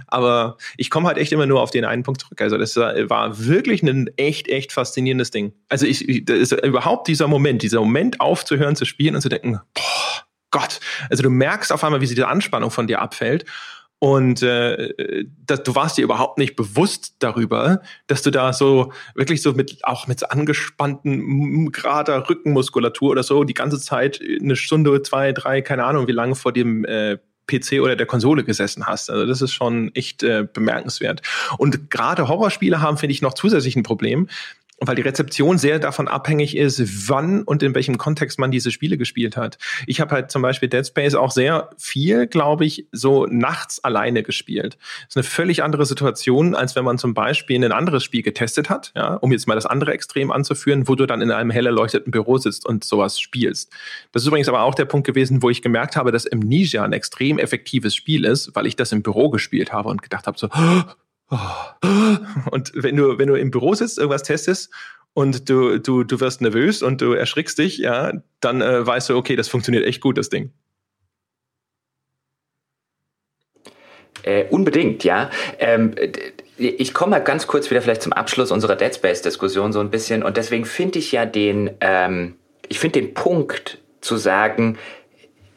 Aber 0.08 0.56
ich 0.76 0.90
komme 0.90 1.06
halt 1.06 1.18
echt 1.18 1.32
immer 1.32 1.46
nur 1.46 1.60
auf 1.60 1.70
den 1.70 1.84
einen 1.84 2.02
Punkt 2.02 2.22
zurück. 2.22 2.40
Also 2.40 2.56
das 2.58 2.76
war 2.76 3.38
wirklich 3.38 3.82
ein 3.82 4.10
echt, 4.16 4.48
echt 4.48 4.72
faszinierendes 4.72 5.30
Ding. 5.30 5.52
Also 5.68 5.86
ich, 5.86 6.24
das 6.24 6.38
ist 6.38 6.52
überhaupt 6.52 7.08
dieser 7.08 7.28
Moment, 7.28 7.62
dieser 7.62 7.80
Moment 7.80 8.20
aufzuhören 8.20 8.74
zu 8.74 8.84
spielen 8.84 9.14
und 9.14 9.20
zu 9.20 9.28
denken, 9.28 9.60
boah, 9.74 10.24
Gott. 10.50 10.80
Also 11.10 11.22
du 11.22 11.30
merkst 11.30 11.72
auf 11.72 11.84
einmal, 11.84 12.00
wie 12.00 12.06
sie 12.06 12.14
die 12.14 12.24
Anspannung 12.24 12.70
von 12.70 12.86
dir 12.86 13.00
abfällt. 13.00 13.44
Und 14.02 14.42
äh, 14.42 15.24
das, 15.46 15.62
du 15.62 15.76
warst 15.76 15.96
dir 15.96 16.02
überhaupt 16.02 16.36
nicht 16.36 16.56
bewusst 16.56 17.14
darüber, 17.20 17.82
dass 18.08 18.22
du 18.22 18.32
da 18.32 18.52
so 18.52 18.92
wirklich 19.14 19.42
so 19.42 19.52
mit 19.52 19.78
auch 19.84 20.08
mit 20.08 20.18
so 20.18 20.26
angespannten 20.26 21.70
gerader 21.70 22.28
Rückenmuskulatur 22.28 23.12
oder 23.12 23.22
so 23.22 23.44
die 23.44 23.54
ganze 23.54 23.78
Zeit 23.78 24.20
eine 24.20 24.56
Stunde, 24.56 25.02
zwei, 25.02 25.30
drei, 25.30 25.62
keine 25.62 25.84
Ahnung, 25.84 26.08
wie 26.08 26.12
lange 26.12 26.34
vor 26.34 26.52
dem 26.52 26.84
äh, 26.84 27.18
PC 27.46 27.80
oder 27.80 27.94
der 27.94 28.06
Konsole 28.06 28.42
gesessen 28.42 28.86
hast. 28.86 29.08
Also 29.08 29.24
das 29.24 29.40
ist 29.40 29.52
schon 29.52 29.94
echt 29.94 30.24
äh, 30.24 30.48
bemerkenswert. 30.52 31.22
Und 31.58 31.88
gerade 31.88 32.26
Horrorspiele 32.26 32.80
haben, 32.80 32.98
finde 32.98 33.12
ich, 33.12 33.22
noch 33.22 33.34
zusätzlich 33.34 33.76
ein 33.76 33.84
Problem, 33.84 34.28
weil 34.86 34.96
die 34.96 35.02
Rezeption 35.02 35.58
sehr 35.58 35.78
davon 35.78 36.08
abhängig 36.08 36.56
ist, 36.56 37.08
wann 37.08 37.42
und 37.42 37.62
in 37.62 37.74
welchem 37.74 37.98
Kontext 37.98 38.38
man 38.38 38.50
diese 38.50 38.70
Spiele 38.70 38.98
gespielt 38.98 39.36
hat. 39.36 39.58
Ich 39.86 40.00
habe 40.00 40.14
halt 40.14 40.30
zum 40.30 40.42
Beispiel 40.42 40.68
Dead 40.68 40.86
Space 40.86 41.14
auch 41.14 41.30
sehr 41.30 41.70
viel, 41.78 42.26
glaube 42.26 42.64
ich, 42.64 42.86
so 42.92 43.26
nachts 43.26 43.82
alleine 43.82 44.22
gespielt. 44.22 44.78
Das 45.02 45.10
ist 45.10 45.16
eine 45.16 45.24
völlig 45.24 45.62
andere 45.62 45.86
Situation, 45.86 46.54
als 46.54 46.76
wenn 46.76 46.84
man 46.84 46.98
zum 46.98 47.14
Beispiel 47.14 47.62
ein 47.62 47.72
anderes 47.72 48.04
Spiel 48.04 48.22
getestet 48.22 48.70
hat, 48.70 48.92
ja, 48.96 49.14
um 49.14 49.32
jetzt 49.32 49.46
mal 49.46 49.54
das 49.54 49.66
andere 49.66 49.92
Extrem 49.92 50.30
anzuführen, 50.30 50.88
wo 50.88 50.94
du 50.94 51.06
dann 51.06 51.22
in 51.22 51.30
einem 51.30 51.50
hell 51.50 51.66
erleuchteten 51.66 52.10
Büro 52.10 52.38
sitzt 52.38 52.66
und 52.66 52.84
sowas 52.84 53.20
spielst. 53.20 53.72
Das 54.12 54.22
ist 54.22 54.28
übrigens 54.28 54.48
aber 54.48 54.62
auch 54.62 54.74
der 54.74 54.84
Punkt 54.84 55.06
gewesen, 55.06 55.42
wo 55.42 55.50
ich 55.50 55.62
gemerkt 55.62 55.96
habe, 55.96 56.12
dass 56.12 56.30
Amnesia 56.30 56.84
ein 56.84 56.92
extrem 56.92 57.38
effektives 57.38 57.94
Spiel 57.94 58.24
ist, 58.24 58.54
weil 58.54 58.66
ich 58.66 58.76
das 58.76 58.92
im 58.92 59.02
Büro 59.02 59.30
gespielt 59.30 59.72
habe 59.72 59.88
und 59.88 60.02
gedacht 60.02 60.26
habe 60.26 60.38
so, 60.38 60.48
und 62.50 62.72
wenn 62.74 62.96
du, 62.96 63.18
wenn 63.18 63.28
du 63.28 63.34
im 63.34 63.50
Büro 63.50 63.74
sitzt, 63.74 63.98
irgendwas 63.98 64.22
testest 64.22 64.70
und 65.14 65.48
du, 65.48 65.78
du, 65.78 66.04
du 66.04 66.20
wirst 66.20 66.40
nervös 66.40 66.82
und 66.82 67.00
du 67.00 67.12
erschrickst 67.12 67.58
dich, 67.58 67.78
ja, 67.78 68.12
dann 68.40 68.60
äh, 68.60 68.86
weißt 68.86 69.10
du, 69.10 69.16
okay, 69.16 69.36
das 69.36 69.48
funktioniert 69.48 69.84
echt 69.84 70.00
gut, 70.00 70.18
das 70.18 70.28
Ding. 70.28 70.52
Äh, 74.22 74.44
unbedingt, 74.50 75.04
ja. 75.04 75.30
Ähm, 75.58 75.94
ich 76.56 76.94
komme 76.94 77.12
mal 77.12 77.18
ganz 77.20 77.46
kurz 77.46 77.70
wieder 77.70 77.82
vielleicht 77.82 78.02
zum 78.02 78.12
Abschluss 78.12 78.50
unserer 78.52 78.76
Dead 78.76 78.94
Space-Diskussion 78.94 79.72
so 79.72 79.80
ein 79.80 79.90
bisschen 79.90 80.22
und 80.22 80.36
deswegen 80.36 80.64
finde 80.64 80.98
ich 80.98 81.12
ja 81.12 81.26
den, 81.26 81.70
ähm, 81.80 82.36
ich 82.68 82.78
finde 82.78 83.00
den 83.00 83.14
Punkt 83.14 83.78
zu 84.00 84.16
sagen, 84.16 84.78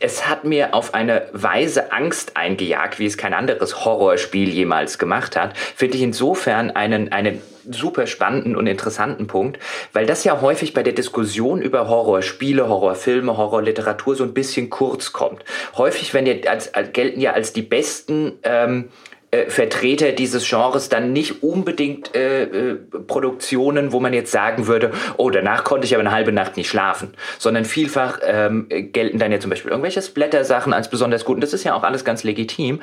es 0.06 0.28
hat 0.28 0.44
mir 0.44 0.76
auf 0.76 0.94
eine 0.94 1.24
Weise 1.34 1.92
Angst 1.92 2.38
eingejagt, 2.38 3.00
wie 3.00 3.08
es 3.08 3.18
kein 3.18 3.34
anderes 3.34 3.86
Horrorspiel 3.86 4.50
jemals 4.50 5.00
gemacht 5.00 5.36
hat, 5.36 5.58
finde 5.58 5.98
ich 5.98 6.04
insofern 6.04 6.70
einen, 6.70 7.12
einen 7.12 7.42
super 7.68 8.06
spannenden 8.06 8.56
und 8.56 8.68
interessanten 8.68 9.26
Punkt, 9.26 9.58
weil 9.94 10.06
das 10.06 10.24
ja 10.24 10.42
häufig 10.42 10.76
bei 10.76 10.84
der 10.84 10.94
Diskussion 10.94 11.60
über 11.60 11.90
Horrorspiele, 11.90 12.70
Horrorfilme, 12.70 13.36
Horrorliteratur 13.36 14.16
so 14.16 14.24
ein 14.24 14.36
bisschen 14.36 14.70
kurz 14.70 15.12
kommt. 15.12 15.44
Häufig 15.76 16.14
wenn 16.14 16.28
ja 16.28 16.36
als, 16.52 16.76
als, 16.76 16.94
gelten 16.94 17.20
ja 17.20 17.34
als 17.34 17.52
die 17.52 17.64
besten 17.64 18.34
ähm, 18.44 18.90
äh, 19.36 19.50
Vertreter 19.50 20.12
dieses 20.12 20.48
Genres 20.48 20.90
dann 20.90 21.12
nicht 21.12 21.44
unbedingt 21.44 22.16
äh, 22.16 22.44
äh, 22.44 22.76
Produktionen, 23.08 23.92
wo 23.92 24.00
man 24.00 24.14
jetzt 24.14 24.32
sagen 24.32 24.68
würde, 24.68 24.92
oh, 25.18 25.30
danach 25.30 25.64
konnte 25.64 25.86
ich 25.86 25.94
aber 25.94 26.02
eine 26.02 26.12
halbe 26.12 26.32
Nacht 26.32 26.58
nicht 26.58 26.70
schlafen, 26.70 27.14
sondern 27.38 27.66
vielfach 27.66 28.20
ähm, 28.24 28.68
gelten 28.70 29.20
dann 29.20 29.32
ja 29.32 29.40
zum 29.40 29.50
Beispiel 29.50 29.72
irgendwelche 29.72 30.02
Splatter-Sachen 30.02 30.74
als 30.74 30.90
besonders 30.90 31.26
gut 31.26 31.36
und 31.36 31.42
das 31.42 31.54
ist 31.54 31.64
ja 31.64 31.76
auch 31.76 31.84
alles 31.84 32.06
ganz 32.06 32.24
legitim. 32.24 32.82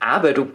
Aber 0.00 0.32
du, 0.32 0.48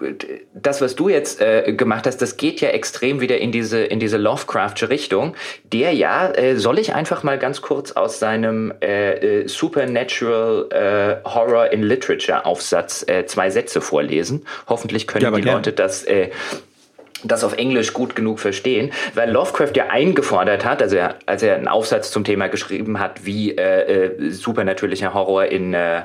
das, 0.54 0.82
was 0.82 0.96
du 0.96 1.10
jetzt 1.10 1.42
äh, 1.42 1.74
gemacht 1.74 2.06
hast, 2.06 2.18
das 2.22 2.38
geht 2.38 2.62
ja 2.62 2.70
extrem 2.70 3.22
wieder 3.22 3.40
in 3.40 3.52
diese, 3.52 3.80
in 3.80 4.00
diese 4.00 4.18
Lovecraftsche 4.18 4.90
Richtung, 4.90 5.36
der 5.64 5.94
ja, 5.94 6.30
äh, 6.32 6.58
soll 6.58 6.80
ich 6.80 6.94
einfach 6.94 7.24
mal 7.24 7.40
ganz 7.40 7.62
kurz 7.62 7.94
aus 7.94 8.20
seinem 8.20 8.74
äh, 8.82 9.48
Supernatural 9.48 11.22
Horror 11.26 11.72
in 11.72 11.84
Literature 11.84 12.46
Aufsatz 12.46 13.06
zwei 13.26 13.50
Sätze 13.50 13.82
vorlesen. 13.82 14.46
Hoffentlich 14.68 15.08
können 15.08 15.24
ja, 15.24 15.32
die 15.40 15.46
gern. 15.46 15.58
Leute 15.58 15.74
das 15.74 16.04
äh, 16.04 16.30
das 17.24 17.44
auf 17.44 17.58
Englisch 17.58 17.94
gut 17.94 18.16
genug 18.16 18.40
verstehen, 18.40 18.92
weil 19.14 19.30
Lovecraft 19.30 19.74
ja 19.76 19.88
eingefordert 19.88 20.64
hat, 20.64 20.82
also 20.82 20.96
er, 20.96 21.16
als 21.26 21.44
er 21.44 21.56
einen 21.56 21.68
Aufsatz 21.68 22.12
zum 22.12 22.24
Thema 22.24 22.48
geschrieben 22.48 23.00
hat, 23.00 23.26
wie 23.26 23.58
äh, 23.58 24.06
äh, 24.06 24.32
supernatürlicher 24.32 25.14
Horror 25.14 25.46
in 25.46 25.74
äh, 25.74 26.04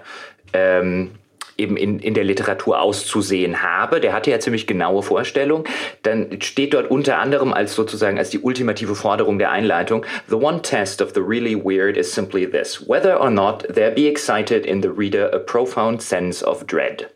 ähm, 0.52 1.12
eben 1.56 1.76
in, 1.76 2.00
in 2.00 2.14
der 2.14 2.24
Literatur 2.24 2.80
auszusehen 2.80 3.62
habe. 3.62 4.00
Der 4.00 4.12
hatte 4.12 4.30
ja 4.30 4.40
ziemlich 4.40 4.66
genaue 4.66 5.02
Vorstellungen. 5.02 5.64
Dann 6.02 6.40
steht 6.40 6.74
dort 6.74 6.90
unter 6.90 7.18
anderem 7.18 7.52
als 7.52 7.74
sozusagen 7.74 8.18
als 8.18 8.30
die 8.30 8.40
ultimative 8.40 8.96
Forderung 8.96 9.38
der 9.38 9.50
Einleitung, 9.52 10.04
The 10.28 10.34
one 10.34 10.62
test 10.62 11.00
of 11.00 11.12
the 11.14 11.20
really 11.20 11.54
weird 11.54 11.96
is 11.96 12.12
simply 12.12 12.44
this, 12.50 12.88
whether 12.88 13.20
or 13.20 13.30
not 13.30 13.64
there 13.72 13.92
be 13.92 14.08
excited 14.08 14.66
in 14.66 14.82
the 14.82 14.88
reader 14.88 15.32
a 15.32 15.38
profound 15.38 16.02
sense 16.02 16.44
of 16.44 16.66
dread. 16.66 17.13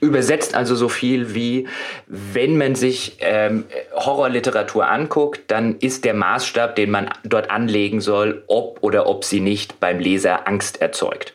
Übersetzt 0.00 0.54
also 0.54 0.74
so 0.74 0.88
viel 0.88 1.34
wie, 1.34 1.68
wenn 2.06 2.56
man 2.56 2.74
sich 2.74 3.18
ähm, 3.20 3.64
Horrorliteratur 3.94 4.88
anguckt, 4.88 5.42
dann 5.48 5.76
ist 5.78 6.04
der 6.04 6.14
Maßstab, 6.14 6.74
den 6.74 6.90
man 6.90 7.10
dort 7.24 7.50
anlegen 7.50 8.00
soll, 8.00 8.42
ob 8.46 8.78
oder 8.82 9.06
ob 9.06 9.24
sie 9.24 9.40
nicht 9.40 9.78
beim 9.78 9.98
Leser 9.98 10.48
Angst 10.48 10.80
erzeugt. 10.80 11.34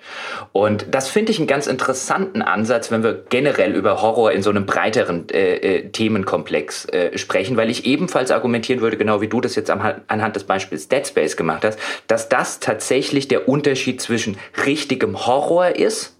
Und 0.51 0.88
das 0.91 1.09
finde 1.09 1.32
ich 1.32 1.38
einen 1.38 1.47
ganz 1.47 1.68
interessanten 1.68 2.41
Ansatz, 2.41 2.89
wenn 2.89 3.03
wir 3.03 3.24
generell 3.30 3.74
über 3.76 4.01
Horror 4.01 4.32
in 4.32 4.41
so 4.41 4.49
einem 4.49 4.66
breiteren 4.66 5.30
äh, 5.30 5.57
äh, 5.57 5.89
Themenkomplex 5.89 6.86
äh, 6.86 7.18
sprechen, 7.18 7.57
weil 7.57 7.70
ich 7.70 7.86
ebenfalls 7.86 8.32
argumentieren 8.32 8.82
würde, 8.82 8.97
genau 8.97 9.22
wie 9.22 9.28
du 9.28 9.41
das 9.41 9.55
jetzt 9.55 9.70
am, 9.70 9.82
anhand 10.07 10.36
des 10.36 10.43
Beispiels 10.43 10.88
Dead 10.88 11.05
Space 11.05 11.38
gemacht 11.38 11.63
hast, 11.63 11.80
dass 12.07 12.30
das 12.30 12.59
tatsächlich 12.59 13.28
der 13.28 13.47
Unterschied 13.47 14.01
zwischen 14.01 14.38
richtigem 14.66 15.28
Horror 15.28 15.76
ist 15.76 16.16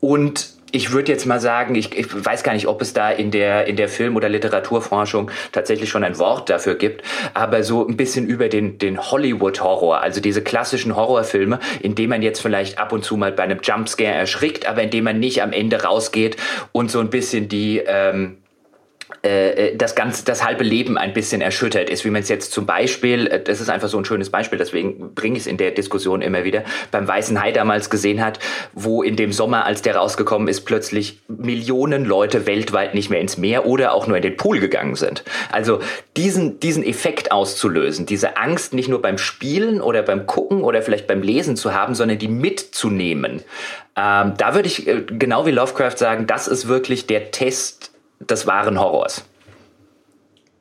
und 0.00 0.53
ich 0.74 0.90
würde 0.90 1.12
jetzt 1.12 1.24
mal 1.24 1.38
sagen, 1.38 1.76
ich, 1.76 1.96
ich, 1.96 2.06
weiß 2.12 2.42
gar 2.42 2.52
nicht, 2.52 2.66
ob 2.66 2.82
es 2.82 2.92
da 2.92 3.08
in 3.08 3.30
der, 3.30 3.68
in 3.68 3.76
der 3.76 3.88
Film- 3.88 4.16
oder 4.16 4.28
Literaturforschung 4.28 5.30
tatsächlich 5.52 5.88
schon 5.88 6.02
ein 6.02 6.18
Wort 6.18 6.50
dafür 6.50 6.74
gibt, 6.74 7.04
aber 7.32 7.62
so 7.62 7.86
ein 7.86 7.96
bisschen 7.96 8.26
über 8.26 8.48
den, 8.48 8.78
den 8.78 9.00
Hollywood-Horror, 9.00 10.00
also 10.00 10.20
diese 10.20 10.42
klassischen 10.42 10.96
Horrorfilme, 10.96 11.60
in 11.80 11.94
denen 11.94 12.08
man 12.08 12.22
jetzt 12.22 12.40
vielleicht 12.42 12.78
ab 12.78 12.92
und 12.92 13.04
zu 13.04 13.16
mal 13.16 13.30
bei 13.30 13.44
einem 13.44 13.60
Jumpscare 13.62 14.14
erschrickt, 14.14 14.66
aber 14.66 14.82
in 14.82 14.90
dem 14.90 15.04
man 15.04 15.20
nicht 15.20 15.42
am 15.42 15.52
Ende 15.52 15.84
rausgeht 15.84 16.36
und 16.72 16.90
so 16.90 16.98
ein 16.98 17.08
bisschen 17.08 17.48
die, 17.48 17.78
ähm, 17.78 17.84
äh, 18.24 18.40
äh, 18.40 18.43
das 19.76 19.94
ganze, 19.94 20.24
das 20.24 20.44
halbe 20.44 20.64
Leben 20.64 20.98
ein 20.98 21.12
bisschen 21.12 21.40
erschüttert 21.40 21.88
ist, 21.88 22.04
wie 22.04 22.10
man 22.10 22.22
es 22.22 22.28
jetzt 22.28 22.52
zum 22.52 22.66
Beispiel, 22.66 23.26
äh, 23.26 23.42
das 23.42 23.60
ist 23.60 23.70
einfach 23.70 23.88
so 23.88 23.98
ein 23.98 24.04
schönes 24.04 24.30
Beispiel, 24.30 24.58
deswegen 24.58 25.14
bringe 25.14 25.36
ich 25.36 25.42
es 25.42 25.46
in 25.46 25.56
der 25.56 25.70
Diskussion 25.70 26.22
immer 26.22 26.44
wieder, 26.44 26.64
beim 26.90 27.08
Weißen 27.08 27.40
Hai 27.40 27.52
damals 27.52 27.90
gesehen 27.90 28.24
hat, 28.24 28.38
wo 28.72 29.02
in 29.02 29.16
dem 29.16 29.32
Sommer, 29.32 29.64
als 29.64 29.82
der 29.82 29.96
rausgekommen 29.96 30.48
ist, 30.48 30.62
plötzlich 30.62 31.20
Millionen 31.28 32.04
Leute 32.04 32.46
weltweit 32.46 32.94
nicht 32.94 33.10
mehr 33.10 33.20
ins 33.20 33.36
Meer 33.38 33.66
oder 33.66 33.94
auch 33.94 34.06
nur 34.06 34.16
in 34.16 34.22
den 34.22 34.36
Pool 34.36 34.60
gegangen 34.60 34.94
sind. 34.94 35.24
Also 35.50 35.80
diesen, 36.16 36.60
diesen 36.60 36.84
Effekt 36.84 37.32
auszulösen, 37.32 38.06
diese 38.06 38.36
Angst 38.36 38.74
nicht 38.74 38.88
nur 38.88 39.00
beim 39.00 39.18
Spielen 39.18 39.80
oder 39.80 40.02
beim 40.02 40.26
Gucken 40.26 40.62
oder 40.62 40.82
vielleicht 40.82 41.06
beim 41.06 41.22
Lesen 41.22 41.56
zu 41.56 41.74
haben, 41.74 41.94
sondern 41.94 42.18
die 42.18 42.28
mitzunehmen. 42.28 43.42
Ähm, 43.96 44.34
da 44.36 44.54
würde 44.54 44.68
ich 44.68 44.86
genau 45.06 45.46
wie 45.46 45.52
Lovecraft 45.52 45.96
sagen, 45.96 46.26
das 46.26 46.48
ist 46.48 46.68
wirklich 46.68 47.06
der 47.06 47.30
Test 47.30 47.93
des 48.28 48.46
wahren 48.46 48.78
Horrors. 48.78 49.24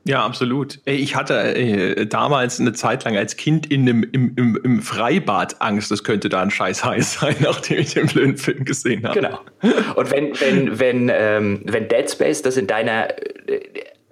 Ja, 0.06 0.26
absolut. 0.26 0.80
Ich 0.84 1.16
hatte 1.16 1.56
äh, 1.56 2.06
damals 2.06 2.60
eine 2.60 2.74
Zeit 2.74 3.06
lang 3.06 3.16
als 3.16 3.38
Kind 3.38 3.72
in 3.72 3.82
einem, 3.82 4.04
im, 4.12 4.34
im, 4.36 4.60
im 4.62 4.82
Freibad 4.82 5.62
Angst, 5.62 5.92
das 5.92 6.04
könnte 6.04 6.28
da 6.28 6.42
ein 6.42 6.52
scheiß 6.52 6.84
heiß 6.84 7.14
sein, 7.14 7.36
nachdem 7.40 7.80
ich 7.80 7.94
den 7.94 8.08
blöden 8.08 8.38
Film 8.38 8.66
gesehen 8.66 9.08
habe. 9.08 9.22
Genau. 9.22 9.40
Und 9.96 10.12
wenn, 10.12 10.38
wenn, 10.42 10.80
wenn, 10.80 11.12
ähm, 11.14 11.62
wenn 11.66 11.88
Dead 11.88 12.10
Space 12.10 12.42
das 12.42 12.58
in 12.58 12.68
deiner 12.68 13.18
äh, 13.48 13.62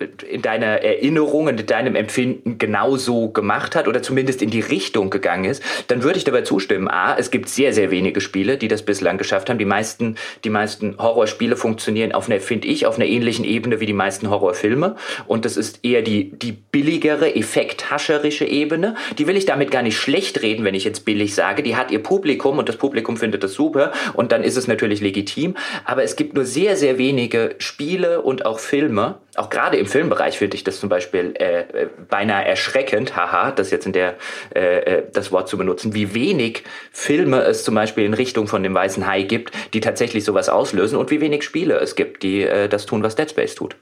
in 0.02 0.42
deiner 0.42 0.82
Erinnerung 0.84 1.48
und 1.48 1.60
in 1.60 1.66
deinem 1.66 1.96
Empfinden 1.96 2.58
genauso 2.58 3.30
gemacht 3.30 3.76
hat 3.76 3.88
oder 3.88 4.02
zumindest 4.02 4.42
in 4.42 4.50
die 4.50 4.60
Richtung 4.60 5.10
gegangen 5.10 5.46
ist, 5.46 5.64
dann 5.88 6.04
würde 6.04 6.18
ich 6.18 6.24
dabei 6.24 6.42
zustimmen. 6.42 6.88
A, 6.88 7.16
es 7.18 7.32
gibt 7.32 7.50
sehr, 7.50 7.74
sehr 7.74 7.92
wenige 7.92 8.22
Spiele, 8.22 8.58
die 8.58 8.68
das 8.68 8.84
bislang 8.84 9.18
geschafft 9.18 9.50
haben. 9.50 9.58
Die 9.58 9.66
meisten, 9.66 10.16
die 10.44 10.50
meisten 10.50 10.98
Horrorspiele 10.98 11.56
funktionieren 11.56 12.12
auf 12.12 12.30
einer, 12.30 12.40
finde 12.40 12.68
ich, 12.68 12.86
auf 12.86 12.96
einer 12.96 13.06
ähnlichen 13.06 13.46
Ebene 13.46 13.80
wie 13.80 13.86
die 13.86 13.94
meisten 13.94 14.30
Horrorfilme. 14.30 14.96
Und 15.28 15.46
das 15.46 15.58
ist 15.58 15.80
eher 15.84 16.02
die, 16.02 16.32
die 16.32 16.52
billigere, 16.52 17.36
effekthascherische 17.36 18.46
Ebene. 18.46 18.96
Die 19.18 19.28
will 19.28 19.38
ich 19.38 19.46
damit 19.46 19.72
gar 19.72 19.82
nicht 19.82 19.98
schlecht 19.98 20.42
reden, 20.42 20.66
wenn 20.66 20.76
ich 20.76 20.84
jetzt 20.84 21.06
billig 21.06 21.36
sage. 21.36 21.64
Die 21.64 21.76
hat 21.76 21.92
ihr 21.92 22.02
Publikum 22.02 22.58
und 22.58 22.70
das 22.70 22.78
Publikum 22.78 23.18
findet 23.18 23.44
das 23.44 23.54
super 23.54 23.92
und 24.14 24.32
dann 24.32 24.44
ist 24.44 24.58
es 24.58 24.68
natürlich 24.68 25.02
legitim. 25.02 25.56
Aber 25.86 26.04
es 26.04 26.16
gibt 26.16 26.34
nur 26.34 26.46
sehr, 26.46 26.76
sehr 26.76 26.98
wenige 26.98 27.56
Spiele 27.60 28.22
und 28.22 28.46
auch 28.46 28.60
Filme, 28.60 29.16
auch 29.36 29.50
gerade 29.50 29.78
im 29.78 29.86
Filmbereich 29.86 30.38
finde 30.38 30.56
ich 30.56 30.64
das 30.64 30.80
zum 30.80 30.90
Beispiel 30.90 31.34
äh, 31.40 31.62
äh, 31.62 31.90
beinahe 32.10 32.46
erschreckend, 32.46 33.16
haha, 33.16 33.52
das 33.52 33.72
jetzt 33.72 33.86
in 33.86 33.94
der 33.94 34.16
äh, 34.54 34.80
äh, 34.80 35.04
das 35.12 35.32
Wort 35.32 35.48
zu 35.48 35.58
benutzen, 35.58 35.94
wie 35.94 36.14
wenig 36.14 36.64
Filme 36.92 37.42
es 37.42 37.64
zum 37.64 37.76
Beispiel 37.76 38.04
in 38.04 38.14
Richtung 38.14 38.48
von 38.48 38.62
dem 38.64 38.74
Weißen 38.74 39.08
Hai 39.08 39.24
gibt, 39.24 39.52
die 39.74 39.80
tatsächlich 39.80 40.26
sowas 40.26 40.50
auslösen 40.50 40.98
und 40.98 41.12
wie 41.12 41.22
wenig 41.22 41.44
Spiele 41.44 41.76
es 41.80 41.96
gibt, 41.96 42.24
die 42.24 42.42
äh, 42.42 42.68
das 42.68 42.86
tun, 42.86 43.04
was 43.04 43.16
Dead 43.16 43.30
Space 43.30 43.56
tut. 43.56 43.76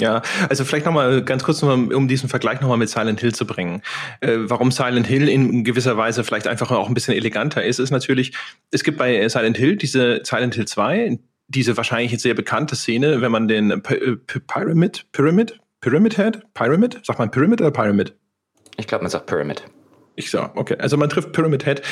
Ja, 0.00 0.22
also 0.48 0.64
vielleicht 0.64 0.86
nochmal 0.86 1.22
ganz 1.22 1.44
kurz, 1.44 1.62
nochmal, 1.62 1.94
um 1.94 2.08
diesen 2.08 2.28
Vergleich 2.28 2.60
nochmal 2.60 2.78
mit 2.78 2.88
Silent 2.88 3.20
Hill 3.20 3.32
zu 3.32 3.46
bringen. 3.46 3.82
Äh, 4.20 4.38
warum 4.38 4.72
Silent 4.72 5.06
Hill 5.06 5.28
in 5.28 5.62
gewisser 5.62 5.96
Weise 5.96 6.24
vielleicht 6.24 6.48
einfach 6.48 6.70
auch 6.72 6.88
ein 6.88 6.94
bisschen 6.94 7.14
eleganter 7.14 7.62
ist, 7.62 7.78
ist 7.78 7.90
natürlich, 7.90 8.32
es 8.72 8.82
gibt 8.82 8.98
bei 8.98 9.28
Silent 9.28 9.56
Hill 9.56 9.76
diese 9.76 10.20
Silent 10.24 10.56
Hill 10.56 10.66
2, 10.66 11.18
diese 11.48 11.76
wahrscheinlich 11.76 12.12
jetzt 12.12 12.22
sehr 12.22 12.34
bekannte 12.34 12.76
Szene, 12.76 13.20
wenn 13.20 13.32
man 13.32 13.48
den 13.48 13.82
P 13.82 13.94
äh, 13.94 14.16
P 14.16 14.40
Pyramid, 14.40 15.06
Pyramid, 15.12 15.58
Pyramid 15.80 16.16
Head, 16.16 16.42
Pyramid, 16.54 17.00
sagt 17.04 17.18
man 17.18 17.30
Pyramid 17.30 17.60
oder 17.60 17.70
Pyramid? 17.70 18.14
Ich 18.76 18.86
glaube, 18.86 19.04
man 19.04 19.10
sagt 19.10 19.26
Pyramid. 19.26 19.64
Ich 20.16 20.30
sag, 20.30 20.56
okay. 20.56 20.76
Also 20.78 20.96
man 20.96 21.08
trifft 21.08 21.32
Pyramid 21.32 21.64
Head 21.64 21.82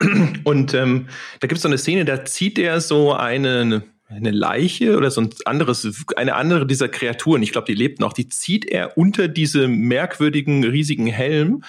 und 0.44 0.74
ähm, 0.74 1.08
da 1.40 1.46
gibt 1.46 1.56
es 1.58 1.62
so 1.62 1.68
eine 1.68 1.78
Szene, 1.78 2.04
da 2.04 2.24
zieht 2.24 2.58
er 2.58 2.80
so 2.80 3.12
eine, 3.12 3.82
eine 4.08 4.30
Leiche 4.30 4.96
oder 4.96 5.10
so 5.10 5.20
ein 5.20 5.30
anderes, 5.44 6.04
eine 6.16 6.34
andere 6.34 6.66
dieser 6.66 6.88
Kreaturen, 6.88 7.42
ich 7.42 7.52
glaube, 7.52 7.66
die 7.66 7.74
lebt 7.74 8.00
noch, 8.00 8.12
die 8.12 8.28
zieht 8.28 8.64
er 8.64 8.96
unter 8.96 9.28
diese 9.28 9.66
merkwürdigen, 9.66 10.64
riesigen 10.64 11.06
Helm 11.06 11.64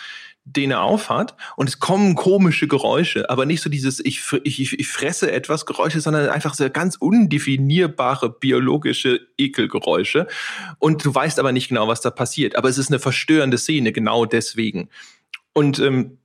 den 0.45 0.71
er 0.71 0.81
aufhat 0.81 1.35
und 1.55 1.67
es 1.67 1.79
kommen 1.79 2.15
komische 2.15 2.67
Geräusche, 2.67 3.29
aber 3.29 3.45
nicht 3.45 3.61
so 3.61 3.69
dieses 3.69 3.99
ich, 3.99 4.21
ich, 4.43 4.79
ich 4.79 4.87
fresse 4.87 5.31
etwas 5.31 5.65
Geräusche, 5.65 5.99
sondern 5.99 6.29
einfach 6.29 6.53
so 6.53 6.69
ganz 6.69 6.95
undefinierbare 6.95 8.29
biologische 8.29 9.21
Ekelgeräusche 9.37 10.27
und 10.77 11.03
du 11.03 11.13
weißt 11.13 11.39
aber 11.39 11.51
nicht 11.51 11.69
genau, 11.69 11.87
was 11.87 12.01
da 12.01 12.11
passiert, 12.11 12.55
aber 12.55 12.69
es 12.69 12.77
ist 12.77 12.89
eine 12.89 12.99
verstörende 12.99 13.57
Szene, 13.57 13.91
genau 13.91 14.25
deswegen. 14.25 14.89
Und 15.53 15.79
ähm, 15.79 16.19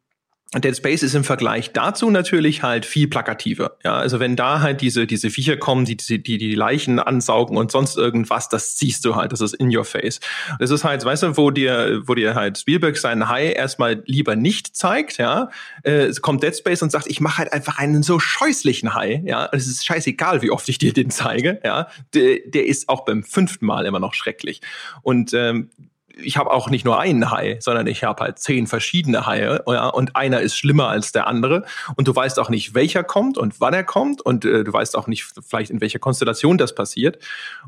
Dead 0.59 0.77
Space 0.77 1.05
ist 1.05 1.15
im 1.15 1.23
Vergleich 1.23 1.71
dazu 1.73 2.11
natürlich 2.11 2.65
halt 2.65 2.85
viel 2.85 3.07
plakativer. 3.07 3.77
Ja, 3.85 3.97
also 3.97 4.19
wenn 4.19 4.35
da 4.35 4.61
halt 4.61 4.81
diese, 4.81 5.07
diese 5.07 5.31
Viecher 5.31 5.57
kommen, 5.57 5.85
die, 5.85 5.97
die, 5.97 6.23
die 6.23 6.55
Leichen 6.57 6.99
ansaugen 6.99 7.57
und 7.57 7.71
sonst 7.71 7.97
irgendwas, 7.97 8.49
das 8.49 8.77
siehst 8.77 9.05
du 9.05 9.15
halt, 9.15 9.31
das 9.31 9.43
ist 9.43 9.55
in 9.55 9.75
your 9.75 9.85
face. 9.85 10.19
Das 10.59 10.71
ist 10.71 10.83
halt, 10.83 11.05
weißt 11.05 11.23
du, 11.23 11.37
wo 11.37 11.53
dir, 11.53 12.03
wo 12.05 12.17
dir 12.17 12.35
halt 12.35 12.59
Spielberg 12.59 12.97
seinen 12.97 13.29
Hai 13.29 13.53
erstmal 13.53 14.03
lieber 14.07 14.35
nicht 14.35 14.77
zeigt, 14.77 15.19
ja, 15.19 15.51
äh, 15.85 16.07
es 16.07 16.21
kommt 16.21 16.43
Dead 16.43 16.57
Space 16.57 16.83
und 16.83 16.91
sagt, 16.91 17.07
ich 17.07 17.21
mache 17.21 17.39
halt 17.39 17.53
einfach 17.53 17.79
einen 17.79 18.03
so 18.03 18.19
scheußlichen 18.19 18.95
Hai, 18.95 19.23
ja, 19.25 19.49
es 19.53 19.69
ist 19.69 19.87
scheißegal, 19.87 20.43
wie 20.43 20.51
oft 20.51 20.69
ich 20.69 20.79
dir 20.79 20.93
den 20.93 21.11
zeige, 21.11 21.61
ja, 21.65 21.87
der, 22.13 22.41
der 22.45 22.67
ist 22.67 22.89
auch 22.89 23.05
beim 23.05 23.23
fünften 23.23 23.67
Mal 23.67 23.87
immer 23.87 24.01
noch 24.01 24.15
schrecklich. 24.15 24.63
Und 25.03 25.33
ähm, 25.33 25.71
ich 26.23 26.37
habe 26.37 26.51
auch 26.51 26.71
nicht 26.71 26.85
nur 26.85 26.99
einen 26.99 27.31
Hai, 27.31 27.59
sondern 27.61 27.87
ich 27.87 28.05
habe 28.05 28.23
halt 28.23 28.39
zehn 28.39 28.67
verschiedene 28.67 29.27
Haie 29.27 29.63
ja, 29.67 29.89
und 29.89 30.17
einer 30.17 30.41
ist 30.41 30.57
schlimmer 30.57 30.89
als 30.89 31.13
der 31.13 31.27
andere. 31.27 31.65
Und 31.97 32.09
du 32.09 32.15
weißt 32.15 32.39
auch 32.39 32.49
nicht, 32.49 32.75
welcher 32.75 33.05
kommt 33.05 33.39
und 33.39 33.61
wann 33.61 33.75
er 33.75 33.85
kommt. 33.85 34.23
Und 34.23 34.45
äh, 34.45 34.65
du 34.65 34.73
weißt 34.73 34.97
auch 34.97 35.07
nicht 35.07 35.27
vielleicht 35.47 35.71
in 35.71 35.81
welcher 35.81 35.99
Konstellation 35.99 36.59
das 36.59 36.75
passiert. 36.75 37.19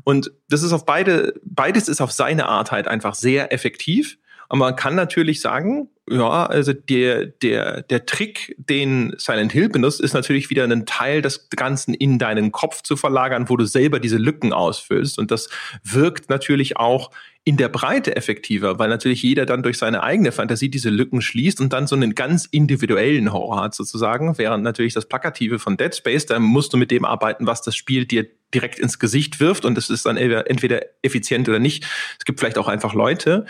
Und 0.03 0.31
das 0.49 0.63
ist 0.63 0.73
auf 0.73 0.85
beide 0.85 1.33
beides 1.43 1.87
ist 1.87 2.01
auf 2.01 2.11
seine 2.11 2.47
Art 2.47 2.71
halt 2.71 2.87
einfach 2.87 3.15
sehr 3.15 3.51
effektiv. 3.53 4.17
Und 4.49 4.59
man 4.59 4.75
kann 4.75 4.95
natürlich 4.95 5.41
sagen, 5.41 5.89
ja, 6.09 6.45
also 6.45 6.73
der, 6.73 7.27
der, 7.27 7.81
der 7.81 8.05
Trick, 8.05 8.55
den 8.57 9.15
Silent 9.17 9.53
Hill 9.53 9.69
benutzt, 9.69 10.01
ist 10.01 10.13
natürlich 10.13 10.49
wieder 10.49 10.65
einen 10.65 10.85
Teil 10.85 11.21
des 11.21 11.49
Ganzen 11.49 11.93
in 11.93 12.19
deinen 12.19 12.51
Kopf 12.51 12.81
zu 12.81 12.97
verlagern, 12.97 13.47
wo 13.47 13.55
du 13.55 13.65
selber 13.65 13.99
diese 14.01 14.17
Lücken 14.17 14.51
ausfüllst. 14.51 15.17
Und 15.17 15.31
das 15.31 15.49
wirkt 15.83 16.29
natürlich 16.29 16.75
auch 16.75 17.09
in 17.45 17.57
der 17.57 17.69
Breite 17.69 18.15
effektiver, 18.15 18.79
weil 18.79 18.89
natürlich 18.89 19.23
jeder 19.23 19.45
dann 19.45 19.63
durch 19.63 19.77
seine 19.77 20.03
eigene 20.03 20.31
Fantasie 20.31 20.69
diese 20.69 20.89
Lücken 20.89 21.21
schließt 21.21 21.59
und 21.59 21.73
dann 21.73 21.87
so 21.87 21.95
einen 21.95 22.15
ganz 22.15 22.45
individuellen 22.45 23.33
Horror 23.33 23.61
hat 23.61 23.75
sozusagen, 23.75 24.37
während 24.37 24.63
natürlich 24.63 24.93
das 24.93 25.07
Plakative 25.07 25.59
von 25.59 25.75
Dead 25.75 25.93
Space, 25.93 26.25
da 26.25 26.39
musst 26.39 26.73
du 26.73 26.77
mit 26.77 26.91
dem 26.91 27.03
arbeiten, 27.03 27.45
was 27.45 27.61
das 27.61 27.75
Spiel 27.75 28.05
dir 28.05 28.27
direkt 28.53 28.79
ins 28.79 28.99
Gesicht 28.99 29.39
wirft 29.39 29.65
und 29.65 29.77
es 29.77 29.89
ist 29.89 30.05
dann 30.05 30.15
entweder 30.15 30.81
effizient 31.01 31.49
oder 31.49 31.59
nicht. 31.59 31.85
Es 32.17 32.25
gibt 32.25 32.39
vielleicht 32.39 32.57
auch 32.57 32.67
einfach 32.67 32.93
Leute, 32.93 33.45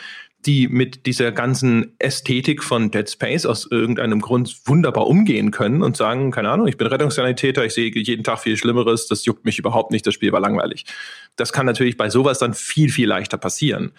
die 0.46 0.68
mit 0.68 1.06
dieser 1.06 1.32
ganzen 1.32 1.96
Ästhetik 2.00 2.64
von 2.64 2.92
Dead 2.92 3.10
Space 3.10 3.46
aus 3.46 3.68
irgendeinem 3.70 4.22
Grund 4.22 4.56
wunderbar 4.66 5.08
umgehen 5.08 5.52
können 5.52 5.82
und 5.82 5.98
sagen, 5.98 6.32
keine 6.32 6.50
Ahnung, 6.50 6.68
ich 6.68 6.78
bin 6.78 6.88
Rettungssanitäter, 6.88 7.66
ich 7.66 7.74
sehe 7.74 7.92
jeden 7.94 8.24
Tag 8.24 8.40
viel 8.40 8.58
Schlimmeres, 8.58 9.08
das 9.08 9.26
juckt 9.26 9.46
mich 9.46 9.60
überhaupt 9.60 9.92
nicht, 9.92 10.06
das 10.06 10.14
Spiel 10.14 10.32
war 10.32 10.40
langweilig. 10.40 10.86
Das 11.36 11.54
kann 11.54 11.66
natürlich 11.66 11.98
bei 11.98 12.10
sowas 12.10 12.40
dann 12.40 12.54
viel, 12.54 12.90
viel 12.90 13.08
leichter 13.08 13.38
passieren. 13.38 13.92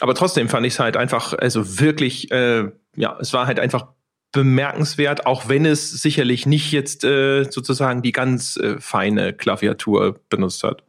Aber 0.00 0.14
trotzdem 0.14 0.48
fand 0.48 0.66
ich 0.66 0.74
es 0.74 0.78
halt 0.78 0.96
einfach, 0.96 1.32
also 1.32 1.80
wirklich, 1.80 2.30
äh, 2.30 2.70
ja, 2.96 3.18
es 3.20 3.32
war 3.32 3.46
halt 3.46 3.58
einfach 3.58 3.88
bemerkenswert, 4.32 5.26
auch 5.26 5.48
wenn 5.48 5.64
es 5.64 5.90
sicherlich 5.90 6.46
nicht 6.46 6.70
jetzt 6.72 7.02
äh, 7.04 7.44
sozusagen 7.44 8.02
die 8.02 8.12
ganz 8.12 8.56
äh, 8.56 8.78
feine 8.78 9.32
Klaviatur 9.32 10.20
benutzt 10.28 10.62
hat. 10.62 10.82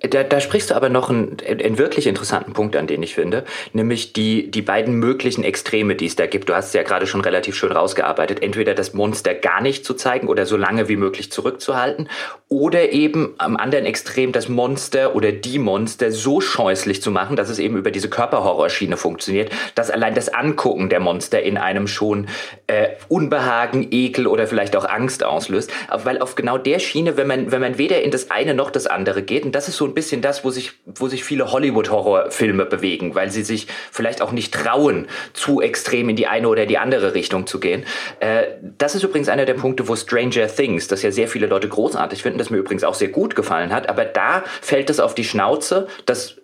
Da, 0.00 0.22
da 0.22 0.40
sprichst 0.40 0.70
du 0.70 0.74
aber 0.74 0.88
noch 0.88 1.10
einen, 1.10 1.38
einen 1.44 1.76
wirklich 1.76 2.06
interessanten 2.06 2.52
Punkt 2.52 2.76
an, 2.76 2.86
den 2.86 3.02
ich 3.02 3.14
finde, 3.14 3.44
nämlich 3.72 4.12
die, 4.12 4.48
die 4.48 4.62
beiden 4.62 4.94
möglichen 4.94 5.42
Extreme, 5.42 5.96
die 5.96 6.06
es 6.06 6.14
da 6.14 6.26
gibt. 6.26 6.48
Du 6.48 6.54
hast 6.54 6.68
es 6.68 6.72
ja 6.72 6.84
gerade 6.84 7.06
schon 7.08 7.20
relativ 7.20 7.56
schön 7.56 7.72
rausgearbeitet. 7.72 8.42
Entweder 8.42 8.74
das 8.74 8.94
Monster 8.94 9.34
gar 9.34 9.60
nicht 9.60 9.84
zu 9.84 9.94
zeigen 9.94 10.28
oder 10.28 10.46
so 10.46 10.56
lange 10.56 10.88
wie 10.88 10.96
möglich 10.96 11.32
zurückzuhalten 11.32 12.08
oder 12.48 12.92
eben 12.92 13.34
am 13.38 13.56
anderen 13.56 13.86
Extrem 13.86 14.30
das 14.32 14.48
Monster 14.48 15.16
oder 15.16 15.32
die 15.32 15.58
Monster 15.58 16.12
so 16.12 16.40
scheußlich 16.40 17.02
zu 17.02 17.10
machen, 17.10 17.36
dass 17.36 17.48
es 17.48 17.58
eben 17.58 17.76
über 17.76 17.90
diese 17.90 18.08
Körperhorrorschiene 18.08 18.96
funktioniert, 18.96 19.50
dass 19.74 19.90
allein 19.90 20.14
das 20.14 20.28
Angucken 20.28 20.88
der 20.88 21.00
Monster 21.00 21.42
in 21.42 21.58
einem 21.58 21.88
schon 21.88 22.28
äh, 22.68 22.90
Unbehagen, 23.08 23.88
Ekel 23.90 24.28
oder 24.28 24.46
vielleicht 24.46 24.76
auch 24.76 24.84
Angst 24.84 25.24
auslöst. 25.24 25.72
Weil 26.04 26.20
auf 26.20 26.36
genau 26.36 26.56
der 26.56 26.78
Schiene, 26.78 27.16
wenn 27.16 27.26
man, 27.26 27.50
wenn 27.50 27.60
man 27.60 27.78
weder 27.78 28.00
in 28.00 28.12
das 28.12 28.30
eine 28.30 28.54
noch 28.54 28.70
das 28.70 28.86
andere 28.86 29.22
geht, 29.22 29.44
und 29.44 29.54
das 29.54 29.68
ist 29.68 29.76
so 29.76 29.87
ein 29.88 29.94
bisschen 29.94 30.22
das, 30.22 30.44
wo 30.44 30.50
sich, 30.50 30.72
wo 30.86 31.08
sich 31.08 31.24
viele 31.24 31.50
Hollywood-Horrorfilme 31.50 32.66
bewegen, 32.66 33.14
weil 33.14 33.30
sie 33.30 33.42
sich 33.42 33.66
vielleicht 33.90 34.22
auch 34.22 34.32
nicht 34.32 34.54
trauen, 34.54 35.08
zu 35.32 35.60
extrem 35.60 36.08
in 36.08 36.16
die 36.16 36.26
eine 36.26 36.48
oder 36.48 36.66
die 36.66 36.78
andere 36.78 37.14
Richtung 37.14 37.46
zu 37.46 37.60
gehen. 37.60 37.84
Äh, 38.20 38.44
das 38.78 38.94
ist 38.94 39.02
übrigens 39.02 39.28
einer 39.28 39.46
der 39.46 39.54
Punkte, 39.54 39.88
wo 39.88 39.96
Stranger 39.96 40.46
Things, 40.48 40.88
das 40.88 41.02
ja 41.02 41.10
sehr 41.10 41.28
viele 41.28 41.46
Leute 41.46 41.68
großartig 41.68 42.22
finden, 42.22 42.38
das 42.38 42.50
mir 42.50 42.58
übrigens 42.58 42.84
auch 42.84 42.94
sehr 42.94 43.08
gut 43.08 43.34
gefallen 43.34 43.72
hat, 43.72 43.88
aber 43.88 44.04
da 44.04 44.44
fällt 44.60 44.90
es 44.90 45.00
auf 45.00 45.14
die 45.14 45.24
Schnauze, 45.24 45.88
dass 46.06 46.36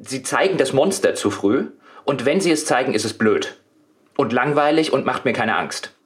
sie 0.00 0.22
zeigen 0.22 0.58
das 0.58 0.72
Monster 0.72 1.14
zu 1.14 1.30
früh 1.30 1.66
und 2.04 2.24
wenn 2.24 2.40
sie 2.40 2.50
es 2.50 2.64
zeigen, 2.64 2.94
ist 2.94 3.04
es 3.04 3.14
blöd 3.14 3.60
und 4.16 4.32
langweilig 4.32 4.92
und 4.92 5.04
macht 5.04 5.24
mir 5.24 5.32
keine 5.32 5.56
Angst. 5.56 5.97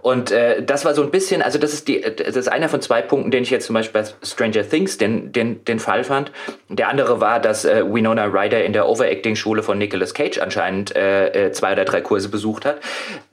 Und 0.00 0.30
äh, 0.30 0.62
das 0.62 0.84
war 0.84 0.94
so 0.94 1.02
ein 1.02 1.10
bisschen, 1.10 1.42
also 1.42 1.58
das 1.58 1.72
ist 1.72 1.88
die, 1.88 2.00
das 2.00 2.36
ist 2.36 2.48
einer 2.48 2.68
von 2.68 2.80
zwei 2.80 3.02
Punkten, 3.02 3.30
den 3.30 3.42
ich 3.42 3.50
jetzt 3.50 3.66
zum 3.66 3.74
Beispiel 3.74 4.02
bei 4.02 4.08
Stranger 4.22 4.68
Things 4.68 4.98
den, 4.98 5.32
den, 5.32 5.64
den 5.64 5.78
Fall 5.78 6.04
fand. 6.04 6.30
Der 6.68 6.88
andere 6.88 7.20
war, 7.20 7.40
dass 7.40 7.64
äh, 7.64 7.82
Winona 7.84 8.26
Ryder 8.26 8.64
in 8.64 8.72
der 8.72 8.88
Overacting-Schule 8.88 9.62
von 9.62 9.78
Nicolas 9.78 10.14
Cage 10.14 10.38
anscheinend 10.38 10.94
äh, 10.94 11.46
äh, 11.46 11.52
zwei 11.52 11.72
oder 11.72 11.84
drei 11.84 12.00
Kurse 12.00 12.28
besucht 12.28 12.64
hat. 12.64 12.78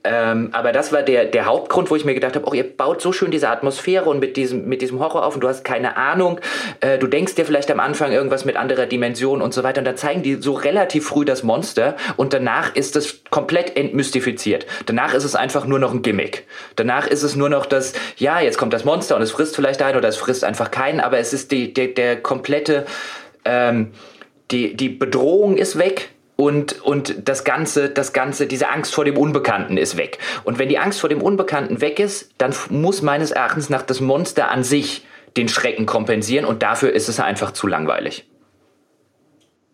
Ähm, 0.04 0.50
aber 0.52 0.72
das 0.72 0.92
war 0.92 1.02
der, 1.02 1.24
der 1.26 1.46
Hauptgrund, 1.46 1.90
wo 1.90 1.96
ich 1.96 2.04
mir 2.04 2.14
gedacht 2.14 2.36
habe, 2.36 2.46
oh, 2.46 2.54
ihr 2.54 2.64
baut 2.64 3.00
so 3.00 3.12
schön 3.12 3.30
diese 3.30 3.48
Atmosphäre 3.48 4.08
und 4.08 4.20
mit 4.20 4.36
diesem, 4.36 4.66
mit 4.66 4.82
diesem 4.82 5.00
Horror 5.00 5.24
auf 5.24 5.34
und 5.34 5.40
du 5.40 5.48
hast 5.48 5.64
keine 5.64 5.96
Ahnung. 5.96 6.40
Äh, 6.80 6.98
du 6.98 7.06
denkst 7.06 7.34
dir 7.34 7.44
vielleicht 7.44 7.70
am 7.70 7.80
Anfang 7.80 8.12
irgendwas 8.12 8.44
mit 8.44 8.56
anderer 8.56 8.86
Dimension 8.86 9.42
und 9.42 9.54
so 9.54 9.62
weiter. 9.62 9.80
Und 9.80 9.84
dann 9.84 9.96
zeigen 9.96 10.22
die 10.22 10.36
so 10.36 10.52
relativ 10.54 11.06
früh 11.06 11.24
das 11.24 11.42
Monster 11.42 11.96
und 12.16 12.32
danach 12.32 12.74
ist 12.74 12.96
es 12.96 13.22
komplett 13.30 13.76
entmystifiziert. 13.76 14.66
Danach 14.86 15.14
ist 15.14 15.24
es 15.24 15.34
einfach 15.34 15.66
nur 15.66 15.78
noch 15.78 15.92
ein 15.92 16.02
Gimmick. 16.02 16.46
Danach 16.76 17.06
ist 17.06 17.22
es 17.22 17.36
nur 17.36 17.48
noch 17.48 17.66
das, 17.66 17.92
ja, 18.16 18.40
jetzt 18.40 18.58
kommt 18.58 18.72
das 18.72 18.84
Monster 18.84 19.16
und 19.16 19.22
es 19.22 19.30
frisst 19.30 19.56
vielleicht 19.56 19.82
einen 19.82 19.96
oder 19.96 20.08
es 20.08 20.16
frisst 20.16 20.44
einfach 20.44 20.70
keinen, 20.70 21.00
aber 21.00 21.18
es 21.18 21.32
ist 21.32 21.50
die, 21.50 21.72
der, 21.72 21.88
der 21.88 22.20
komplette, 22.20 22.86
ähm, 23.44 23.92
die, 24.50 24.76
die 24.76 24.88
Bedrohung 24.88 25.56
ist 25.56 25.78
weg, 25.78 26.10
und, 26.36 26.82
und 26.82 27.28
das 27.28 27.44
Ganze, 27.44 27.88
das 27.88 28.12
Ganze, 28.12 28.46
diese 28.46 28.68
Angst 28.68 28.94
vor 28.94 29.06
dem 29.06 29.16
Unbekannten 29.16 29.78
ist 29.78 29.96
weg. 29.96 30.18
Und 30.44 30.58
wenn 30.58 30.68
die 30.68 30.78
Angst 30.78 31.00
vor 31.00 31.08
dem 31.08 31.22
Unbekannten 31.22 31.80
weg 31.80 31.98
ist, 31.98 32.30
dann 32.38 32.54
muss 32.68 33.00
meines 33.00 33.30
Erachtens 33.30 33.70
nach 33.70 33.82
das 33.82 34.00
Monster 34.00 34.50
an 34.50 34.62
sich 34.62 35.06
den 35.36 35.48
Schrecken 35.48 35.86
kompensieren 35.86 36.44
und 36.44 36.62
dafür 36.62 36.92
ist 36.92 37.08
es 37.08 37.20
einfach 37.20 37.52
zu 37.52 37.66
langweilig. 37.66 38.26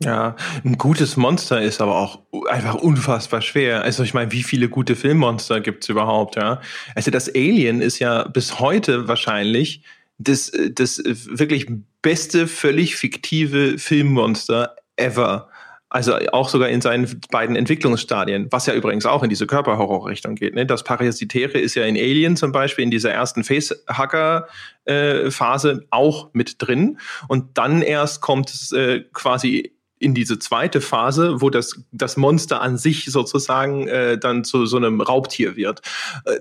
Ja, 0.04 0.36
ein 0.64 0.78
gutes 0.78 1.16
Monster 1.16 1.62
ist 1.62 1.80
aber 1.80 1.96
auch 1.96 2.20
einfach 2.48 2.74
unfassbar 2.74 3.40
schwer. 3.40 3.82
Also 3.82 4.02
ich 4.02 4.14
meine, 4.14 4.32
wie 4.32 4.42
viele 4.42 4.68
gute 4.68 4.96
Filmmonster 4.96 5.60
gibt's 5.60 5.88
überhaupt, 5.88 6.36
ja? 6.36 6.60
Also 6.94 7.10
das 7.10 7.28
Alien 7.34 7.80
ist 7.80 7.98
ja 7.98 8.28
bis 8.28 8.58
heute 8.58 9.08
wahrscheinlich 9.08 9.82
das, 10.18 10.52
das 10.72 11.02
wirklich 11.04 11.66
beste, 12.00 12.46
völlig 12.46 12.96
fiktive 12.96 13.78
Filmmonster 13.78 14.76
ever. 14.96 15.48
Also 15.88 16.16
auch 16.32 16.48
sogar 16.48 16.70
in 16.70 16.80
seinen 16.80 17.20
beiden 17.30 17.54
Entwicklungsstadien, 17.54 18.48
was 18.50 18.64
ja 18.64 18.72
übrigens 18.72 19.04
auch 19.04 19.22
in 19.22 19.28
diese 19.28 19.46
Körperhorror-Richtung 19.46 20.36
geht. 20.36 20.54
Ne? 20.54 20.64
Das 20.64 20.84
Parasitäre 20.84 21.58
ist 21.58 21.74
ja 21.74 21.84
in 21.84 21.98
Alien 21.98 22.38
zum 22.38 22.50
Beispiel 22.50 22.84
in 22.84 22.90
dieser 22.90 23.12
ersten 23.12 23.44
Facehacker-Phase 23.44 25.70
äh, 25.70 25.86
auch 25.90 26.30
mit 26.32 26.62
drin. 26.62 26.98
Und 27.28 27.58
dann 27.58 27.82
erst 27.82 28.22
kommt 28.22 28.48
es 28.48 28.72
äh, 28.72 29.04
quasi 29.12 29.71
in 30.02 30.14
diese 30.14 30.38
zweite 30.38 30.80
Phase, 30.80 31.40
wo 31.40 31.50
das, 31.50 31.80
das 31.92 32.16
Monster 32.16 32.60
an 32.60 32.76
sich 32.76 33.06
sozusagen 33.06 33.86
äh, 33.88 34.18
dann 34.18 34.44
zu 34.44 34.66
so 34.66 34.76
einem 34.76 35.00
Raubtier 35.00 35.56
wird. 35.56 35.82
Äh, 36.24 36.40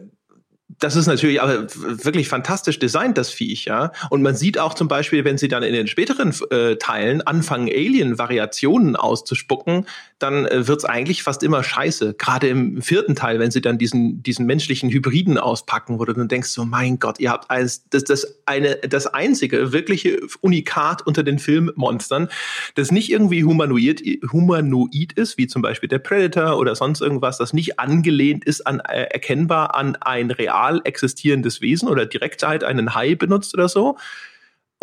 das 0.82 0.96
ist 0.96 1.06
natürlich 1.06 1.42
aber 1.42 1.68
wirklich 1.70 2.28
fantastisch 2.28 2.80
designt, 2.80 3.16
das 3.16 3.30
Viech, 3.30 3.66
ja. 3.66 3.92
Und 4.10 4.24
man 4.24 4.36
sieht 4.36 4.58
auch 4.58 4.74
zum 4.74 4.88
Beispiel, 4.88 5.24
wenn 5.24 5.38
sie 5.38 5.48
dann 5.48 5.62
in 5.62 5.74
den 5.74 5.86
späteren 5.86 6.34
äh, 6.50 6.76
Teilen 6.78 7.22
anfangen, 7.22 7.70
Alien-Variationen 7.70 8.96
auszuspucken, 8.96 9.86
dann 10.18 10.48
äh, 10.48 10.68
wird's 10.68 10.84
eigentlich 10.84 11.22
fast 11.22 11.44
immer 11.44 11.64
scheiße. 11.64 12.16
Gerade 12.16 12.48
im 12.48 12.82
vierten 12.82 13.16
Teil, 13.16 13.40
wenn 13.40 13.52
sie 13.52 13.62
dann 13.62 13.78
diesen, 13.78 14.24
diesen 14.24 14.48
menschlichen 14.48 14.90
Hybriden 14.90 15.38
auspacken, 15.38 16.00
wo 16.00 16.06
du 16.06 16.14
dann 16.14 16.28
denkst, 16.28 16.50
so 16.50 16.66
mein 16.66 16.98
Gott, 16.98 17.20
ihr 17.20 17.30
habt 17.30 17.52
eins, 17.52 17.88
das, 17.92 18.04
das 18.04 18.40
eine, 18.48 18.78
das 18.78 19.06
einzige 19.06 19.72
wirkliche 19.72 20.20
Unikat 20.42 21.06
unter 21.06 21.22
den 21.22 21.38
Filmmonstern, 21.38 22.28
das 22.74 22.92
nicht 22.92 23.12
irgendwie 23.12 23.44
humanoid, 23.44 24.02
humanoid 24.32 25.14
ist, 25.14 25.38
wie 25.38 25.46
zum 25.46 25.62
Beispiel 25.62 25.90
der 25.90 26.00
Predator 26.00 26.58
oder 26.58 26.74
sonst 26.74 27.02
irgendwas, 27.02 27.38
das 27.38 27.54
nicht 27.54 27.80
angelehnt 27.80 28.46
ist 28.46 28.66
an, 28.66 28.80
äh, 28.80 29.04
erkennbar 29.04 29.76
an 29.76 29.96
ein 29.98 30.32
real 30.32 30.71
existierendes 30.80 31.60
Wesen 31.60 31.90
oder 31.90 32.06
direkt 32.06 32.44
halt 32.44 32.64
einen 32.64 32.96
Hai 32.96 33.16
benutzt 33.16 33.54
oder 33.54 33.68
so, 33.68 33.98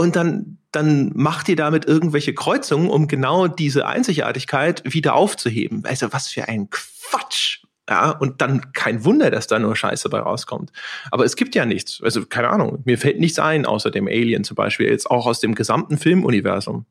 und 0.00 0.14
dann, 0.14 0.58
dann 0.70 1.10
macht 1.16 1.48
ihr 1.48 1.56
damit 1.56 1.84
irgendwelche 1.84 2.32
Kreuzungen, 2.32 2.88
um 2.88 3.08
genau 3.08 3.48
diese 3.48 3.86
Einzigartigkeit 3.86 4.82
wieder 4.84 5.14
aufzuheben. 5.14 5.82
Also 5.84 6.12
was 6.12 6.28
für 6.28 6.46
ein 6.46 6.70
Quatsch. 6.70 7.62
Ja, 7.90 8.10
und 8.10 8.40
dann 8.40 8.72
kein 8.72 9.04
Wunder, 9.04 9.30
dass 9.30 9.48
da 9.48 9.58
nur 9.58 9.74
Scheiße 9.74 10.08
bei 10.08 10.20
rauskommt. 10.20 10.70
Aber 11.10 11.24
es 11.24 11.34
gibt 11.34 11.54
ja 11.56 11.64
nichts. 11.64 12.00
Also, 12.02 12.26
keine 12.26 12.50
Ahnung, 12.50 12.82
mir 12.84 12.98
fällt 12.98 13.18
nichts 13.18 13.38
ein, 13.38 13.66
außer 13.66 13.90
dem 13.90 14.06
Alien 14.06 14.44
zum 14.44 14.54
Beispiel, 14.54 14.88
jetzt 14.88 15.10
auch 15.10 15.26
aus 15.26 15.40
dem 15.40 15.54
gesamten 15.54 15.98
Filmuniversum. 15.98 16.86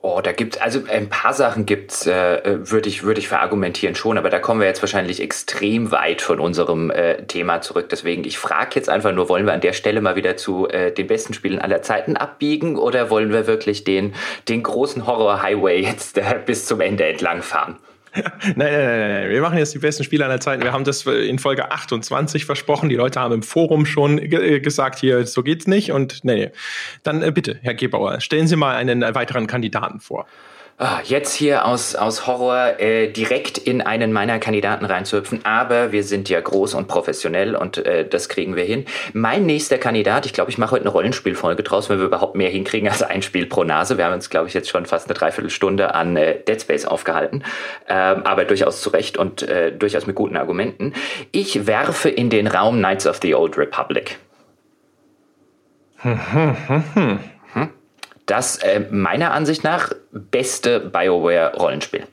Oh, 0.00 0.20
da 0.22 0.30
gibt's 0.30 0.56
also 0.58 0.80
ein 0.88 1.08
paar 1.08 1.34
Sachen 1.34 1.66
gibt's, 1.66 2.06
äh, 2.06 2.40
würde 2.70 2.88
ich 2.88 3.02
würde 3.02 3.18
ich 3.18 3.26
verargumentieren 3.26 3.96
schon, 3.96 4.16
aber 4.16 4.30
da 4.30 4.38
kommen 4.38 4.60
wir 4.60 4.68
jetzt 4.68 4.80
wahrscheinlich 4.80 5.20
extrem 5.20 5.90
weit 5.90 6.22
von 6.22 6.38
unserem 6.38 6.90
äh, 6.90 7.24
Thema 7.24 7.62
zurück. 7.62 7.88
Deswegen 7.88 8.22
ich 8.22 8.38
frage 8.38 8.76
jetzt 8.76 8.88
einfach 8.88 9.12
nur, 9.12 9.28
wollen 9.28 9.44
wir 9.44 9.54
an 9.54 9.60
der 9.60 9.72
Stelle 9.72 10.00
mal 10.00 10.14
wieder 10.14 10.36
zu 10.36 10.68
äh, 10.68 10.92
den 10.92 11.08
besten 11.08 11.34
Spielen 11.34 11.58
aller 11.58 11.82
Zeiten 11.82 12.16
abbiegen 12.16 12.76
oder 12.78 13.10
wollen 13.10 13.32
wir 13.32 13.48
wirklich 13.48 13.82
den 13.82 14.14
den 14.46 14.62
großen 14.62 15.04
Horror 15.04 15.42
Highway 15.42 15.82
jetzt 15.82 16.16
äh, 16.16 16.40
bis 16.46 16.66
zum 16.66 16.80
Ende 16.80 17.04
entlang 17.04 17.42
fahren? 17.42 17.76
nein, 18.42 18.56
nein, 18.56 18.72
nein, 18.72 19.12
nein. 19.12 19.30
Wir 19.30 19.40
machen 19.40 19.58
jetzt 19.58 19.74
die 19.74 19.78
besten 19.78 20.04
Spiele 20.04 20.24
aller 20.24 20.40
Zeiten. 20.40 20.62
Wir 20.62 20.72
haben 20.72 20.84
das 20.84 21.06
in 21.06 21.38
Folge 21.38 21.70
28 21.70 22.44
versprochen. 22.44 22.88
Die 22.88 22.96
Leute 22.96 23.20
haben 23.20 23.34
im 23.34 23.42
Forum 23.42 23.86
schon 23.86 24.18
äh, 24.18 24.60
gesagt, 24.60 24.98
hier, 24.98 25.26
so 25.26 25.42
geht's 25.42 25.66
nicht. 25.66 25.92
Und 25.92 26.24
nee, 26.24 26.50
dann 27.02 27.22
äh, 27.22 27.30
bitte, 27.32 27.58
Herr 27.62 27.74
Gebauer, 27.74 28.20
stellen 28.20 28.46
Sie 28.46 28.56
mal 28.56 28.76
einen 28.76 29.02
weiteren 29.14 29.46
Kandidaten 29.46 30.00
vor. 30.00 30.26
Ah, 30.80 31.00
jetzt 31.02 31.34
hier 31.34 31.64
aus, 31.64 31.96
aus 31.96 32.28
Horror 32.28 32.78
äh, 32.78 33.08
direkt 33.08 33.58
in 33.58 33.82
einen 33.82 34.12
meiner 34.12 34.38
Kandidaten 34.38 34.84
reinzuhüpfen, 34.84 35.44
aber 35.44 35.90
wir 35.90 36.04
sind 36.04 36.28
ja 36.28 36.40
groß 36.40 36.74
und 36.74 36.86
professionell 36.86 37.56
und 37.56 37.78
äh, 37.78 38.06
das 38.06 38.28
kriegen 38.28 38.54
wir 38.54 38.62
hin. 38.62 38.84
Mein 39.12 39.44
nächster 39.44 39.78
Kandidat, 39.78 40.24
ich 40.24 40.32
glaube, 40.32 40.52
ich 40.52 40.58
mache 40.58 40.70
heute 40.70 40.82
eine 40.82 40.92
Rollenspielfolge 40.92 41.64
draus, 41.64 41.90
wenn 41.90 41.98
wir 41.98 42.06
überhaupt 42.06 42.36
mehr 42.36 42.48
hinkriegen 42.48 42.88
als 42.88 43.02
ein 43.02 43.22
Spiel 43.22 43.46
pro 43.46 43.64
Nase. 43.64 43.98
Wir 43.98 44.04
haben 44.04 44.12
uns, 44.12 44.30
glaube 44.30 44.46
ich, 44.46 44.54
jetzt 44.54 44.68
schon 44.68 44.86
fast 44.86 45.08
eine 45.08 45.18
Dreiviertelstunde 45.18 45.96
an 45.96 46.16
äh, 46.16 46.38
Dead 46.44 46.62
Space 46.62 46.84
aufgehalten, 46.84 47.42
ähm, 47.88 48.22
aber 48.22 48.44
durchaus 48.44 48.80
zu 48.80 48.90
Recht 48.90 49.18
und 49.18 49.42
äh, 49.42 49.72
durchaus 49.72 50.06
mit 50.06 50.14
guten 50.14 50.36
Argumenten. 50.36 50.94
Ich 51.32 51.66
werfe 51.66 52.08
in 52.08 52.30
den 52.30 52.46
Raum 52.46 52.76
Knights 52.76 53.08
of 53.08 53.18
the 53.20 53.34
Old 53.34 53.58
Republic. 53.58 54.20
Hm, 55.96 56.20
hm, 56.32 56.56
hm, 56.68 56.84
hm 56.94 57.20
das 58.28 58.58
äh, 58.58 58.86
meiner 58.90 59.32
Ansicht 59.32 59.64
nach 59.64 59.92
beste 60.12 60.80
BioWare-Rollenspiel. 60.80 62.06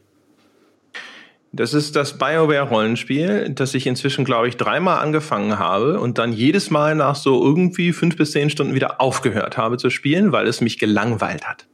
Das 1.51 1.74
ist 1.74 1.95
das 1.95 2.18
BioWare-Rollenspiel, 2.18 3.49
das 3.51 3.74
ich 3.76 3.88
inzwischen, 3.88 4.26
glaube 4.26 4.49
ich, 4.49 4.57
dreimal 4.57 4.99
angefangen 4.99 5.57
habe 5.57 5.99
und 6.01 6.18
dann 6.18 6.34
jedes 6.34 6.70
Mal 6.70 6.95
nach 6.95 7.16
so 7.16 7.41
irgendwie 7.41 7.93
fünf 7.93 8.18
bis 8.18 8.32
zehn 8.32 8.49
Stunden 8.49 8.74
wieder 8.74 8.99
aufgehört 8.99 9.57
habe 9.57 9.78
zu 9.78 9.89
spielen, 9.89 10.34
weil 10.34 10.47
es 10.47 10.59
mich 10.59 10.80
gelangweilt 10.80 11.47
hat. 11.47 11.66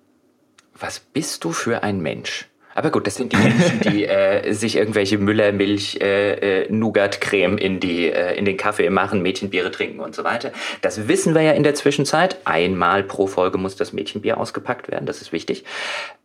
Was 0.79 0.99
bist 0.99 1.43
du 1.43 1.51
für 1.51 1.81
ein 1.81 1.99
Mensch? 1.99 2.50
Aber 2.75 2.91
gut, 2.91 3.07
das 3.07 3.15
sind 3.15 3.33
die 3.33 3.37
Menschen, 3.37 3.79
die 3.81 4.05
äh, 4.07 4.53
sich 4.53 4.75
irgendwelche 4.75 5.17
Müllermilch, 5.17 5.99
äh, 6.01 6.63
äh, 6.63 6.71
Nougat-Creme 6.71 7.57
in, 7.57 7.79
die, 7.79 8.07
äh, 8.07 8.35
in 8.37 8.45
den 8.45 8.57
Kaffee 8.57 8.89
machen, 8.89 9.21
Mädchenbiere 9.21 9.71
trinken 9.71 9.99
und 9.99 10.15
so 10.15 10.23
weiter. 10.23 10.51
Das 10.81 11.07
wissen 11.07 11.35
wir 11.35 11.41
ja 11.41 11.51
in 11.51 11.63
der 11.63 11.75
Zwischenzeit. 11.75 12.37
Einmal 12.45 13.03
pro 13.03 13.27
Folge 13.27 13.57
muss 13.57 13.75
das 13.75 13.93
Mädchenbier 13.93 14.37
ausgepackt 14.37 14.89
werden, 14.89 15.05
das 15.05 15.21
ist 15.21 15.31
wichtig. 15.31 15.63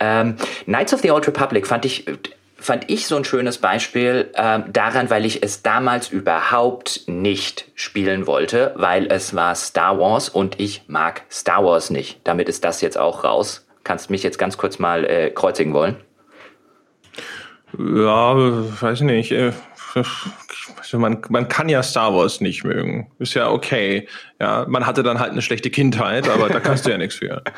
Ähm, 0.01 0.37
Knights 0.65 0.95
of 0.95 1.01
the 1.01 1.11
Old 1.11 1.27
Republic 1.27 1.67
fand 1.67 1.85
ich 1.85 2.05
fand 2.59 2.91
ich 2.91 3.07
so 3.07 3.17
ein 3.17 3.25
schönes 3.25 3.59
Beispiel 3.59 4.31
äh, 4.35 4.61
daran, 4.69 5.11
weil 5.11 5.25
ich 5.25 5.43
es 5.43 5.63
damals 5.63 6.09
überhaupt 6.09 7.03
nicht 7.07 7.67
spielen 7.75 8.27
wollte, 8.27 8.73
weil 8.77 9.07
es 9.07 9.35
war 9.37 9.55
Star 9.55 9.99
Wars 9.99 10.29
und 10.29 10.59
ich 10.59 10.83
mag 10.89 11.23
Star 11.31 11.65
Wars 11.65 11.91
nicht. 11.91 12.21
Damit 12.25 12.49
ist 12.49 12.65
das 12.65 12.81
jetzt 12.81 12.99
auch 12.99 13.25
raus. 13.25 13.67
Kannst 13.85 14.11
mich 14.11 14.23
jetzt 14.23 14.39
ganz 14.39 14.57
kurz 14.59 14.79
mal 14.79 15.05
äh, 15.05 15.31
kreuzigen 15.31 15.75
wollen? 15.75 15.97
Ja, 17.79 18.35
weiß 18.81 19.01
nicht. 19.03 19.33
Äh, 19.33 19.53
also 20.79 20.99
man, 20.99 21.23
man 21.29 21.49
kann 21.49 21.69
ja 21.69 21.83
Star 21.83 22.15
Wars 22.15 22.41
nicht 22.41 22.65
mögen. 22.65 23.11
Ist 23.19 23.35
ja 23.35 23.51
okay. 23.51 24.09
Ja, 24.41 24.67
man 24.69 24.87
hatte 24.87 25.03
dann 25.03 25.19
halt 25.19 25.33
eine 25.33 25.43
schlechte 25.43 25.71
Kindheit, 25.71 26.29
aber 26.29 26.49
da 26.49 26.61
kannst 26.61 26.87
du 26.87 26.91
ja 26.91 26.99
nichts 26.99 27.17
für. 27.17 27.43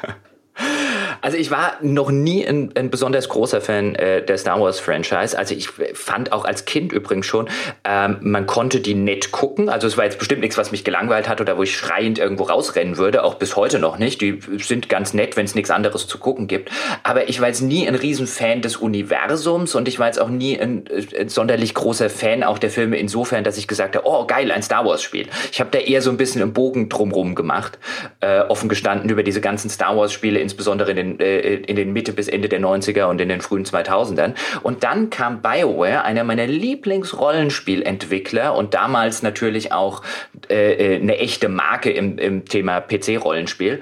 Also 1.21 1.37
ich 1.37 1.51
war 1.51 1.75
noch 1.83 2.11
nie 2.11 2.47
ein, 2.47 2.71
ein 2.75 2.91
besonders 2.91 3.29
großer 3.29 3.61
Fan 3.61 3.95
äh, 3.95 4.25
der 4.25 4.39
Star 4.39 4.61
Wars 4.61 4.81
Franchise. 4.81 5.37
Also 5.37 5.55
ich 5.55 5.69
fand 5.95 6.33
auch 6.33 6.45
als 6.45 6.65
Kind 6.65 6.93
übrigens 6.93 7.27
schon, 7.27 7.49
ähm, 7.85 8.19
man 8.21 8.47
konnte 8.47 8.81
die 8.81 8.95
nett 8.95 9.33
gucken. 9.33 9.69
Also 9.69 9.87
es 9.87 9.97
war 9.97 10.05
jetzt 10.05 10.19
bestimmt 10.19 10.41
nichts, 10.41 10.59
was 10.59 10.71
mich 10.71 10.85
gelangweilt 10.85 11.29
hat 11.29 11.41
oder 11.41 11.57
wo 11.57 11.63
ich 11.63 11.77
schreiend 11.77 12.19
irgendwo 12.19 12.45
rausrennen 12.45 12.97
würde. 12.97 13.25
Auch 13.25 13.35
bis 13.35 13.57
heute 13.57 13.79
noch 13.79 13.99
nicht. 13.99 14.21
Die 14.21 14.41
sind 14.59 14.89
ganz 14.89 15.15
nett, 15.15 15.37
wenn 15.37 15.45
es 15.45 15.55
nichts 15.55 15.71
anderes 15.71 16.07
zu 16.07 16.19
gucken 16.19 16.47
gibt. 16.47 16.71
Aber 17.03 17.29
ich 17.29 17.41
war 17.41 17.49
jetzt 17.49 17.63
nie 17.63 17.87
ein 17.87 17.95
Riesenfan 17.95 18.63
des 18.63 18.77
Universums 18.77 19.75
und 19.75 19.89
ich 19.89 19.99
war 19.99 20.07
jetzt 20.07 20.21
auch 20.21 20.29
nie 20.29 20.59
ein, 20.59 20.85
ein 21.19 21.29
sonderlich 21.29 21.75
großer 21.75 22.11
Fan 22.11 22.43
auch 22.43 22.59
der 22.59 22.71
Filme 22.71 22.97
insofern, 22.99 23.45
dass 23.45 23.59
ich 23.59 23.69
gesagt 23.69 23.97
habe, 23.97 24.07
oh 24.07 24.27
geil, 24.27 24.51
ein 24.51 24.63
Star 24.63 24.85
Wars 24.85 25.03
Spiel. 25.03 25.27
Ich 25.53 25.61
habe 25.61 25.71
da 25.71 25.79
eher 25.79 26.03
so 26.03 26.11
ein 26.11 26.17
bisschen 26.17 26.43
im 26.43 26.53
Bogen 26.53 26.89
drumrum 26.89 27.35
gemacht, 27.35 27.79
äh, 28.21 28.41
offen 28.41 28.69
gestanden 28.69 29.11
über 29.11 29.23
diese 29.23 29.41
ganzen 29.41 29.71
Star 29.71 29.97
Wars 29.97 30.13
Spiele, 30.13 30.39
insbesondere 30.39 30.91
in 30.91 30.97
den 30.97 31.08
den, 31.17 31.21
äh, 31.21 31.55
in 31.55 31.77
den 31.77 31.93
Mitte 31.93 32.13
bis 32.13 32.27
Ende 32.29 32.49
der 32.49 32.61
90er 32.61 33.05
und 33.05 33.21
in 33.21 33.29
den 33.29 33.41
frühen 33.41 33.65
2000ern. 33.65 34.35
Und 34.63 34.83
dann 34.85 35.11
kam 35.11 35.43
BioWare, 35.43 36.05
einer 36.05 36.25
meiner 36.25 36.47
Lieblingsrollenspielentwickler 36.47 38.55
und 38.55 38.75
damals 38.75 39.23
natürlich 39.23 39.73
auch 39.73 40.03
äh, 40.51 40.95
äh 40.95 41.01
eine 41.01 41.19
echte 41.19 41.49
Marke 41.49 41.91
im, 41.91 42.19
im 42.19 42.45
Thema 42.45 42.81
PC-Rollenspiel 42.81 43.81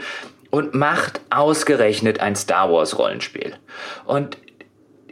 und 0.51 0.75
macht 0.75 1.21
ausgerechnet 1.31 2.21
ein 2.21 2.37
Star 2.37 2.71
Wars-Rollenspiel. 2.73 3.55
Und 4.05 4.37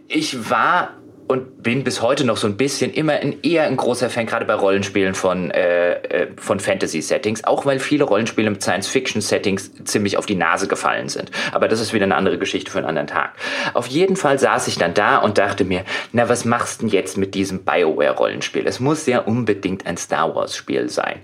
ich 0.09 0.51
war 0.51 0.91
und 1.27 1.63
bin 1.63 1.85
bis 1.85 2.03
heute 2.03 2.25
noch 2.25 2.37
so 2.37 2.47
ein 2.47 2.57
bisschen 2.57 2.93
immer 2.93 3.15
ein, 3.15 3.37
eher 3.43 3.65
ein 3.65 3.77
großer 3.77 4.11
Fan, 4.11 4.27
gerade 4.27 4.45
bei 4.45 4.55
Rollenspielen 4.55 5.15
von, 5.15 5.51
äh, 5.51 5.95
äh, 5.95 6.29
von 6.37 6.61
Fantasy-Settings, 6.61 7.45
auch 7.45 7.65
weil 7.65 7.79
viele 7.79 8.05
Rollenspiele 8.05 8.51
mit 8.51 8.63
Science-Fiction-Settings 8.63 9.85
ziemlich 9.85 10.19
auf 10.19 10.27
die 10.27 10.35
Nase 10.35 10.69
gefallen 10.69 11.09
sind. 11.09 11.31
Aber 11.53 11.69
das 11.69 11.81
ist 11.81 11.95
wieder 11.95 12.05
eine 12.05 12.17
andere 12.17 12.39
Geschichte 12.39 12.71
für 12.71 12.79
einen 12.79 12.89
anderen 12.89 13.07
Tag. 13.07 13.33
Auf 13.73 13.87
jeden 13.87 14.17
Fall 14.17 14.39
saß 14.39 14.69
ich 14.69 14.77
dann 14.77 14.93
da 14.93 15.19
und 15.19 15.39
dachte 15.39 15.65
mir, 15.65 15.85
na, 16.13 16.29
was 16.29 16.45
machst 16.45 16.83
du 16.83 16.87
denn 16.87 16.95
jetzt 16.95 17.17
mit 17.17 17.35
diesem 17.35 17.65
BioWare-Rollenspiel? 17.65 18.67
Es 18.67 18.81
muss 18.81 19.07
ja 19.07 19.21
unbedingt 19.21 19.87
ein 19.87 19.97
Star 19.97 20.35
Wars-Spiel 20.35 20.91
sein. 20.91 21.21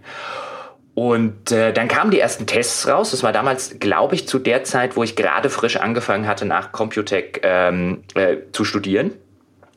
Und 0.95 1.53
äh, 1.53 1.73
dann 1.73 1.89
kamen 1.89 2.11
die 2.11 2.21
ersten 2.21 2.47
Tests 2.47 2.89
raus. 2.89 3.13
Das 3.13 3.23
war 3.23 3.33
damals, 3.33 3.79
glaube 3.79 4.15
ich, 4.15 4.27
zu 4.27 4.39
der 4.39 4.65
Zeit, 4.65 4.97
wo 4.97 5.03
ich 5.03 5.17
gerade 5.17 5.49
frisch 5.49 5.77
angefangen 5.77 6.27
hatte, 6.27 6.47
nach 6.47 6.73
Computec 6.73 7.41
ähm, 7.43 8.03
äh, 8.15 8.39
zu 8.53 8.65
studieren. 8.65 9.13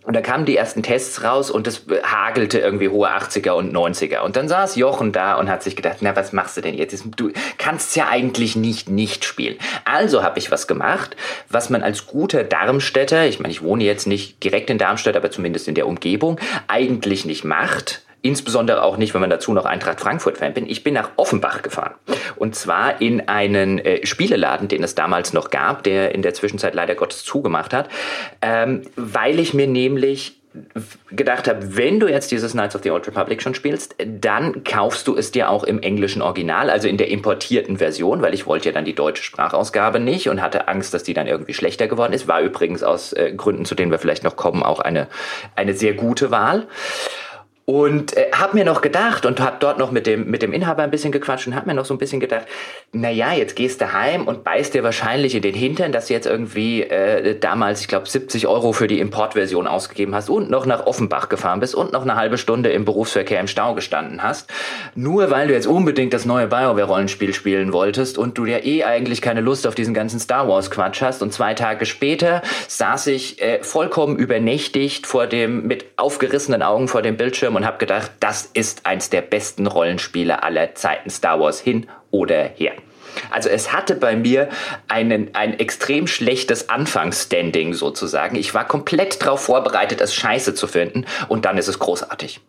Und 0.04 0.16
da 0.16 0.22
kamen 0.22 0.46
die 0.46 0.58
ersten 0.58 0.84
Tests 0.84 1.24
raus 1.24 1.50
und 1.50 1.66
es 1.66 1.86
hagelte 2.04 2.60
irgendwie 2.60 2.90
hohe 2.90 3.10
80er 3.10 3.52
und 3.52 3.74
90er. 3.74 4.20
Und 4.20 4.36
dann 4.36 4.48
saß 4.48 4.76
Jochen 4.76 5.12
da 5.12 5.36
und 5.36 5.50
hat 5.50 5.64
sich 5.64 5.76
gedacht, 5.76 5.98
na, 6.02 6.16
was 6.16 6.34
machst 6.34 6.58
du 6.58 6.62
denn 6.62 6.76
jetzt? 6.76 7.04
Du 7.16 7.32
kannst 7.58 7.96
ja 7.96 8.10
eigentlich 8.10 8.56
nicht 8.56 8.90
nicht 8.90 9.26
spielen. 9.26 9.58
Also 9.86 10.24
habe 10.24 10.40
ich 10.40 10.52
was 10.52 10.68
gemacht, 10.68 11.16
was 11.50 11.70
man 11.70 11.84
als 11.84 12.06
guter 12.06 12.44
Darmstädter, 12.44 13.26
ich 13.26 13.40
meine, 13.40 13.52
ich 13.52 13.62
wohne 13.62 13.84
jetzt 13.84 14.06
nicht 14.06 14.44
direkt 14.44 14.70
in 14.70 14.78
Darmstadt, 14.78 15.16
aber 15.16 15.32
zumindest 15.32 15.68
in 15.68 15.76
der 15.76 15.88
Umgebung, 15.88 16.40
eigentlich 16.68 17.26
nicht 17.26 17.44
macht 17.44 18.03
Insbesondere 18.26 18.84
auch 18.84 18.96
nicht, 18.96 19.14
wenn 19.14 19.20
man 19.20 19.30
dazu 19.30 19.52
noch 19.54 19.66
Eintracht 19.66 20.00
Frankfurt-Fan 20.00 20.54
bin. 20.54 20.66
Ich 20.66 20.82
bin 20.82 20.94
nach 20.94 21.12
Offenbach 21.18 21.62
gefahren. 21.62 21.94
Und 22.38 22.56
zwar 22.56 23.02
in 23.02 23.28
einen 23.28 23.80
äh, 23.80 24.06
Spieleladen, 24.06 24.70
den 24.70 24.82
es 24.82 24.96
damals 24.96 25.34
noch 25.34 25.50
gab, 25.50 25.84
der 25.84 26.16
in 26.16 26.22
der 26.22 26.34
Zwischenzeit 26.34 26.74
leider 26.74 26.96
Gottes 26.96 27.26
zugemacht 27.26 27.74
hat, 27.74 27.90
ähm, 28.42 28.84
weil 28.96 29.40
ich 29.40 29.54
mir 29.54 29.68
nämlich 29.68 30.40
gedacht 31.12 31.48
habe, 31.48 31.76
wenn 31.76 32.00
du 32.00 32.08
jetzt 32.08 32.32
dieses 32.32 32.52
Knights 32.52 32.76
of 32.76 32.84
the 32.84 32.92
Old 32.92 33.08
Republic 33.08 33.42
schon 33.42 33.56
spielst, 33.56 33.96
dann 34.06 34.64
kaufst 34.64 35.08
du 35.08 35.18
es 35.18 35.32
dir 35.32 35.50
auch 35.50 35.64
im 35.64 35.82
englischen 35.82 36.22
Original, 36.22 36.70
also 36.70 36.88
in 36.88 36.98
der 36.98 37.10
importierten 37.10 37.78
Version, 37.78 38.22
weil 38.22 38.34
ich 38.34 38.46
wollte 38.46 38.70
ja 38.70 38.72
dann 38.72 38.86
die 38.86 38.94
deutsche 38.94 39.24
Sprachausgabe 39.24 40.00
nicht 40.00 40.30
und 40.30 40.42
hatte 40.42 40.68
Angst, 40.68 40.94
dass 40.94 41.04
die 41.04 41.14
dann 41.14 41.28
irgendwie 41.28 41.54
schlechter 41.56 41.88
geworden 41.88 42.14
ist. 42.14 42.28
War 42.28 42.42
übrigens 42.42 42.84
aus 42.84 43.14
äh, 43.14 43.34
Gründen, 43.36 43.66
zu 43.66 43.76
denen 43.76 43.92
wir 43.92 44.00
vielleicht 44.00 44.24
noch 44.24 44.36
kommen, 44.36 44.64
auch 44.64 44.80
eine, 44.80 45.08
eine 45.56 45.74
sehr 45.74 45.94
gute 45.94 46.32
Wahl. 46.32 46.68
Und 47.66 48.18
äh, 48.18 48.30
habe 48.34 48.58
mir 48.58 48.66
noch 48.66 48.82
gedacht 48.82 49.26
und 49.26 49.40
habe 49.40 49.56
dort 49.62 49.80
noch 49.80 49.90
mit 49.90 50.06
dem, 50.06 50.30
mit 50.30 50.42
dem 50.42 50.52
Inhaber 50.52 50.84
ein 50.84 50.92
bisschen 50.92 51.14
gequatscht 51.14 51.48
und 51.48 51.56
habe 51.56 51.68
mir 51.68 51.74
noch 51.74 51.86
so 51.86 51.94
ein 51.94 51.98
bisschen 51.98 52.20
gedacht, 52.20 52.46
na 52.92 53.10
ja, 53.10 53.32
jetzt 53.32 53.56
gehst 53.56 53.80
du 53.80 53.94
heim 53.94 54.28
und 54.28 54.44
beißt 54.44 54.74
dir 54.74 54.84
wahrscheinlich 54.84 55.34
in 55.34 55.42
den 55.42 55.56
Hintern, 55.56 55.94
dass 55.94 56.08
du 56.08 56.14
jetzt 56.14 56.26
irgendwie 56.26 56.84
äh, 56.84 57.40
damals, 57.40 57.80
ich 57.80 57.88
glaube, 57.88 58.10
70 58.10 58.48
Euro 58.48 58.74
für 58.74 58.88
die 58.88 59.00
Importversion 59.00 59.68
ausgegeben 59.68 60.14
hast 60.14 60.30
und 60.30 60.50
noch 60.50 60.66
nach 60.66 60.86
Offenbach 60.86 61.30
gefahren 61.30 61.62
bist 61.62 61.74
und 61.74 61.94
noch 61.94 62.02
eine 62.02 62.18
halbe 62.18 62.38
Stunde 62.38 62.70
im 62.70 62.84
Berufsverkehr 62.84 63.40
im 63.40 63.48
Stau 63.48 63.76
gestanden 63.76 64.22
hast. 64.22 64.52
Nur 64.94 65.32
weil 65.32 65.48
du 65.48 65.54
jetzt 65.54 65.68
unbedingt 65.68 66.12
das 66.12 66.26
neue 66.26 66.48
BioWare-Rollenspiel 66.48 67.34
spielen 67.34 67.72
wolltest 67.72 68.18
und 68.18 68.38
du 68.38 68.46
ja 68.46 68.58
eh 68.58 68.84
eigentlich 68.84 69.22
keine 69.22 69.40
Lust 69.40 69.66
auf 69.68 69.76
diesen 69.76 69.94
ganzen 69.94 70.20
Star 70.20 70.50
Wars-Quatsch 70.50 71.02
hast. 71.02 71.22
Und 71.22 71.32
zwei 71.32 71.54
Tage 71.54 71.86
später 71.86 72.42
saß 72.68 73.08
ich 73.08 73.42
äh, 73.42 73.64
vollkommen 73.64 74.18
übernächtigt 74.18 75.08
vor 75.08 75.28
dem, 75.28 75.66
mit 75.66 75.86
aufgerissenen 75.96 76.62
Augen 76.62 76.90
vor 76.90 77.02
dem 77.02 77.16
Bildschirm 77.16 77.53
Bildschirm 77.54 77.56
und 77.56 77.66
habe 77.66 77.78
gedacht, 77.78 78.12
das 78.20 78.50
ist 78.54 78.86
eins 78.86 79.10
der 79.10 79.22
besten 79.22 79.68
Rollenspiele 79.68 80.44
aller 80.44 80.76
Zeiten. 80.76 81.10
Star 81.10 81.40
Wars 81.40 81.60
hin 81.60 81.88
oder 82.12 82.44
her. 82.44 82.74
Also 83.30 83.50
es 83.50 83.72
hatte 83.72 83.96
bei 83.96 84.16
mir 84.16 84.50
einen, 84.88 85.36
ein 85.36 85.60
extrem 85.60 86.08
schlechtes 86.08 86.70
Anfangsstanding 86.70 87.74
sozusagen. 87.74 88.36
Ich 88.36 88.54
war 88.56 88.68
komplett 88.68 89.22
darauf 89.22 89.42
vorbereitet, 89.42 90.02
es 90.02 90.16
scheiße 90.16 90.56
zu 90.56 90.68
finden 90.68 91.06
und 91.28 91.46
dann 91.46 91.58
ist 91.58 91.68
es 91.68 91.78
großartig. 91.78 92.42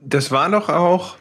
Das 0.00 0.30
war 0.30 0.50
doch 0.50 0.70
auch, 0.70 1.16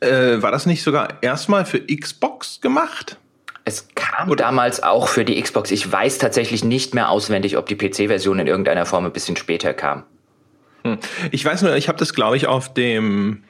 äh, 0.00 0.42
war 0.42 0.50
das 0.50 0.66
nicht 0.66 0.82
sogar 0.82 1.22
erstmal 1.22 1.64
für 1.64 1.80
Xbox 1.80 2.60
gemacht? 2.60 3.16
Es 3.64 3.88
kam 3.94 4.30
Oder? 4.30 4.44
damals 4.44 4.82
auch 4.82 5.08
für 5.08 5.24
die 5.24 5.40
Xbox. 5.40 5.70
Ich 5.70 5.90
weiß 5.90 6.18
tatsächlich 6.18 6.64
nicht 6.64 6.94
mehr 6.94 7.08
auswendig, 7.08 7.56
ob 7.56 7.66
die 7.66 7.76
PC-Version 7.76 8.38
in 8.40 8.46
irgendeiner 8.46 8.84
Form 8.84 9.06
ein 9.06 9.12
bisschen 9.12 9.36
später 9.36 9.74
kam. 9.74 10.04
Hm. 10.82 10.98
Ich 11.30 11.44
weiß 11.44 11.62
nur, 11.62 11.76
ich 11.76 11.88
habe 11.88 11.98
das, 11.98 12.14
glaube 12.14 12.36
ich, 12.36 12.46
auf 12.46 12.72
dem 12.72 13.44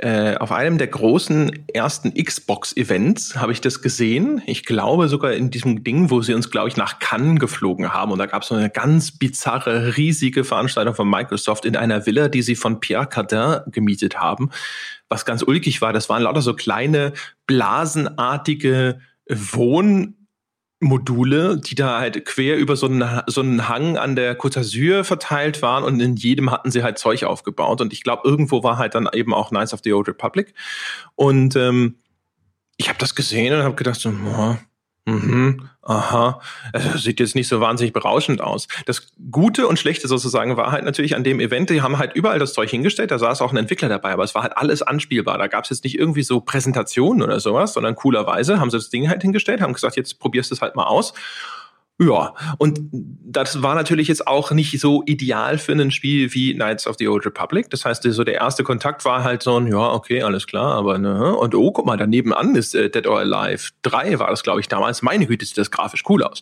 äh, 0.00 0.36
auf 0.36 0.52
einem 0.52 0.78
der 0.78 0.86
großen 0.86 1.66
ersten 1.74 2.14
Xbox-Events 2.14 3.36
habe 3.36 3.50
ich 3.50 3.60
das 3.60 3.82
gesehen. 3.82 4.40
Ich 4.46 4.64
glaube 4.64 5.08
sogar 5.08 5.32
in 5.32 5.50
diesem 5.50 5.82
Ding, 5.82 6.10
wo 6.10 6.22
sie 6.22 6.34
uns, 6.34 6.50
glaube 6.50 6.68
ich, 6.68 6.76
nach 6.76 7.00
Cannes 7.00 7.40
geflogen 7.40 7.92
haben. 7.92 8.12
Und 8.12 8.18
da 8.18 8.26
gab 8.26 8.42
es 8.42 8.48
so 8.48 8.54
eine 8.54 8.70
ganz 8.70 9.18
bizarre, 9.18 9.96
riesige 9.96 10.44
Veranstaltung 10.44 10.94
von 10.94 11.10
Microsoft 11.10 11.64
in 11.64 11.74
einer 11.74 12.06
Villa, 12.06 12.28
die 12.28 12.42
sie 12.42 12.54
von 12.54 12.78
Pierre 12.78 13.08
Cardin 13.08 13.60
gemietet 13.72 14.20
haben. 14.20 14.50
Was 15.08 15.24
ganz 15.24 15.42
ulkig 15.42 15.82
war, 15.82 15.92
das 15.92 16.08
waren 16.08 16.22
lauter 16.22 16.42
so 16.42 16.54
kleine, 16.54 17.12
blasenartige 17.46 19.00
Wohn- 19.28 20.17
Module, 20.80 21.58
die 21.58 21.74
da 21.74 21.98
halt 21.98 22.24
quer 22.24 22.56
über 22.56 22.76
so 22.76 22.86
einen, 22.86 23.22
so 23.26 23.40
einen 23.40 23.68
Hang 23.68 23.96
an 23.96 24.14
der 24.14 24.38
Côte 24.38 24.60
d'Azur 24.60 25.02
verteilt 25.02 25.60
waren 25.60 25.82
und 25.82 25.98
in 26.00 26.14
jedem 26.14 26.52
hatten 26.52 26.70
sie 26.70 26.84
halt 26.84 26.98
Zeug 26.98 27.24
aufgebaut. 27.24 27.80
Und 27.80 27.92
ich 27.92 28.04
glaube, 28.04 28.22
irgendwo 28.24 28.62
war 28.62 28.78
halt 28.78 28.94
dann 28.94 29.08
eben 29.12 29.34
auch 29.34 29.50
Knights 29.50 29.74
of 29.74 29.80
the 29.82 29.92
Old 29.92 30.06
Republic. 30.06 30.54
Und 31.16 31.56
ähm, 31.56 31.98
ich 32.76 32.88
habe 32.88 32.98
das 32.98 33.16
gesehen 33.16 33.54
und 33.54 33.64
habe 33.64 33.74
gedacht 33.74 34.00
so, 34.00 34.12
boah, 34.12 34.58
Mhm, 35.08 35.70
aha. 35.80 36.38
Also, 36.74 36.98
sieht 36.98 37.18
jetzt 37.18 37.34
nicht 37.34 37.48
so 37.48 37.62
wahnsinnig 37.62 37.94
berauschend 37.94 38.42
aus. 38.42 38.68
Das 38.84 39.10
Gute 39.30 39.66
und 39.66 39.78
Schlechte 39.78 40.06
sozusagen 40.06 40.58
war 40.58 40.70
halt 40.70 40.84
natürlich 40.84 41.16
an 41.16 41.24
dem 41.24 41.40
Event, 41.40 41.70
die 41.70 41.80
haben 41.80 41.96
halt 41.96 42.14
überall 42.14 42.38
das 42.38 42.52
Zeug 42.52 42.68
hingestellt, 42.68 43.10
da 43.10 43.18
saß 43.18 43.40
auch 43.40 43.50
ein 43.50 43.56
Entwickler 43.56 43.88
dabei, 43.88 44.12
aber 44.12 44.24
es 44.24 44.34
war 44.34 44.42
halt 44.42 44.58
alles 44.58 44.82
anspielbar. 44.82 45.38
Da 45.38 45.46
gab 45.46 45.64
es 45.64 45.70
jetzt 45.70 45.84
nicht 45.84 45.98
irgendwie 45.98 46.22
so 46.22 46.40
Präsentationen 46.42 47.22
oder 47.22 47.40
sowas, 47.40 47.72
sondern 47.72 47.94
coolerweise 47.94 48.60
haben 48.60 48.70
sie 48.70 48.76
das 48.76 48.90
Ding 48.90 49.08
halt 49.08 49.22
hingestellt, 49.22 49.62
haben 49.62 49.72
gesagt, 49.72 49.96
jetzt 49.96 50.18
probierst 50.18 50.50
du 50.50 50.56
es 50.56 50.60
halt 50.60 50.76
mal 50.76 50.84
aus. 50.84 51.14
Ja, 52.00 52.34
und 52.58 52.78
das 52.92 53.60
war 53.60 53.74
natürlich 53.74 54.06
jetzt 54.06 54.28
auch 54.28 54.52
nicht 54.52 54.78
so 54.80 55.02
ideal 55.06 55.58
für 55.58 55.72
ein 55.72 55.90
Spiel 55.90 56.32
wie 56.32 56.54
Knights 56.54 56.86
of 56.86 56.94
the 56.98 57.08
Old 57.08 57.26
Republic. 57.26 57.70
Das 57.70 57.84
heißt, 57.84 58.04
so 58.04 58.22
der 58.22 58.34
erste 58.34 58.62
Kontakt 58.62 59.04
war 59.04 59.24
halt 59.24 59.42
so 59.42 59.58
ein, 59.58 59.66
ja, 59.66 59.92
okay, 59.92 60.22
alles 60.22 60.46
klar, 60.46 60.74
aber 60.74 60.98
ne, 60.98 61.34
und 61.34 61.56
oh, 61.56 61.72
guck 61.72 61.86
mal, 61.86 61.96
daneben 61.96 62.32
an 62.32 62.54
ist 62.54 62.76
äh, 62.76 62.88
Dead 62.88 63.06
or 63.08 63.18
Alive 63.18 63.70
3 63.82 64.20
war 64.20 64.30
das, 64.30 64.44
glaube 64.44 64.60
ich, 64.60 64.68
damals. 64.68 65.02
Meine 65.02 65.26
Güte, 65.26 65.44
sieht 65.44 65.58
das 65.58 65.72
grafisch 65.72 66.04
cool 66.08 66.22
aus. 66.22 66.40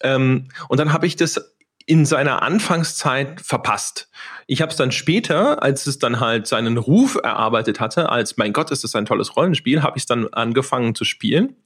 Ähm, 0.00 0.48
und 0.68 0.80
dann 0.80 0.94
habe 0.94 1.06
ich 1.06 1.16
das 1.16 1.54
in 1.84 2.06
seiner 2.06 2.42
Anfangszeit 2.42 3.42
verpasst. 3.42 4.08
Ich 4.46 4.62
habe 4.62 4.70
es 4.70 4.76
dann 4.76 4.92
später, 4.92 5.62
als 5.62 5.86
es 5.86 5.98
dann 5.98 6.20
halt 6.20 6.46
seinen 6.46 6.78
Ruf 6.78 7.18
erarbeitet 7.22 7.78
hatte, 7.80 8.08
als 8.08 8.38
mein 8.38 8.54
Gott, 8.54 8.70
ist 8.70 8.84
das 8.84 8.94
ein 8.94 9.04
tolles 9.04 9.36
Rollenspiel, 9.36 9.82
habe 9.82 9.98
ich 9.98 10.02
es 10.02 10.06
dann 10.06 10.28
angefangen 10.28 10.94
zu 10.94 11.04
spielen 11.04 11.56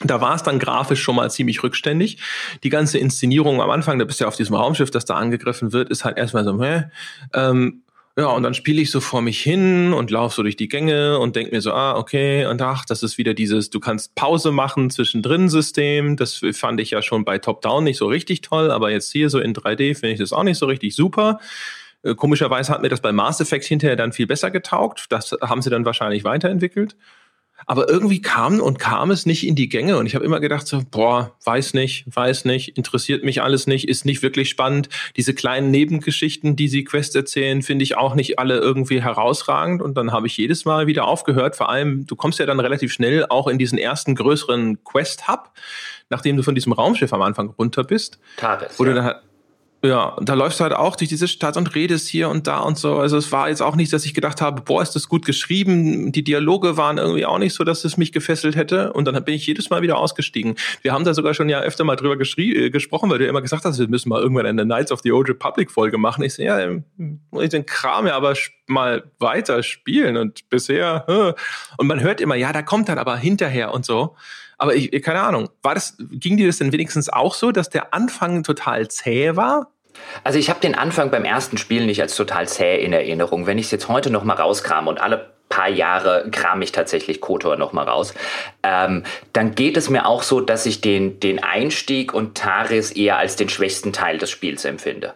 da 0.00 0.20
war 0.20 0.34
es 0.34 0.42
dann 0.42 0.58
grafisch 0.58 1.02
schon 1.02 1.16
mal 1.16 1.30
ziemlich 1.30 1.62
rückständig. 1.62 2.18
Die 2.62 2.70
ganze 2.70 2.98
Inszenierung 2.98 3.62
am 3.62 3.70
Anfang, 3.70 3.98
da 3.98 4.04
bist 4.04 4.20
du 4.20 4.24
ja 4.24 4.28
auf 4.28 4.36
diesem 4.36 4.56
Raumschiff, 4.56 4.90
das 4.90 5.04
da 5.04 5.14
angegriffen 5.14 5.72
wird, 5.72 5.88
ist 5.90 6.04
halt 6.04 6.18
erstmal 6.18 6.44
so, 6.44 6.62
hä? 6.62 6.84
Ähm, 7.32 7.82
ja, 8.16 8.26
und 8.26 8.44
dann 8.44 8.54
spiele 8.54 8.80
ich 8.80 8.92
so 8.92 9.00
vor 9.00 9.22
mich 9.22 9.40
hin 9.40 9.92
und 9.92 10.10
laufe 10.12 10.36
so 10.36 10.42
durch 10.42 10.54
die 10.54 10.68
Gänge 10.68 11.18
und 11.18 11.34
denk 11.34 11.50
mir 11.50 11.60
so, 11.60 11.72
ah, 11.72 11.96
okay, 11.96 12.46
und 12.46 12.62
ach, 12.62 12.84
das 12.84 13.02
ist 13.02 13.18
wieder 13.18 13.34
dieses, 13.34 13.70
du 13.70 13.80
kannst 13.80 14.14
Pause 14.14 14.52
machen 14.52 14.88
zwischendrin 14.90 15.48
System. 15.48 16.16
Das 16.16 16.40
fand 16.52 16.80
ich 16.80 16.90
ja 16.90 17.02
schon 17.02 17.24
bei 17.24 17.38
Top-Down 17.38 17.82
nicht 17.82 17.98
so 17.98 18.06
richtig 18.06 18.40
toll, 18.40 18.70
aber 18.70 18.90
jetzt 18.92 19.10
hier 19.10 19.30
so 19.30 19.40
in 19.40 19.52
3D 19.52 19.94
finde 19.94 20.12
ich 20.12 20.20
das 20.20 20.32
auch 20.32 20.44
nicht 20.44 20.58
so 20.58 20.66
richtig 20.66 20.94
super. 20.94 21.40
Äh, 22.04 22.14
komischerweise 22.14 22.72
hat 22.72 22.82
mir 22.82 22.88
das 22.88 23.00
bei 23.00 23.10
Mass 23.10 23.40
Effect 23.40 23.64
hinterher 23.64 23.96
dann 23.96 24.12
viel 24.12 24.28
besser 24.28 24.52
getaugt. 24.52 25.06
Das 25.08 25.32
haben 25.40 25.62
sie 25.62 25.70
dann 25.70 25.84
wahrscheinlich 25.84 26.22
weiterentwickelt. 26.22 26.94
Aber 27.66 27.88
irgendwie 27.88 28.20
kam 28.20 28.60
und 28.60 28.78
kam 28.78 29.10
es 29.10 29.26
nicht 29.26 29.46
in 29.46 29.54
die 29.54 29.68
Gänge 29.68 29.96
und 29.98 30.06
ich 30.06 30.14
habe 30.14 30.24
immer 30.24 30.40
gedacht 30.40 30.66
so, 30.66 30.82
boah, 30.90 31.34
weiß 31.44 31.74
nicht, 31.74 32.04
weiß 32.14 32.44
nicht, 32.44 32.76
interessiert 32.76 33.24
mich 33.24 33.42
alles 33.42 33.66
nicht, 33.66 33.88
ist 33.88 34.04
nicht 34.04 34.22
wirklich 34.22 34.48
spannend. 34.48 34.88
Diese 35.16 35.34
kleinen 35.34 35.70
Nebengeschichten, 35.70 36.56
die 36.56 36.68
sie 36.68 36.84
Quest 36.84 37.16
erzählen, 37.16 37.62
finde 37.62 37.82
ich 37.82 37.96
auch 37.96 38.14
nicht 38.14 38.38
alle 38.38 38.58
irgendwie 38.58 39.02
herausragend 39.02 39.82
und 39.82 39.96
dann 39.96 40.12
habe 40.12 40.26
ich 40.26 40.36
jedes 40.36 40.64
Mal 40.64 40.86
wieder 40.86 41.06
aufgehört. 41.06 41.56
Vor 41.56 41.68
allem, 41.68 42.06
du 42.06 42.16
kommst 42.16 42.38
ja 42.38 42.46
dann 42.46 42.60
relativ 42.60 42.92
schnell 42.92 43.26
auch 43.28 43.48
in 43.48 43.58
diesen 43.58 43.78
ersten 43.78 44.14
größeren 44.14 44.82
Quest-Hub, 44.84 45.50
nachdem 46.10 46.36
du 46.36 46.42
von 46.42 46.54
diesem 46.54 46.72
Raumschiff 46.72 47.12
am 47.12 47.22
Anfang 47.22 47.50
runter 47.50 47.84
bist. 47.84 48.18
Tages, 48.36 48.78
wo 48.78 48.84
ja. 48.84 48.90
du 48.90 48.96
dann 48.96 49.14
ja, 49.84 50.16
da 50.20 50.32
läufst 50.32 50.60
du 50.60 50.64
halt 50.64 50.72
auch 50.72 50.96
durch 50.96 51.10
diese 51.10 51.28
Stadt 51.28 51.58
und 51.58 51.74
redest 51.74 52.08
hier 52.08 52.30
und 52.30 52.46
da 52.46 52.60
und 52.60 52.78
so. 52.78 52.96
Also 52.96 53.18
es 53.18 53.30
war 53.32 53.50
jetzt 53.50 53.60
auch 53.60 53.76
nicht, 53.76 53.92
dass 53.92 54.06
ich 54.06 54.14
gedacht 54.14 54.40
habe, 54.40 54.62
boah, 54.62 54.80
ist 54.80 54.92
das 54.96 55.08
gut 55.08 55.26
geschrieben. 55.26 56.10
Die 56.10 56.24
Dialoge 56.24 56.78
waren 56.78 56.96
irgendwie 56.96 57.26
auch 57.26 57.38
nicht 57.38 57.52
so, 57.52 57.64
dass 57.64 57.84
es 57.84 57.98
mich 57.98 58.10
gefesselt 58.10 58.56
hätte. 58.56 58.94
Und 58.94 59.04
dann 59.04 59.22
bin 59.24 59.34
ich 59.34 59.46
jedes 59.46 59.68
Mal 59.68 59.82
wieder 59.82 59.98
ausgestiegen. 59.98 60.54
Wir 60.80 60.92
haben 60.92 61.04
da 61.04 61.12
sogar 61.12 61.34
schon 61.34 61.50
ja 61.50 61.60
öfter 61.60 61.84
mal 61.84 61.96
drüber 61.96 62.14
äh, 62.14 62.70
gesprochen, 62.70 63.10
weil 63.10 63.18
du 63.18 63.24
ja 63.24 63.30
immer 63.30 63.42
gesagt 63.42 63.64
hast, 63.66 63.78
wir 63.78 63.88
müssen 63.88 64.08
mal 64.08 64.22
irgendwann 64.22 64.46
eine 64.46 64.64
Knights 64.64 64.90
of 64.90 65.00
the 65.02 65.12
Old 65.12 65.28
Republic 65.28 65.70
Folge 65.70 65.98
machen. 65.98 66.24
Ich 66.24 66.34
sehe, 66.34 66.46
ja, 66.46 66.80
muss 67.30 67.44
ich 67.44 67.50
den 67.50 67.66
Kram 67.66 68.06
ja 68.06 68.16
aber 68.16 68.34
mal 68.66 69.04
weiter 69.18 69.62
spielen. 69.62 70.16
Und 70.16 70.48
bisher, 70.48 71.04
äh. 71.08 71.40
und 71.76 71.86
man 71.86 72.00
hört 72.00 72.22
immer, 72.22 72.36
ja, 72.36 72.52
da 72.54 72.62
kommt 72.62 72.88
dann 72.88 72.98
aber 72.98 73.16
hinterher 73.16 73.74
und 73.74 73.84
so. 73.84 74.16
Aber 74.56 74.74
ich, 74.74 74.90
keine 75.02 75.20
Ahnung, 75.20 75.50
war 75.62 75.74
das, 75.74 75.96
ging 75.98 76.36
dir 76.36 76.46
das 76.46 76.58
denn 76.58 76.72
wenigstens 76.72 77.08
auch 77.08 77.34
so, 77.34 77.52
dass 77.52 77.68
der 77.68 77.92
Anfang 77.92 78.44
total 78.44 78.88
zäh 78.88 79.36
war? 79.36 79.73
Also 80.22 80.38
ich 80.38 80.50
habe 80.50 80.60
den 80.60 80.74
Anfang 80.74 81.10
beim 81.10 81.24
ersten 81.24 81.58
Spiel 81.58 81.86
nicht 81.86 82.00
als 82.00 82.14
total 82.14 82.48
zäh 82.48 82.82
in 82.82 82.92
Erinnerung. 82.92 83.46
Wenn 83.46 83.58
ich 83.58 83.66
es 83.66 83.70
jetzt 83.72 83.88
heute 83.88 84.10
noch 84.10 84.24
mal 84.24 84.34
rauskram 84.34 84.88
und 84.88 85.00
alle 85.00 85.33
paar 85.54 85.68
Jahre 85.68 86.26
kram 86.32 86.62
ich 86.62 86.72
tatsächlich 86.72 87.20
Kotor 87.20 87.56
noch 87.56 87.72
mal 87.72 87.84
raus. 87.84 88.12
Ähm, 88.64 89.04
dann 89.32 89.54
geht 89.54 89.76
es 89.76 89.88
mir 89.88 90.06
auch 90.06 90.24
so, 90.24 90.40
dass 90.40 90.66
ich 90.66 90.80
den, 90.80 91.20
den 91.20 91.40
Einstieg 91.44 92.12
und 92.12 92.36
Taris 92.36 92.90
eher 92.90 93.18
als 93.18 93.36
den 93.36 93.48
schwächsten 93.48 93.92
Teil 93.92 94.18
des 94.18 94.30
Spiels 94.30 94.64
empfinde. 94.64 95.14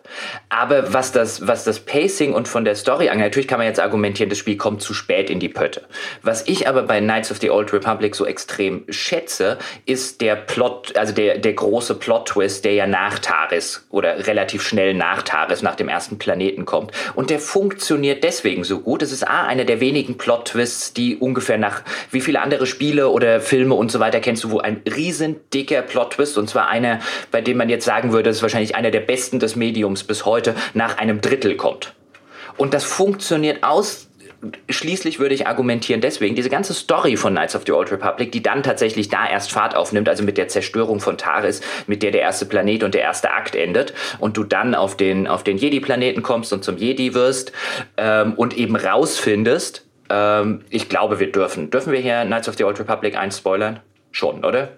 Aber 0.49 0.93
was 0.93 1.11
das, 1.11 1.49
was 1.49 1.64
das 1.64 1.80
Pacing 1.80 2.34
und 2.34 2.47
von 2.47 2.64
der 2.64 2.76
Story 2.76 3.09
angeht, 3.09 3.24
natürlich 3.24 3.49
kann 3.49 3.59
man 3.59 3.66
jetzt 3.66 3.80
argumentieren, 3.80 4.28
das 4.28 4.39
Spiel 4.39 4.57
kommt 4.57 4.80
zu 4.80 4.95
spät 4.95 5.28
in 5.28 5.41
die 5.41 5.49
Pötte. 5.49 5.82
Was 6.22 6.47
ich 6.47 6.68
aber 6.68 6.82
bei 6.82 7.01
Knights 7.01 7.32
of 7.32 7.39
the 7.39 7.51
Old 7.51 7.72
Republic 7.72 8.14
so 8.14 8.24
extrem 8.24 8.84
schätze, 8.91 9.59
ist 9.86 10.20
der 10.20 10.36
Plot, 10.36 10.97
also 10.97 11.12
der, 11.12 11.39
der 11.39 11.55
große 11.55 11.97
Plot-Twist, 11.97 12.64
der 12.64 12.74
ja 12.74 12.86
nach 12.86 13.18
Taris 13.18 13.86
oder 13.91 14.28
relativ 14.28 14.62
schnell 14.62 14.95
nach 14.95 15.22
Taris, 15.22 15.62
nach 15.62 15.74
dem 15.74 15.89
ersten 15.89 16.16
Planeten 16.16 16.64
kommt. 16.64 16.93
Und 17.16 17.30
der 17.30 17.41
funktioniert 17.41 18.22
deswegen 18.22 18.62
so 18.62 18.78
gut. 18.80 19.03
Es 19.03 19.11
ist 19.11 19.26
A, 19.26 19.47
einer 19.47 19.64
der 19.64 19.80
wenigen 19.80 20.16
Plot-Twists, 20.29 20.93
die 20.93 21.16
ungefähr 21.16 21.57
nach 21.57 21.81
wie 22.11 22.20
viele 22.20 22.43
andere 22.43 22.66
Spiele 22.66 23.09
oder 23.09 23.41
Filme 23.41 23.74
und 23.74 23.91
so 23.91 23.99
weiter 23.99 24.20
kennst 24.20 24.45
du, 24.45 24.51
wo 24.51 24.59
ein 24.59 24.83
riesen 24.85 25.37
dicker 25.55 25.81
Plot-Twist, 25.81 26.37
und 26.37 26.51
zwar 26.51 26.68
einer, 26.68 27.01
bei 27.31 27.41
dem 27.41 27.57
man 27.57 27.70
jetzt 27.70 27.87
sagen 27.87 28.12
würde, 28.12 28.29
das 28.29 28.37
ist 28.37 28.43
wahrscheinlich 28.43 28.76
einer 28.76 28.91
der 28.91 29.01
besten 29.01 29.41
des 29.41 29.57
Mediums 29.57 30.05
bis 30.05 30.26
heute, 30.26 30.55
nach 30.74 30.99
einem 30.99 31.22
Drittel 31.22 31.57
kommt. 31.57 31.95
Und 32.59 32.74
das 32.74 32.85
funktioniert 32.85 33.62
aus 33.62 34.09
schließlich 34.68 35.18
würde 35.18 35.35
ich 35.35 35.49
argumentieren, 35.49 36.01
deswegen 36.01 36.37
diese 36.37 36.49
ganze 36.49 36.72
Story 36.72 37.16
von 37.16 37.33
Knights 37.35 37.57
of 37.57 37.62
the 37.66 37.72
Old 37.72 37.91
Republic, 37.91 38.31
die 38.31 38.41
dann 38.41 38.62
tatsächlich 38.62 39.09
da 39.09 39.29
erst 39.29 39.51
Fahrt 39.51 39.74
aufnimmt, 39.74 40.09
also 40.09 40.22
mit 40.22 40.39
der 40.39 40.47
Zerstörung 40.47 41.01
von 41.01 41.18
Taris, 41.18 41.61
mit 41.89 42.05
der 42.05 42.12
der 42.12 42.20
erste 42.20 42.47
Planet 42.47 42.85
und 42.85 42.95
der 42.95 43.03
erste 43.03 43.33
Akt 43.33 43.57
endet 43.57 43.95
und 44.20 44.37
du 44.37 44.45
dann 44.45 44.76
auf 44.76 44.97
den, 44.97 45.26
auf 45.26 45.43
den 45.43 45.57
Jedi-Planeten 45.57 46.22
kommst 46.22 46.53
und 46.53 46.62
zum 46.62 46.76
Jedi 46.76 47.14
wirst 47.14 47.51
ähm, 47.97 48.35
und 48.35 48.57
eben 48.57 48.76
rausfindest, 48.76 49.88
ähm, 50.11 50.65
ich 50.71 50.89
glaube, 50.89 51.21
wir 51.21 51.31
dürfen. 51.31 51.71
Dürfen 51.71 51.93
wir 51.93 52.01
hier 52.01 52.25
Knights 52.25 52.49
of 52.49 52.57
the 52.57 52.65
Old 52.65 52.79
Republic 52.79 53.17
1 53.17 53.39
spoilern? 53.39 53.81
Schon, 54.11 54.45
oder? 54.45 54.71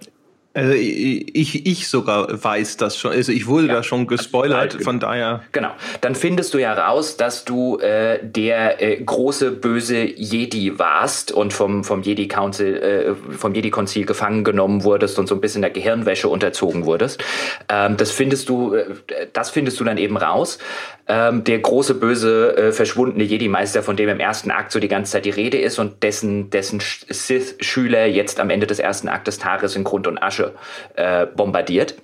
Also 0.53 0.72
ich, 0.72 1.64
ich 1.64 1.88
sogar 1.88 2.26
weiß 2.42 2.76
das 2.76 2.98
schon. 2.98 3.12
Also 3.12 3.30
ich 3.30 3.46
wurde 3.46 3.68
ja, 3.68 3.74
da 3.74 3.82
schon 3.84 4.09
gespoilert, 4.09 4.82
von 4.82 4.98
daher. 4.98 5.44
Genau. 5.53 5.70
Dann 6.01 6.16
findest 6.16 6.55
du 6.55 6.59
ja 6.59 6.72
raus, 6.72 7.16
dass 7.16 7.44
du 7.44 7.78
äh, 7.78 8.18
der 8.20 8.82
äh, 8.82 9.01
große 9.01 9.53
böse 9.53 10.03
Jedi 10.03 10.76
warst 10.76 11.30
und 11.30 11.53
vom, 11.53 11.84
vom 11.84 12.03
Jedi 12.03 12.26
Council, 12.26 12.76
äh, 12.76 13.36
vom 13.36 13.55
Jedi 13.55 13.70
Konzil 13.70 14.07
gefangen 14.07 14.42
genommen 14.42 14.82
wurdest 14.82 15.20
und 15.20 15.28
so 15.28 15.36
ein 15.36 15.40
bisschen 15.40 15.62
der 15.62 15.70
Gehirnwäsche 15.70 16.28
unterzogen 16.28 16.84
wurdest. 16.84 17.22
Ähm, 17.68 17.96
das 17.96 18.11
findest 18.11 18.48
du, 18.48 18.74
äh, 18.74 18.86
das 19.32 19.51
findest 19.51 19.78
du 19.78 19.84
dann 19.84 19.98
eben 19.98 20.16
raus. 20.16 20.59
Ähm, 21.07 21.44
der 21.44 21.59
große 21.61 21.94
böse 21.94 22.57
äh, 22.57 22.72
verschwundene 22.72 23.24
Jedi-Meister, 23.24 23.82
von 23.82 23.96
dem 23.96 24.09
im 24.09 24.20
ersten 24.20 24.51
Akt 24.51 24.70
so 24.72 24.78
die 24.78 24.88
ganze 24.88 25.12
Zeit 25.12 25.24
die 25.24 25.30
Rede 25.30 25.59
ist 25.59 25.78
und 25.78 26.03
dessen, 26.03 26.51
dessen 26.51 26.80
Sith-Schüler 26.80 28.07
jetzt 28.07 28.38
am 28.38 28.51
Ende 28.51 28.66
des 28.66 28.78
ersten 28.78 29.09
Aktes 29.09 29.38
Taris 29.38 29.74
in 29.74 29.82
Grund 29.82 30.07
und 30.07 30.18
Asche 30.22 30.39
äh, 30.97 31.26
bombardiert. 31.26 31.95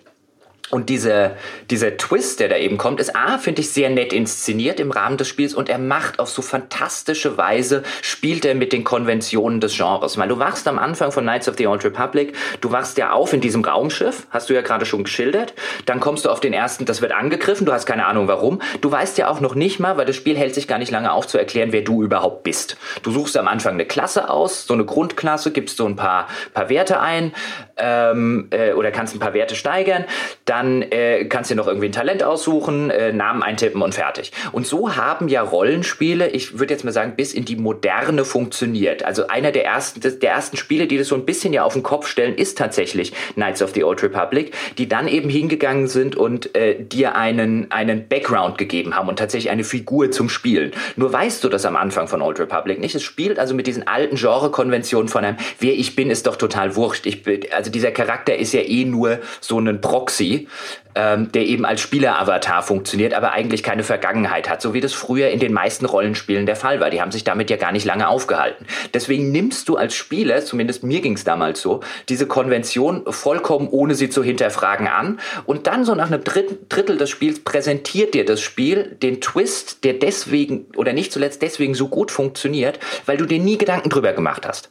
Und 0.70 0.88
diese, 0.88 1.36
dieser 1.70 1.96
Twist, 1.96 2.40
der 2.40 2.48
da 2.48 2.56
eben 2.56 2.76
kommt, 2.76 2.98
ist 2.98 3.14
A, 3.14 3.38
finde 3.38 3.60
ich 3.60 3.70
sehr 3.70 3.88
nett 3.88 4.12
inszeniert 4.12 4.80
im 4.80 4.90
Rahmen 4.90 5.16
des 5.16 5.28
Spiels 5.28 5.54
und 5.54 5.68
er 5.68 5.78
macht 5.78 6.18
auf 6.18 6.28
so 6.28 6.42
fantastische 6.42 7.38
Weise, 7.38 7.84
spielt 8.02 8.44
er 8.44 8.56
mit 8.56 8.72
den 8.72 8.82
Konventionen 8.82 9.60
des 9.60 9.76
Genres. 9.76 10.18
Weil 10.18 10.28
du 10.28 10.40
wachst 10.40 10.66
am 10.66 10.78
Anfang 10.78 11.12
von 11.12 11.22
Knights 11.22 11.48
of 11.48 11.54
the 11.56 11.68
Old 11.68 11.84
Republic, 11.84 12.34
du 12.60 12.72
wachst 12.72 12.98
ja 12.98 13.12
auf 13.12 13.32
in 13.32 13.40
diesem 13.40 13.64
Raumschiff, 13.64 14.26
hast 14.30 14.50
du 14.50 14.54
ja 14.54 14.62
gerade 14.62 14.86
schon 14.86 15.04
geschildert, 15.04 15.54
dann 15.84 16.00
kommst 16.00 16.24
du 16.24 16.30
auf 16.30 16.40
den 16.40 16.52
ersten, 16.52 16.84
das 16.84 17.00
wird 17.00 17.12
angegriffen, 17.12 17.64
du 17.64 17.72
hast 17.72 17.86
keine 17.86 18.06
Ahnung 18.06 18.26
warum. 18.26 18.60
Du 18.80 18.90
weißt 18.90 19.18
ja 19.18 19.28
auch 19.28 19.40
noch 19.40 19.54
nicht 19.54 19.78
mal, 19.78 19.96
weil 19.96 20.06
das 20.06 20.16
Spiel 20.16 20.36
hält 20.36 20.56
sich 20.56 20.66
gar 20.66 20.78
nicht 20.78 20.90
lange 20.90 21.12
auf 21.12 21.28
zu 21.28 21.38
erklären, 21.38 21.70
wer 21.70 21.82
du 21.82 22.02
überhaupt 22.02 22.42
bist. 22.42 22.76
Du 23.04 23.12
suchst 23.12 23.36
am 23.36 23.46
Anfang 23.46 23.74
eine 23.74 23.86
Klasse 23.86 24.30
aus, 24.30 24.66
so 24.66 24.74
eine 24.74 24.84
Grundklasse, 24.84 25.52
gibst 25.52 25.76
so 25.76 25.86
ein 25.86 25.94
paar, 25.94 26.26
paar 26.54 26.68
Werte 26.68 27.00
ein 27.00 27.32
ähm, 27.76 28.48
äh, 28.50 28.72
oder 28.72 28.90
kannst 28.90 29.14
ein 29.14 29.20
paar 29.20 29.34
Werte 29.34 29.54
steigern, 29.54 30.04
dann 30.44 30.55
dann 30.56 30.82
äh, 30.82 31.26
kannst 31.26 31.50
du 31.50 31.54
dir 31.54 31.60
noch 31.60 31.66
irgendwie 31.66 31.88
ein 31.88 31.92
Talent 31.92 32.22
aussuchen, 32.22 32.90
äh, 32.90 33.12
Namen 33.12 33.42
eintippen 33.42 33.82
und 33.82 33.94
fertig. 33.94 34.32
Und 34.52 34.66
so 34.66 34.96
haben 34.96 35.28
ja 35.28 35.42
Rollenspiele, 35.42 36.28
ich 36.28 36.58
würde 36.58 36.72
jetzt 36.72 36.84
mal 36.84 36.92
sagen, 36.92 37.12
bis 37.14 37.34
in 37.34 37.44
die 37.44 37.56
Moderne 37.56 38.24
funktioniert. 38.24 39.04
Also 39.04 39.26
einer 39.28 39.52
der 39.52 39.66
ersten, 39.66 40.00
der 40.00 40.30
ersten 40.30 40.56
Spiele, 40.56 40.86
die 40.86 40.96
das 40.96 41.08
so 41.08 41.14
ein 41.14 41.26
bisschen 41.26 41.52
ja 41.52 41.62
auf 41.62 41.74
den 41.74 41.82
Kopf 41.82 42.06
stellen, 42.06 42.34
ist 42.34 42.56
tatsächlich 42.56 43.12
Knights 43.34 43.60
of 43.60 43.72
the 43.74 43.84
Old 43.84 44.02
Republic, 44.02 44.54
die 44.78 44.88
dann 44.88 45.08
eben 45.08 45.28
hingegangen 45.28 45.88
sind 45.88 46.16
und 46.16 46.54
äh, 46.56 46.82
dir 46.82 47.16
einen, 47.16 47.70
einen 47.70 48.08
Background 48.08 48.56
gegeben 48.56 48.96
haben 48.96 49.08
und 49.08 49.18
tatsächlich 49.18 49.50
eine 49.50 49.64
Figur 49.64 50.10
zum 50.10 50.30
Spielen. 50.30 50.72
Nur 50.96 51.12
weißt 51.12 51.44
du 51.44 51.50
das 51.50 51.66
am 51.66 51.76
Anfang 51.76 52.08
von 52.08 52.22
Old 52.22 52.40
Republic 52.40 52.80
nicht. 52.80 52.94
Es 52.94 53.02
spielt 53.02 53.38
also 53.38 53.54
mit 53.54 53.66
diesen 53.66 53.86
alten 53.86 54.16
Genre-Konventionen 54.16 55.08
von 55.08 55.22
einem, 55.22 55.36
wer 55.60 55.74
ich 55.74 55.96
bin, 55.96 56.08
ist 56.08 56.26
doch 56.26 56.36
total 56.36 56.76
wurscht. 56.76 57.04
Ich 57.04 57.24
bin, 57.24 57.40
also 57.54 57.70
dieser 57.70 57.90
Charakter 57.90 58.34
ist 58.34 58.54
ja 58.54 58.62
eh 58.62 58.86
nur 58.86 59.18
so 59.40 59.58
ein 59.58 59.80
Proxy 59.82 60.45
ähm, 60.94 61.30
der 61.32 61.46
eben 61.46 61.64
als 61.64 61.80
Spieler-Avatar 61.80 62.62
funktioniert, 62.62 63.14
aber 63.14 63.32
eigentlich 63.32 63.62
keine 63.62 63.84
Vergangenheit 63.84 64.48
hat, 64.48 64.62
so 64.62 64.74
wie 64.74 64.80
das 64.80 64.92
früher 64.92 65.28
in 65.28 65.38
den 65.38 65.52
meisten 65.52 65.84
Rollenspielen 65.84 66.46
der 66.46 66.56
Fall 66.56 66.80
war. 66.80 66.90
Die 66.90 67.00
haben 67.00 67.12
sich 67.12 67.24
damit 67.24 67.50
ja 67.50 67.56
gar 67.56 67.72
nicht 67.72 67.84
lange 67.84 68.08
aufgehalten. 68.08 68.66
Deswegen 68.94 69.30
nimmst 69.30 69.68
du 69.68 69.76
als 69.76 69.94
Spieler, 69.94 70.44
zumindest 70.44 70.82
mir 70.82 71.00
ging 71.00 71.12
es 71.14 71.24
damals 71.24 71.60
so, 71.60 71.80
diese 72.08 72.26
Konvention 72.26 73.04
vollkommen 73.10 73.68
ohne 73.68 73.94
sie 73.94 74.08
zu 74.08 74.24
hinterfragen 74.24 74.88
an 74.88 75.20
und 75.44 75.66
dann 75.66 75.84
so 75.84 75.94
nach 75.94 76.10
einem 76.10 76.24
Drittel 76.24 76.96
des 76.96 77.10
Spiels 77.10 77.40
präsentiert 77.40 78.14
dir 78.14 78.24
das 78.24 78.40
Spiel 78.40 78.96
den 79.02 79.20
Twist, 79.20 79.84
der 79.84 79.94
deswegen 79.94 80.66
oder 80.76 80.92
nicht 80.92 81.12
zuletzt 81.12 81.42
deswegen 81.42 81.74
so 81.74 81.88
gut 81.88 82.10
funktioniert, 82.10 82.78
weil 83.04 83.16
du 83.16 83.26
dir 83.26 83.38
nie 83.38 83.58
Gedanken 83.58 83.90
drüber 83.90 84.12
gemacht 84.12 84.46
hast 84.46 84.70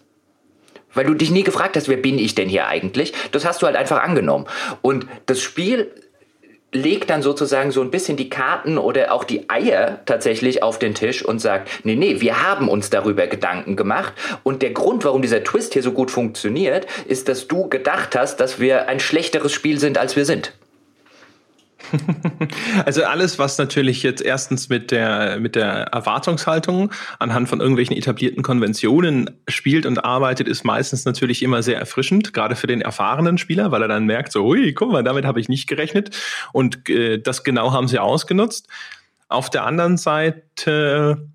weil 0.96 1.06
du 1.06 1.14
dich 1.14 1.32
nie 1.32 1.44
gefragt 1.44 1.76
hast, 1.76 1.88
wer 1.88 1.98
bin 1.98 2.18
ich 2.18 2.36
denn 2.36 2.50
hier 2.50 2.68
eigentlich? 2.68 3.14
Das 3.32 3.46
hast 3.46 3.62
du 3.62 3.68
halt 3.68 3.76
einfach 3.76 4.02
angenommen. 4.02 4.46
Und 4.82 5.06
das 5.28 5.42
Spiel 5.42 5.92
legt 6.76 7.10
dann 7.10 7.22
sozusagen 7.22 7.72
so 7.72 7.82
ein 7.82 7.90
bisschen 7.90 8.18
die 8.18 8.30
Karten 8.30 8.78
oder 8.78 9.14
auch 9.14 9.24
die 9.24 9.50
Eier 9.50 10.02
tatsächlich 10.06 10.62
auf 10.62 10.78
den 10.78 10.94
Tisch 10.94 11.24
und 11.24 11.40
sagt, 11.40 11.70
nee, 11.86 11.96
nee, 11.96 12.20
wir 12.20 12.44
haben 12.44 12.68
uns 12.68 12.90
darüber 12.90 13.28
Gedanken 13.28 13.76
gemacht 13.76 14.14
und 14.44 14.62
der 14.62 14.72
Grund, 14.72 15.06
warum 15.06 15.22
dieser 15.22 15.44
Twist 15.44 15.74
hier 15.74 15.84
so 15.84 15.94
gut 15.94 16.12
funktioniert, 16.12 16.86
ist, 17.08 17.30
dass 17.30 17.48
du 17.48 17.70
gedacht 17.70 18.16
hast, 18.16 18.38
dass 18.38 18.60
wir 18.60 18.88
ein 18.88 19.00
schlechteres 19.00 19.54
Spiel 19.54 19.80
sind, 19.80 19.98
als 19.98 20.16
wir 20.16 20.26
sind. 20.26 20.54
Also 22.86 23.04
alles, 23.04 23.40
was 23.40 23.58
natürlich 23.58 24.04
jetzt 24.04 24.22
erstens 24.22 24.70
mit 24.70 24.92
der, 24.92 25.40
mit 25.40 25.56
der 25.56 25.88
Erwartungshaltung 25.94 26.92
anhand 27.20 27.50
von 27.50 27.60
irgendwelchen 27.60 27.96
etablierten 27.96 28.44
Konventionen 28.44 29.30
spielt 29.48 29.86
und 29.86 30.04
arbeitet, 30.04 30.48
ist 30.48 30.64
meistens 30.64 31.06
natürlich 31.06 31.42
immer 31.44 31.64
sehr 31.64 31.80
erfrischend, 31.80 32.34
gerade 32.34 32.56
für 32.56 32.68
den 32.68 32.82
erfahrenen 32.82 33.38
Spieler, 33.38 33.72
weil 33.72 33.82
er 33.82 33.88
dann 33.88 34.06
merkt, 34.06 34.32
so, 34.32 34.44
hui, 34.44 34.74
guck 34.74 34.92
mal, 34.92 35.04
damit 35.04 35.26
habe 35.26 35.40
ich 35.40 35.50
nicht 35.50 35.68
gerechnet. 35.68 36.16
Und 36.54 36.90
äh, 36.90 37.20
das 37.20 37.44
genau 37.44 37.72
haben 37.72 37.88
sie 37.88 38.00
ausgenutzt. 38.00 38.68
Auf 39.28 39.50
der 39.50 39.66
anderen 39.66 39.98
Seite, 39.98 41.30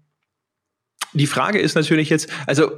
die 1.13 1.27
Frage 1.27 1.59
ist 1.59 1.75
natürlich 1.75 2.09
jetzt, 2.09 2.31
also 2.47 2.71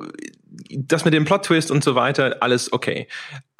das 0.78 1.04
mit 1.04 1.14
dem 1.14 1.24
Plot-Twist 1.24 1.70
und 1.70 1.84
so 1.84 1.94
weiter, 1.94 2.36
alles 2.40 2.72
okay. 2.72 3.06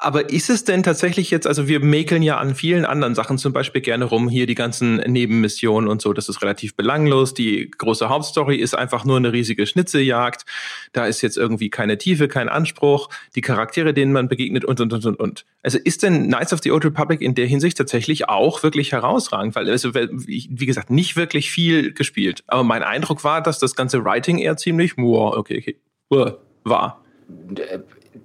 Aber 0.03 0.29
ist 0.29 0.49
es 0.49 0.65
denn 0.65 0.83
tatsächlich 0.83 1.31
jetzt, 1.31 1.47
also 1.47 1.69
wir 1.69 1.79
mäkeln 1.79 2.23
ja 2.23 2.37
an 2.37 2.55
vielen 2.55 2.83
anderen 2.83 3.15
Sachen 3.15 3.37
zum 3.37 3.53
Beispiel 3.53 3.79
gerne 3.79 4.03
rum, 4.03 4.27
hier 4.27 4.45
die 4.47 4.53
ganzen 4.53 4.97
Nebenmissionen 4.97 5.89
und 5.89 6.01
so, 6.01 6.11
das 6.11 6.27
ist 6.27 6.41
relativ 6.41 6.75
belanglos. 6.75 7.33
Die 7.33 7.71
große 7.71 8.09
Hauptstory 8.09 8.57
ist 8.57 8.77
einfach 8.77 9.05
nur 9.05 9.15
eine 9.15 9.31
riesige 9.31 9.65
Schnitzejagd. 9.65 10.45
Da 10.91 11.05
ist 11.05 11.21
jetzt 11.21 11.37
irgendwie 11.37 11.69
keine 11.69 11.97
Tiefe, 11.97 12.27
kein 12.27 12.49
Anspruch, 12.49 13.07
die 13.35 13.39
Charaktere, 13.39 13.93
denen 13.93 14.11
man 14.11 14.27
begegnet 14.27 14.65
und, 14.65 14.81
und, 14.81 14.91
und, 14.91 15.05
und, 15.05 15.19
und. 15.21 15.45
Also 15.61 15.77
ist 15.81 16.03
denn 16.03 16.27
Knights 16.27 16.51
of 16.51 16.59
the 16.61 16.71
Old 16.71 16.83
Republic 16.83 17.21
in 17.21 17.33
der 17.33 17.45
Hinsicht 17.45 17.77
tatsächlich 17.77 18.27
auch 18.27 18.61
wirklich 18.61 18.91
herausragend? 18.91 19.55
Weil, 19.55 19.69
also, 19.69 19.93
wie 19.93 20.65
gesagt, 20.65 20.89
nicht 20.89 21.15
wirklich 21.15 21.49
viel 21.49 21.93
gespielt. 21.93 22.43
Aber 22.47 22.65
mein 22.65 22.83
Eindruck 22.83 23.23
war, 23.23 23.41
dass 23.41 23.57
das 23.57 23.73
ganze 23.73 24.03
Writing 24.03 24.37
eher 24.37 24.57
ziemlich, 24.57 24.97
wow, 24.97 25.33
okay, 25.37 25.59
okay, 25.59 26.35
war 26.65 27.02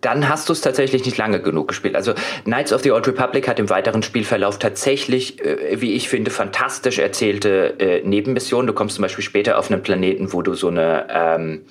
dann 0.01 0.29
hast 0.29 0.49
du 0.49 0.53
es 0.53 0.61
tatsächlich 0.61 1.05
nicht 1.05 1.17
lange 1.17 1.41
genug 1.41 1.69
gespielt. 1.69 1.97
Also 1.97 2.15
Knights 2.45 2.73
of 2.73 2.83
the 2.83 2.93
Old 2.93 3.07
Republic 3.09 3.49
hat 3.49 3.59
im 3.59 3.71
weiteren 3.71 4.03
Spielverlauf 4.03 4.59
tatsächlich, 4.59 5.45
äh, 5.45 5.81
wie 5.81 5.95
ich 5.95 6.09
finde, 6.09 6.31
fantastisch 6.31 6.99
erzählte 6.99 7.75
äh, 7.79 8.03
Nebenmissionen. 8.07 8.67
Du 8.67 8.73
kommst 8.73 8.97
zum 8.97 9.03
Beispiel 9.03 9.25
später 9.25 9.59
auf 9.59 9.71
einen 9.71 9.83
Planeten, 9.83 10.33
wo 10.33 10.43
du 10.43 10.55
so 10.55 10.69
eine 10.69 11.07
ähm, 11.11 11.63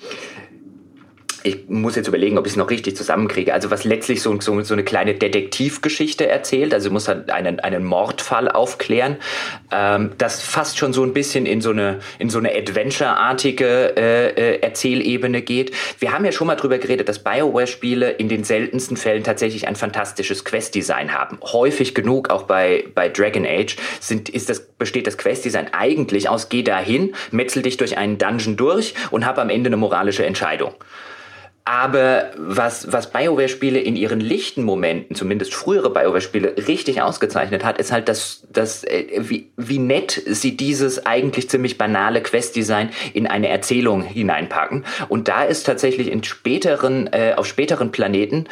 ich 1.48 1.68
muss 1.68 1.96
jetzt 1.96 2.08
überlegen, 2.08 2.38
ob 2.38 2.46
ich 2.46 2.52
es 2.52 2.56
noch 2.56 2.70
richtig 2.70 2.96
zusammenkriege. 2.96 3.52
Also 3.52 3.70
was 3.70 3.84
letztlich 3.84 4.22
so, 4.22 4.38
so, 4.40 4.60
so 4.62 4.74
eine 4.74 4.84
kleine 4.84 5.14
Detektivgeschichte 5.14 6.28
erzählt. 6.28 6.74
Also 6.74 6.90
muss 6.90 7.08
halt 7.08 7.30
einen, 7.30 7.60
einen 7.60 7.84
Mordfall 7.84 8.48
aufklären. 8.48 9.16
Ähm, 9.72 10.12
das 10.18 10.40
fast 10.40 10.78
schon 10.78 10.92
so 10.92 11.02
ein 11.02 11.12
bisschen 11.12 11.46
in 11.46 11.60
so 11.60 11.70
eine, 11.70 12.00
in 12.18 12.30
so 12.30 12.38
eine 12.38 12.54
Adventure-artige 12.54 13.96
äh, 13.96 14.28
äh, 14.28 14.60
Erzählebene 14.60 15.42
geht. 15.42 15.72
Wir 15.98 16.12
haben 16.12 16.24
ja 16.24 16.32
schon 16.32 16.46
mal 16.46 16.56
drüber 16.56 16.78
geredet, 16.78 17.08
dass 17.08 17.20
Bioware-Spiele 17.20 18.10
in 18.10 18.28
den 18.28 18.44
seltensten 18.44 18.96
Fällen 18.96 19.24
tatsächlich 19.24 19.66
ein 19.66 19.76
fantastisches 19.76 20.44
Quest-Design 20.44 21.14
haben. 21.14 21.38
Häufig 21.42 21.94
genug, 21.94 22.30
auch 22.30 22.42
bei, 22.42 22.84
bei 22.94 23.08
Dragon 23.08 23.46
Age, 23.46 23.76
sind, 24.00 24.28
ist 24.28 24.48
das, 24.48 24.60
besteht 24.60 25.06
das 25.06 25.16
Quest-Design 25.18 25.68
eigentlich 25.72 26.28
aus 26.28 26.48
geh 26.48 26.62
dahin, 26.62 27.14
metzel 27.30 27.62
dich 27.62 27.76
durch 27.76 27.96
einen 27.96 28.18
Dungeon 28.18 28.56
durch 28.56 28.94
und 29.10 29.26
hab 29.26 29.38
am 29.38 29.50
Ende 29.50 29.68
eine 29.68 29.76
moralische 29.76 30.26
Entscheidung. 30.26 30.74
Aber 31.70 32.30
was, 32.38 32.90
was 32.90 33.10
BioWare-Spiele 33.12 33.78
in 33.78 33.94
ihren 33.94 34.20
lichten 34.20 34.64
Momenten, 34.64 35.14
zumindest 35.14 35.52
frühere 35.52 35.90
BioWare-Spiele, 35.90 36.66
richtig 36.66 37.02
ausgezeichnet 37.02 37.62
hat, 37.62 37.76
ist 37.76 37.92
halt, 37.92 38.08
dass, 38.08 38.46
dass 38.50 38.84
äh, 38.84 39.04
wie, 39.18 39.50
wie 39.58 39.78
nett 39.78 40.22
sie 40.24 40.56
dieses 40.56 41.04
eigentlich 41.04 41.50
ziemlich 41.50 41.76
banale 41.76 42.22
Quest-Design 42.22 42.88
in 43.12 43.26
eine 43.26 43.48
Erzählung 43.48 44.02
hineinpacken. 44.02 44.86
Und 45.10 45.28
da 45.28 45.42
ist 45.42 45.66
tatsächlich 45.66 46.10
in 46.10 46.24
späteren, 46.24 47.06
äh, 47.08 47.34
auf 47.36 47.44
späteren 47.46 47.92
Planeten 47.92 48.46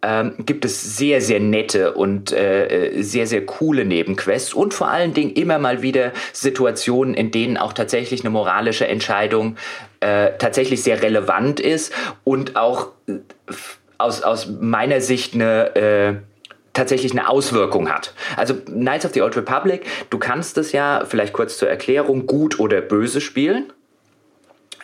ähm, 0.00 0.36
gibt 0.38 0.64
es 0.64 0.96
sehr, 0.96 1.20
sehr 1.20 1.40
nette 1.40 1.92
und 1.92 2.32
äh, 2.32 3.02
sehr, 3.02 3.26
sehr 3.26 3.44
coole 3.44 3.84
Nebenquests 3.84 4.54
und 4.54 4.72
vor 4.72 4.88
allen 4.88 5.12
Dingen 5.12 5.34
immer 5.34 5.58
mal 5.58 5.82
wieder 5.82 6.12
Situationen, 6.32 7.12
in 7.12 7.30
denen 7.30 7.58
auch 7.58 7.74
tatsächlich 7.74 8.22
eine 8.22 8.30
moralische 8.30 8.88
Entscheidung 8.88 9.56
äh, 10.02 10.36
tatsächlich 10.38 10.82
sehr 10.82 11.02
relevant 11.02 11.60
ist 11.60 11.92
und 12.24 12.56
auch 12.56 12.88
äh, 13.06 13.18
aus, 13.98 14.22
aus 14.22 14.48
meiner 14.48 15.00
Sicht 15.00 15.34
eine 15.34 15.76
äh, 15.76 16.14
tatsächlich 16.72 17.12
eine 17.12 17.28
Auswirkung 17.28 17.90
hat. 17.90 18.14
Also 18.36 18.54
Knights 18.54 19.04
of 19.04 19.12
the 19.12 19.22
Old 19.22 19.36
Republic, 19.36 19.86
du 20.10 20.18
kannst 20.18 20.56
es 20.58 20.72
ja, 20.72 21.04
vielleicht 21.06 21.32
kurz 21.32 21.58
zur 21.58 21.68
Erklärung, 21.68 22.26
gut 22.26 22.58
oder 22.58 22.80
böse 22.80 23.20
spielen. 23.20 23.72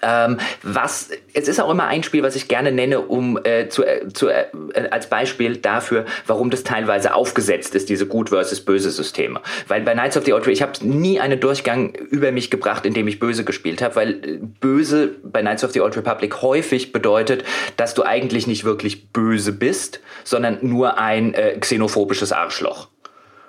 Ähm, 0.02 0.38
was, 0.62 1.10
es 1.34 1.48
ist 1.48 1.60
auch 1.60 1.70
immer 1.70 1.86
ein 1.86 2.02
Spiel, 2.02 2.22
was 2.22 2.36
ich 2.36 2.48
gerne 2.48 2.72
nenne, 2.72 3.00
um 3.00 3.38
äh, 3.42 3.68
zu, 3.68 3.84
äh, 3.84 4.08
zu, 4.12 4.28
äh, 4.28 4.46
als 4.90 5.08
Beispiel 5.08 5.56
dafür, 5.56 6.04
warum 6.26 6.50
das 6.50 6.64
teilweise 6.64 7.14
aufgesetzt 7.14 7.74
ist, 7.74 7.88
diese 7.88 8.06
gut 8.06 8.30
versus 8.30 8.60
böse 8.60 8.90
Systeme. 8.90 9.40
Weil 9.66 9.82
bei 9.82 9.92
Knights 9.92 10.16
of 10.16 10.24
the 10.24 10.32
Old 10.32 10.42
Republic, 10.42 10.56
ich 10.56 10.62
habe 10.62 10.86
nie 10.86 11.20
einen 11.20 11.40
Durchgang 11.40 11.94
über 11.94 12.32
mich 12.32 12.50
gebracht, 12.50 12.86
in 12.86 12.94
dem 12.94 13.08
ich 13.08 13.18
böse 13.18 13.44
gespielt 13.44 13.82
habe, 13.82 13.96
weil 13.96 14.10
äh, 14.10 14.38
böse 14.60 15.16
bei 15.22 15.40
Knights 15.40 15.64
of 15.64 15.72
the 15.72 15.80
Old 15.80 15.96
Republic 15.96 16.42
häufig 16.42 16.92
bedeutet, 16.92 17.44
dass 17.76 17.94
du 17.94 18.02
eigentlich 18.02 18.46
nicht 18.46 18.64
wirklich 18.64 19.12
böse 19.12 19.52
bist, 19.52 20.00
sondern 20.24 20.58
nur 20.62 20.98
ein 20.98 21.34
äh, 21.34 21.58
xenophobisches 21.58 22.32
Arschloch. 22.32 22.88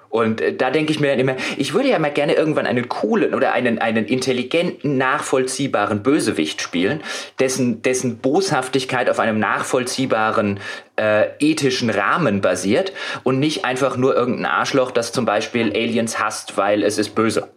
Und 0.10 0.42
äh, 0.42 0.54
da 0.54 0.72
denke 0.72 0.92
ich 0.92 1.00
mir 1.00 1.10
dann 1.10 1.20
immer, 1.20 1.36
ich 1.58 1.74
würde 1.74 1.90
ja 1.90 2.00
mal 2.00 2.12
gerne 2.12 2.34
irgendwann 2.34 2.66
einen 2.66 2.90
coolen 2.90 3.34
oder 3.34 3.54
einen, 3.54 3.80
einen 3.80 4.06
intelligenten, 4.06 4.98
nachvollziehbaren 4.98 6.04
Bösewicht 6.04 6.62
spielen, 6.62 7.02
dessen, 7.40 7.82
dessen 7.82 8.18
Boshaftigkeit 8.18 9.10
auf 9.10 9.20
einem 9.20 9.40
nachvollziehbaren 9.40 10.60
äh, 10.96 11.28
ethischen 11.40 11.90
Rahmen 11.90 12.42
basiert 12.42 12.94
und 13.24 13.40
nicht 13.40 13.66
einfach 13.66 13.98
nur 13.98 14.16
irgendein 14.16 14.46
Arschloch, 14.46 14.92
das 14.92 15.12
zum 15.12 15.26
Beispiel 15.26 15.72
Aliens 15.72 16.20
hasst, 16.20 16.58
weil 16.58 16.84
es 16.84 16.98
ist 16.98 17.16
böse. 17.16 17.50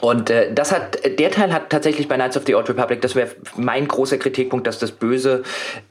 Und 0.00 0.30
äh, 0.30 0.52
das 0.52 0.72
hat, 0.72 0.98
der 1.18 1.30
Teil 1.30 1.52
hat 1.52 1.70
tatsächlich 1.70 2.08
bei 2.08 2.16
Knights 2.16 2.36
of 2.36 2.44
the 2.46 2.54
Old 2.54 2.68
Republic, 2.68 3.00
das 3.00 3.14
wäre 3.14 3.30
mein 3.56 3.86
großer 3.86 4.18
Kritikpunkt, 4.18 4.66
dass 4.66 4.78
das 4.78 4.92
böse 4.92 5.42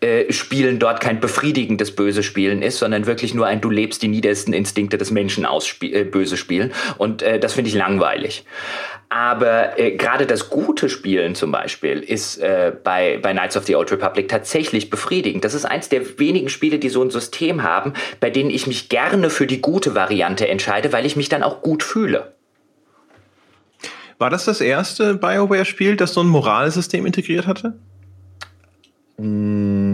äh, 0.02 0.32
Spielen 0.32 0.80
dort 0.80 1.02
kein 1.02 1.20
befriedigendes 1.20 1.96
böse 1.96 2.24
Spielen 2.24 2.62
ist, 2.62 2.80
sondern 2.80 3.06
wirklich 3.06 3.34
nur 3.34 3.48
ein 3.48 3.62
du 3.62 3.70
lebst 3.70 4.02
die 4.02 4.08
niedersten 4.08 4.54
Instinkte 4.54 4.98
des 4.98 5.12
Menschen 5.12 5.46
aus 5.46 5.76
äh, 5.82 6.04
böse 6.04 6.38
Spielen. 6.38 6.72
Und 6.98 7.22
äh, 7.22 7.40
das 7.40 7.54
finde 7.54 7.70
ich 7.70 7.76
langweilig. 7.76 8.46
Aber 9.10 9.80
äh, 9.80 9.92
gerade 9.96 10.28
das 10.28 10.50
gute 10.50 10.88
Spielen 10.88 11.34
zum 11.34 11.52
Beispiel 11.52 12.00
ist 12.00 12.38
äh, 12.38 12.72
bei, 12.84 13.18
bei 13.22 13.32
Knights 13.32 13.58
of 13.58 13.66
the 13.66 13.76
Old 13.76 13.92
Republic 13.92 14.28
tatsächlich 14.28 14.92
befriedigend. 14.92 15.44
Das 15.44 15.56
ist 15.56 15.66
eins 15.66 15.90
der 15.90 16.20
wenigen 16.20 16.50
Spiele, 16.50 16.78
die 16.78 16.90
so 16.90 17.02
ein 17.02 17.10
System 17.10 17.64
haben, 17.64 17.94
bei 18.20 18.30
denen 18.30 18.52
ich 18.52 18.68
mich 18.68 18.88
gerne 18.88 19.32
für 19.32 19.48
die 19.48 19.62
gute 19.62 19.96
Variante 19.96 20.48
entscheide, 20.48 20.94
weil 20.94 21.08
ich 21.08 21.16
mich 21.16 21.28
dann 21.28 21.42
auch 21.42 21.64
gut 21.64 21.82
fühle. 21.82 22.34
War 24.20 24.30
das 24.30 24.46
das 24.46 24.62
erste 24.62 25.16
BioWare-Spiel, 25.16 25.96
das 25.96 26.14
so 26.14 26.22
ein 26.22 26.28
Moralsystem 26.28 27.06
integriert 27.06 27.48
hatte? 27.48 27.80
Nee. 29.18 29.89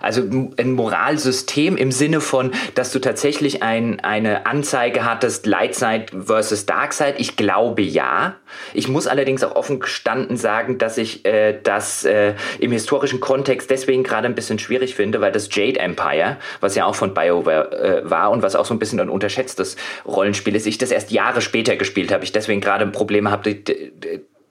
Also 0.00 0.22
ein 0.22 0.72
Moralsystem 0.72 1.76
im 1.76 1.92
Sinne 1.92 2.20
von, 2.20 2.52
dass 2.74 2.92
du 2.92 2.98
tatsächlich 2.98 3.62
ein, 3.62 4.00
eine 4.00 4.46
Anzeige 4.46 5.04
hattest, 5.04 5.46
Lightside 5.46 6.06
versus 6.24 6.66
Darkside. 6.66 7.14
Ich 7.18 7.36
glaube 7.36 7.82
ja. 7.82 8.36
Ich 8.74 8.88
muss 8.88 9.06
allerdings 9.06 9.42
auch 9.44 9.54
offen 9.54 9.80
gestanden 9.80 10.36
sagen, 10.36 10.78
dass 10.78 10.98
ich 10.98 11.24
äh, 11.24 11.58
das 11.62 12.04
äh, 12.04 12.34
im 12.58 12.72
historischen 12.72 13.20
Kontext 13.20 13.70
deswegen 13.70 14.02
gerade 14.02 14.26
ein 14.26 14.34
bisschen 14.34 14.58
schwierig 14.58 14.94
finde, 14.94 15.20
weil 15.20 15.32
das 15.32 15.48
Jade 15.52 15.78
Empire, 15.78 16.36
was 16.60 16.74
ja 16.74 16.84
auch 16.84 16.94
von 16.94 17.14
BioWare 17.14 18.02
äh, 18.04 18.10
war 18.10 18.30
und 18.30 18.42
was 18.42 18.56
auch 18.56 18.64
so 18.64 18.74
ein 18.74 18.78
bisschen 18.78 19.00
ein 19.00 19.08
unterschätztes 19.08 19.76
Rollenspiel 20.06 20.56
ist, 20.56 20.66
ich 20.66 20.78
das 20.78 20.90
erst 20.90 21.10
Jahre 21.10 21.40
später 21.40 21.76
gespielt 21.76 22.12
habe. 22.12 22.24
Ich 22.24 22.32
deswegen 22.32 22.60
gerade 22.60 22.86
Probleme 22.86 23.30
habe, 23.30 23.54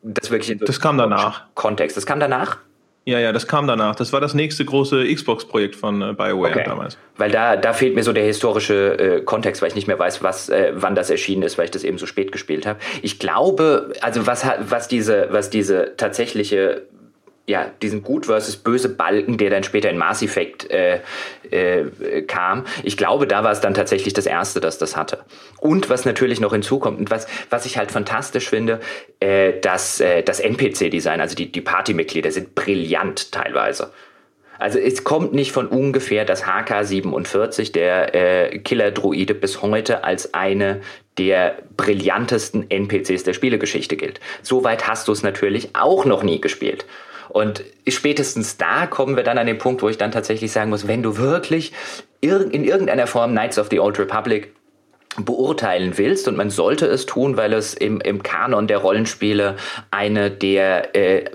das 0.01 0.31
wirklich 0.31 0.51
in 0.51 0.59
das 0.59 0.79
kam 0.79 0.97
danach. 0.97 1.43
Kontext. 1.55 1.97
Das 1.97 2.05
kam 2.05 2.19
danach? 2.19 2.57
Ja, 3.09 3.17
ja, 3.17 3.31
das 3.31 3.47
kam 3.47 3.65
danach. 3.65 3.95
Das 3.95 4.13
war 4.13 4.21
das 4.21 4.35
nächste 4.35 4.63
große 4.63 5.11
Xbox-Projekt 5.11 5.75
von 5.75 6.01
äh, 6.01 6.13
BioWare 6.13 6.51
okay. 6.51 6.63
damals. 6.63 6.95
Weil 7.17 7.31
da, 7.31 7.55
da 7.55 7.73
fehlt 7.73 7.95
mir 7.95 8.03
so 8.03 8.13
der 8.13 8.23
historische 8.23 8.99
äh, 8.99 9.21
Kontext, 9.21 9.63
weil 9.63 9.69
ich 9.69 9.75
nicht 9.75 9.87
mehr 9.87 9.97
weiß, 9.97 10.21
was, 10.21 10.49
äh, 10.49 10.73
wann 10.75 10.93
das 10.93 11.09
erschienen 11.09 11.41
ist, 11.41 11.57
weil 11.57 11.65
ich 11.65 11.71
das 11.71 11.83
eben 11.83 11.97
so 11.97 12.05
spät 12.05 12.31
gespielt 12.31 12.67
habe. 12.67 12.79
Ich 13.01 13.17
glaube, 13.17 13.93
also 14.01 14.27
was, 14.27 14.45
was, 14.59 14.87
diese, 14.87 15.27
was 15.31 15.49
diese 15.49 15.93
tatsächliche 15.97 16.83
ja, 17.49 17.71
diesen 17.81 18.03
gut 18.03 18.27
versus 18.27 18.57
böse 18.57 18.89
Balken, 18.89 19.39
der 19.39 19.49
dann 19.49 19.63
später 19.63 19.89
in 19.89 19.97
Mass 19.97 20.21
Effect 20.21 20.69
äh, 20.69 20.99
äh, 21.49 22.21
kam. 22.21 22.65
Ich 22.83 22.95
glaube, 22.95 23.25
da 23.25 23.43
war 23.43 23.51
es 23.51 23.59
dann 23.59 23.73
tatsächlich 23.73 24.13
das 24.13 24.27
erste, 24.27 24.59
das 24.59 24.77
das 24.77 24.95
hatte. 24.95 25.25
Und 25.57 25.89
was 25.89 26.05
natürlich 26.05 26.39
noch 26.39 26.51
hinzukommt 26.51 26.99
und 26.99 27.09
was, 27.09 27.25
was 27.49 27.65
ich 27.65 27.79
halt 27.79 27.91
fantastisch 27.91 28.49
finde, 28.49 28.79
äh, 29.19 29.59
dass 29.61 29.99
äh, 29.99 30.21
das 30.21 30.39
NPC-Design, 30.39 31.19
also 31.19 31.35
die, 31.35 31.51
die 31.51 31.61
Partymitglieder 31.61 32.31
sind 32.31 32.53
brillant 32.53 33.31
teilweise. 33.31 33.91
Also 34.59 34.77
es 34.77 35.03
kommt 35.03 35.33
nicht 35.33 35.51
von 35.51 35.67
ungefähr, 35.67 36.25
dass 36.25 36.43
HK47, 36.45 37.71
der 37.71 38.13
äh, 38.13 38.59
Killer-Druide, 38.59 39.33
bis 39.33 39.63
heute 39.63 40.03
als 40.03 40.35
eine 40.35 40.81
der 41.17 41.57
brillantesten 41.75 42.69
NPCs 42.69 43.23
der 43.23 43.33
Spielegeschichte 43.33 43.97
gilt. 43.97 44.19
Soweit 44.43 44.87
hast 44.87 45.07
du 45.07 45.13
es 45.13 45.23
natürlich 45.23 45.69
auch 45.73 46.05
noch 46.05 46.21
nie 46.21 46.39
gespielt. 46.39 46.85
Und 47.29 47.63
spätestens 47.87 48.57
da 48.57 48.87
kommen 48.87 49.15
wir 49.15 49.23
dann 49.23 49.37
an 49.37 49.47
den 49.47 49.57
Punkt, 49.57 49.81
wo 49.81 49.89
ich 49.89 49.97
dann 49.97 50.11
tatsächlich 50.11 50.51
sagen 50.51 50.69
muss, 50.69 50.87
wenn 50.87 51.03
du 51.03 51.17
wirklich 51.17 51.71
in 52.21 52.63
irgendeiner 52.63 53.07
Form 53.07 53.31
Knights 53.31 53.57
of 53.57 53.67
the 53.69 53.79
Old 53.79 53.97
Republic 53.99 54.53
beurteilen 55.25 55.97
willst 55.97 56.27
und 56.27 56.37
man 56.37 56.49
sollte 56.49 56.85
es 56.85 57.05
tun, 57.05 57.37
weil 57.37 57.53
es 57.53 57.73
im, 57.73 58.01
im 58.01 58.23
Kanon 58.23 58.67
der 58.67 58.77
Rollenspiele 58.77 59.55
eine 59.91 60.31
der, 60.31 60.95
äh, 60.95 61.25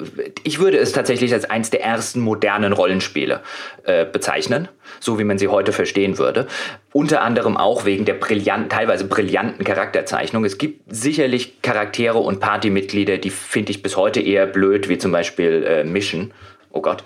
ich 0.42 0.58
würde 0.58 0.78
es 0.78 0.92
tatsächlich 0.92 1.32
als 1.32 1.44
eins 1.44 1.70
der 1.70 1.82
ersten 1.82 2.20
modernen 2.20 2.72
Rollenspiele 2.72 3.40
äh, 3.84 4.04
bezeichnen, 4.04 4.68
so 5.00 5.18
wie 5.18 5.24
man 5.24 5.38
sie 5.38 5.48
heute 5.48 5.72
verstehen 5.72 6.18
würde. 6.18 6.46
Unter 6.92 7.22
anderem 7.22 7.56
auch 7.56 7.84
wegen 7.84 8.04
der 8.04 8.14
brillanten, 8.14 8.68
teilweise 8.68 9.04
brillanten 9.04 9.64
Charakterzeichnung. 9.64 10.44
Es 10.44 10.58
gibt 10.58 10.82
sicherlich 10.94 11.62
Charaktere 11.62 12.18
und 12.18 12.40
Partymitglieder, 12.40 13.18
die 13.18 13.30
finde 13.30 13.72
ich 13.72 13.82
bis 13.82 13.96
heute 13.96 14.20
eher 14.20 14.46
blöd, 14.46 14.88
wie 14.88 14.98
zum 14.98 15.12
Beispiel 15.12 15.64
äh, 15.64 15.84
Mission. 15.84 16.32
Oh 16.70 16.80
Gott. 16.80 17.04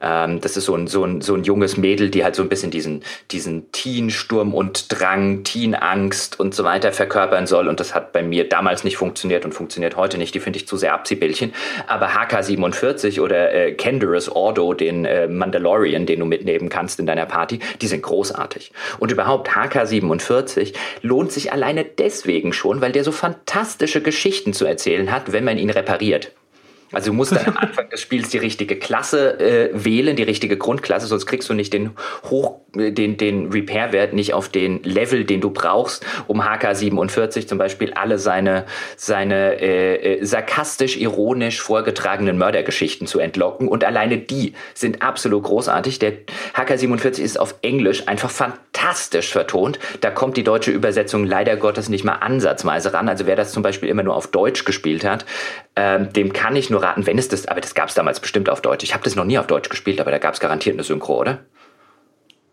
Ähm, 0.00 0.40
das 0.40 0.56
ist 0.56 0.64
so 0.64 0.74
ein, 0.74 0.86
so, 0.86 1.04
ein, 1.04 1.20
so 1.20 1.34
ein 1.34 1.44
junges 1.44 1.76
Mädel, 1.76 2.10
die 2.10 2.24
halt 2.24 2.34
so 2.34 2.42
ein 2.42 2.48
bisschen 2.48 2.70
diesen, 2.70 3.02
diesen 3.30 3.70
Teen-Sturm 3.72 4.54
und 4.54 4.86
Drang, 4.88 5.44
Teen-Angst 5.44 6.38
und 6.38 6.54
so 6.54 6.64
weiter 6.64 6.92
verkörpern 6.92 7.46
soll. 7.46 7.68
Und 7.68 7.80
das 7.80 7.94
hat 7.94 8.12
bei 8.12 8.22
mir 8.22 8.48
damals 8.48 8.84
nicht 8.84 8.96
funktioniert 8.96 9.44
und 9.44 9.52
funktioniert 9.52 9.96
heute 9.96 10.18
nicht. 10.18 10.34
Die 10.34 10.40
finde 10.40 10.58
ich 10.58 10.66
zu 10.66 10.76
sehr 10.76 10.94
Abziehbildchen. 10.94 11.52
Aber 11.86 12.08
HK47 12.08 13.20
oder 13.20 13.52
äh, 13.52 13.72
Canderous 13.72 14.28
Ordo, 14.28 14.74
den 14.74 15.04
äh, 15.04 15.26
Mandalorian, 15.28 16.06
den 16.06 16.20
du 16.20 16.26
mitnehmen 16.26 16.68
kannst 16.68 16.98
in 17.00 17.06
deiner 17.06 17.26
Party, 17.26 17.60
die 17.80 17.86
sind 17.86 18.02
großartig. 18.02 18.72
Und 18.98 19.12
überhaupt 19.12 19.50
HK47 19.50 20.74
lohnt 21.02 21.32
sich 21.32 21.52
alleine 21.52 21.84
deswegen 21.84 22.52
schon, 22.52 22.80
weil 22.80 22.92
der 22.92 23.04
so 23.04 23.12
fantastische 23.12 24.02
Geschichten 24.02 24.52
zu 24.52 24.66
erzählen 24.66 25.10
hat, 25.10 25.32
wenn 25.32 25.44
man 25.44 25.58
ihn 25.58 25.70
repariert. 25.70 26.32
Also 26.92 27.10
du 27.10 27.16
musst 27.16 27.32
dann 27.32 27.46
am 27.46 27.56
Anfang 27.56 27.88
des 27.90 28.00
Spiels 28.00 28.28
die 28.28 28.38
richtige 28.38 28.76
Klasse 28.76 29.40
äh, 29.40 29.70
wählen, 29.72 30.14
die 30.14 30.22
richtige 30.22 30.56
Grundklasse, 30.56 31.06
sonst 31.06 31.26
kriegst 31.26 31.48
du 31.48 31.54
nicht 31.54 31.72
den 31.72 31.90
Hoch, 32.30 32.60
äh, 32.76 32.92
den, 32.92 33.16
den 33.16 33.50
Repair-Wert 33.50 34.12
nicht 34.12 34.34
auf 34.34 34.48
den 34.48 34.82
Level, 34.84 35.24
den 35.24 35.40
du 35.40 35.50
brauchst, 35.50 36.06
um 36.28 36.40
HK47 36.40 37.48
zum 37.48 37.58
Beispiel 37.58 37.92
alle 37.94 38.18
seine, 38.18 38.66
seine 38.96 39.60
äh, 39.60 40.18
äh, 40.18 40.24
sarkastisch, 40.24 40.96
ironisch 40.96 41.60
vorgetragenen 41.60 42.38
Mördergeschichten 42.38 43.08
zu 43.08 43.18
entlocken. 43.18 43.66
Und 43.66 43.82
alleine 43.84 44.18
die 44.18 44.54
sind 44.74 45.02
absolut 45.02 45.42
großartig. 45.42 45.98
Der 45.98 46.12
HK47 46.54 47.20
ist 47.20 47.40
auf 47.40 47.56
Englisch 47.62 48.06
einfach 48.06 48.30
fantastisch 48.30 49.32
vertont. 49.32 49.80
Da 50.02 50.10
kommt 50.10 50.36
die 50.36 50.44
deutsche 50.44 50.70
Übersetzung 50.70 51.24
leider 51.24 51.56
Gottes 51.56 51.88
nicht 51.88 52.04
mal 52.04 52.14
ansatzweise 52.14 52.92
ran. 52.92 53.08
Also 53.08 53.26
wer 53.26 53.34
das 53.34 53.50
zum 53.50 53.64
Beispiel 53.64 53.88
immer 53.88 54.04
nur 54.04 54.14
auf 54.14 54.28
Deutsch 54.28 54.64
gespielt 54.64 55.04
hat, 55.04 55.26
ähm, 55.74 56.12
dem 56.12 56.32
kann 56.32 56.56
ich 56.56 56.70
nur 56.70 56.76
nur 56.86 56.90
raten, 56.90 57.06
wenn 57.06 57.18
es 57.18 57.28
das, 57.28 57.46
aber 57.46 57.60
das 57.60 57.74
gab 57.74 57.88
es 57.88 57.94
damals 57.94 58.20
bestimmt 58.20 58.48
auf 58.48 58.62
Deutsch. 58.62 58.84
Ich 58.84 58.94
habe 58.94 59.04
das 59.04 59.16
noch 59.16 59.24
nie 59.24 59.38
auf 59.38 59.46
Deutsch 59.46 59.68
gespielt, 59.68 60.00
aber 60.00 60.10
da 60.10 60.18
gab 60.18 60.34
es 60.34 60.40
garantiert 60.40 60.76
eine 60.76 60.84
Synchro, 60.84 61.20
oder? 61.20 61.40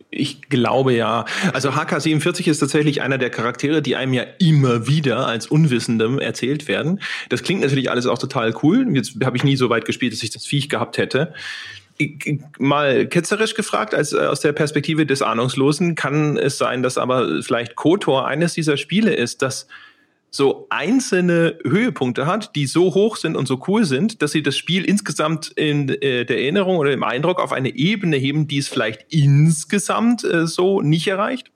Ich 0.10 0.44
glaube 0.44 0.94
ja. 0.94 1.26
Also 1.54 1.72
HK47 1.72 2.48
ist 2.48 2.60
tatsächlich 2.60 3.02
einer 3.02 3.18
der 3.18 3.32
Charaktere, 3.32 3.82
die 3.82 3.96
einem 3.96 4.14
ja 4.14 4.24
immer 4.40 4.88
wieder 4.88 5.26
als 5.26 5.48
Unwissendem 5.48 6.20
erzählt 6.20 6.68
werden. 6.68 7.02
Das 7.30 7.42
klingt 7.42 7.62
natürlich 7.62 7.90
alles 7.90 8.06
auch 8.06 8.20
total 8.20 8.54
cool. 8.62 8.88
Jetzt 8.96 9.16
habe 9.24 9.38
ich 9.38 9.44
nie 9.44 9.56
so 9.56 9.72
weit 9.72 9.86
gespielt, 9.86 10.14
dass 10.14 10.22
ich 10.22 10.30
das 10.30 10.46
Viech 10.46 10.70
gehabt 10.70 11.00
hätte. 11.00 11.34
Mal 12.60 13.08
ketzerisch 13.08 13.56
gefragt, 13.56 13.96
als 13.96 14.14
äh, 14.14 14.18
aus 14.18 14.42
der 14.42 14.52
Perspektive 14.52 15.06
des 15.06 15.22
Ahnungslosen, 15.22 15.96
kann 15.96 16.38
es 16.38 16.58
sein, 16.58 16.84
dass 16.84 16.98
aber 16.98 17.42
vielleicht 17.42 17.76
KOTOR 17.76 18.28
eines 18.28 18.54
dieser 18.54 18.78
Spiele 18.78 19.14
ist, 19.14 19.42
das 19.42 19.68
so 20.36 20.66
einzelne 20.72 21.60
Höhepunkte 21.64 22.26
hat, 22.26 22.56
die 22.56 22.66
so 22.66 22.96
hoch 22.96 23.18
sind 23.18 23.38
und 23.38 23.48
so 23.48 23.64
cool 23.68 23.86
sind, 23.86 24.24
dass 24.24 24.32
sie 24.32 24.42
das 24.42 24.58
Spiel 24.58 24.84
insgesamt 24.84 25.50
in 25.56 25.90
äh, 25.90 26.26
der 26.26 26.42
Erinnerung 26.42 26.78
oder 26.78 26.92
im 26.92 27.04
Eindruck 27.04 27.40
auf 27.40 27.52
eine 27.52 27.70
Ebene 27.76 28.18
heben, 28.18 28.48
die 28.48 28.58
es 28.58 28.68
vielleicht 28.68 29.06
insgesamt 29.14 30.24
äh, 30.24 30.48
so 30.48 30.82
nicht 30.82 31.08
erreicht? 31.08 31.53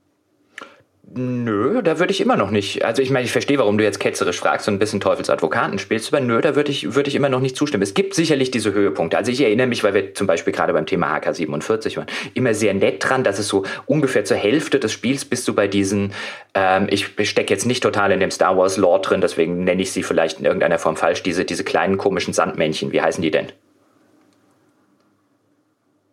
Nö, 1.10 1.82
da 1.84 1.99
würde 1.99 2.12
ich 2.12 2.20
immer 2.20 2.36
noch 2.36 2.51
nicht. 2.51 2.84
Also 2.84 3.01
ich 3.01 3.12
meine, 3.12 3.24
ich 3.24 3.32
verstehe, 3.32 3.58
warum 3.58 3.78
du 3.78 3.84
jetzt 3.86 4.01
ketzerisch 4.01 4.39
fragst 4.39 4.68
und 4.68 4.74
ein 4.74 4.80
bisschen 4.80 4.99
Teufelsadvokaten 4.99 5.80
spielst, 5.80 6.14
aber 6.14 6.22
nö, 6.22 6.41
da 6.41 6.58
würde 6.58 6.70
ich, 6.70 6.95
würde 6.95 7.08
ich 7.08 7.16
immer 7.16 7.30
noch 7.30 7.39
nicht 7.39 7.55
zustimmen. 7.55 7.82
Es 7.82 7.93
gibt 7.93 8.14
sicherlich 8.14 8.51
diese 8.51 8.74
Höhepunkte. 8.74 9.18
Also 9.18 9.32
ich 9.32 9.39
erinnere 9.39 9.68
mich, 9.68 9.86
weil 9.86 9.93
wir 9.93 10.14
zum 10.16 10.28
Beispiel 10.28 10.51
gerade 10.51 10.74
beim 10.74 10.86
Thema 10.86 11.18
HK47 11.18 11.95
waren, 11.95 12.08
immer 12.34 12.53
sehr 12.53 12.74
nett 12.74 13.08
dran, 13.08 13.24
dass 13.24 13.39
es 13.39 13.47
so 13.47 13.64
ungefähr 13.86 14.26
zur 14.26 14.36
Hälfte 14.36 14.80
des 14.80 14.91
Spiels 14.91 15.24
bist 15.24 15.47
du 15.47 15.53
bei 15.53 15.70
diesen, 15.70 16.12
ähm, 16.53 16.88
ich 16.89 17.05
stecke 17.30 17.53
jetzt 17.53 17.66
nicht 17.66 17.84
total 17.84 18.12
in 18.12 18.20
dem 18.20 18.32
Star 18.32 18.58
Wars 18.58 18.76
Lore 18.76 18.99
drin, 18.99 19.22
deswegen 19.22 19.64
nenne 19.64 19.82
ich 19.82 19.93
sie 19.93 20.03
vielleicht 20.03 20.39
in 20.39 20.45
irgendeiner 20.45 20.78
Form 20.78 20.97
falsch, 20.97 21.24
diese, 21.24 21.45
diese 21.45 21.64
kleinen 21.64 21.97
komischen 21.97 22.34
Sandmännchen. 22.34 22.91
Wie 22.91 23.01
heißen 23.01 23.22
die 23.22 23.32
denn? 23.32 23.47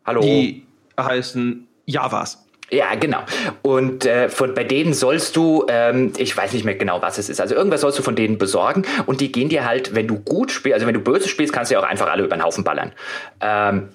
Hallo? 0.05 0.20
Die 0.20 0.64
heißen 0.97 1.66
Javas. 1.84 2.43
Ja, 2.71 2.95
genau. 2.95 3.21
Und 3.62 4.07
äh, 4.07 4.29
von, 4.29 4.55
bei 4.55 4.65
denen 4.65 4.95
sollst 4.95 5.37
du, 5.37 5.67
ähm, 5.69 6.12
ich 6.17 6.37
weiß 6.37 6.53
nicht 6.55 6.65
mehr 6.65 6.75
genau, 6.75 7.03
was 7.03 7.19
es 7.19 7.29
ist, 7.29 7.41
also 7.41 7.55
irgendwas 7.55 7.83
sollst 7.83 7.99
du 7.99 8.03
von 8.03 8.17
denen 8.17 8.39
besorgen 8.39 8.85
und 9.07 9.21
die 9.21 9.31
gehen 9.31 9.49
dir 9.49 9.67
halt, 9.67 9.95
wenn 9.95 10.09
du 10.09 10.19
gut 10.19 10.51
spielst, 10.51 10.75
also 10.75 10.87
wenn 10.87 10.95
du 10.95 11.01
böse 11.01 11.29
spielst, 11.29 11.53
kannst 11.53 11.71
du 11.71 11.75
ja 11.75 11.81
auch 11.81 11.89
einfach 11.89 12.11
alle 12.11 12.25
über 12.25 12.37
den 12.37 12.43
Haufen 12.43 12.65
ballern. 12.65 12.93
Ähm, 13.41 13.91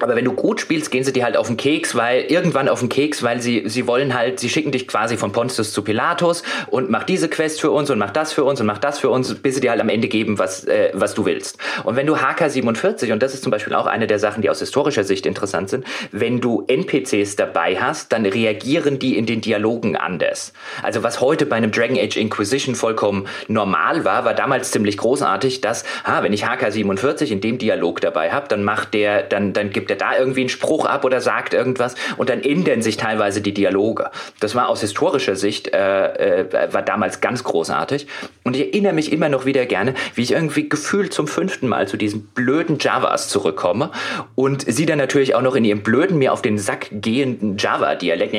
Aber 0.00 0.16
wenn 0.16 0.24
du 0.24 0.32
gut 0.32 0.60
spielst, 0.60 0.90
gehen 0.90 1.04
sie 1.04 1.12
dir 1.12 1.24
halt 1.24 1.36
auf 1.36 1.46
den 1.46 1.56
Keks, 1.56 1.94
weil 1.94 2.22
irgendwann 2.22 2.68
auf 2.68 2.80
den 2.80 2.88
Keks, 2.88 3.22
weil 3.22 3.40
sie, 3.40 3.62
sie 3.66 3.86
wollen 3.86 4.12
halt, 4.12 4.40
sie 4.40 4.48
schicken 4.48 4.72
dich 4.72 4.88
quasi 4.88 5.16
von 5.16 5.30
Pontius 5.30 5.72
zu 5.72 5.82
Pilatus 5.82 6.42
und 6.66 6.90
mach 6.90 7.04
diese 7.04 7.28
Quest 7.28 7.60
für 7.60 7.70
uns 7.70 7.90
und 7.90 7.98
mach 7.98 8.10
das 8.10 8.32
für 8.32 8.42
uns 8.42 8.60
und 8.60 8.66
mach 8.66 8.78
das 8.78 8.98
für 8.98 9.08
uns, 9.08 9.32
bis 9.36 9.54
sie 9.54 9.60
dir 9.60 9.70
halt 9.70 9.80
am 9.80 9.88
Ende 9.88 10.08
geben, 10.08 10.40
was, 10.40 10.64
äh, 10.64 10.90
was 10.94 11.14
du 11.14 11.26
willst. 11.26 11.58
Und 11.84 11.94
wenn 11.94 12.08
du 12.08 12.16
HK47, 12.16 13.12
und 13.12 13.22
das 13.22 13.34
ist 13.34 13.44
zum 13.44 13.52
Beispiel 13.52 13.72
auch 13.72 13.86
eine 13.86 14.08
der 14.08 14.18
Sachen, 14.18 14.42
die 14.42 14.50
aus 14.50 14.58
historischer 14.58 15.04
Sicht 15.04 15.26
interessant 15.26 15.70
sind, 15.70 15.86
wenn 16.10 16.40
du 16.40 16.64
NPCs 16.66 17.36
dabei 17.36 17.76
hast, 17.76 18.12
dann 18.12 18.26
reagieren 18.26 18.98
die 18.98 19.16
in 19.16 19.26
den 19.26 19.42
Dialogen 19.42 19.94
anders. 19.94 20.52
Also 20.82 21.04
was 21.04 21.20
heute 21.20 21.46
bei 21.46 21.54
einem 21.54 21.70
Dragon 21.70 21.96
Age 21.96 22.16
Inquisition 22.16 22.74
vollkommen 22.74 23.28
normal 23.46 24.04
war, 24.04 24.24
war 24.24 24.34
damals 24.34 24.72
ziemlich 24.72 24.98
großartig, 24.98 25.60
dass, 25.60 25.84
ah, 26.02 26.24
wenn 26.24 26.32
ich 26.32 26.44
HK47 26.44 27.26
in 27.30 27.40
dem 27.40 27.58
Dialog 27.58 28.00
dabei 28.00 28.32
habe, 28.32 28.48
dann 28.48 28.64
macht 28.64 28.92
der, 28.92 29.22
dann, 29.22 29.52
dann 29.52 29.70
gibt 29.70 29.83
gibt 29.84 29.90
er 29.90 30.08
da 30.08 30.18
irgendwie 30.18 30.40
einen 30.40 30.48
Spruch 30.48 30.86
ab 30.86 31.04
oder 31.04 31.20
sagt 31.20 31.52
irgendwas 31.52 31.94
und 32.16 32.30
dann 32.30 32.42
ändern 32.42 32.80
sich 32.80 32.96
teilweise 32.96 33.42
die 33.42 33.52
Dialoge. 33.52 34.10
Das 34.40 34.54
war 34.54 34.68
aus 34.70 34.80
historischer 34.80 35.36
Sicht, 35.36 35.74
äh, 35.74 36.40
äh, 36.40 36.72
war 36.72 36.80
damals 36.80 37.20
ganz 37.20 37.44
großartig 37.44 38.06
und 38.44 38.56
ich 38.56 38.62
erinnere 38.68 38.94
mich 38.94 39.12
immer 39.12 39.28
noch 39.28 39.44
wieder 39.44 39.66
gerne, 39.66 39.92
wie 40.14 40.22
ich 40.22 40.32
irgendwie 40.32 40.70
gefühlt 40.70 41.12
zum 41.12 41.28
fünften 41.28 41.68
Mal 41.68 41.86
zu 41.86 41.98
diesen 41.98 42.28
blöden 42.28 42.78
Javas 42.78 43.28
zurückkomme 43.28 43.90
und 44.34 44.64
sie 44.66 44.86
dann 44.86 44.96
natürlich 44.96 45.34
auch 45.34 45.42
noch 45.42 45.54
in 45.54 45.66
ihrem 45.66 45.82
blöden, 45.82 46.16
mir 46.16 46.32
auf 46.32 46.40
den 46.40 46.56
Sack 46.56 46.88
gehenden 46.90 47.58
Java-Dialekt 47.58 48.34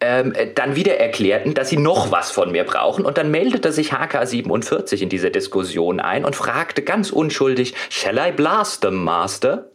ähm, 0.00 0.32
dann 0.54 0.76
wieder 0.76 0.98
erklärten, 0.98 1.54
dass 1.54 1.68
sie 1.68 1.78
noch 1.78 2.12
was 2.12 2.30
von 2.30 2.52
mir 2.52 2.62
brauchen 2.62 3.04
und 3.04 3.18
dann 3.18 3.32
meldete 3.32 3.72
sich 3.72 3.92
HK47 3.92 5.02
in 5.02 5.08
dieser 5.08 5.30
Diskussion 5.30 5.98
ein 5.98 6.24
und 6.24 6.36
fragte 6.36 6.82
ganz 6.82 7.10
unschuldig, 7.10 7.74
Shall 7.90 8.18
I 8.18 8.30
blast 8.30 8.82
them, 8.82 9.02
Master? 9.02 9.70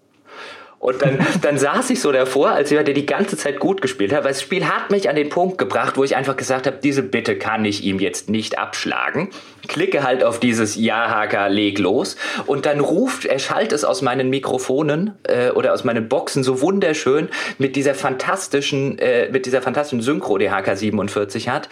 Und 0.84 1.02
dann, 1.02 1.26
dann 1.42 1.58
saß 1.58 1.92
ich 1.92 2.02
so 2.02 2.12
davor, 2.12 2.50
als 2.50 2.70
jemand, 2.70 2.90
der 2.90 2.94
die 2.94 3.06
ganze 3.06 3.38
Zeit 3.38 3.62
gut 3.62 3.82
gespielt 3.82 4.12
hat, 4.12 4.26
weil 4.26 4.34
das 4.34 4.42
Spiel 4.42 4.68
hat 4.68 4.92
mich 4.92 5.08
an 5.08 5.16
den 5.16 5.30
Punkt 5.30 5.58
gebracht, 5.58 5.96
wo 5.96 6.04
ich 6.04 6.18
einfach 6.18 6.36
gesagt 6.36 6.68
habe, 6.68 6.78
diese 6.84 7.04
Bitte 7.04 7.38
kann 7.38 7.64
ich 7.64 7.86
ihm 7.86 8.00
jetzt 8.00 8.30
nicht 8.30 8.60
abschlagen. 8.60 9.30
Klicke 9.70 10.04
halt 10.04 10.26
auf 10.26 10.42
dieses 10.42 10.76
Ja-Haker, 10.76 11.48
leg 11.48 11.80
los. 11.80 12.18
Und 12.48 12.66
dann 12.66 12.82
ruft, 12.82 13.24
er 13.24 13.40
schallt 13.40 13.72
es 13.72 13.86
aus 13.86 14.02
meinen 14.02 14.30
Mikrofonen 14.30 15.14
äh, 15.24 15.52
oder 15.52 15.72
aus 15.72 15.86
meinen 15.86 16.10
Boxen 16.10 16.44
so 16.44 16.60
wunderschön 16.60 17.30
mit 17.60 17.78
dieser 17.78 17.96
fantastischen, 17.96 19.00
äh, 19.00 19.30
mit 19.32 19.46
dieser 19.46 19.62
fantastischen 19.62 20.02
Synchro, 20.02 20.38
die 20.38 20.52
HK47 20.52 21.48
hat, 21.48 21.70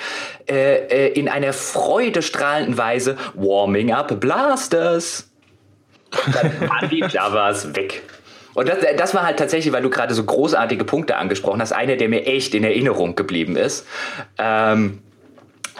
äh, 0.50 0.86
äh, 0.86 1.08
in 1.20 1.28
einer 1.28 1.52
freudestrahlenden 1.52 2.78
Weise 2.78 3.18
Warming 3.34 3.92
Up 3.92 4.22
Blasters. 4.22 5.30
Und 6.26 6.34
dann 6.34 6.70
waren 6.70 6.90
die 6.90 7.00
Javas 7.00 7.76
weg. 7.76 8.04
Und 8.54 8.68
das, 8.68 8.78
das 8.98 9.14
war 9.14 9.24
halt 9.24 9.38
tatsächlich, 9.38 9.74
weil 9.74 9.84
du 9.84 9.90
gerade 9.90 10.14
so 10.14 10.24
großartige 10.24 10.84
Punkte 10.84 11.16
angesprochen 11.18 11.62
hast, 11.62 11.72
einer, 11.72 11.96
der 11.96 12.10
mir 12.10 12.26
echt 12.26 12.54
in 12.54 12.64
Erinnerung 12.64 13.16
geblieben 13.16 13.56
ist. 13.56 13.86
Ähm, 14.38 15.00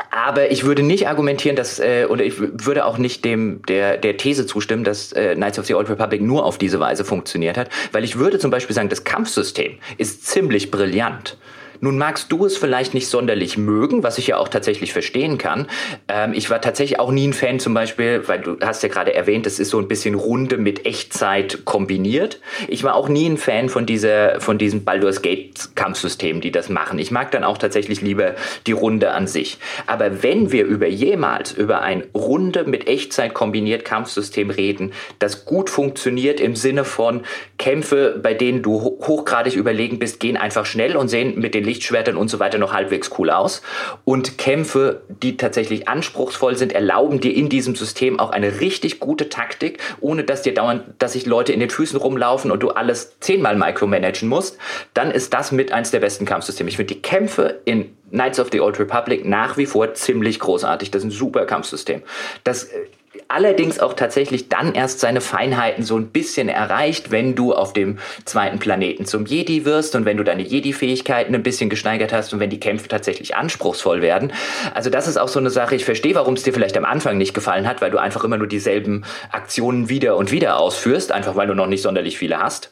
aber 0.10 0.52
ich 0.52 0.64
würde 0.64 0.84
nicht 0.84 1.08
argumentieren, 1.08 1.56
dass, 1.56 1.80
äh, 1.80 2.06
oder 2.10 2.24
ich 2.24 2.36
würde 2.40 2.86
auch 2.86 2.98
nicht 2.98 3.26
dem 3.26 3.62
der, 3.68 3.98
der 3.98 4.18
These 4.18 4.46
zustimmen, 4.46 4.84
dass 4.84 5.12
äh, 5.12 5.36
Knights 5.36 5.60
of 5.60 5.66
the 5.66 5.76
Old 5.76 5.90
Republic 5.90 6.22
nur 6.22 6.46
auf 6.46 6.58
diese 6.58 6.80
Weise 6.80 7.04
funktioniert 7.04 7.58
hat, 7.58 7.70
weil 7.92 8.04
ich 8.04 8.18
würde 8.18 8.40
zum 8.40 8.52
Beispiel 8.52 8.76
sagen, 8.76 8.90
das 8.90 9.04
Kampfsystem 9.04 9.78
ist 9.98 10.26
ziemlich 10.26 10.72
brillant. 10.72 11.38
Nun 11.84 11.98
magst 11.98 12.32
du 12.32 12.46
es 12.46 12.58
vielleicht 12.58 12.94
nicht 12.94 13.08
sonderlich 13.08 13.58
mögen, 13.58 14.04
was 14.04 14.20
ich 14.20 14.28
ja 14.28 14.38
auch 14.38 14.48
tatsächlich 14.48 14.94
verstehen 14.94 15.40
kann. 15.40 15.68
Ähm, 16.08 16.34
ich 16.34 16.52
war 16.52 16.62
tatsächlich 16.62 17.00
auch 17.00 17.12
nie 17.12 17.28
ein 17.28 17.34
Fan 17.34 17.60
zum 17.60 17.74
Beispiel, 17.74 18.28
weil 18.28 18.40
du 18.40 18.58
hast 18.62 18.84
ja 18.84 18.90
gerade 18.90 19.16
erwähnt, 19.16 19.48
das 19.48 19.58
ist 19.58 19.72
so 19.72 19.80
ein 19.80 19.88
bisschen 19.88 20.14
Runde 20.14 20.58
mit 20.58 20.86
Echtzeit 20.86 21.66
kombiniert. 21.66 22.40
Ich 22.68 22.84
war 22.84 22.94
auch 22.94 23.10
nie 23.10 23.28
ein 23.28 23.38
Fan 23.38 23.68
von 23.68 23.88
dieser, 23.88 24.40
von 24.40 24.60
diesem 24.60 24.84
Baldur's 24.84 25.24
Gate 25.24 25.70
Kampfsystem, 25.74 26.40
die 26.40 26.52
das 26.52 26.70
machen. 26.70 27.00
Ich 27.00 27.10
mag 27.10 27.32
dann 27.32 27.44
auch 27.44 27.58
tatsächlich 27.58 28.02
lieber 28.02 28.36
die 28.68 28.74
Runde 28.74 29.12
an 29.12 29.26
sich. 29.26 29.58
Aber 29.88 30.22
wenn 30.22 30.52
wir 30.52 30.66
über 30.66 30.88
jemals 30.88 31.52
über 31.52 31.82
ein 31.82 32.04
Runde 32.14 32.64
mit 32.66 32.88
Echtzeit 32.88 33.34
kombiniert 33.34 33.86
Kampfsystem 33.86 34.52
reden, 34.52 34.94
das 35.18 35.46
gut 35.46 35.72
funktioniert 35.72 36.40
im 36.40 36.56
Sinne 36.56 36.86
von 36.86 37.22
Kämpfe, 37.58 38.20
bei 38.22 38.36
denen 38.36 38.62
du 38.62 38.82
hochgradig 38.82 39.56
überlegen 39.56 39.98
bist, 39.98 40.20
gehen 40.20 40.38
einfach 40.38 40.68
schnell 40.68 40.96
und 40.96 41.08
sehen 41.08 41.40
mit 41.40 41.56
den 41.56 41.71
Lichtschwertern 41.72 42.18
und 42.18 42.28
so 42.28 42.40
weiter 42.40 42.58
noch 42.58 42.74
halbwegs 42.74 43.12
cool 43.18 43.30
aus. 43.30 43.62
Und 44.04 44.38
Kämpfe, 44.38 45.04
die 45.08 45.38
tatsächlich 45.38 45.88
anspruchsvoll 45.88 46.58
sind, 46.58 46.74
erlauben 46.74 47.22
dir 47.22 47.34
in 47.34 47.48
diesem 47.48 47.76
System 47.76 48.20
auch 48.20 48.32
eine 48.32 48.60
richtig 48.60 49.00
gute 49.00 49.30
Taktik, 49.30 49.80
ohne 50.02 50.26
dass 50.26 50.42
dir 50.42 50.54
dauernd, 50.54 50.84
dass 51.00 51.14
sich 51.14 51.26
Leute 51.26 51.54
in 51.54 51.62
den 51.62 51.70
Füßen 51.70 51.98
rumlaufen 51.98 52.52
und 52.52 52.62
du 52.62 52.72
alles 52.72 53.20
zehnmal 53.22 53.56
micromanagen 53.56 54.28
musst. 54.28 54.58
Dann 54.94 55.12
ist 55.12 55.34
das 55.34 55.52
mit 55.52 55.72
eins 55.72 55.92
der 55.92 56.02
besten 56.02 56.26
Kampfsysteme. 56.26 56.70
Ich 56.70 56.76
finde 56.76 56.94
die 56.94 57.02
Kämpfe 57.02 57.62
in 57.64 57.96
Knights 58.10 58.40
of 58.40 58.50
the 58.52 58.60
Old 58.60 58.78
Republic 58.80 59.26
nach 59.26 59.58
wie 59.58 59.66
vor 59.66 59.94
ziemlich 59.94 60.40
großartig. 60.40 60.92
Das 60.92 61.04
ist 61.04 61.08
ein 61.08 61.12
super 61.12 61.46
Kampfsystem. 61.46 62.04
Das 62.44 62.66
äh, 62.66 62.88
allerdings 63.32 63.80
auch 63.80 63.94
tatsächlich 63.94 64.50
dann 64.50 64.74
erst 64.74 65.00
seine 65.00 65.22
Feinheiten 65.22 65.84
so 65.84 65.98
ein 65.98 66.08
bisschen 66.08 66.50
erreicht, 66.50 67.12
wenn 67.12 67.36
du 67.36 67.54
auf 67.54 67.74
dem 67.74 67.98
zweiten 68.26 68.60
Planeten 68.60 69.06
zum 69.06 69.26
Jedi 69.26 69.66
wirst 69.66 69.96
und 69.96 70.06
wenn 70.06 70.18
du 70.18 70.24
deine 70.24 70.44
Jedi-Fähigkeiten 70.44 71.34
ein 71.34 71.44
bisschen 71.44 71.70
gesteigert 71.70 72.14
hast 72.14 72.34
und 72.34 72.40
wenn 72.40 72.50
die 72.50 72.60
Kämpfe 72.60 72.88
tatsächlich 72.88 73.36
anspruchsvoll 73.36 74.02
werden. 74.02 74.34
Also 74.74 74.90
das 74.90 75.08
ist 75.08 75.18
auch 75.18 75.28
so 75.28 75.40
eine 75.40 75.50
Sache, 75.50 75.76
ich 75.76 75.86
verstehe, 75.86 76.16
warum 76.16 76.34
es 76.34 76.44
dir 76.44 76.54
vielleicht 76.54 76.78
am 76.78 76.86
Anfang 76.86 77.18
nicht 77.18 77.34
gefallen 77.34 77.68
hat, 77.68 77.82
weil 77.82 77.92
du 77.92 77.98
einfach 77.98 78.24
immer 78.24 78.38
nur 78.38 78.48
dieselben 78.48 79.04
Aktionen 79.32 79.90
wieder 79.90 80.18
und 80.18 80.32
wieder 80.32 80.58
ausführst, 80.58 81.12
einfach 81.12 81.36
weil 81.36 81.48
du 81.48 81.56
noch 81.56 81.68
nicht 81.68 81.82
sonderlich 81.82 82.18
viele 82.18 82.40
hast. 82.40 82.72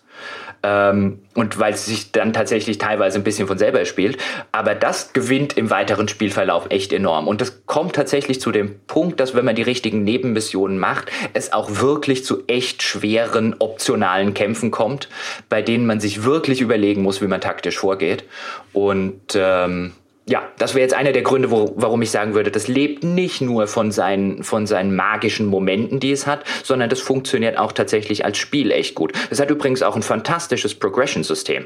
Ähm, 0.63 1.19
und 1.35 1.57
weil 1.57 1.73
es 1.73 1.85
sich 1.85 2.11
dann 2.11 2.33
tatsächlich 2.33 2.77
teilweise 2.77 3.17
ein 3.17 3.23
bisschen 3.23 3.47
von 3.47 3.57
selber 3.57 3.85
spielt. 3.85 4.17
Aber 4.51 4.75
das 4.75 5.13
gewinnt 5.13 5.57
im 5.57 5.69
weiteren 5.69 6.07
Spielverlauf 6.07 6.67
echt 6.69 6.91
enorm. 6.91 7.27
Und 7.27 7.41
das 7.41 7.65
kommt 7.65 7.95
tatsächlich 7.95 8.41
zu 8.41 8.51
dem 8.51 8.79
Punkt, 8.87 9.19
dass 9.19 9.35
wenn 9.35 9.45
man 9.45 9.55
die 9.55 9.61
richtigen 9.61 10.03
Nebenmissionen 10.03 10.77
macht, 10.77 11.11
es 11.33 11.53
auch 11.53 11.81
wirklich 11.81 12.25
zu 12.25 12.43
echt 12.47 12.83
schweren 12.83 13.55
optionalen 13.59 14.33
Kämpfen 14.33 14.71
kommt, 14.71 15.07
bei 15.47 15.61
denen 15.61 15.85
man 15.85 15.99
sich 15.99 16.23
wirklich 16.23 16.61
überlegen 16.61 17.03
muss, 17.03 17.21
wie 17.21 17.27
man 17.27 17.41
taktisch 17.41 17.77
vorgeht. 17.77 18.25
Und 18.73 19.21
ähm, 19.35 19.93
ja, 20.29 20.43
das 20.59 20.75
wäre 20.75 20.83
jetzt 20.83 20.93
einer 20.93 21.11
der 21.11 21.23
Gründe, 21.23 21.49
wo, 21.49 21.73
warum 21.75 22.03
ich 22.03 22.11
sagen 22.11 22.35
würde, 22.35 22.51
das 22.51 22.67
lebt 22.67 23.03
nicht 23.03 23.41
nur 23.41 23.65
von 23.65 23.91
seinen, 23.91 24.43
von 24.43 24.67
seinen 24.67 24.95
magischen 24.95 25.47
Momenten, 25.47 25.99
die 25.99 26.11
es 26.11 26.27
hat, 26.27 26.43
sondern 26.63 26.87
das 26.87 26.99
funktioniert 26.99 27.57
auch 27.57 27.71
tatsächlich 27.71 28.25
als 28.25 28.37
Spiel 28.37 28.69
echt 28.69 28.93
gut. 28.93 29.11
Es 29.31 29.39
hat 29.39 29.49
übrigens 29.49 29.81
auch 29.81 29.95
ein 29.95 30.03
fantastisches 30.03 30.75
Progression-System. 30.75 31.65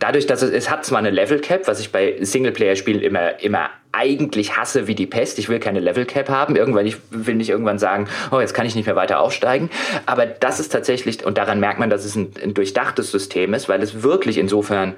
Dadurch, 0.00 0.26
dass 0.26 0.42
es, 0.42 0.50
es 0.50 0.68
hat 0.68 0.84
zwar 0.84 0.98
eine 0.98 1.10
Level 1.10 1.38
Cap, 1.38 1.68
was 1.68 1.78
ich 1.78 1.92
bei 1.92 2.16
Singleplayer-Spielen 2.20 3.02
immer, 3.02 3.40
immer 3.40 3.70
eigentlich 3.92 4.56
hasse 4.56 4.88
wie 4.88 4.96
die 4.96 5.06
Pest. 5.06 5.38
Ich 5.38 5.48
will 5.48 5.60
keine 5.60 5.78
Level 5.78 6.04
Cap 6.04 6.28
haben. 6.28 6.56
Irgendwann, 6.56 6.86
ich 6.86 6.96
will 7.10 7.36
nicht 7.36 7.50
irgendwann 7.50 7.78
sagen, 7.78 8.08
oh, 8.32 8.40
jetzt 8.40 8.52
kann 8.52 8.66
ich 8.66 8.74
nicht 8.74 8.86
mehr 8.86 8.96
weiter 8.96 9.20
aufsteigen. 9.20 9.70
Aber 10.06 10.26
das 10.26 10.58
ist 10.58 10.72
tatsächlich, 10.72 11.24
und 11.24 11.38
daran 11.38 11.60
merkt 11.60 11.78
man, 11.78 11.88
dass 11.88 12.04
es 12.04 12.16
ein, 12.16 12.32
ein 12.42 12.52
durchdachtes 12.52 13.12
System 13.12 13.54
ist, 13.54 13.68
weil 13.68 13.80
es 13.80 14.02
wirklich 14.02 14.38
insofern 14.38 14.96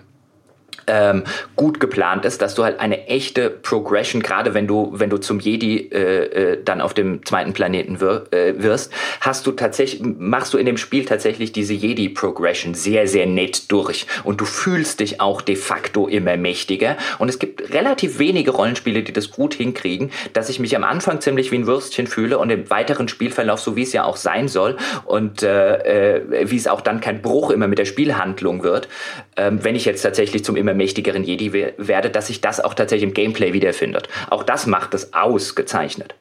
ähm, 0.87 1.25
gut 1.57 1.81
geplant 1.81 2.25
ist, 2.25 2.43
dass 2.43 2.55
du 2.55 2.65
halt 2.65 2.81
eine 2.81 3.07
echte 3.07 3.51
Progression, 3.51 4.23
gerade 4.23 4.55
wenn 4.55 4.67
du, 4.67 4.91
wenn 4.95 5.11
du 5.11 5.19
zum 5.19 5.41
Jedi 5.41 5.89
äh, 5.91 6.53
äh, 6.53 6.63
dann 6.65 6.81
auf 6.81 6.95
dem 6.95 7.25
zweiten 7.25 7.53
Planeten 7.53 8.01
wir, 8.01 8.27
äh, 8.31 8.55
wirst, 8.57 8.93
hast 9.21 9.47
du 9.47 9.53
tatsächlich, 9.53 10.03
machst 10.03 10.55
du 10.55 10.59
in 10.59 10.67
dem 10.67 10.77
Spiel 10.77 11.05
tatsächlich 11.05 11.53
diese 11.53 11.75
Jedi-Progression 11.75 12.75
sehr, 12.75 13.07
sehr 13.09 13.27
nett 13.27 13.71
durch. 13.71 14.07
Und 14.25 14.41
du 14.41 14.45
fühlst 14.45 15.01
dich 15.01 15.21
auch 15.21 15.41
de 15.41 15.57
facto 15.57 16.09
immer 16.09 16.37
mächtiger. 16.37 16.97
Und 17.19 17.29
es 17.29 17.39
gibt 17.39 17.73
relativ 17.73 18.19
wenige 18.19 18.51
Rollenspiele, 18.51 19.03
die 19.03 19.13
das 19.13 19.31
gut 19.31 19.55
hinkriegen, 19.55 20.11
dass 20.33 20.49
ich 20.49 20.59
mich 20.59 20.77
am 20.77 20.85
Anfang 20.85 21.21
ziemlich 21.21 21.51
wie 21.51 21.57
ein 21.57 21.67
Würstchen 21.67 22.07
fühle 22.07 22.39
und 22.39 22.51
im 22.51 22.71
weiteren 22.71 23.09
Spielverlauf, 23.09 23.61
so 23.61 23.77
wie 23.77 23.83
es 23.83 23.93
ja 23.93 24.05
auch 24.05 24.17
sein 24.17 24.49
soll, 24.49 24.77
und 25.05 25.43
äh, 25.43 26.17
äh, 26.19 26.51
wie 26.51 26.57
es 26.57 26.67
auch 26.67 26.81
dann 26.81 27.01
kein 27.01 27.23
Bruch 27.23 27.51
immer 27.51 27.69
mit 27.69 27.79
der 27.79 27.85
Spielhandlung 27.85 28.63
wird, 28.63 28.89
ähm, 29.37 29.63
wenn 29.63 29.75
ich 29.75 29.85
jetzt 29.85 30.03
tatsächlich 30.03 30.45
zum 30.45 30.57
immer 30.57 30.75
mächtigeren 30.75 31.25
Jedi 31.25 31.53
werde, 31.53 32.11
dass 32.11 32.29
sich 32.29 32.41
das 32.41 32.61
auch 32.61 32.75
tatsächlich 32.75 33.09
im 33.09 33.15
Gameplay 33.15 33.53
wiederfindet. 33.53 34.09
Auch 34.31 34.43
das 34.43 34.67
macht 34.67 34.95
es 34.95 35.13
ausgezeichnet. 35.13 36.15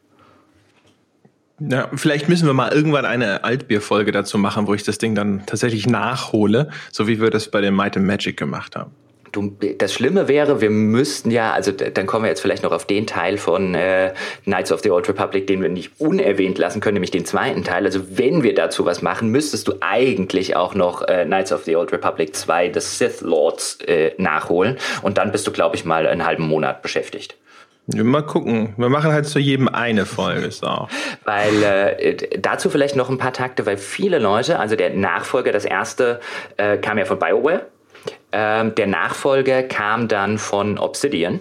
Ja, 1.59 1.89
vielleicht 1.95 2.27
müssen 2.27 2.47
wir 2.47 2.53
mal 2.53 2.71
irgendwann 2.71 3.05
eine 3.05 3.43
Altbier-Folge 3.43 4.11
dazu 4.11 4.37
machen, 4.37 4.67
wo 4.67 4.73
ich 4.73 4.83
das 4.83 4.97
Ding 4.97 5.15
dann 5.15 5.45
tatsächlich 5.45 5.87
nachhole, 5.87 6.69
so 6.91 7.07
wie 7.07 7.21
wir 7.21 7.29
das 7.29 7.49
bei 7.49 7.61
dem 7.61 7.75
Might 7.75 7.95
and 7.95 8.05
Magic 8.05 8.35
gemacht 8.37 8.75
haben. 8.75 8.91
Du, 9.33 9.57
das 9.79 9.91
Schlimme 9.91 10.27
wäre, 10.27 10.61
wir 10.61 10.69
müssten 10.69 11.31
ja, 11.31 11.53
also 11.53 11.71
dann 11.71 12.05
kommen 12.05 12.23
wir 12.23 12.29
jetzt 12.29 12.41
vielleicht 12.41 12.61
noch 12.61 12.71
auf 12.71 12.85
den 12.85 13.07
Teil 13.07 13.37
von 13.37 13.73
äh, 13.73 14.13
Knights 14.43 14.71
of 14.71 14.81
the 14.81 14.91
Old 14.91 15.09
Republic, 15.09 15.47
den 15.47 15.59
wir 15.59 15.69
nicht 15.69 15.99
unerwähnt 15.99 16.59
lassen 16.59 16.81
können, 16.81 16.93
nämlich 16.93 17.09
den 17.09 17.25
zweiten 17.25 17.63
Teil. 17.63 17.83
Also 17.83 18.01
wenn 18.15 18.43
wir 18.43 18.53
dazu 18.53 18.85
was 18.85 19.01
machen, 19.01 19.29
müsstest 19.29 19.67
du 19.67 19.73
eigentlich 19.81 20.55
auch 20.55 20.75
noch 20.75 21.01
äh, 21.07 21.25
Knights 21.25 21.51
of 21.51 21.63
the 21.63 21.75
Old 21.75 21.91
Republic 21.91 22.35
2 22.35 22.73
The 22.75 22.79
Sith 22.79 23.21
Lords 23.21 23.79
äh, 23.87 24.11
nachholen. 24.19 24.77
Und 25.01 25.17
dann 25.17 25.31
bist 25.31 25.47
du, 25.47 25.51
glaube 25.51 25.77
ich, 25.77 25.83
mal 25.83 26.05
einen 26.05 26.27
halben 26.27 26.47
Monat 26.47 26.83
beschäftigt. 26.83 27.35
Mal 27.87 28.21
gucken. 28.21 28.73
Wir 28.77 28.87
machen 28.87 29.11
halt 29.11 29.25
zu 29.25 29.39
jedem 29.39 29.67
eine 29.67 30.05
Folge. 30.05 30.51
So. 30.51 30.87
Weil 31.25 31.63
äh, 31.63 32.39
dazu 32.39 32.69
vielleicht 32.69 32.95
noch 32.95 33.09
ein 33.09 33.17
paar 33.17 33.33
Takte, 33.33 33.65
weil 33.65 33.77
viele 33.77 34.19
Leute, 34.19 34.59
also 34.59 34.75
der 34.75 34.91
Nachfolger, 34.91 35.51
das 35.51 35.65
erste 35.65 36.21
äh, 36.57 36.77
kam 36.77 36.97
ja 36.97 37.05
von 37.05 37.19
BioWare. 37.19 37.65
Ähm, 38.33 38.73
der 38.75 38.87
Nachfolger 38.87 39.63
kam 39.63 40.07
dann 40.07 40.37
von 40.37 40.79
Obsidian. 40.79 41.39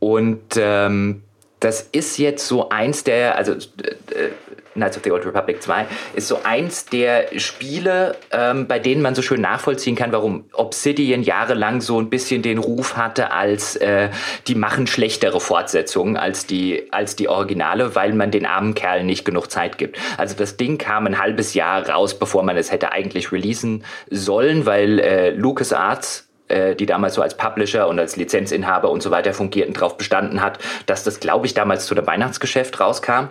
Und 0.00 0.56
ähm, 0.56 1.22
das 1.60 1.82
ist 1.92 2.18
jetzt 2.18 2.46
so 2.46 2.68
eins 2.70 3.04
der, 3.04 3.36
also 3.36 3.52
äh, 3.52 4.30
Knights 4.74 4.96
of 4.96 5.04
the 5.04 5.10
Old 5.10 5.24
Republic 5.26 5.62
2 5.62 5.86
ist 6.14 6.28
so 6.28 6.40
eins 6.44 6.86
der 6.86 7.38
Spiele, 7.38 8.16
ähm, 8.30 8.66
bei 8.66 8.78
denen 8.78 9.02
man 9.02 9.14
so 9.14 9.22
schön 9.22 9.40
nachvollziehen 9.40 9.96
kann, 9.96 10.12
warum 10.12 10.44
Obsidian 10.52 11.22
jahrelang 11.22 11.80
so 11.80 12.00
ein 12.00 12.10
bisschen 12.10 12.42
den 12.42 12.58
Ruf 12.58 12.96
hatte 12.96 13.30
als 13.30 13.76
äh, 13.76 14.10
die 14.46 14.54
machen 14.54 14.86
schlechtere 14.86 15.40
Fortsetzungen 15.40 16.16
als 16.16 16.46
die 16.46 16.88
als 16.92 17.16
die 17.16 17.28
Originale, 17.28 17.94
weil 17.94 18.12
man 18.12 18.30
den 18.30 18.46
armen 18.46 18.74
Kerlen 18.74 19.06
nicht 19.06 19.24
genug 19.24 19.50
Zeit 19.50 19.78
gibt. 19.78 19.98
Also 20.18 20.34
das 20.36 20.56
Ding 20.56 20.78
kam 20.78 21.06
ein 21.06 21.18
halbes 21.18 21.54
Jahr 21.54 21.88
raus, 21.88 22.18
bevor 22.18 22.42
man 22.42 22.56
es 22.56 22.70
hätte 22.70 22.92
eigentlich 22.92 23.32
releasen 23.32 23.84
sollen, 24.10 24.66
weil 24.66 24.98
äh, 24.98 25.30
LucasArts 25.30 26.28
die 26.48 26.86
damals 26.86 27.14
so 27.14 27.22
als 27.22 27.36
Publisher 27.36 27.88
und 27.88 27.98
als 27.98 28.16
Lizenzinhaber 28.16 28.90
und 28.90 29.02
so 29.02 29.10
weiter 29.10 29.32
fungierten, 29.32 29.74
darauf 29.74 29.96
bestanden 29.96 30.42
hat, 30.42 30.58
dass 30.86 31.04
das, 31.04 31.20
glaube 31.20 31.46
ich, 31.46 31.54
damals 31.54 31.86
zu 31.86 31.94
dem 31.94 32.06
Weihnachtsgeschäft 32.06 32.80
rauskam. 32.80 33.28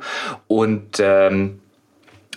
Und 0.48 0.99
ähm, 0.99 1.60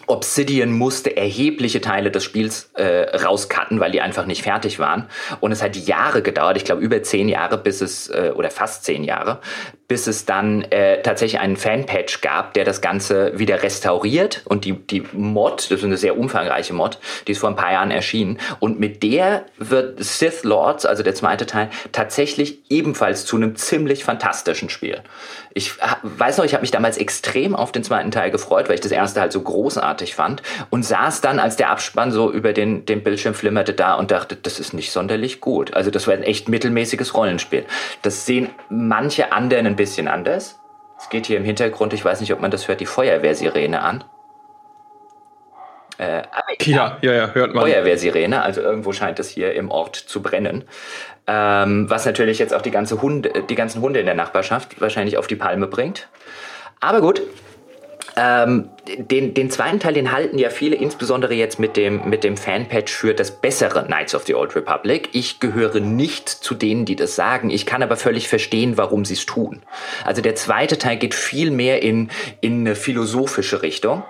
Obsidian 0.07 0.73
musste 0.73 1.17
erhebliche 1.17 1.81
Teile 1.81 2.11
des 2.11 2.25
Spiels 2.25 2.71
äh, 2.75 3.17
rauscutten, 3.17 3.81
weil 3.81 3.91
die 3.91 4.01
einfach 4.01 4.27
nicht 4.27 4.43
fertig 4.43 4.79
waren. 4.79 5.09
Und 5.41 5.53
es 5.53 5.63
hat 5.63 5.77
Jahre 5.77 6.23
gedauert, 6.23 6.57
ich 6.57 6.65
glaube 6.65 6.83
über 6.83 7.03
zehn 7.03 7.29
Jahre, 7.29 7.59
bis 7.59 7.81
es, 7.81 8.09
äh, 8.09 8.33
oder 8.35 8.51
fast 8.51 8.85
zehn 8.85 9.05
Jahre, 9.05 9.41
bis 9.89 10.07
es 10.07 10.25
dann 10.25 10.63
äh, 10.71 11.03
tatsächlich 11.03 11.41
einen 11.41 11.57
Fanpatch 11.57 12.21
gab, 12.21 12.55
der 12.55 12.65
das 12.65 12.81
Ganze 12.81 13.39
wieder 13.39 13.63
restauriert. 13.63 14.43
Und 14.45 14.65
die, 14.65 14.75
die 14.75 15.05
Mod, 15.13 15.71
das 15.71 15.79
ist 15.79 15.85
eine 15.85 15.97
sehr 15.97 16.19
umfangreiche 16.19 16.73
Mod, 16.73 16.99
die 17.27 17.33
ist 17.33 17.39
vor 17.39 17.51
ein 17.51 17.57
paar 17.57 17.73
Jahren 17.73 17.91
erschienen. 17.91 18.39
Und 18.61 18.81
mit 18.81 19.03
der 19.03 19.47
wird 19.59 20.03
Sith 20.03 20.45
Lords, 20.45 20.87
also 20.87 21.03
der 21.03 21.15
zweite 21.15 21.47
Teil, 21.47 21.71
tatsächlich 21.93 22.61
ebenfalls 22.69 23.25
zu 23.25 23.37
einem 23.37 23.57
ziemlich 23.57 24.05
fantastischen 24.05 24.71
Spiel. 24.71 25.03
Ich 25.57 25.73
weiß 26.03 26.37
noch, 26.37 26.45
ich 26.45 26.53
habe 26.53 26.61
mich 26.61 26.71
damals 26.71 26.99
extrem 26.99 27.57
auf 27.57 27.73
den 27.73 27.83
zweiten 27.83 28.11
Teil 28.11 28.31
gefreut, 28.31 28.69
weil 28.69 28.75
ich 28.75 28.83
das 28.83 28.93
erste 28.93 29.23
halt 29.23 29.33
so 29.33 29.41
großartig 29.41 30.15
fand 30.15 30.43
und 30.69 30.83
saß 30.83 31.23
dann, 31.23 31.39
als 31.39 31.57
der 31.57 31.71
Abspann 31.71 32.13
so 32.13 32.31
über 32.31 32.53
den, 32.53 32.85
den 32.85 33.03
Bildschirm 33.03 33.33
flimmerte, 33.33 33.73
da 33.73 33.95
und 33.95 34.11
dachte, 34.11 34.37
das 34.37 34.61
ist 34.61 34.75
nicht 34.75 34.93
sonderlich 34.93 35.41
gut. 35.41 35.73
Also 35.73 35.91
das 35.91 36.07
war 36.07 36.13
ein 36.13 36.23
echt 36.23 36.51
mittelmäßiges 36.51 37.15
Rollenspiel. 37.15 37.65
Das 38.03 38.27
sehen 38.27 38.51
manche 38.69 39.33
anderen 39.33 39.67
ein 39.67 39.77
bisschen 39.77 40.09
anders. 40.09 40.61
Es 40.99 41.09
geht 41.09 41.25
hier 41.25 41.39
im 41.39 41.45
Hintergrund, 41.45 41.95
ich 41.95 42.05
weiß 42.05 42.21
nicht, 42.21 42.35
ob 42.35 42.41
man 42.43 42.51
das 42.51 42.69
hört, 42.69 42.81
die 42.81 42.87
Feuerwehrsirene 42.87 43.81
an. 43.81 44.05
Äh, 45.97 46.25
ja, 46.65 46.99
ja, 47.01 47.13
ja, 47.13 47.31
hört 47.33 47.55
man. 47.55 47.65
Feuerwehrsirene, 47.65 48.43
also 48.43 48.61
irgendwo 48.61 48.93
scheint 48.93 49.19
es 49.19 49.31
hier 49.31 49.55
im 49.55 49.71
Ort 49.71 49.97
zu 49.97 50.21
brennen. 50.21 50.65
Ähm, 51.27 51.91
was 51.91 52.07
natürlich 52.07 52.39
jetzt 52.39 52.55
auch 52.55 52.63
die, 52.63 52.71
ganze 52.71 53.03
Hunde, 53.03 53.45
die 53.49 53.55
ganzen 53.55 53.83
Hunde 53.83 53.99
in 54.01 54.07
der 54.07 54.15
Nachbarschaft 54.15 54.81
wahrscheinlich 54.81 55.19
auf 55.19 55.27
die 55.27 55.37
Palme 55.37 55.67
bringt. 55.67 56.09
Aber 56.81 57.01
gut, 57.01 57.23
ähm, 58.19 58.71
den, 58.87 59.35
den 59.35 59.51
zweiten 59.51 59.79
Teil, 59.79 59.93
den 59.93 60.11
halten 60.11 60.39
ja 60.39 60.49
viele, 60.49 60.77
insbesondere 60.77 61.35
jetzt 61.35 61.59
mit 61.59 61.77
dem, 61.77 62.09
mit 62.09 62.25
dem 62.25 62.37
Fanpatch 62.39 62.93
für 62.93 63.13
das 63.13 63.31
bessere 63.31 63.85
Knights 63.85 64.15
of 64.15 64.25
the 64.25 64.35
Old 64.35 64.57
Republic. 64.57 65.11
Ich 65.13 65.39
gehöre 65.39 65.81
nicht 65.81 66.29
zu 66.29 66.55
denen, 66.55 66.87
die 66.87 66.97
das 66.97 67.15
sagen. 67.15 67.51
Ich 67.51 67.67
kann 67.67 67.83
aber 67.83 67.97
völlig 67.97 68.29
verstehen, 68.29 68.79
warum 68.79 69.05
sie 69.05 69.15
es 69.15 69.27
tun. 69.27 69.63
Also 70.05 70.23
der 70.23 70.35
zweite 70.35 70.79
Teil 70.79 70.97
geht 70.97 71.15
viel 71.15 71.51
mehr 71.51 71.83
in, 71.83 72.11
in 72.41 72.61
eine 72.61 72.75
philosophische 72.75 73.63
Richtung 73.63 74.03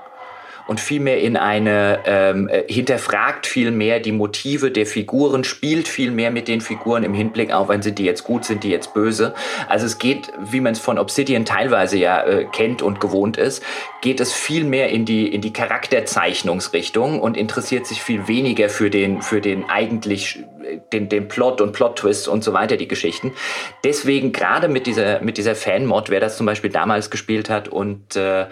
und 0.66 0.80
vielmehr 0.80 1.20
in 1.20 1.36
eine, 1.36 2.00
ähm, 2.06 2.48
äh, 2.48 2.64
hinterfragt 2.68 3.46
viel 3.46 3.70
mehr 3.70 4.00
die 4.00 4.12
Motive 4.12 4.70
der 4.70 4.86
Figuren, 4.86 5.44
spielt 5.44 5.88
viel 5.88 6.10
mehr 6.10 6.30
mit 6.30 6.48
den 6.48 6.60
Figuren 6.60 7.04
im 7.04 7.14
Hinblick 7.14 7.52
auf, 7.52 7.68
wenn 7.68 7.82
sind 7.82 7.98
die 7.98 8.04
jetzt 8.04 8.24
gut, 8.24 8.44
sind 8.44 8.64
die 8.64 8.70
jetzt 8.70 8.94
böse. 8.94 9.34
Also 9.68 9.86
es 9.86 9.98
geht, 9.98 10.32
wie 10.40 10.60
man 10.60 10.72
es 10.72 10.80
von 10.80 10.98
Obsidian 10.98 11.44
teilweise 11.44 11.96
ja 11.96 12.22
äh, 12.22 12.44
kennt 12.44 12.82
und 12.82 13.00
gewohnt 13.00 13.36
ist, 13.36 13.62
geht 14.00 14.20
es 14.20 14.32
viel 14.32 14.64
mehr 14.64 14.90
in 14.90 15.04
die, 15.04 15.32
in 15.32 15.40
die 15.40 15.52
Charakterzeichnungsrichtung 15.52 17.20
und 17.20 17.36
interessiert 17.36 17.86
sich 17.86 18.02
viel 18.02 18.28
weniger 18.28 18.68
für 18.68 18.90
den, 18.90 19.22
für 19.22 19.40
den 19.40 19.68
eigentlich 19.68 20.44
den, 20.92 21.08
den 21.08 21.28
Plot 21.28 21.60
und 21.60 21.72
Plot-Twists 21.72 22.28
und 22.28 22.44
so 22.44 22.52
weiter, 22.52 22.76
die 22.76 22.88
Geschichten. 22.88 23.32
Deswegen 23.84 24.32
gerade 24.32 24.68
mit 24.68 24.86
dieser, 24.86 25.20
mit 25.20 25.38
dieser 25.38 25.54
Fan-Mod, 25.54 26.10
wer 26.10 26.20
das 26.20 26.36
zum 26.36 26.46
Beispiel 26.46 26.70
damals 26.70 27.10
gespielt 27.10 27.50
hat 27.50 27.68
und 27.68 28.16
äh, 28.16 28.42
äh, 28.42 28.46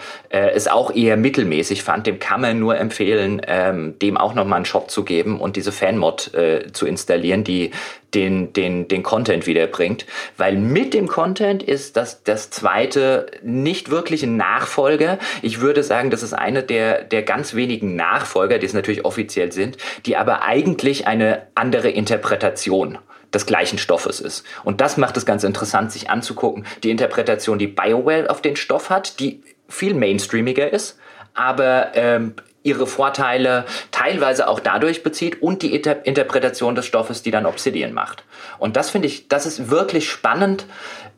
es 0.55 0.69
auch 0.69 0.95
eher 0.95 1.17
mittelmäßig 1.17 1.83
fand, 1.83 2.07
dem 2.07 2.19
kann 2.19 2.41
man 2.41 2.59
nur 2.59 2.77
empfehlen, 2.79 3.43
ähm, 3.47 3.99
dem 4.01 4.17
auch 4.17 4.35
nochmal 4.35 4.57
einen 4.57 4.65
Shop 4.65 4.91
zu 4.91 5.05
geben 5.05 5.41
und 5.41 5.57
diese 5.57 5.73
Fan-Mod 5.73 6.35
äh, 6.35 6.73
zu 6.73 6.87
installieren, 6.87 7.45
die 7.45 7.71
den, 8.15 8.53
den, 8.53 8.89
den 8.89 9.03
Content 9.03 9.47
wiederbringt. 9.47 10.07
Weil 10.37 10.57
mit 10.57 10.95
dem 10.95 11.09
Content 11.09 11.63
ist 11.63 11.97
das, 11.97 12.23
das 12.23 12.51
zweite 12.51 13.27
nicht 13.43 13.91
wirklich 13.91 14.23
ein 14.23 14.37
Nachfolger. 14.37 15.19
Ich 15.43 15.61
würde 15.61 15.83
sagen, 15.83 16.11
das 16.11 16.23
ist 16.23 16.33
eine 16.33 16.63
der, 16.63 17.03
der 17.03 17.23
ganz 17.23 17.55
wenigen 17.55 17.97
Nachfolger, 17.97 18.59
die 18.59 18.67
es 18.67 18.75
natürlich 18.75 19.05
offiziell 19.05 19.53
sind, 19.53 19.77
die 20.07 20.17
aber 20.17 20.43
eigentlich 20.43 21.07
eine 21.07 21.47
andere 21.55 21.91
Interpretation 21.91 22.99
des 23.33 23.47
gleichen 23.47 23.79
Stoffes 23.79 24.21
ist. 24.21 24.45
Und 24.63 24.81
das 24.81 24.97
macht 24.97 25.17
es 25.17 25.27
ganz 25.27 25.45
interessant, 25.45 25.93
sich 25.93 26.09
anzugucken. 26.09 26.65
Die 26.83 26.91
Interpretation, 26.91 27.59
die 27.59 27.67
BioWare 27.67 28.31
auf 28.31 28.41
den 28.41 28.57
Stoff 28.57 28.91
hat, 28.91 29.19
die 29.19 29.43
viel 29.69 29.95
mainstreamiger 29.95 30.73
ist, 30.73 30.99
aber 31.35 31.93
ähm, 31.95 32.35
ihre 32.65 32.87
Vorteile 32.87 33.67
teilweise 33.93 34.49
auch 34.49 34.59
dadurch 34.59 35.05
bezieht 35.05 35.41
und 35.43 35.63
die 35.63 35.75
Inter 35.75 36.05
Interpretation 36.05 36.75
des 36.75 36.87
Stoffes, 36.87 37.23
die 37.23 37.31
dann 37.31 37.47
Obsidian 37.47 37.93
macht. 37.93 38.25
Und 38.59 38.77
das 38.77 38.91
finde 38.91 39.07
ich, 39.07 39.29
das 39.29 39.47
ist 39.47 39.71
wirklich 39.71 40.11
spannend, 40.11 40.67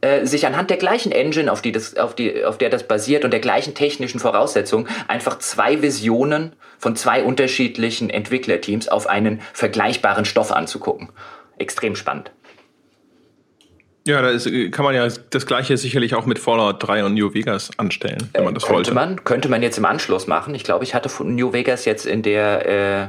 äh, 0.03 0.27
sich 0.27 0.47
anhand 0.47 0.69
der 0.71 0.77
gleichen 0.77 1.13
Engine, 1.13 1.51
auf, 1.51 1.63
die 1.63 1.73
das, 1.73 1.97
auf, 1.97 2.15
die, 2.15 2.45
auf 2.45 2.59
der 2.59 2.69
das 2.69 2.83
basiert 2.83 3.25
und 3.25 3.31
der 3.31 3.41
gleichen 3.41 3.75
technischen 3.75 4.21
Voraussetzungen, 4.21 4.89
einfach 5.09 5.39
zwei 5.39 5.81
Visionen 5.81 6.55
von 6.79 6.97
zwei 6.97 7.23
unterschiedlichen 7.23 8.11
Entwicklerteams 8.11 8.89
auf 8.89 9.07
einen 9.07 9.41
vergleichbaren 9.53 10.25
Stoff 10.25 10.51
anzugucken. 10.51 11.11
Extrem 11.59 11.95
spannend. 11.97 12.33
Ja, 14.07 14.23
da 14.23 14.31
ist, 14.31 14.49
kann 14.71 14.85
man 14.85 14.95
ja 14.95 15.09
das 15.31 15.47
gleiche 15.47 15.77
sicherlich 15.77 16.15
auch 16.15 16.27
mit 16.27 16.39
Fallout 16.39 16.77
3 16.79 17.05
und 17.05 17.15
New 17.15 17.35
Vegas 17.35 17.71
anstellen, 17.77 18.31
wenn 18.33 18.45
man 18.45 18.55
das 18.55 18.63
äh, 18.63 18.67
könnte 18.69 18.77
wollte. 18.77 18.95
Man, 18.95 19.25
könnte 19.25 19.49
man 19.49 19.63
jetzt 19.63 19.79
im 19.79 19.85
Anschluss 19.85 20.29
machen. 20.29 20.55
Ich 20.55 20.63
glaube, 20.63 20.85
ich 20.85 20.95
hatte 20.95 21.09
von 21.09 21.35
New 21.35 21.53
Vegas 21.53 21.85
jetzt 21.87 22.07
in 22.07 22.23
der, 22.23 23.09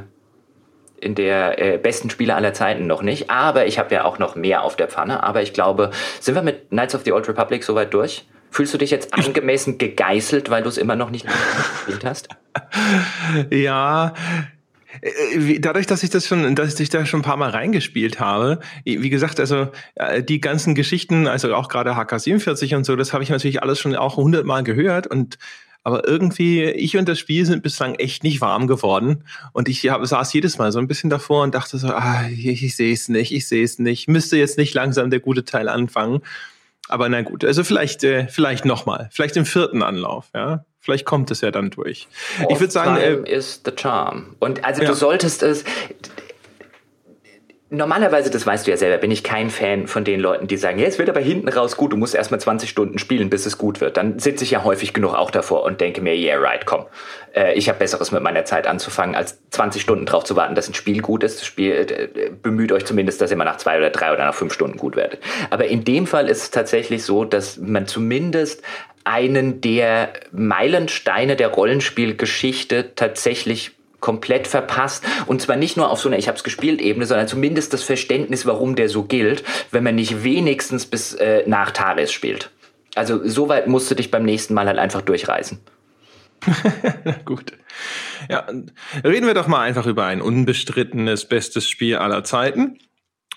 in 1.00 1.14
der 1.14 1.62
äh, 1.62 1.78
besten 1.78 2.10
Spiele 2.10 2.34
aller 2.34 2.52
Zeiten 2.52 2.88
noch 2.88 3.02
nicht. 3.02 3.30
Aber 3.30 3.66
ich 3.66 3.78
habe 3.78 3.94
ja 3.94 4.04
auch 4.04 4.18
noch 4.18 4.34
mehr 4.34 4.64
auf 4.64 4.74
der 4.74 4.88
Pfanne. 4.88 5.22
Aber 5.22 5.40
ich 5.40 5.52
glaube, 5.52 5.92
sind 6.18 6.34
wir 6.34 6.42
mit 6.42 6.70
Knights 6.70 6.96
of 6.96 7.02
the 7.04 7.12
Old 7.12 7.28
Republic 7.28 7.62
soweit 7.62 7.94
durch? 7.94 8.26
Fühlst 8.50 8.74
du 8.74 8.78
dich 8.78 8.90
jetzt 8.90 9.14
angemessen 9.14 9.78
gegeißelt, 9.78 10.50
weil 10.50 10.64
du 10.64 10.68
es 10.68 10.78
immer 10.78 10.96
noch 10.96 11.10
nicht 11.10 11.26
gespielt 11.86 12.04
hast? 12.04 12.28
ja, 13.50 14.08
äh, 14.08 14.57
dadurch, 15.58 15.86
dass 15.86 16.02
ich 16.02 16.10
das 16.10 16.26
schon, 16.26 16.54
dass 16.54 16.78
ich 16.80 16.88
da 16.88 17.04
schon 17.04 17.20
ein 17.20 17.24
paar 17.24 17.36
Mal 17.36 17.50
reingespielt 17.50 18.20
habe, 18.20 18.60
wie 18.84 19.10
gesagt, 19.10 19.38
also 19.40 19.68
äh, 19.96 20.22
die 20.22 20.40
ganzen 20.40 20.74
Geschichten, 20.74 21.26
also 21.26 21.54
auch 21.54 21.68
gerade 21.68 21.92
HK47 21.92 22.74
und 22.76 22.84
so, 22.84 22.96
das 22.96 23.12
habe 23.12 23.22
ich 23.22 23.30
natürlich 23.30 23.62
alles 23.62 23.78
schon 23.78 23.94
auch 23.96 24.16
hundertmal 24.16 24.64
gehört 24.64 25.06
und 25.06 25.38
aber 25.84 26.06
irgendwie, 26.06 26.64
ich 26.64 26.98
und 26.98 27.08
das 27.08 27.18
Spiel 27.18 27.46
sind 27.46 27.62
bislang 27.62 27.94
echt 27.94 28.22
nicht 28.22 28.42
warm 28.42 28.66
geworden. 28.66 29.24
Und 29.52 29.70
ich 29.70 29.88
hab, 29.88 30.04
saß 30.04 30.32
jedes 30.34 30.58
Mal 30.58 30.70
so 30.70 30.78
ein 30.80 30.88
bisschen 30.88 31.08
davor 31.08 31.44
und 31.44 31.54
dachte 31.54 31.78
so, 31.78 31.88
ah, 31.88 32.26
ich, 32.28 32.62
ich 32.62 32.76
sehe 32.76 32.92
es 32.92 33.08
nicht, 33.08 33.32
ich 33.32 33.48
sehe 33.48 33.64
es 33.64 33.78
nicht. 33.78 34.06
Müsste 34.06 34.36
jetzt 34.36 34.58
nicht 34.58 34.74
langsam 34.74 35.08
der 35.08 35.20
gute 35.20 35.46
Teil 35.46 35.66
anfangen. 35.68 36.20
Aber 36.88 37.08
na 37.08 37.22
gut, 37.22 37.44
also 37.44 37.64
vielleicht, 37.64 38.04
äh, 38.04 38.28
vielleicht 38.28 38.66
nochmal, 38.66 39.08
vielleicht 39.12 39.36
im 39.38 39.46
vierten 39.46 39.82
Anlauf, 39.82 40.30
ja. 40.34 40.64
Vielleicht 40.88 41.04
kommt 41.04 41.30
es 41.30 41.42
ja 41.42 41.50
dann 41.50 41.68
durch. 41.68 42.08
Off 42.44 42.50
ich 42.50 42.60
würde 42.60 42.72
sagen, 42.72 42.96
äh, 42.96 43.30
ist 43.30 43.66
the 43.66 43.72
charm. 43.78 44.36
Und 44.38 44.64
also 44.64 44.80
ja. 44.80 44.88
du 44.88 44.94
solltest 44.94 45.42
es. 45.42 45.62
Normalerweise, 47.68 48.30
das 48.30 48.46
weißt 48.46 48.66
du 48.66 48.70
ja 48.70 48.78
selber, 48.78 48.96
bin 48.96 49.10
ich 49.10 49.22
kein 49.22 49.50
Fan 49.50 49.86
von 49.86 50.04
den 50.04 50.18
Leuten, 50.18 50.46
die 50.46 50.56
sagen, 50.56 50.78
ja, 50.78 50.86
es 50.86 50.98
wird 50.98 51.10
aber 51.10 51.20
hinten 51.20 51.50
raus 51.50 51.76
gut, 51.76 51.92
du 51.92 51.98
musst 51.98 52.14
erstmal 52.14 52.40
20 52.40 52.70
Stunden 52.70 52.98
spielen, 52.98 53.28
bis 53.28 53.44
es 53.44 53.58
gut 53.58 53.82
wird. 53.82 53.98
Dann 53.98 54.18
sitze 54.18 54.44
ich 54.44 54.52
ja 54.52 54.64
häufig 54.64 54.94
genug 54.94 55.12
auch 55.12 55.30
davor 55.30 55.64
und 55.64 55.82
denke 55.82 56.00
mir, 56.00 56.14
yeah, 56.14 56.38
right, 56.38 56.64
komm. 56.64 56.86
Äh, 57.34 57.52
ich 57.52 57.68
habe 57.68 57.78
Besseres 57.78 58.10
mit 58.10 58.22
meiner 58.22 58.46
Zeit 58.46 58.66
anzufangen, 58.66 59.14
als 59.14 59.38
20 59.50 59.82
Stunden 59.82 60.06
drauf 60.06 60.24
zu 60.24 60.36
warten, 60.36 60.54
dass 60.54 60.70
ein 60.70 60.74
Spiel 60.74 61.02
gut 61.02 61.22
ist. 61.22 61.40
Das 61.40 61.46
Spiel 61.46 61.72
äh, 61.74 62.30
bemüht 62.30 62.72
euch 62.72 62.86
zumindest, 62.86 63.20
dass 63.20 63.30
ihr 63.30 63.36
mal 63.36 63.44
nach 63.44 63.58
zwei 63.58 63.76
oder 63.76 63.90
drei 63.90 64.10
oder 64.10 64.24
nach 64.24 64.34
fünf 64.34 64.54
Stunden 64.54 64.78
gut 64.78 64.96
werdet. 64.96 65.20
Aber 65.50 65.66
in 65.66 65.84
dem 65.84 66.06
Fall 66.06 66.30
ist 66.30 66.44
es 66.44 66.50
tatsächlich 66.50 67.04
so, 67.04 67.26
dass 67.26 67.58
man 67.58 67.86
zumindest 67.86 68.62
einen 69.04 69.60
der 69.60 70.12
Meilensteine 70.32 71.36
der 71.36 71.48
Rollenspielgeschichte 71.48 72.94
tatsächlich 72.94 73.72
komplett 74.00 74.46
verpasst. 74.46 75.04
Und 75.26 75.42
zwar 75.42 75.56
nicht 75.56 75.76
nur 75.76 75.90
auf 75.90 76.00
so 76.00 76.08
einer 76.08 76.18
Ich 76.18 76.28
hab's 76.28 76.44
gespielt 76.44 76.80
Ebene, 76.80 77.06
sondern 77.06 77.28
zumindest 77.28 77.72
das 77.72 77.82
Verständnis, 77.82 78.46
warum 78.46 78.76
der 78.76 78.88
so 78.88 79.04
gilt, 79.04 79.42
wenn 79.70 79.84
man 79.84 79.96
nicht 79.96 80.22
wenigstens 80.22 80.86
bis 80.86 81.14
äh, 81.14 81.42
nach 81.46 81.72
Taris 81.72 82.12
spielt. 82.12 82.50
Also 82.94 83.26
so 83.26 83.48
weit 83.48 83.66
musst 83.66 83.90
du 83.90 83.94
dich 83.94 84.10
beim 84.10 84.24
nächsten 84.24 84.54
Mal 84.54 84.66
halt 84.66 84.78
einfach 84.78 85.02
durchreißen. 85.02 85.60
Gut. 87.24 87.52
Ja, 88.28 88.46
reden 89.04 89.26
wir 89.26 89.34
doch 89.34 89.48
mal 89.48 89.60
einfach 89.60 89.86
über 89.86 90.06
ein 90.06 90.20
unbestrittenes 90.20 91.26
bestes 91.26 91.68
Spiel 91.68 91.96
aller 91.96 92.24
Zeiten. 92.24 92.78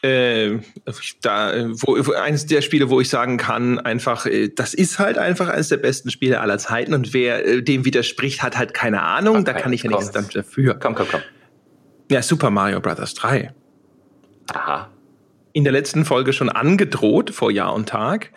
Äh, 0.04 0.58
da, 1.22 1.70
wo, 1.74 1.96
eines 2.14 2.48
der 2.48 2.62
Spiele, 2.62 2.90
wo 2.90 3.00
ich 3.02 3.10
sagen 3.10 3.38
kann, 3.38 3.78
einfach, 3.78 4.26
äh, 4.26 4.50
das 4.50 4.74
ist 4.74 4.98
halt 4.98 5.20
einfach 5.20 5.48
eines 5.48 5.70
der 5.70 5.78
besten 5.78 6.10
Spiele 6.10 6.42
aller 6.42 6.58
Zeiten 6.58 6.96
und 6.96 7.14
wer 7.14 7.46
äh, 7.46 7.62
dem 7.62 7.86
widerspricht, 7.86 8.42
hat 8.42 8.58
halt 8.58 8.74
keine 8.74 9.04
Ahnung. 9.04 9.38
Okay, 9.38 9.44
da 9.46 9.54
kann 9.54 9.74
ich 9.74 9.84
ja 9.84 9.92
nichts 9.92 10.12
dafür. 10.12 10.74
Komm, 10.80 10.96
komm, 10.96 11.08
komm. 11.12 11.22
Ja, 12.10 12.24
Super 12.24 12.50
Mario 12.50 12.82
Bros. 12.82 13.14
3. 13.14 13.54
Aha. 14.54 14.90
In 15.54 15.64
der 15.64 15.74
letzten 15.74 16.04
Folge 16.04 16.34
schon 16.34 16.50
angedroht 16.50 17.30
vor 17.30 17.52
Jahr 17.52 17.74
und 17.74 17.88
Tag 17.88 18.32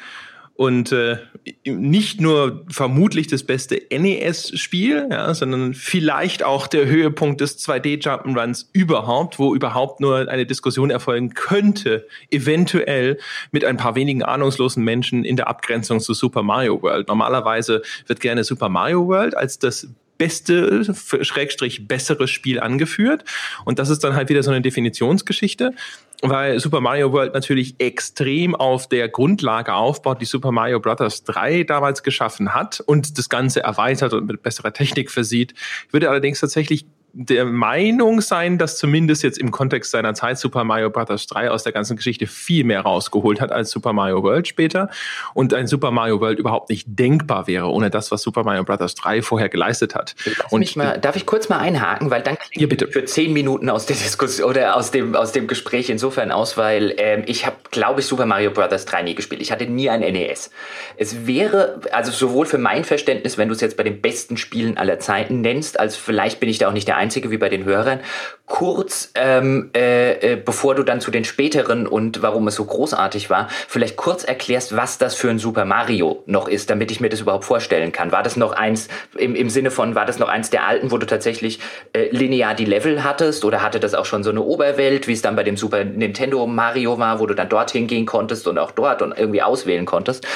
und 0.57 0.93
äh, 0.93 1.19
nicht 1.65 2.21
nur 2.21 2.65
vermutlich 2.69 3.27
das 3.27 3.43
beste 3.43 3.83
NES-Spiel, 3.91 5.09
ja, 5.11 5.35
sondern 5.35 5.75
vielleicht 5.75 6.45
auch 6.45 6.69
der 6.69 6.87
Höhepunkt 6.87 7.41
des 7.41 7.59
2D-Jump'n'Runs 7.67 8.67
überhaupt, 8.73 9.41
wo 9.41 9.53
überhaupt 9.55 10.01
nur 10.01 10.29
eine 10.29 10.47
Diskussion 10.47 10.91
erfolgen 10.91 11.35
könnte, 11.35 12.07
eventuell 12.31 13.19
mit 13.51 13.65
ein 13.65 13.77
paar 13.77 13.97
wenigen 13.97 14.23
ahnungslosen 14.23 14.85
Menschen 14.85 15.25
in 15.25 15.35
der 15.35 15.49
Abgrenzung 15.49 15.99
zu 15.99 16.15
Super 16.15 16.45
Mario 16.45 16.81
World. 16.83 17.09
Normalerweise 17.09 17.83
wird 18.07 18.21
gerne 18.21 18.45
Super 18.45 18.69
Mario 18.69 19.09
World 19.09 19.37
als 19.37 19.59
das 19.59 19.89
beste, 20.19 20.95
Schrägstrich 20.95 21.89
bessere 21.89 22.29
Spiel 22.29 22.61
angeführt. 22.61 23.25
Und 23.65 23.81
das 23.81 23.89
ist 23.89 24.05
dann 24.05 24.15
halt 24.15 24.29
wieder 24.29 24.43
so 24.43 24.51
eine 24.51 24.61
Definitionsgeschichte 24.61 25.75
weil 26.23 26.59
Super 26.61 26.81
Mario 26.81 27.13
World 27.13 27.35
natürlich 27.35 27.77
extrem 27.79 28.55
auf 28.55 28.89
der 28.89 29.09
Grundlage 29.09 29.75
aufbaut, 29.75 30.21
die 30.21 30.27
Super 30.27 30.53
Mario 30.53 30.81
Bros. 30.81 31.25
3 31.25 31.65
damals 31.65 32.03
geschaffen 32.03 32.55
hat 32.55 32.81
und 32.81 33.19
das 33.19 33.29
Ganze 33.29 33.63
erweitert 33.63 34.13
und 34.13 34.27
mit 34.27 34.43
besserer 34.43 34.73
Technik 34.73 35.11
versieht. 35.11 35.55
Ich 35.87 35.93
würde 35.93 36.11
allerdings 36.11 36.41
tatsächlich 36.41 36.87
der 37.17 37.45
Meinung 37.45 38.21
sein, 38.21 38.59
dass 38.59 38.77
zumindest 38.77 39.23
jetzt 39.23 39.39
im 39.39 39.53
Kontext 39.53 39.93
seiner 39.93 40.15
Zeit 40.15 40.37
Super 40.37 40.65
Mario 40.65 40.91
Bros. 40.91 41.27
3 41.27 41.51
aus 41.51 41.63
der 41.63 41.73
ganzen 41.73 41.97
Geschichte 41.97 42.27
viel 42.27 42.65
mehr 42.65 42.81
rausgeholt 42.81 43.41
hat 43.41 43.53
als 43.53 43.71
Super 43.71 43.93
Mario 43.93 44.23
World 44.25 44.49
später 44.49 44.91
und 45.33 45.55
ein 45.55 45.69
Super 45.69 45.93
Mario 45.93 46.21
World 46.21 46.41
überhaupt 46.41 46.71
nicht 46.71 46.87
denkbar 46.89 47.47
wäre 47.47 47.71
ohne 47.71 47.89
das, 47.89 48.11
was 48.11 48.23
Super 48.23 48.43
Mario 48.43 48.65
Bros. 48.65 48.97
3 48.97 49.23
vorher 49.23 49.49
geleistet 49.49 49.95
hat. 49.95 50.17
und 50.51 50.75
mal, 50.75 50.99
darf 50.99 51.15
ich 51.15 51.25
kurz 51.25 51.49
mal 51.49 51.59
einhaken, 51.59 52.11
weil 52.11 52.23
dann 52.23 52.37
klingt 52.37 52.61
ja, 52.61 52.67
bitte. 52.67 52.89
für 52.89 53.05
zehn 53.05 53.33
Minuten 53.33 53.71
aus 53.71 53.87
der 53.87 53.97
Diskussion 53.97 54.51
oder 54.51 54.77
aus 54.77 54.91
dem, 54.91 55.15
aus 55.15 55.31
dem 55.31 55.47
Gespräch 55.47 55.91
insofern 55.91 56.33
aus, 56.33 56.57
weil 56.57 56.95
ähm, 56.97 57.23
ich 57.27 57.47
habe, 57.47 57.57
glaube 57.71 58.01
ich, 58.01 58.07
Super 58.07 58.27
Mario 58.27 58.51
Bros. 58.51 58.85
3 58.85 59.03
nie 59.03 59.15
gespielt. 59.15 59.41
Ich 59.41 59.53
hatte 59.53 59.67
nie 59.67 59.89
ein 59.89 60.01
NES. 60.01 60.51
Es 60.97 61.29
wäre, 61.29 61.81
also 61.93 62.11
sowohl 62.11 62.47
für 62.47 62.59
mein 62.59 62.83
Verständnis, 62.83 63.39
wenn 63.39 63.49
du 63.49 63.55
es 63.55 63.61
jetzt 63.61 63.77
bei 63.77 63.85
den 63.85 64.01
besten 64.01 64.37
Spielen 64.37 64.77
aller 64.77 64.99
Zeiten 64.99 65.43
nennst, 65.43 65.79
als 65.79 65.95
vielleicht 65.97 66.41
bin 66.41 66.49
ich 66.49 66.59
da 66.59 66.69
auch 66.69 66.73
nicht 66.73 66.89
der 66.89 66.97
Einzige 66.97 67.04
wie 67.13 67.39
bei 67.39 67.49
den 67.49 67.65
Hörern, 67.65 68.01
kurz, 68.47 69.11
ähm, 69.15 69.71
äh, 69.75 70.33
äh, 70.33 70.37
bevor 70.37 70.75
du 70.75 70.83
dann 70.83 71.01
zu 71.01 71.11
den 71.11 71.25
späteren 71.25 71.87
und 71.87 72.21
warum 72.21 72.47
es 72.49 72.57
so 72.57 72.65
großartig 72.65 73.31
war, 73.31 73.49
vielleicht 73.69 73.97
kurz 73.97 74.23
erklärst, 74.23 74.77
was 74.77 74.99
das 74.99 75.15
für 75.15 75.31
ein 75.31 75.39
Super 75.39 75.65
Mario 75.65 76.23
noch 76.27 76.47
ist, 76.47 76.69
damit 76.69 76.91
ich 76.91 77.01
mir 77.01 77.09
das 77.09 77.21
überhaupt 77.21 77.45
vorstellen 77.45 77.91
kann. 77.91 78.13
War 78.13 78.23
das 78.23 78.37
noch 78.37 78.53
eins 78.53 78.89
im, 79.17 79.35
im 79.35 79.49
Sinne 79.49 79.71
von, 79.71 79.95
war 79.95 80.05
das 80.05 80.19
noch 80.19 80.29
eins 80.29 80.51
der 80.51 80.67
alten, 80.67 80.91
wo 80.91 80.99
du 80.99 81.07
tatsächlich 81.07 81.59
äh, 81.95 82.09
linear 82.11 82.55
die 82.55 82.67
Level 82.67 83.03
hattest 83.03 83.45
oder 83.47 83.63
hatte 83.63 83.81
das 83.81 83.95
auch 83.95 84.05
schon 84.05 84.23
so 84.23 84.31
eine 84.31 84.43
Oberwelt, 84.43 85.09
wie 85.09 85.13
es 85.15 85.23
dann 85.23 85.37
bei 85.37 85.43
dem 85.43 85.57
Super 85.57 85.85
Nintendo 85.85 86.47
Mario 86.47 86.99
war, 86.99 87.21
wo 87.21 87.27
du 87.27 87.35
dann 87.35 87.49
dorthin 87.49 87.87
gehen 87.87 88.05
konntest 88.05 88.47
und 88.47 88.59
auch 88.59 88.73
dort 88.73 89.01
und 89.01 89.17
irgendwie 89.17 89.43
auswählen 89.43 89.87
konntest? 89.87 90.27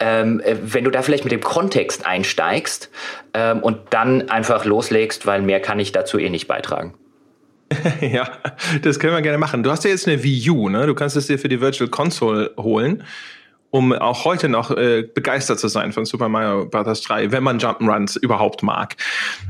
Ähm, 0.00 0.40
äh, 0.40 0.56
wenn 0.62 0.84
du 0.84 0.90
da 0.90 1.02
vielleicht 1.02 1.24
mit 1.24 1.32
dem 1.32 1.42
Kontext 1.42 2.06
einsteigst 2.06 2.90
ähm, 3.34 3.60
und 3.60 3.78
dann 3.90 4.28
einfach 4.28 4.64
loslegst, 4.64 5.26
weil 5.26 5.42
mehr 5.42 5.60
kann 5.60 5.78
ich 5.78 5.92
dazu 5.92 6.18
eh 6.18 6.30
nicht 6.30 6.48
beitragen. 6.48 6.94
ja, 8.00 8.28
das 8.82 8.98
können 8.98 9.12
wir 9.12 9.22
gerne 9.22 9.38
machen. 9.38 9.62
Du 9.62 9.70
hast 9.70 9.84
ja 9.84 9.90
jetzt 9.90 10.08
eine 10.08 10.22
Wii 10.22 10.50
U, 10.50 10.68
ne? 10.68 10.86
Du 10.86 10.94
kannst 10.94 11.16
es 11.16 11.26
dir 11.26 11.38
für 11.38 11.48
die 11.48 11.60
Virtual 11.60 11.90
Console 11.90 12.52
holen 12.56 13.04
um 13.70 13.92
auch 13.92 14.24
heute 14.24 14.48
noch 14.48 14.70
äh, 14.70 15.02
begeistert 15.02 15.60
zu 15.60 15.68
sein 15.68 15.92
von 15.92 16.06
Super 16.06 16.28
Mario 16.28 16.66
Bros. 16.66 17.02
3, 17.02 17.32
wenn 17.32 17.42
man 17.42 17.58
Jump'n'Runs 17.58 18.18
überhaupt 18.18 18.62
mag. 18.62 18.96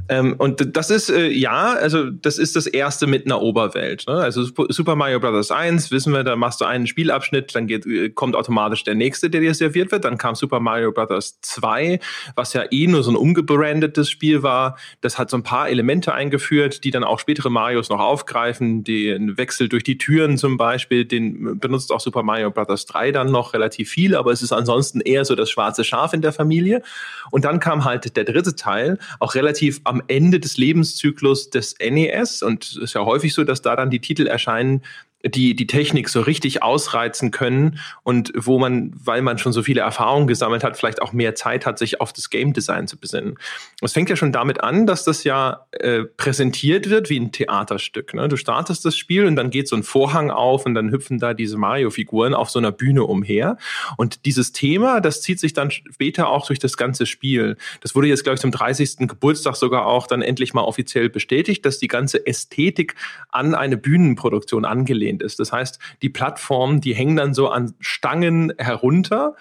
Ähm, 0.08 0.34
und 0.38 0.76
das 0.76 0.90
ist, 0.90 1.08
äh, 1.08 1.28
ja, 1.28 1.74
also 1.74 2.10
das 2.10 2.38
ist 2.38 2.56
das 2.56 2.66
erste 2.66 3.06
mit 3.06 3.26
einer 3.26 3.40
Oberwelt. 3.40 4.04
Ne? 4.08 4.14
Also 4.14 4.44
Super 4.44 4.96
Mario 4.96 5.20
Bros. 5.20 5.50
1, 5.52 5.92
wissen 5.92 6.12
wir, 6.12 6.24
da 6.24 6.34
machst 6.34 6.60
du 6.60 6.64
einen 6.64 6.86
Spielabschnitt, 6.86 7.54
dann 7.54 7.68
geht, 7.68 7.86
äh, 7.86 8.10
kommt 8.10 8.34
automatisch 8.34 8.82
der 8.82 8.96
nächste, 8.96 9.30
der 9.30 9.40
dir 9.40 9.54
serviert 9.54 9.92
wird. 9.92 10.04
Dann 10.04 10.18
kam 10.18 10.34
Super 10.34 10.58
Mario 10.58 10.90
Bros. 10.90 11.38
2, 11.42 12.00
was 12.34 12.54
ja 12.54 12.64
eh 12.70 12.88
nur 12.88 13.04
so 13.04 13.12
ein 13.12 13.16
umgebrandetes 13.16 14.10
Spiel 14.10 14.42
war. 14.42 14.76
Das 15.00 15.18
hat 15.18 15.30
so 15.30 15.36
ein 15.36 15.44
paar 15.44 15.68
Elemente 15.68 16.12
eingeführt, 16.12 16.82
die 16.82 16.90
dann 16.90 17.04
auch 17.04 17.20
spätere 17.20 17.50
Marios 17.50 17.88
noch 17.88 18.00
aufgreifen. 18.00 18.82
Den 18.82 19.38
Wechsel 19.38 19.68
durch 19.68 19.84
die 19.84 19.96
Türen 19.96 20.38
zum 20.38 20.56
Beispiel, 20.56 21.04
den 21.04 21.60
benutzt 21.60 21.92
auch 21.92 22.00
Super 22.00 22.24
Mario 22.24 22.50
Bros. 22.50 22.86
3 22.86 23.12
dann 23.12 23.30
noch 23.30 23.54
relativ 23.54 23.90
viel 23.90 24.07
viel, 24.08 24.16
aber 24.16 24.32
es 24.32 24.42
ist 24.42 24.52
ansonsten 24.52 25.00
eher 25.00 25.24
so 25.24 25.34
das 25.34 25.50
schwarze 25.50 25.84
Schaf 25.84 26.12
in 26.12 26.22
der 26.22 26.32
Familie. 26.32 26.82
Und 27.30 27.44
dann 27.44 27.60
kam 27.60 27.84
halt 27.84 28.16
der 28.16 28.24
dritte 28.24 28.56
Teil, 28.56 28.98
auch 29.20 29.34
relativ 29.34 29.80
am 29.84 30.02
Ende 30.08 30.40
des 30.40 30.56
Lebenszyklus 30.56 31.50
des 31.50 31.74
NES. 31.78 32.42
Und 32.42 32.64
es 32.64 32.76
ist 32.76 32.94
ja 32.94 33.04
häufig 33.04 33.34
so, 33.34 33.44
dass 33.44 33.62
da 33.62 33.76
dann 33.76 33.90
die 33.90 34.00
Titel 34.00 34.26
erscheinen, 34.26 34.82
die 35.24 35.56
die 35.56 35.66
Technik 35.66 36.08
so 36.08 36.20
richtig 36.20 36.62
ausreizen 36.62 37.32
können 37.32 37.80
und 38.04 38.32
wo 38.36 38.58
man, 38.58 38.92
weil 39.02 39.20
man 39.20 39.38
schon 39.38 39.52
so 39.52 39.64
viele 39.64 39.80
Erfahrungen 39.80 40.28
gesammelt 40.28 40.62
hat, 40.62 40.76
vielleicht 40.76 41.02
auch 41.02 41.12
mehr 41.12 41.34
Zeit 41.34 41.66
hat, 41.66 41.78
sich 41.78 42.00
auf 42.00 42.12
das 42.12 42.30
Game 42.30 42.52
Design 42.52 42.86
zu 42.86 42.96
besinnen. 42.96 43.36
Es 43.82 43.92
fängt 43.92 44.10
ja 44.10 44.16
schon 44.16 44.30
damit 44.30 44.62
an, 44.62 44.86
dass 44.86 45.02
das 45.02 45.24
ja 45.24 45.66
äh, 45.72 46.04
präsentiert 46.04 46.88
wird 46.88 47.10
wie 47.10 47.18
ein 47.18 47.32
Theaterstück. 47.32 48.14
Ne? 48.14 48.28
Du 48.28 48.36
startest 48.36 48.84
das 48.84 48.96
Spiel 48.96 49.26
und 49.26 49.34
dann 49.34 49.50
geht 49.50 49.66
so 49.66 49.74
ein 49.74 49.82
Vorhang 49.82 50.30
auf 50.30 50.66
und 50.66 50.74
dann 50.74 50.92
hüpfen 50.92 51.18
da 51.18 51.34
diese 51.34 51.56
Mario-Figuren 51.56 52.32
auf 52.32 52.50
so 52.50 52.60
einer 52.60 52.72
Bühne 52.72 53.02
umher. 53.02 53.58
Und 53.96 54.24
dieses 54.24 54.52
Thema, 54.52 55.00
das 55.00 55.20
zieht 55.22 55.40
sich 55.40 55.52
dann 55.52 55.72
später 55.72 56.28
auch 56.28 56.46
durch 56.46 56.60
das 56.60 56.76
ganze 56.76 57.06
Spiel. 57.06 57.56
Das 57.80 57.96
wurde 57.96 58.06
jetzt, 58.06 58.22
glaube 58.22 58.34
ich, 58.34 58.40
zum 58.40 58.52
30. 58.52 59.08
Geburtstag 59.08 59.56
sogar 59.56 59.86
auch 59.86 60.06
dann 60.06 60.22
endlich 60.22 60.54
mal 60.54 60.62
offiziell 60.62 61.08
bestätigt, 61.08 61.66
dass 61.66 61.80
die 61.80 61.88
ganze 61.88 62.24
Ästhetik 62.24 62.94
an 63.30 63.56
eine 63.56 63.76
Bühnenproduktion 63.76 64.64
angelegt 64.64 65.07
angelehnt 65.08 65.22
ist. 65.22 65.38
Das 65.38 65.52
heißt, 65.52 65.78
die 66.02 66.08
Plattformen, 66.08 66.80
die 66.80 66.94
hängen 66.94 67.16
dann 67.16 67.34
so 67.34 67.48
an 67.48 67.74
Stangen 67.80 68.52
herunter, 68.58 69.34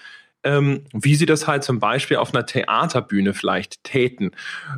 ähm, 0.43 0.83
wie 0.93 1.15
sie 1.15 1.25
das 1.25 1.47
halt 1.47 1.63
zum 1.63 1.79
Beispiel 1.79 2.17
auf 2.17 2.33
einer 2.33 2.45
Theaterbühne 2.45 3.33
vielleicht 3.33 3.83
täten. 3.83 4.31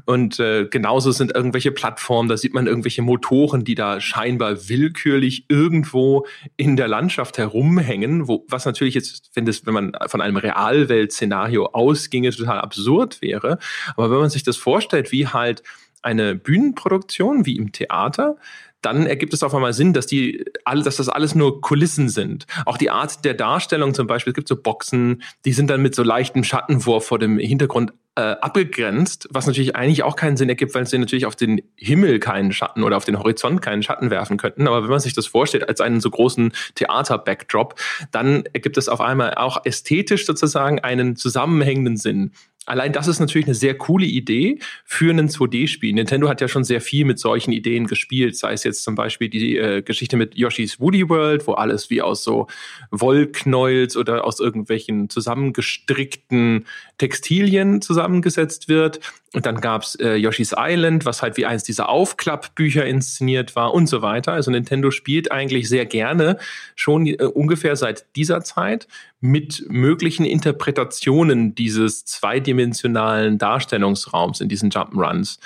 Und 0.05 0.39
äh, 0.39 0.65
genauso 0.65 1.11
sind 1.11 1.35
irgendwelche 1.35 1.71
Plattformen, 1.71 2.29
da 2.29 2.37
sieht 2.37 2.53
man 2.53 2.65
irgendwelche 2.65 3.01
Motoren, 3.01 3.63
die 3.65 3.75
da 3.75 3.99
scheinbar 3.99 4.69
willkürlich 4.69 5.45
irgendwo 5.49 6.25
in 6.57 6.75
der 6.75 6.87
Landschaft 6.87 7.37
herumhängen, 7.37 8.27
wo, 8.27 8.45
was 8.47 8.65
natürlich 8.65 8.95
jetzt, 8.95 9.31
wenn, 9.35 9.45
das, 9.45 9.65
wenn 9.65 9.73
man 9.73 9.91
von 10.07 10.21
einem 10.21 10.37
Realwelt-Szenario 10.37 11.67
ausginge, 11.73 12.31
total 12.31 12.61
absurd 12.61 13.21
wäre. 13.21 13.59
Aber 13.95 14.09
wenn 14.09 14.19
man 14.19 14.29
sich 14.29 14.43
das 14.43 14.57
vorstellt, 14.57 15.11
wie 15.11 15.27
halt 15.27 15.61
eine 16.01 16.35
Bühnenproduktion 16.35 17.45
wie 17.45 17.57
im 17.57 17.73
Theater, 17.73 18.37
dann 18.81 19.05
ergibt 19.05 19.33
es 19.33 19.43
auf 19.43 19.53
einmal 19.53 19.73
Sinn, 19.73 19.93
dass 19.93 20.07
die 20.07 20.45
alle, 20.63 20.83
dass 20.83 20.97
das 20.97 21.09
alles 21.09 21.35
nur 21.35 21.61
Kulissen 21.61 22.09
sind. 22.09 22.45
Auch 22.65 22.77
die 22.77 22.89
Art 22.89 23.25
der 23.25 23.33
Darstellung 23.33 23.93
zum 23.93 24.07
Beispiel, 24.07 24.31
es 24.31 24.35
gibt 24.35 24.47
so 24.47 24.55
Boxen, 24.55 25.21
die 25.45 25.53
sind 25.53 25.69
dann 25.69 25.81
mit 25.81 25.95
so 25.95 26.03
leichtem 26.03 26.43
Schattenwurf 26.43 27.05
vor 27.05 27.19
dem 27.19 27.37
Hintergrund 27.37 27.93
äh, 28.15 28.35
abgegrenzt, 28.41 29.29
was 29.31 29.47
natürlich 29.47 29.75
eigentlich 29.77 30.03
auch 30.03 30.15
keinen 30.17 30.35
Sinn 30.35 30.49
ergibt, 30.49 30.75
weil 30.75 30.85
sie 30.85 30.97
natürlich 30.97 31.25
auf 31.25 31.37
den 31.37 31.61
Himmel 31.75 32.19
keinen 32.19 32.51
Schatten 32.51 32.83
oder 32.83 32.97
auf 32.97 33.05
den 33.05 33.17
Horizont 33.17 33.61
keinen 33.61 33.81
Schatten 33.81 34.09
werfen 34.09 34.35
könnten. 34.35 34.67
Aber 34.67 34.83
wenn 34.83 34.89
man 34.89 34.99
sich 34.99 35.13
das 35.13 35.27
vorstellt 35.27 35.69
als 35.69 35.79
einen 35.79 36.01
so 36.01 36.09
großen 36.09 36.51
Theater-Backdrop, 36.75 37.75
dann 38.11 38.43
ergibt 38.51 38.77
es 38.77 38.89
auf 38.89 38.99
einmal 38.99 39.35
auch 39.35 39.63
ästhetisch 39.63 40.25
sozusagen 40.25 40.79
einen 40.79 41.15
zusammenhängenden 41.15 41.95
Sinn. 41.95 42.31
Allein 42.65 42.93
das 42.93 43.07
ist 43.07 43.19
natürlich 43.19 43.47
eine 43.47 43.55
sehr 43.55 43.75
coole 43.75 44.05
Idee 44.05 44.59
für 44.85 45.11
ein 45.11 45.29
2D-Spiel. 45.29 45.93
Nintendo 45.93 46.29
hat 46.29 46.39
ja 46.39 46.47
schon 46.47 46.63
sehr 46.63 46.81
viel 46.81 47.03
mit 47.03 47.17
solchen 47.17 47.51
Ideen 47.51 47.87
gespielt, 47.87 48.37
sei 48.37 48.53
es 48.53 48.63
jetzt 48.63 48.83
zum 48.83 48.93
Beispiel 48.93 49.27
die 49.27 49.57
äh, 49.57 49.81
Geschichte 49.81 50.17
mit 50.17 50.35
Yoshi's 50.35 50.79
Woody 50.79 51.09
World, 51.09 51.47
wo 51.47 51.53
alles 51.53 51.89
wie 51.89 52.01
aus 52.03 52.23
so 52.23 52.45
Wollknäuels 52.91 53.97
oder 53.97 54.23
aus 54.23 54.39
irgendwelchen 54.39 55.09
zusammengestrickten 55.09 56.65
Textilien 56.99 57.81
zusammengesetzt 57.81 58.67
wird. 58.69 58.99
Und 59.33 59.45
dann 59.45 59.61
gab's 59.61 59.95
äh, 59.95 60.15
Yoshi's 60.15 60.53
Island, 60.57 61.05
was 61.05 61.21
halt 61.21 61.37
wie 61.37 61.45
eins 61.45 61.63
dieser 61.63 61.89
Aufklappbücher 61.89 62.85
inszeniert 62.85 63.55
war 63.55 63.73
und 63.73 63.87
so 63.87 64.01
weiter. 64.01 64.33
Also 64.33 64.51
Nintendo 64.51 64.91
spielt 64.91 65.31
eigentlich 65.31 65.69
sehr 65.69 65.85
gerne 65.85 66.37
schon 66.75 67.07
äh, 67.07 67.15
ungefähr 67.15 67.75
seit 67.75 68.05
dieser 68.15 68.41
Zeit 68.41 68.87
mit 69.21 69.65
möglichen 69.67 70.25
Interpretationen 70.25 71.53
dieses 71.53 72.05
zweidimensionalen 72.05 73.37
Darstellungsraums 73.37 74.39
in 74.39 74.47
diesen 74.47 74.69
Jump'n'Runs. 74.69 75.39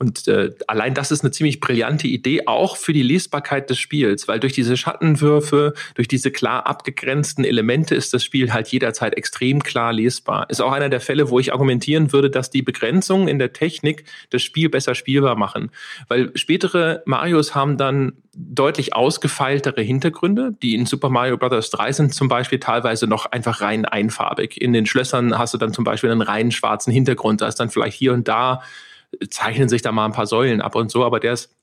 Und 0.00 0.26
äh, 0.28 0.50
allein 0.66 0.94
das 0.94 1.10
ist 1.10 1.22
eine 1.22 1.30
ziemlich 1.30 1.60
brillante 1.60 2.08
Idee, 2.08 2.46
auch 2.46 2.78
für 2.78 2.94
die 2.94 3.02
Lesbarkeit 3.02 3.68
des 3.68 3.78
Spiels, 3.78 4.28
weil 4.28 4.40
durch 4.40 4.54
diese 4.54 4.78
Schattenwürfe, 4.78 5.74
durch 5.94 6.08
diese 6.08 6.30
klar 6.30 6.66
abgegrenzten 6.66 7.44
Elemente 7.44 7.94
ist 7.94 8.14
das 8.14 8.24
Spiel 8.24 8.50
halt 8.54 8.68
jederzeit 8.68 9.14
extrem 9.14 9.62
klar 9.62 9.92
lesbar. 9.92 10.48
Ist 10.48 10.62
auch 10.62 10.72
einer 10.72 10.88
der 10.88 11.02
Fälle, 11.02 11.28
wo 11.28 11.38
ich 11.38 11.52
argumentieren 11.52 12.14
würde, 12.14 12.30
dass 12.30 12.48
die 12.48 12.62
Begrenzungen 12.62 13.28
in 13.28 13.38
der 13.38 13.52
Technik 13.52 14.04
das 14.30 14.42
Spiel 14.42 14.70
besser 14.70 14.94
spielbar 14.94 15.36
machen. 15.36 15.70
Weil 16.08 16.32
spätere 16.34 17.02
Marios 17.04 17.54
haben 17.54 17.76
dann 17.76 18.14
deutlich 18.34 18.94
ausgefeiltere 18.94 19.82
Hintergründe, 19.82 20.54
die 20.62 20.76
in 20.76 20.86
Super 20.86 21.10
Mario 21.10 21.36
Bros. 21.36 21.68
3 21.68 21.92
sind 21.92 22.14
zum 22.14 22.28
Beispiel 22.28 22.58
teilweise 22.58 23.06
noch 23.06 23.26
einfach 23.26 23.60
rein 23.60 23.84
einfarbig. 23.84 24.58
In 24.58 24.72
den 24.72 24.86
Schlössern 24.86 25.36
hast 25.36 25.52
du 25.52 25.58
dann 25.58 25.74
zum 25.74 25.84
Beispiel 25.84 26.10
einen 26.10 26.22
rein 26.22 26.52
schwarzen 26.52 26.90
Hintergrund. 26.90 27.42
Da 27.42 27.48
ist 27.48 27.56
dann 27.56 27.68
vielleicht 27.68 27.98
hier 27.98 28.14
und 28.14 28.28
da 28.28 28.62
zeichnen 29.28 29.68
sich 29.68 29.82
da 29.82 29.92
mal 29.92 30.06
ein 30.06 30.12
paar 30.12 30.26
Säulen 30.26 30.60
ab 30.60 30.74
und 30.74 30.90
so, 30.90 31.04
aber 31.04 31.20
der 31.20 31.34
ist 31.34 31.54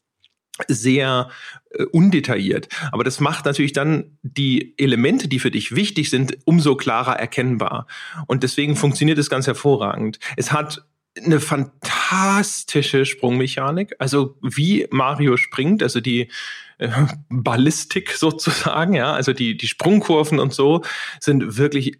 sehr 0.67 1.29
äh, 1.71 1.83
undetailliert. 1.83 2.67
Aber 2.91 3.03
das 3.03 3.19
macht 3.19 3.45
natürlich 3.45 3.73
dann 3.73 4.17
die 4.23 4.73
Elemente, 4.77 5.27
die 5.27 5.39
für 5.39 5.51
dich 5.51 5.75
wichtig 5.75 6.09
sind, 6.09 6.37
umso 6.45 6.75
klarer 6.75 7.13
erkennbar. 7.13 7.87
Und 8.27 8.43
deswegen 8.43 8.75
funktioniert 8.75 9.17
es 9.19 9.29
ganz 9.29 9.47
hervorragend. 9.47 10.19
Es 10.35 10.51
hat 10.51 10.85
eine 11.15 11.39
fantastische 11.39 13.05
Sprungmechanik, 13.05 13.95
also 13.99 14.37
wie 14.41 14.87
Mario 14.91 15.37
springt, 15.37 15.81
also 15.81 15.99
die 15.99 16.29
äh, 16.77 16.89
Ballistik 17.29 18.11
sozusagen, 18.11 18.93
ja, 18.93 19.13
also 19.13 19.33
die, 19.33 19.57
die 19.57 19.67
Sprungkurven 19.67 20.39
und 20.39 20.53
so 20.53 20.83
sind 21.19 21.57
wirklich 21.57 21.97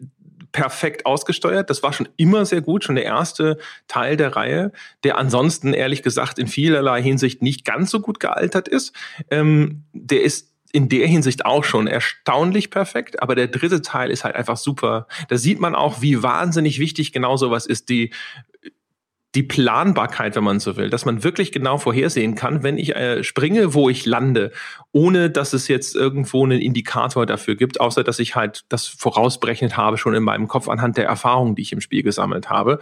perfekt 0.58 1.06
ausgesteuert. 1.06 1.70
Das 1.70 1.84
war 1.84 1.94
schon 1.94 2.10
immer 2.18 2.44
sehr 2.44 2.62
gut, 2.62 2.84
schon 2.84 2.96
der 2.96 3.06
erste 3.06 3.60
Teil 3.88 4.18
der 4.18 4.36
Reihe, 4.36 4.72
der 5.04 5.20
ansonsten 5.20 5.72
ehrlich 5.72 6.02
gesagt 6.02 6.40
in 6.40 6.48
vielerlei 6.48 7.00
Hinsicht 7.00 7.44
nicht 7.44 7.64
ganz 7.64 7.92
so 7.92 8.00
gut 8.00 8.20
gealtert 8.20 8.68
ist. 8.68 8.92
Ähm, 9.30 9.84
der 9.94 10.24
ist 10.24 10.52
in 10.72 10.90
der 10.90 11.06
Hinsicht 11.06 11.46
auch 11.46 11.64
schon 11.64 11.86
erstaunlich 11.86 12.72
perfekt, 12.72 13.22
aber 13.22 13.36
der 13.36 13.50
dritte 13.50 13.84
Teil 13.84 14.10
ist 14.10 14.24
halt 14.24 14.36
einfach 14.36 14.58
super. 14.58 15.06
Da 15.28 15.38
sieht 15.38 15.60
man 15.60 15.76
auch, 15.76 16.02
wie 16.02 16.24
wahnsinnig 16.24 16.80
wichtig 16.80 17.12
genau 17.12 17.38
sowas 17.38 17.68
ist, 17.68 17.90
die 17.90 18.12
die 19.36 19.44
Planbarkeit, 19.44 20.36
wenn 20.36 20.44
man 20.44 20.60
so 20.60 20.78
will, 20.78 20.90
dass 20.90 21.06
man 21.06 21.24
wirklich 21.24 21.52
genau 21.52 21.78
vorhersehen 21.78 22.36
kann, 22.36 22.64
wenn 22.64 22.78
ich 22.78 22.96
äh, 22.96 23.24
springe, 23.24 23.74
wo 23.74 23.90
ich 23.90 24.06
lande, 24.06 24.52
ohne 24.94 25.30
dass 25.30 25.54
es 25.54 25.68
jetzt 25.68 25.96
irgendwo 25.96 26.44
einen 26.44 26.60
Indikator 26.60 27.26
dafür 27.26 27.56
gibt, 27.56 27.80
außer 27.80 28.04
dass 28.04 28.20
ich 28.20 28.36
halt 28.36 28.64
das 28.70 28.88
vorausberechnet 28.88 29.78
habe 29.78 29.98
schon 29.98 30.16
in 30.16 30.24
meinem 30.24 30.48
Kopf 30.48 30.70
anhand 30.70 30.98
der 30.98 31.06
Erfahrungen, 31.06 31.56
die 31.56 31.62
ich 31.62 31.74
im 31.74 31.82
Spiel 31.82 32.04
gesammelt 32.04 32.50
habe. 32.50 32.80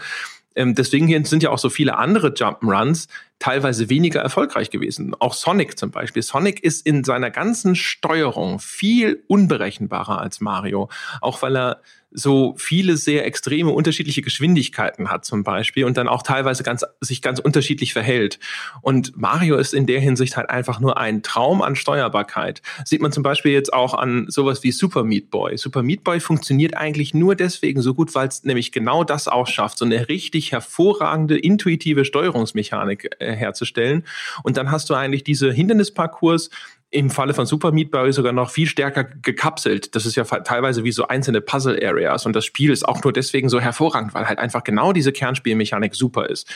Ähm, 0.55 0.75
deswegen 0.75 1.25
sind 1.25 1.43
ja 1.43 1.49
auch 1.49 1.57
so 1.57 1.69
viele 1.69 1.97
andere 1.97 2.29
Jump'n'Runs 2.29 3.07
teilweise 3.39 3.89
weniger 3.89 4.21
erfolgreich 4.21 4.69
gewesen. 4.69 5.13
Auch 5.19 5.33
Sonic 5.33 5.77
zum 5.77 5.91
Beispiel. 5.91 6.21
Sonic 6.21 6.63
ist 6.63 6.85
in 6.85 7.03
seiner 7.03 7.31
ganzen 7.31 7.75
Steuerung 7.75 8.59
viel 8.59 9.23
unberechenbarer 9.27 10.21
als 10.21 10.39
Mario, 10.39 10.89
auch 11.21 11.41
weil 11.41 11.57
er 11.57 11.81
so 12.15 12.55
viele 12.57 12.97
sehr 12.97 13.25
extreme 13.25 13.71
unterschiedliche 13.71 14.21
Geschwindigkeiten 14.21 15.11
hat 15.11 15.25
zum 15.25 15.43
Beispiel 15.43 15.83
und 15.83 15.97
dann 15.97 16.07
auch 16.07 16.23
teilweise 16.23 16.63
ganz, 16.63 16.85
sich 17.01 17.21
ganz 17.21 17.39
unterschiedlich 17.39 17.93
verhält. 17.93 18.39
Und 18.81 19.17
Mario 19.17 19.57
ist 19.57 19.73
in 19.73 19.85
der 19.85 19.99
Hinsicht 19.99 20.37
halt 20.37 20.49
einfach 20.49 20.79
nur 20.79 20.97
ein 20.97 21.23
Traum 21.23 21.61
an 21.61 21.75
Steuerbarkeit. 21.75 22.61
Sieht 22.85 23.01
man 23.01 23.11
zum 23.11 23.21
Beispiel 23.21 23.51
jetzt 23.51 23.73
auch 23.73 23.93
an 23.93 24.25
sowas 24.29 24.63
wie 24.63 24.71
Super 24.71 25.03
Meat 25.03 25.29
Boy. 25.29 25.57
Super 25.57 25.83
Meat 25.83 26.03
Boy 26.03 26.19
funktioniert 26.19 26.77
eigentlich 26.77 27.13
nur 27.13 27.35
deswegen 27.35 27.81
so 27.81 27.93
gut, 27.93 28.15
weil 28.15 28.29
es 28.29 28.43
nämlich 28.43 28.71
genau 28.71 29.03
das 29.03 29.27
auch 29.27 29.47
schafft, 29.47 29.77
so 29.77 29.85
eine 29.85 30.07
richtig 30.07 30.53
hervorragende 30.53 31.37
intuitive 31.37 32.05
Steuerungsmechanik 32.05 33.09
äh, 33.19 33.24
herzustellen. 33.33 34.03
Und 34.43 34.57
dann 34.57 34.71
hast 34.71 34.89
du 34.89 34.93
eigentlich 34.93 35.23
diese 35.23 35.51
Hindernisparcours, 35.51 36.49
im 36.91 37.09
Falle 37.09 37.33
von 37.33 37.45
Super 37.45 37.71
Meat 37.71 37.91
Boy 37.91 38.13
sogar 38.13 38.31
noch 38.31 38.49
viel 38.49 38.67
stärker 38.67 39.03
gekapselt. 39.03 39.95
Das 39.95 40.05
ist 40.05 40.15
ja 40.15 40.23
teilweise 40.23 40.83
wie 40.85 40.93
so 40.93 41.07
einzelne 41.07 41.41
Puzzle 41.41 41.77
Areas 41.83 42.25
und 42.25 42.33
das 42.35 42.45
Spiel 42.45 42.71
ist 42.71 42.87
auch 42.87 43.03
nur 43.03 43.11
deswegen 43.11 43.49
so 43.49 43.59
hervorragend, 43.59 44.13
weil 44.13 44.27
halt 44.27 44.39
einfach 44.39 44.63
genau 44.63 44.93
diese 44.93 45.11
Kernspielmechanik 45.11 45.93
super 45.93 46.29
ist. 46.29 46.49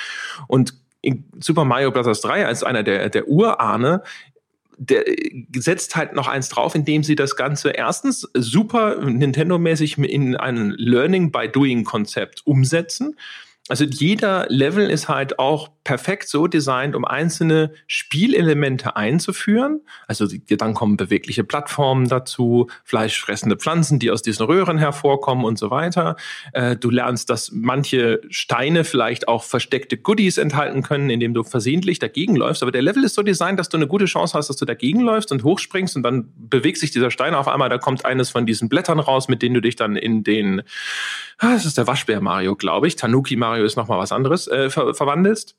Und 0.48 0.76
in 1.02 1.26
Super 1.40 1.66
Mario 1.66 1.92
Bros. 1.92 2.22
3 2.22 2.46
als 2.46 2.64
einer 2.64 2.84
der, 2.84 3.10
der 3.10 3.28
Urahne 3.28 4.02
der 4.82 5.04
setzt 5.54 5.98
halt 5.98 6.14
noch 6.14 6.30
eins 6.30 6.48
drauf, 6.48 6.74
indem 6.74 7.04
sie 7.04 7.16
das 7.16 7.36
Ganze 7.36 7.72
erstens 7.72 8.30
super 8.34 8.96
Nintendo-mäßig 9.02 9.98
in 9.98 10.38
ein 10.38 10.70
Learning 10.78 11.32
by 11.32 11.50
Doing 11.50 11.84
Konzept 11.84 12.48
umsetzen 12.48 13.18
also 13.70 13.86
jeder 13.86 14.48
Level 14.50 14.90
ist 14.90 15.08
halt 15.08 15.38
auch 15.38 15.70
perfekt 15.84 16.28
so 16.28 16.48
designt, 16.48 16.96
um 16.96 17.06
einzelne 17.06 17.72
Spielelemente 17.86 18.96
einzuführen. 18.96 19.82
Also 20.08 20.28
dann 20.50 20.74
kommen 20.74 20.98
bewegliche 20.98 21.44
Plattformen 21.44 22.08
dazu, 22.08 22.68
fleischfressende 22.84 23.58
Pflanzen, 23.58 24.00
die 24.00 24.10
aus 24.10 24.24
diesen 24.24 24.46
Röhren 24.48 24.80
hervorkommen 24.80 25.46
und 25.46 25.60
so 25.60 25.70
weiter. 25.70 26.16
Äh, 26.54 26.78
du 26.78 26.90
lernst, 26.90 27.30
dass 27.30 27.52
manche 27.52 28.22
Steine 28.30 28.84
vielleicht 28.84 29.28
auch 29.28 29.44
versteckte 29.44 29.98
Goodies 29.98 30.40
enthalten 30.40 30.82
können, 30.82 31.12
indem 31.12 31.36
du 31.36 31.44
versehentlich 31.44 32.00
dagegen 32.00 32.36
läufst. 32.36 32.64
Aber 32.64 32.72
der 32.72 32.82
Level 32.82 33.04
ist 33.04 33.14
so 33.14 33.22
designt, 33.22 33.60
dass 33.60 33.70
du 33.70 33.78
eine 33.78 33.88
gute 33.88 34.06
Chance 34.06 34.36
hast, 34.36 34.50
dass 34.50 34.58
du 34.58 34.66
dagegen 34.66 35.02
läufst 35.02 35.32
und 35.32 35.44
hochspringst 35.44 35.96
und 35.96 36.02
dann 36.02 36.34
bewegt 36.38 36.80
sich 36.80 36.90
dieser 36.90 37.12
Stein 37.12 37.36
auf 37.36 37.48
einmal. 37.48 37.70
Da 37.70 37.78
kommt 37.78 38.04
eines 38.04 38.32
von 38.32 38.48
diesen 38.48 38.68
Blättern 38.68 39.00
raus, 39.00 39.28
mit 39.28 39.44
denen 39.44 39.54
du 39.54 39.62
dich 39.62 39.76
dann 39.76 39.96
in 39.96 40.24
den, 40.24 40.64
ah, 41.40 41.54
das 41.54 41.66
ist 41.66 41.78
der 41.78 41.88
Waschbär 41.88 42.22
Mario, 42.22 42.56
glaube 42.56 42.88
ich, 42.88 42.96
Tanuki 42.96 43.36
Mario 43.36 43.66
ist 43.66 43.76
nochmal 43.76 44.00
was 44.00 44.12
anderes, 44.12 44.48
äh, 44.48 44.70
ver 44.70 44.94
verwandelst 44.94 45.56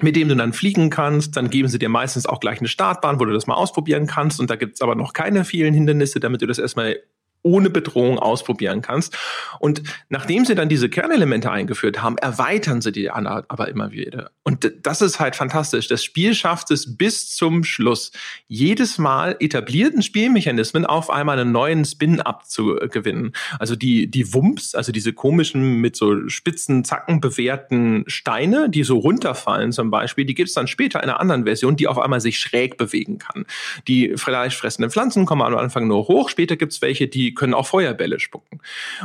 mit 0.00 0.16
dem 0.16 0.28
du 0.28 0.36
dann 0.36 0.52
fliegen 0.52 0.90
kannst. 0.90 1.36
Dann 1.36 1.50
geben 1.50 1.68
sie 1.68 1.78
dir 1.78 1.88
meistens 1.88 2.26
auch 2.26 2.40
gleich 2.40 2.60
eine 2.60 2.68
Startbahn, 2.68 3.20
wo 3.20 3.24
du 3.24 3.32
das 3.32 3.46
mal 3.46 3.54
ausprobieren 3.54 4.06
kannst. 4.06 4.40
Und 4.40 4.50
da 4.50 4.56
gibt 4.56 4.74
es 4.74 4.80
aber 4.80 4.94
noch 4.94 5.12
keine 5.12 5.44
vielen 5.44 5.74
Hindernisse, 5.74 6.20
damit 6.20 6.42
du 6.42 6.46
das 6.46 6.58
erstmal 6.58 7.00
ohne 7.42 7.70
Bedrohung 7.70 8.18
ausprobieren 8.18 8.82
kannst. 8.82 9.16
Und 9.60 9.82
nachdem 10.08 10.44
sie 10.44 10.54
dann 10.54 10.68
diese 10.68 10.88
Kernelemente 10.88 11.50
eingeführt 11.50 12.02
haben, 12.02 12.18
erweitern 12.18 12.80
sie 12.80 12.92
die 12.92 13.10
aber 13.10 13.68
immer 13.68 13.92
wieder. 13.92 14.30
Und 14.42 14.72
das 14.82 15.02
ist 15.02 15.20
halt 15.20 15.36
fantastisch. 15.36 15.88
Das 15.88 16.02
Spiel 16.02 16.34
schafft 16.34 16.70
es 16.70 16.96
bis 16.96 17.34
zum 17.34 17.64
Schluss, 17.64 18.12
jedes 18.46 18.98
Mal 18.98 19.36
etablierten 19.40 20.02
Spielmechanismen 20.02 20.86
auf 20.86 21.10
einmal 21.10 21.38
einen 21.38 21.52
neuen 21.52 21.84
Spin 21.84 22.20
abzugewinnen. 22.20 23.32
Also 23.58 23.76
die, 23.76 24.10
die 24.10 24.32
Wumps, 24.34 24.74
also 24.74 24.92
diese 24.92 25.12
komischen 25.12 25.80
mit 25.80 25.96
so 25.96 26.28
spitzen 26.28 26.84
Zacken 26.84 27.20
bewehrten 27.20 28.04
Steine, 28.06 28.70
die 28.70 28.84
so 28.84 28.98
runterfallen 28.98 29.72
zum 29.72 29.90
Beispiel, 29.90 30.24
die 30.24 30.34
gibt 30.34 30.48
es 30.48 30.54
dann 30.54 30.66
später 30.66 31.02
in 31.02 31.08
einer 31.08 31.20
anderen 31.20 31.44
Version, 31.44 31.76
die 31.76 31.86
auf 31.86 31.98
einmal 31.98 32.20
sich 32.20 32.38
schräg 32.38 32.76
bewegen 32.76 33.18
kann. 33.18 33.44
Die 33.86 34.16
fleischfressenden 34.16 34.90
Pflanzen 34.90 35.26
kommen 35.26 35.42
am 35.42 35.56
Anfang 35.56 35.86
nur 35.86 36.08
hoch, 36.08 36.30
später 36.30 36.56
gibt 36.56 36.72
es 36.72 36.82
welche, 36.82 37.08
die 37.08 37.27
können 37.34 37.54
auch 37.54 37.66
Feuerbälle 37.66 38.20
spucken. 38.20 38.60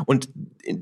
Und 0.06 0.30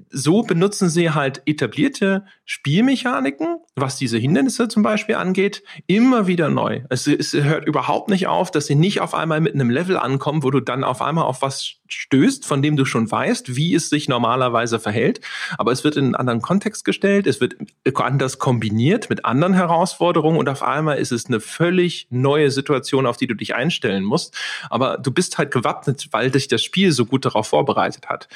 so 0.09 0.43
benutzen 0.43 0.89
sie 0.89 1.11
halt 1.11 1.41
etablierte 1.45 2.25
Spielmechaniken, 2.45 3.57
was 3.75 3.97
diese 3.97 4.17
Hindernisse 4.17 4.67
zum 4.67 4.83
Beispiel 4.83 5.15
angeht, 5.15 5.63
immer 5.87 6.27
wieder 6.27 6.49
neu. 6.49 6.81
Es, 6.89 7.07
es 7.07 7.33
hört 7.33 7.65
überhaupt 7.65 8.09
nicht 8.09 8.27
auf, 8.27 8.51
dass 8.51 8.67
sie 8.67 8.75
nicht 8.75 9.01
auf 9.01 9.15
einmal 9.15 9.41
mit 9.41 9.55
einem 9.55 9.69
Level 9.69 9.97
ankommen, 9.97 10.43
wo 10.43 10.51
du 10.51 10.59
dann 10.59 10.83
auf 10.83 11.01
einmal 11.01 11.25
auf 11.25 11.41
was 11.41 11.77
stößt, 11.87 12.45
von 12.45 12.61
dem 12.61 12.77
du 12.77 12.85
schon 12.85 13.09
weißt, 13.09 13.55
wie 13.55 13.73
es 13.73 13.89
sich 13.89 14.07
normalerweise 14.07 14.79
verhält. 14.79 15.21
Aber 15.57 15.71
es 15.71 15.83
wird 15.83 15.97
in 15.97 16.05
einen 16.05 16.15
anderen 16.15 16.41
Kontext 16.41 16.85
gestellt, 16.85 17.27
es 17.27 17.41
wird 17.41 17.55
anders 17.95 18.39
kombiniert 18.39 19.09
mit 19.09 19.25
anderen 19.25 19.53
Herausforderungen 19.53 20.37
und 20.37 20.49
auf 20.49 20.63
einmal 20.63 20.97
ist 20.97 21.11
es 21.11 21.25
eine 21.25 21.39
völlig 21.39 22.07
neue 22.09 22.51
Situation, 22.51 23.05
auf 23.05 23.17
die 23.17 23.27
du 23.27 23.35
dich 23.35 23.55
einstellen 23.55 24.03
musst. 24.03 24.35
Aber 24.69 24.97
du 24.97 25.11
bist 25.11 25.37
halt 25.37 25.51
gewappnet, 25.51 26.07
weil 26.11 26.31
dich 26.31 26.47
das 26.47 26.63
Spiel 26.63 26.91
so 26.91 27.05
gut 27.05 27.25
darauf 27.31 27.47
vorbereitet 27.47 28.09
hat. 28.09 28.27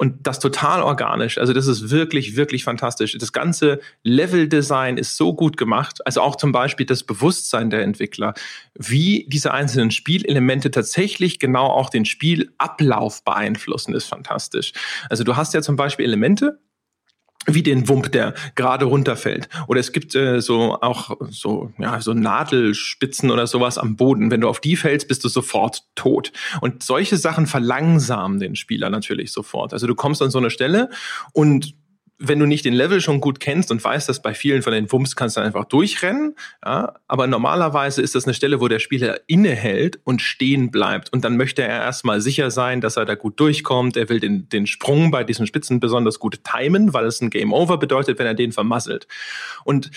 Und 0.00 0.26
das 0.26 0.38
total 0.38 0.82
organisch. 0.82 1.36
Also 1.36 1.52
das 1.52 1.66
ist 1.66 1.90
wirklich, 1.90 2.34
wirklich 2.34 2.64
fantastisch. 2.64 3.18
Das 3.18 3.34
ganze 3.34 3.80
Level-Design 4.02 4.96
ist 4.96 5.18
so 5.18 5.34
gut 5.34 5.58
gemacht. 5.58 5.98
Also 6.06 6.22
auch 6.22 6.36
zum 6.36 6.52
Beispiel 6.52 6.86
das 6.86 7.02
Bewusstsein 7.02 7.68
der 7.68 7.82
Entwickler, 7.82 8.32
wie 8.74 9.26
diese 9.28 9.52
einzelnen 9.52 9.90
Spielelemente 9.90 10.70
tatsächlich 10.70 11.38
genau 11.38 11.66
auch 11.66 11.90
den 11.90 12.06
Spielablauf 12.06 13.24
beeinflussen, 13.24 13.94
ist 13.94 14.06
fantastisch. 14.06 14.72
Also 15.10 15.22
du 15.22 15.36
hast 15.36 15.52
ja 15.52 15.60
zum 15.60 15.76
Beispiel 15.76 16.06
Elemente, 16.06 16.58
wie 17.46 17.62
den 17.62 17.88
Wump, 17.88 18.12
der 18.12 18.34
gerade 18.54 18.84
runterfällt. 18.84 19.48
Oder 19.66 19.80
es 19.80 19.92
gibt 19.92 20.14
äh, 20.14 20.40
so 20.40 20.78
auch 20.80 21.16
so 21.30 21.72
ja 21.78 22.00
so 22.00 22.12
Nadelspitzen 22.12 23.30
oder 23.30 23.46
sowas 23.46 23.78
am 23.78 23.96
Boden. 23.96 24.30
Wenn 24.30 24.42
du 24.42 24.48
auf 24.48 24.60
die 24.60 24.76
fällst, 24.76 25.08
bist 25.08 25.24
du 25.24 25.28
sofort 25.28 25.84
tot. 25.94 26.32
Und 26.60 26.82
solche 26.82 27.16
Sachen 27.16 27.46
verlangsamen 27.46 28.40
den 28.40 28.56
Spieler 28.56 28.90
natürlich 28.90 29.32
sofort. 29.32 29.72
Also 29.72 29.86
du 29.86 29.94
kommst 29.94 30.20
an 30.22 30.30
so 30.30 30.38
eine 30.38 30.50
Stelle 30.50 30.90
und 31.32 31.74
wenn 32.20 32.38
du 32.38 32.46
nicht 32.46 32.66
den 32.66 32.74
Level 32.74 33.00
schon 33.00 33.20
gut 33.20 33.40
kennst 33.40 33.70
und 33.70 33.82
weißt, 33.82 34.08
dass 34.08 34.20
bei 34.20 34.34
vielen 34.34 34.62
von 34.62 34.72
den 34.72 34.92
Wumms 34.92 35.16
kannst 35.16 35.38
du 35.38 35.40
einfach 35.40 35.64
durchrennen, 35.64 36.36
ja, 36.64 36.94
aber 37.08 37.26
normalerweise 37.26 38.02
ist 38.02 38.14
das 38.14 38.26
eine 38.26 38.34
Stelle, 38.34 38.60
wo 38.60 38.68
der 38.68 38.78
Spieler 38.78 39.20
innehält 39.26 39.98
und 40.04 40.20
stehen 40.20 40.70
bleibt 40.70 41.12
und 41.12 41.24
dann 41.24 41.38
möchte 41.38 41.62
er 41.62 41.80
erstmal 41.80 42.20
sicher 42.20 42.50
sein, 42.50 42.82
dass 42.82 42.98
er 42.98 43.06
da 43.06 43.14
gut 43.14 43.40
durchkommt. 43.40 43.96
Er 43.96 44.10
will 44.10 44.20
den, 44.20 44.48
den 44.50 44.66
Sprung 44.66 45.10
bei 45.10 45.24
diesen 45.24 45.46
Spitzen 45.46 45.80
besonders 45.80 46.18
gut 46.18 46.40
timen, 46.44 46.92
weil 46.92 47.06
es 47.06 47.22
ein 47.22 47.30
Game 47.30 47.52
Over 47.54 47.78
bedeutet, 47.78 48.18
wenn 48.18 48.26
er 48.26 48.34
den 48.34 48.52
vermasselt. 48.52 49.08
Und 49.64 49.90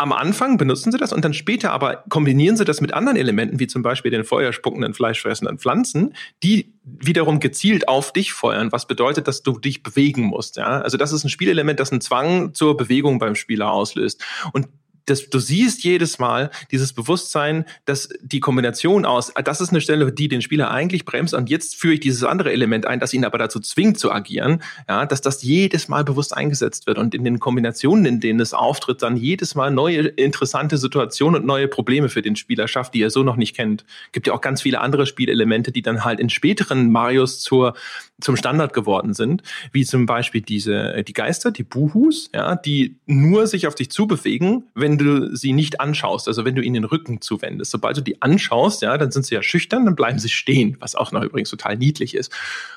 am 0.00 0.12
Anfang 0.12 0.56
benutzen 0.56 0.90
sie 0.92 0.98
das 0.98 1.12
und 1.12 1.24
dann 1.24 1.34
später 1.34 1.72
aber 1.72 2.04
kombinieren 2.08 2.56
sie 2.56 2.64
das 2.64 2.80
mit 2.80 2.94
anderen 2.94 3.16
Elementen, 3.16 3.60
wie 3.60 3.66
zum 3.66 3.82
Beispiel 3.82 4.10
den 4.10 4.24
feuerspuckenden, 4.24 4.94
fleischfressenden 4.94 5.58
Pflanzen, 5.58 6.14
die 6.42 6.72
wiederum 6.84 7.38
gezielt 7.38 7.86
auf 7.88 8.12
dich 8.12 8.32
feuern, 8.32 8.72
was 8.72 8.86
bedeutet, 8.86 9.28
dass 9.28 9.42
du 9.42 9.58
dich 9.58 9.82
bewegen 9.82 10.22
musst. 10.22 10.56
Ja? 10.56 10.80
Also 10.80 10.96
das 10.96 11.12
ist 11.12 11.24
ein 11.24 11.28
Spielelement, 11.28 11.78
das 11.78 11.92
einen 11.92 12.00
Zwang 12.00 12.54
zur 12.54 12.76
Bewegung 12.76 13.18
beim 13.18 13.34
Spieler 13.34 13.70
auslöst. 13.70 14.24
Und 14.52 14.68
das, 15.10 15.28
du 15.28 15.38
siehst 15.38 15.84
jedes 15.84 16.18
Mal 16.18 16.50
dieses 16.70 16.92
Bewusstsein, 16.92 17.64
dass 17.84 18.08
die 18.22 18.40
Kombination 18.40 19.04
aus, 19.04 19.32
das 19.44 19.60
ist 19.60 19.70
eine 19.70 19.80
Stelle, 19.80 20.12
die 20.12 20.28
den 20.28 20.42
Spieler 20.42 20.70
eigentlich 20.70 21.04
bremst 21.04 21.34
und 21.34 21.50
jetzt 21.50 21.76
führe 21.76 21.94
ich 21.94 22.00
dieses 22.00 22.24
andere 22.24 22.52
Element 22.52 22.86
ein, 22.86 23.00
das 23.00 23.12
ihn 23.12 23.24
aber 23.24 23.38
dazu 23.38 23.60
zwingt 23.60 23.98
zu 23.98 24.12
agieren, 24.12 24.62
ja, 24.88 25.06
dass 25.06 25.20
das 25.20 25.42
jedes 25.42 25.88
Mal 25.88 26.04
bewusst 26.04 26.36
eingesetzt 26.36 26.86
wird 26.86 26.98
und 26.98 27.14
in 27.14 27.24
den 27.24 27.40
Kombinationen, 27.40 28.06
in 28.06 28.20
denen 28.20 28.40
es 28.40 28.54
auftritt, 28.54 29.02
dann 29.02 29.16
jedes 29.16 29.54
Mal 29.54 29.70
neue 29.70 30.00
interessante 30.00 30.78
Situationen 30.78 31.40
und 31.40 31.46
neue 31.46 31.68
Probleme 31.68 32.08
für 32.08 32.22
den 32.22 32.36
Spieler 32.36 32.68
schafft, 32.68 32.94
die 32.94 33.02
er 33.02 33.10
so 33.10 33.22
noch 33.22 33.36
nicht 33.36 33.56
kennt. 33.56 33.84
Gibt 34.12 34.26
ja 34.26 34.32
auch 34.32 34.40
ganz 34.40 34.62
viele 34.62 34.80
andere 34.80 35.06
Spielelemente, 35.06 35.72
die 35.72 35.82
dann 35.82 36.04
halt 36.04 36.20
in 36.20 36.30
späteren 36.30 36.90
Marios 36.90 37.40
zur 37.40 37.74
zum 38.20 38.36
Standard 38.36 38.74
geworden 38.74 39.14
sind, 39.14 39.42
wie 39.72 39.84
zum 39.84 40.06
Beispiel 40.06 40.42
diese 40.42 41.02
die 41.02 41.12
Geister, 41.12 41.50
die 41.50 41.62
Buhus, 41.62 42.30
ja, 42.34 42.54
die 42.54 42.96
nur 43.06 43.46
sich 43.46 43.66
auf 43.66 43.74
dich 43.74 43.90
zubewegen, 43.90 44.64
wenn 44.74 44.98
du 45.04 45.36
sie 45.36 45.52
nicht 45.52 45.80
anschaust, 45.80 46.28
also 46.28 46.44
wenn 46.44 46.54
du 46.54 46.62
ihnen 46.62 46.74
den 46.74 46.84
Rücken 46.84 47.20
zuwendest. 47.20 47.70
Sobald 47.70 47.96
du 47.96 48.00
die 48.00 48.22
anschaust, 48.22 48.82
ja, 48.82 48.96
dann 48.98 49.10
sind 49.10 49.26
sie 49.26 49.34
ja 49.34 49.42
schüchtern, 49.42 49.84
dann 49.84 49.96
bleiben 49.96 50.18
sie 50.18 50.28
stehen, 50.28 50.76
was 50.80 50.94
auch 50.94 51.12
noch 51.12 51.22
übrigens 51.22 51.50
total 51.50 51.76
niedlich 51.76 52.14
ist. 52.14 52.32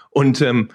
Und 0.09 0.41
ähm, 0.41 0.69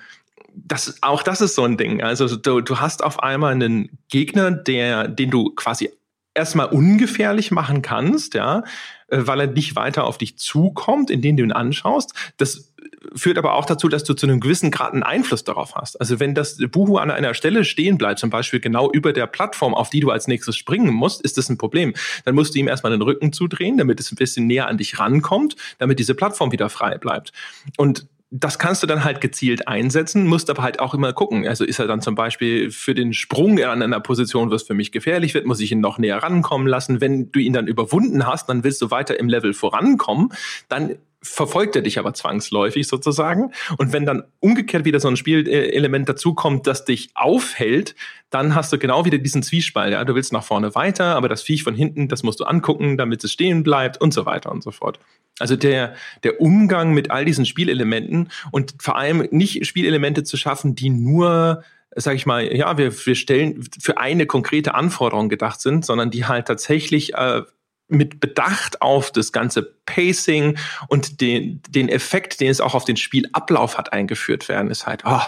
das, 0.55 0.99
auch 1.03 1.23
das 1.23 1.41
ist 1.41 1.55
so 1.55 1.65
ein 1.65 1.77
Ding. 1.77 2.03
Also 2.03 2.37
du, 2.37 2.61
du 2.61 2.81
hast 2.81 3.05
auf 3.05 3.23
einmal 3.23 3.53
einen 3.53 3.99
Gegner, 4.09 4.51
der, 4.51 5.09
den 5.09 5.31
du 5.31 5.51
quasi 5.51 5.91
erstmal 6.35 6.66
ungefährlich 6.66 7.51
machen 7.51 7.83
kannst, 7.83 8.35
ja, 8.35 8.65
äh, 9.09 9.19
weil 9.20 9.41
er 9.41 9.47
nicht 9.49 9.77
weiter 9.77 10.05
auf 10.05 10.19
dich 10.19 10.39
zukommt, 10.39 11.11
indem 11.11 11.37
du 11.37 11.43
ihn 11.43 11.53
anschaust. 11.53 12.15
Das 12.37 12.73
führt 13.15 13.39
aber 13.39 13.55
auch 13.55 13.65
dazu, 13.65 13.89
dass 13.89 14.05
du 14.05 14.15
zu 14.15 14.27
einem 14.27 14.41
gewissen 14.41 14.70
Grad 14.70 14.93
einen 14.93 15.03
Einfluss 15.03 15.45
darauf 15.45 15.75
hast. 15.75 16.01
Also 16.01 16.20
wenn 16.20 16.35
das 16.35 16.59
Buhu 16.70 16.99
an 16.99 17.11
einer 17.11 17.35
Stelle 17.35 17.65
stehen 17.65 17.99
bleibt, 17.99 18.19
zum 18.19 18.31
Beispiel 18.31 18.61
genau 18.61 18.91
über 18.91 19.12
der 19.12 19.27
Plattform, 19.27 19.75
auf 19.75 19.91
die 19.91 20.01
du 20.01 20.11
als 20.11 20.27
nächstes 20.27 20.57
springen 20.57 20.93
musst, 20.93 21.23
ist 21.23 21.39
das 21.39 21.49
ein 21.49 21.59
Problem. 21.59 21.95
Dann 22.25 22.35
musst 22.35 22.55
du 22.55 22.59
ihm 22.59 22.69
erstmal 22.69 22.93
den 22.93 23.03
Rücken 23.03 23.33
zudrehen, 23.33 23.79
damit 23.79 24.01
es 24.01 24.11
ein 24.12 24.16
bisschen 24.16 24.47
näher 24.47 24.69
an 24.69 24.79
dich 24.79 24.99
rankommt, 24.99 25.57
damit 25.79 25.99
diese 25.99 26.15
Plattform 26.15 26.53
wieder 26.53 26.69
frei 26.69 26.99
bleibt. 26.99 27.33
Und 27.77 28.07
das 28.31 28.59
kannst 28.59 28.83
du 28.83 28.87
dann 28.87 29.05
halt 29.05 29.23
gezielt 29.23 29.69
einsetzen, 29.69 30.27
musst 30.27 30.51
aber 30.51 30.62
halt 30.62 30.81
auch 30.81 30.93
immer 30.93 31.15
gucken. 31.15 31.47
Also 31.49 31.65
ist 31.65 31.79
er 31.79 31.87
dann 31.87 32.03
zum 32.03 32.15
Beispiel 32.15 32.70
für 32.70 32.95
den 32.95 33.15
Sprung 33.15 33.59
an 33.62 33.83
einer 33.83 34.01
Position, 34.01 34.51
was 34.51 34.65
für 34.65 34.75
mich 34.75 34.93
gefährlich 34.93 35.33
wird, 35.33 35.47
muss 35.47 35.61
ich 35.61 35.73
ihn 35.73 35.81
noch 35.81 35.99
näher 35.99 36.19
rankommen 36.19 36.66
lassen. 36.66 37.01
Wenn 37.01 37.33
du 37.33 37.41
ihn 37.41 37.55
dann 37.55 37.66
überwunden 37.66 38.27
hast, 38.27 38.49
dann 38.49 38.65
willst 38.65 38.83
du 38.83 38.91
weiter 38.91 39.19
im 39.19 39.29
Level 39.29 39.55
vorankommen, 39.55 40.31
dann 40.69 40.97
verfolgt 41.23 41.74
er 41.74 41.82
dich 41.82 41.99
aber 41.99 42.15
zwangsläufig 42.15 42.86
sozusagen. 42.86 43.53
Und 43.77 43.93
wenn 43.93 44.07
dann 44.07 44.24
umgekehrt 44.40 44.85
wieder 44.85 45.01
so 45.01 45.09
ein 45.09 45.16
Spielelement 45.16 46.09
dazukommt, 46.09 46.66
das 46.66 46.85
dich 46.85 47.11
aufhält, 47.15 47.95
dann 48.31 48.55
hast 48.55 48.73
du 48.73 48.78
genau 48.78 49.05
wieder 49.05 49.19
diesen 49.19 49.43
Zwiespalt. 49.43 49.93
Ja? 49.93 50.05
Du 50.05 50.15
willst 50.15 50.32
nach 50.32 50.45
vorne 50.45 50.74
weiter, 50.74 51.16
aber 51.16 51.28
das 51.28 51.43
Viech 51.43 51.62
von 51.62 51.74
hinten, 51.74 52.09
das 52.09 52.23
musst 52.23 52.40
du 52.40 52.45
angucken, 52.45 52.97
damit 52.97 53.24
es 53.24 53.32
stehen 53.32 53.62
bleibt 53.62 54.01
und 54.01 54.15
so 54.15 54.27
weiter 54.27 54.53
und 54.53 54.62
so 54.62 54.70
fort. 54.70 55.01
Also 55.40 55.57
der, 55.57 55.95
der 56.24 56.40
Umgang 56.40 56.93
mit 56.93 57.11
all 57.11 57.24
diesen 57.24 57.47
Spielelementen 57.47 58.31
und 58.51 58.74
vor 58.81 58.97
allem 58.97 59.27
nicht 59.31 59.66
Spielelemente 59.66 60.24
zu 60.24 60.36
schaffen, 60.36 60.74
die 60.74 60.90
nur 60.90 61.62
sag 61.97 62.15
ich 62.15 62.27
mal, 62.27 62.55
ja, 62.55 62.77
wir, 62.78 62.93
wir 63.07 63.15
stellen 63.15 63.66
für 63.81 63.99
eine 63.99 64.27
konkrete 64.27 64.74
Anforderung 64.74 65.28
gedacht 65.28 65.61
sind, 65.61 65.85
sondern 65.85 66.11
die 66.11 66.27
halt 66.27 66.47
tatsächlich 66.47 67.15
äh, 67.15 67.43
mit 67.89 68.20
Bedacht 68.20 68.82
auf 68.82 69.10
das 69.10 69.32
ganze 69.32 69.62
Pacing 69.62 70.59
und 70.89 71.20
den, 71.20 71.60
den 71.69 71.89
Effekt, 71.89 72.40
den 72.40 72.51
es 72.51 72.60
auch 72.60 72.74
auf 72.74 72.85
den 72.85 72.97
Spielablauf 72.97 73.78
hat, 73.78 73.93
eingeführt 73.93 74.48
werden, 74.48 74.70
ist 74.70 74.86
halt, 74.86 75.02
oh, 75.05 75.23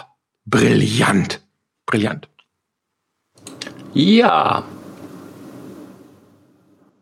brillant. 0.45 1.41
Brillant. 1.85 2.29
Ja. 3.93 4.63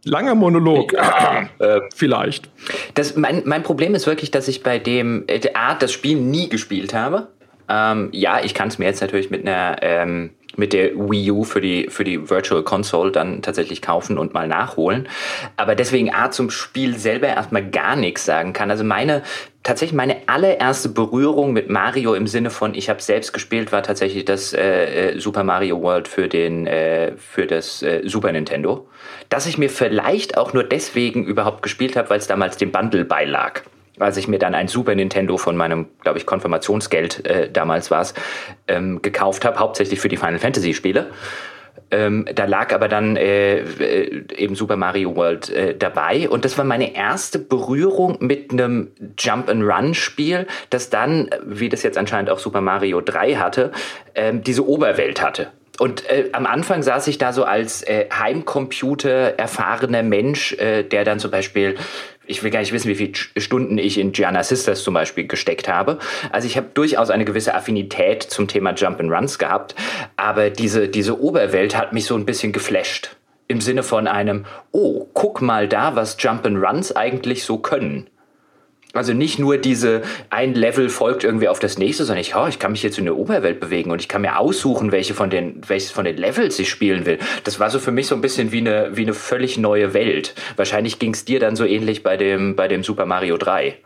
Langer 0.06 0.36
Monolog. 0.36 0.94
Ja, 0.94 1.49
äh, 1.60 1.81
Vielleicht. 1.94 2.49
Das, 2.94 3.15
mein, 3.15 3.44
mein 3.45 3.64
Problem 3.64 3.94
ist 3.95 4.07
wirklich, 4.07 4.31
dass 4.31 4.48
ich 4.48 4.64
bei 4.64 4.80
dem 4.80 5.26
äh, 5.27 5.53
Art 5.53 5.81
das 5.81 5.91
Spiel 5.91 6.18
nie 6.18 6.49
gespielt 6.49 6.94
habe. 6.94 7.27
Ähm, 7.68 8.10
ja, 8.11 8.44
ich 8.44 8.53
kann 8.53 8.69
es 8.69 8.80
mir 8.80 8.86
jetzt 8.86 9.02
natürlich 9.02 9.30
mit 9.30 9.48
einer 9.48 9.77
ähm, 9.81 10.31
mit 10.60 10.73
der 10.73 10.91
Wii 10.95 11.31
U 11.31 11.44
für 11.44 11.61
die, 11.61 11.88
für 11.90 12.03
die 12.03 12.30
Virtual 12.30 12.61
Console 12.61 13.11
dann 13.11 13.41
tatsächlich 13.41 13.81
kaufen 13.81 14.18
und 14.18 14.34
mal 14.34 14.48
nachholen. 14.48 15.07
Aber 15.57 15.73
deswegen 15.73 16.14
A 16.14 16.30
zum 16.30 16.52
Spiel 16.52 16.98
selber 16.98 17.27
erstmal 17.27 17.68
gar 17.68 17.95
nichts 17.95 18.26
sagen 18.26 18.53
kann. 18.53 18.69
Also 18.69 18.84
meine, 18.84 19.23
tatsächlich 19.64 19.95
meine 19.95 20.18
allererste 20.27 20.90
Berührung 20.90 21.53
mit 21.53 21.69
Mario 21.69 22.14
im 22.14 22.27
Sinne 22.27 22.49
von, 22.49 22.76
ich 22.76 22.90
habe 22.90 23.02
selbst 23.02 23.34
gespielt, 23.34 23.72
war 23.72 23.81
tatsächlich 23.81 24.26
das 24.26 24.53
äh, 24.53 25.14
äh, 25.14 25.19
Super 25.19 25.44
Mario 25.44 25.81
World 25.81 26.07
für, 26.07 26.27
den, 26.27 26.68
äh, 26.68 27.14
für 27.18 27.48
das 27.48 27.81
äh, 27.81 28.02
Super 28.06 28.31
Nintendo. 28.31 28.88
Dass 29.30 29.48
ich 29.48 29.57
mir 29.57 29.69
vielleicht 29.69 30.38
auch 30.38 30.53
nur 30.53 30.64
deswegen 30.64 31.23
überhaupt 31.23 31.64
gespielt 31.64 31.95
habe, 31.95 32.10
weil 32.10 32.19
es 32.19 32.27
damals 32.27 32.57
dem 32.57 32.72
Bundle 32.72 33.06
beilag 33.06 33.64
als 33.99 34.17
ich 34.17 34.27
mir 34.27 34.39
dann 34.39 34.55
ein 34.55 34.67
Super 34.67 34.95
Nintendo 34.95 35.38
von 35.38 35.55
meinem, 35.55 35.88
glaube 36.01 36.17
ich, 36.17 36.26
Konfirmationsgeld 36.26 37.26
äh, 37.26 37.51
damals 37.51 37.91
war 37.91 38.01
es, 38.01 38.13
ähm, 38.67 39.01
gekauft 39.01 39.45
habe, 39.45 39.59
hauptsächlich 39.59 39.99
für 39.99 40.09
die 40.09 40.17
Final 40.17 40.39
Fantasy 40.39 40.73
Spiele. 40.73 41.07
Ähm, 41.91 42.27
da 42.35 42.45
lag 42.45 42.73
aber 42.73 42.88
dann 42.88 43.15
äh, 43.15 43.59
äh, 43.59 44.23
eben 44.35 44.55
Super 44.55 44.76
Mario 44.76 45.15
World 45.15 45.49
äh, 45.49 45.76
dabei 45.76 46.30
und 46.30 46.45
das 46.45 46.57
war 46.57 46.65
meine 46.65 46.95
erste 46.95 47.39
Berührung 47.39 48.17
mit 48.19 48.51
einem 48.51 48.91
Jump 49.17 49.49
and 49.49 49.63
Run 49.63 49.95
Spiel, 49.95 50.45
das 50.69 50.91
dann, 50.91 51.30
wie 51.43 51.69
das 51.69 51.81
jetzt 51.81 51.97
anscheinend 51.97 52.30
auch 52.30 52.39
Super 52.39 52.61
Mario 52.61 53.01
3 53.01 53.35
hatte, 53.35 53.71
ähm, 54.13 54.43
diese 54.43 54.67
Oberwelt 54.67 55.21
hatte. 55.21 55.47
Und 55.80 56.07
äh, 56.09 56.30
am 56.34 56.45
Anfang 56.45 56.84
saß 56.84 57.07
ich 57.07 57.17
da 57.17 57.34
so 57.34 57.45
als 57.45 57.81
äh, 57.84 58.07
Heimcomputer 58.11 59.39
erfahrener 59.39 60.03
Mensch, 60.03 60.53
äh, 60.53 60.84
der 60.84 61.05
dann 61.05 61.19
zum 61.19 61.31
Beispiel 61.31 61.76
ich 62.30 62.43
will 62.43 62.51
gar 62.51 62.60
nicht 62.60 62.72
wissen, 62.72 62.88
wie 62.88 62.95
viele 62.95 63.14
Stunden 63.38 63.77
ich 63.80 63.97
in 63.97 64.11
Gianna 64.11 64.43
Sisters 64.43 64.84
zum 64.84 64.93
Beispiel 64.93 65.26
gesteckt 65.26 65.68
habe. 65.68 65.97
Also 66.31 66.47
ich 66.47 66.57
habe 66.57 66.68
durchaus 66.73 67.10
eine 67.10 67.26
gewisse 67.26 67.56
Affinität 67.56 68.22
zum 68.22 68.47
Thema 68.47 68.73
Jump 68.73 68.99
and 68.99 69.11
Runs 69.11 69.39
gehabt, 69.39 69.73
aber 70.15 70.51
diese, 70.51 70.88
diese 70.89 71.19
Oberwelt 71.19 71.76
hat 71.76 71.91
mich 71.91 72.06
so 72.06 72.15
ein 72.15 72.26
bisschen 72.26 72.51
geflasht. 72.51 73.15
Im 73.47 73.61
Sinne 73.61 73.81
von 73.81 74.07
einem, 74.07 74.45
oh, 74.72 75.07
guck 75.14 75.41
mal 75.41 75.68
da, 75.68 75.95
was 75.95 76.18
Jump 76.19 76.45
and 76.45 76.64
Runs 76.64 76.95
eigentlich 76.95 77.43
so 77.43 77.57
können. 77.57 78.07
Also 78.94 79.14
nicht 79.14 79.38
nur 79.38 79.57
diese 79.57 80.02
ein 80.32 80.56
Level 80.56 80.90
folgt 80.90 81.24
irgendwie 81.24 81.48
auf 81.48 81.60
das 81.60 81.78
nächste, 81.78 82.06
sondern 82.06 82.22
ich, 82.22 82.36
oh, 82.36 82.48
ich 82.48 82.57
kann 82.57 82.72
mich 82.72 82.82
jetzt 82.82 82.98
in 82.98 83.06
der 83.06 83.18
Oberwelt 83.18 83.60
bewegen 83.60 83.91
und 83.91 84.02
ich 84.02 84.07
kann 84.07 84.24
mir 84.24 84.40
aussuchen, 84.40 84.91
welche 84.91 85.14
von 85.14 85.30
den, 85.30 85.61
welches 85.68 85.91
von 85.91 86.06
den 86.06 86.18
Levels 86.18 86.57
ich 86.57 86.72
spielen 86.72 87.06
will. 87.06 87.20
Das 87.44 87.60
war 87.60 87.70
so 87.70 87.78
für 87.78 87.91
mich 87.91 88.07
so 88.07 88.16
ein 88.16 88.22
bisschen 88.22 88.52
wie 88.52 88.60
eine, 88.60 88.90
wie 88.98 89.03
eine 89.03 89.14
völlig 89.14 89.60
neue 89.60 89.94
Welt. 89.94 90.34
Wahrscheinlich 90.56 90.98
ging 90.98 91.14
es 91.14 91.24
dir 91.24 91.40
dann 91.40 91.56
so 91.56 91.66
ähnlich 91.66 92.02
bei 92.02 92.18
dem, 92.18 92.56
bei 92.56 92.68
dem 92.68 92.84
Super 92.84 93.06
Mario 93.06 93.38
3. 93.38 93.78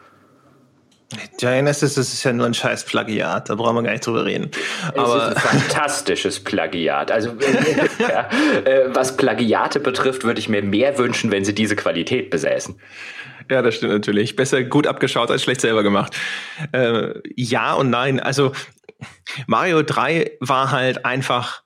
Giants 1.38 1.84
ist, 1.84 1.98
das 1.98 2.14
ist 2.14 2.24
ja 2.24 2.34
nur 2.34 2.46
ein 2.46 2.54
scheiß 2.54 2.86
Plagiat, 2.86 3.50
da 3.50 3.56
brauchen 3.56 3.76
wir 3.76 3.84
gar 3.84 3.92
nicht 3.92 4.06
drüber 4.06 4.26
reden. 4.26 4.50
Aber 4.96 5.32
es 5.32 5.38
ist 5.38 5.46
ein 5.46 5.60
fantastisches 5.60 6.40
Plagiat. 6.40 7.12
Also 7.12 7.30
ja, 8.00 8.30
äh, 8.64 8.86
was 8.88 9.18
Plagiate 9.18 9.80
betrifft, 9.80 10.24
würde 10.24 10.40
ich 10.40 10.50
mir 10.50 10.64
mehr 10.64 10.98
wünschen, 10.98 11.30
wenn 11.32 11.44
sie 11.46 11.54
diese 11.54 11.76
Qualität 11.76 12.30
besäßen. 12.30 12.76
Ja, 13.49 13.61
das 13.61 13.76
stimmt 13.76 13.94
natürlich. 13.94 14.36
Besser 14.36 14.64
gut 14.64 14.88
abgeschaut 14.88 15.32
als 15.32 15.44
schlecht 15.44 15.61
selber 15.61 15.84
gemacht. 15.84 16.15
Äh, 16.72 17.14
ja 17.36 17.74
und 17.74 17.90
nein. 17.90 18.20
Also 18.20 18.53
Mario 19.48 19.84
3 19.84 20.38
war 20.40 20.72
halt 20.72 21.06
einfach 21.06 21.64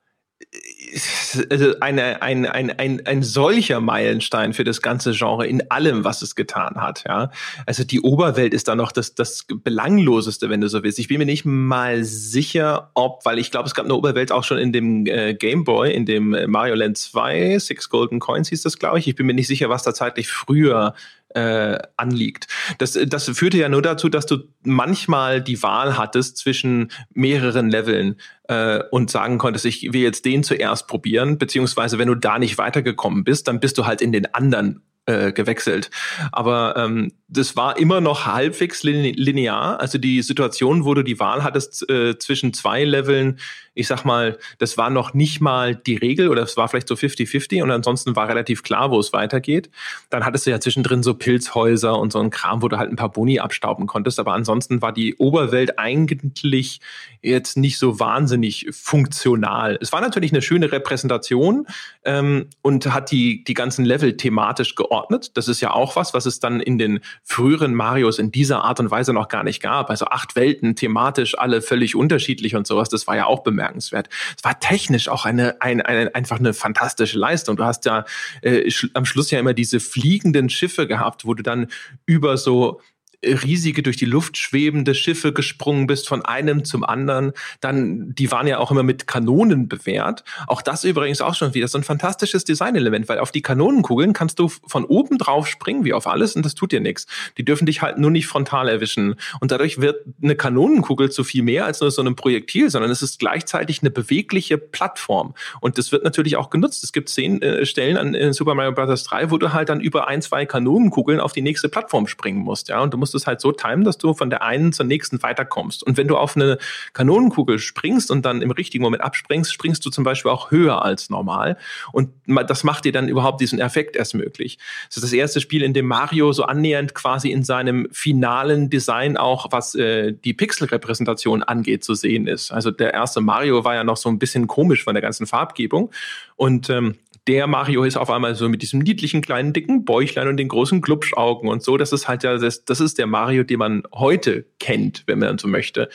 also 1.49 1.79
eine, 1.81 2.21
ein, 2.21 2.45
ein, 2.45 2.71
ein, 2.71 3.05
ein 3.05 3.23
solcher 3.23 3.81
Meilenstein 3.81 4.53
für 4.53 4.63
das 4.63 4.81
ganze 4.81 5.11
Genre 5.11 5.45
in 5.45 5.69
allem, 5.69 6.03
was 6.03 6.21
es 6.21 6.35
getan 6.35 6.75
hat. 6.75 7.03
Ja? 7.07 7.31
Also 7.65 7.83
die 7.83 8.01
Oberwelt 8.01 8.53
ist 8.53 8.67
da 8.67 8.75
noch 8.75 8.91
das, 8.91 9.13
das 9.15 9.45
Belangloseste, 9.47 10.49
wenn 10.49 10.61
du 10.61 10.69
so 10.69 10.83
willst. 10.83 10.99
Ich 10.99 11.07
bin 11.07 11.17
mir 11.17 11.25
nicht 11.25 11.45
mal 11.45 12.03
sicher, 12.03 12.91
ob, 12.93 13.25
weil 13.25 13.39
ich 13.39 13.51
glaube, 13.51 13.67
es 13.67 13.75
gab 13.75 13.85
eine 13.85 13.95
Oberwelt 13.95 14.31
auch 14.31 14.43
schon 14.43 14.57
in 14.57 14.71
dem 14.71 15.05
äh, 15.05 15.33
Game 15.33 15.63
Boy, 15.63 15.91
in 15.91 16.05
dem 16.05 16.35
Mario 16.47 16.75
Land 16.75 16.97
2, 16.97 17.59
Six 17.59 17.89
Golden 17.89 18.19
Coins 18.19 18.49
hieß 18.49 18.61
das, 18.61 18.79
glaube 18.79 18.99
ich. 18.99 19.07
Ich 19.07 19.15
bin 19.15 19.25
mir 19.25 19.33
nicht 19.33 19.47
sicher, 19.47 19.69
was 19.69 19.83
da 19.83 19.93
zeitlich 19.93 20.29
früher 20.29 20.93
äh, 21.37 21.77
anliegt. 21.97 22.47
Das, 22.79 22.97
das 23.07 23.29
führte 23.29 23.57
ja 23.57 23.69
nur 23.69 23.83
dazu, 23.83 24.09
dass 24.09 24.25
du 24.25 24.39
manchmal 24.63 25.39
die 25.39 25.61
Wahl 25.61 25.95
hattest 25.95 26.37
zwischen 26.37 26.91
mehreren 27.13 27.69
Leveln 27.69 28.15
äh, 28.47 28.79
und 28.89 29.11
sagen 29.11 29.37
konntest, 29.37 29.65
ich 29.65 29.93
will 29.93 30.01
jetzt 30.01 30.25
den 30.25 30.43
zuerst 30.43 30.87
probieren, 30.87 31.37
beziehungsweise 31.37 31.99
wenn 31.99 32.07
du 32.07 32.15
da 32.15 32.39
nicht 32.39 32.57
weitergekommen 32.57 33.23
bist, 33.23 33.47
dann 33.47 33.59
bist 33.59 33.77
du 33.77 33.85
halt 33.85 34.01
in 34.01 34.11
den 34.11 34.33
anderen 34.33 34.81
äh, 35.05 35.31
gewechselt. 35.31 35.91
Aber 36.31 36.75
ähm, 36.75 37.11
das 37.29 37.57
war 37.57 37.77
immer 37.77 37.99
noch 37.99 38.25
halbwegs 38.25 38.83
linear. 38.83 39.81
Also 39.81 39.97
die 39.97 40.21
Situation, 40.21 40.85
wo 40.85 40.93
du 40.93 41.03
die 41.03 41.19
Wahl 41.19 41.43
hattest 41.43 41.89
äh, 41.89 42.17
zwischen 42.17 42.53
zwei 42.53 42.85
Leveln, 42.85 43.37
ich 43.73 43.87
sag 43.87 44.05
mal, 44.05 44.39
das 44.57 44.77
war 44.77 44.89
noch 44.89 45.13
nicht 45.13 45.39
mal 45.39 45.75
die 45.75 45.97
Regel 45.97 46.29
oder 46.29 46.41
es 46.41 46.57
war 46.57 46.67
vielleicht 46.67 46.87
so 46.87 46.95
50-50 46.95 47.61
und 47.61 47.69
ansonsten 47.69 48.15
war 48.15 48.27
relativ 48.27 48.63
klar, 48.63 48.89
wo 48.91 48.99
es 48.99 49.13
weitergeht. 49.13 49.69
Dann 50.09 50.25
hattest 50.25 50.47
du 50.47 50.51
ja 50.51 50.59
zwischendrin 50.59 51.03
so 51.03 51.13
Pilzhäuser 51.13 51.99
und 51.99 52.11
so 52.11 52.19
ein 52.19 52.31
Kram, 52.31 52.63
wo 52.63 52.69
du 52.69 52.77
halt 52.77 52.89
ein 52.89 52.95
paar 52.95 53.11
Boni 53.11 53.39
abstauben 53.39 53.85
konntest, 53.85 54.19
aber 54.19 54.33
ansonsten 54.33 54.81
war 54.81 54.93
die 54.93 55.15
Oberwelt 55.17 55.77
eigentlich 55.77 56.79
jetzt 57.21 57.57
nicht 57.57 57.77
so 57.77 57.99
wahnsinnig 57.99 58.67
funktional. 58.71 59.77
Es 59.79 59.91
war 59.91 60.01
natürlich 60.01 60.31
eine 60.31 60.41
schöne 60.41 60.71
Repräsentation 60.71 61.67
ähm, 62.03 62.47
und 62.61 62.91
hat 62.93 63.11
die, 63.11 63.43
die 63.43 63.53
ganzen 63.53 63.85
Level 63.85 64.17
thematisch 64.17 64.75
geordnet. 64.75 65.37
Das 65.37 65.47
ist 65.47 65.61
ja 65.61 65.71
auch 65.71 65.95
was, 65.95 66.13
was 66.15 66.25
es 66.25 66.39
dann 66.39 66.61
in 66.61 66.79
den 66.79 67.01
früheren 67.23 67.73
Marios 67.73 68.19
in 68.19 68.31
dieser 68.31 68.63
Art 68.63 68.79
und 68.79 68.91
Weise 68.91 69.13
noch 69.13 69.27
gar 69.27 69.43
nicht 69.43 69.61
gab. 69.61 69.89
Also 69.89 70.05
acht 70.05 70.35
Welten 70.35 70.75
thematisch 70.75 71.37
alle 71.37 71.61
völlig 71.61 71.95
unterschiedlich 71.95 72.55
und 72.55 72.67
sowas. 72.67 72.89
Das 72.89 73.07
war 73.07 73.15
ja 73.15 73.25
auch 73.25 73.43
bemerkenswert. 73.43 74.09
Es 74.37 74.43
war 74.43 74.59
technisch 74.59 75.09
auch 75.09 75.25
eine, 75.25 75.61
eine, 75.61 75.85
eine 75.85 76.15
einfach 76.15 76.39
eine 76.39 76.53
fantastische 76.53 77.17
Leistung. 77.17 77.57
Du 77.57 77.63
hast 77.63 77.85
ja 77.85 78.05
äh, 78.41 78.71
am 78.93 79.05
Schluss 79.05 79.31
ja 79.31 79.39
immer 79.39 79.53
diese 79.53 79.79
fliegenden 79.79 80.49
Schiffe 80.49 80.87
gehabt, 80.87 81.25
wo 81.25 81.33
du 81.33 81.43
dann 81.43 81.67
über 82.05 82.37
so 82.37 82.81
riesige 83.23 83.81
durch 83.81 83.97
die 83.97 84.05
Luft 84.05 84.37
schwebende 84.37 84.93
Schiffe 84.93 85.33
gesprungen 85.33 85.87
bist 85.87 86.07
von 86.07 86.23
einem 86.23 86.65
zum 86.65 86.83
anderen. 86.83 87.31
Dann, 87.61 88.13
die 88.13 88.31
waren 88.31 88.45
ja 88.47 88.59
auch 88.59 88.71
immer 88.71 88.83
mit 88.83 89.07
Kanonen 89.07 89.67
bewehrt. 89.67 90.23
Auch 90.45 90.61
das 90.61 90.83
übrigens 90.83 91.21
auch 91.21 91.33
schon 91.33 91.53
wieder 91.53 91.67
so 91.67 91.77
ein 91.77 91.83
fantastisches 91.83 92.43
Designelement, 92.43 93.09
weil 93.09 93.19
auf 93.19 93.31
die 93.31 93.41
Kanonenkugeln 93.41 94.13
kannst 94.13 94.39
du 94.39 94.49
von 94.49 94.85
oben 94.85 95.17
drauf 95.17 95.47
springen, 95.47 95.83
wie 95.83 95.93
auf 95.93 96.07
alles, 96.07 96.35
und 96.35 96.45
das 96.45 96.53
tut 96.53 96.71
dir 96.71 96.79
nichts. 96.79 97.07
Die 97.37 97.45
dürfen 97.45 97.65
dich 97.65 97.81
halt 97.81 97.97
nur 97.97 98.11
nicht 98.11 98.27
frontal 98.27 98.69
erwischen. 98.69 99.15
Und 99.39 99.51
dadurch 99.51 99.81
wird 99.81 100.05
eine 100.21 100.35
Kanonenkugel 100.35 101.09
zu 101.09 101.23
viel 101.23 101.43
mehr 101.43 101.65
als 101.65 101.81
nur 101.81 101.89
so 101.89 102.03
ein 102.03 102.15
Projektil, 102.15 102.69
sondern 102.69 102.91
es 102.91 103.01
ist 103.01 103.19
gleichzeitig 103.19 103.81
eine 103.81 103.89
bewegliche 103.89 104.57
Plattform. 104.57 105.33
Und 105.59 105.77
das 105.77 105.91
wird 105.91 106.03
natürlich 106.03 106.35
auch 106.35 106.51
genutzt. 106.51 106.83
Es 106.83 106.93
gibt 106.93 107.09
zehn 107.09 107.41
äh, 107.41 107.65
Stellen 107.65 107.97
an 107.97 108.13
in 108.13 108.33
Super 108.33 108.53
Mario 108.53 108.73
Bros. 108.73 109.03
3, 109.03 109.31
wo 109.31 109.37
du 109.37 109.53
halt 109.53 109.69
dann 109.69 109.81
über 109.81 110.07
ein, 110.07 110.21
zwei 110.21 110.45
Kanonenkugeln 110.45 111.19
auf 111.19 111.33
die 111.33 111.41
nächste 111.41 111.67
Plattform 111.67 112.07
springen 112.07 112.39
musst. 112.39 112.69
Ja, 112.69 112.81
und 112.81 112.93
du 112.93 112.97
musst 112.97 113.15
es 113.17 113.27
halt 113.27 113.41
so 113.41 113.51
timen, 113.51 113.83
dass 113.83 113.97
du 113.97 114.13
von 114.13 114.29
der 114.29 114.43
einen 114.43 114.71
zur 114.73 114.85
nächsten 114.85 115.21
weiterkommst. 115.21 115.83
Und 115.83 115.97
wenn 115.97 116.07
du 116.07 116.17
auf 116.17 116.35
eine 116.35 116.57
Kanonenkugel 116.93 117.59
springst 117.59 118.11
und 118.11 118.25
dann 118.25 118.41
im 118.41 118.51
richtigen 118.51 118.83
Moment 118.83 119.03
abspringst, 119.03 119.53
springst 119.53 119.85
du 119.85 119.89
zum 119.89 120.03
Beispiel 120.03 120.31
auch 120.31 120.51
höher 120.51 120.83
als 120.83 121.09
normal. 121.09 121.57
Und 121.91 122.09
das 122.25 122.63
macht 122.63 122.85
dir 122.85 122.91
dann 122.91 123.09
überhaupt 123.09 123.41
diesen 123.41 123.59
Effekt 123.59 123.95
erst 123.95 124.15
möglich. 124.15 124.57
Das 124.87 124.97
ist 124.97 125.03
das 125.03 125.13
erste 125.13 125.41
Spiel, 125.41 125.63
in 125.63 125.73
dem 125.73 125.87
Mario 125.87 126.31
so 126.31 126.43
annähernd 126.43 126.93
quasi 126.93 127.31
in 127.31 127.43
seinem 127.43 127.87
finalen 127.91 128.69
Design 128.69 129.17
auch, 129.17 129.51
was 129.51 129.75
äh, 129.75 130.13
die 130.13 130.33
Pixelrepräsentation 130.33 131.43
angeht, 131.43 131.83
zu 131.83 131.95
sehen 131.95 132.27
ist. 132.27 132.51
Also 132.51 132.71
der 132.71 132.93
erste 132.93 133.21
Mario 133.21 133.63
war 133.63 133.75
ja 133.75 133.83
noch 133.83 133.97
so 133.97 134.09
ein 134.09 134.19
bisschen 134.19 134.47
komisch 134.47 134.83
von 134.83 134.93
der 134.93 135.01
ganzen 135.01 135.27
Farbgebung. 135.27 135.91
Und 136.35 136.69
ähm, 136.69 136.95
der 137.27 137.47
Mario 137.47 137.83
ist 137.83 137.97
auf 137.97 138.09
einmal 138.09 138.35
so 138.35 138.47
mit 138.49 138.61
diesem 138.61 138.79
niedlichen 138.79 139.21
kleinen 139.21 139.53
dicken 139.53 139.85
Bäuchlein 139.85 140.27
und 140.27 140.37
den 140.37 140.47
großen 140.47 140.81
Glubschaugen 140.81 141.49
und 141.49 141.63
so. 141.63 141.77
Das 141.77 141.91
ist 141.91 142.07
halt 142.07 142.23
ja, 142.23 142.37
das, 142.37 142.65
das 142.65 142.79
ist 142.79 142.97
der 142.97 143.07
Mario, 143.07 143.43
den 143.43 143.59
man 143.59 143.83
heute 143.93 144.45
kennt, 144.59 145.03
wenn 145.07 145.19
man 145.19 145.37
so 145.37 145.47
möchte. 145.47 145.89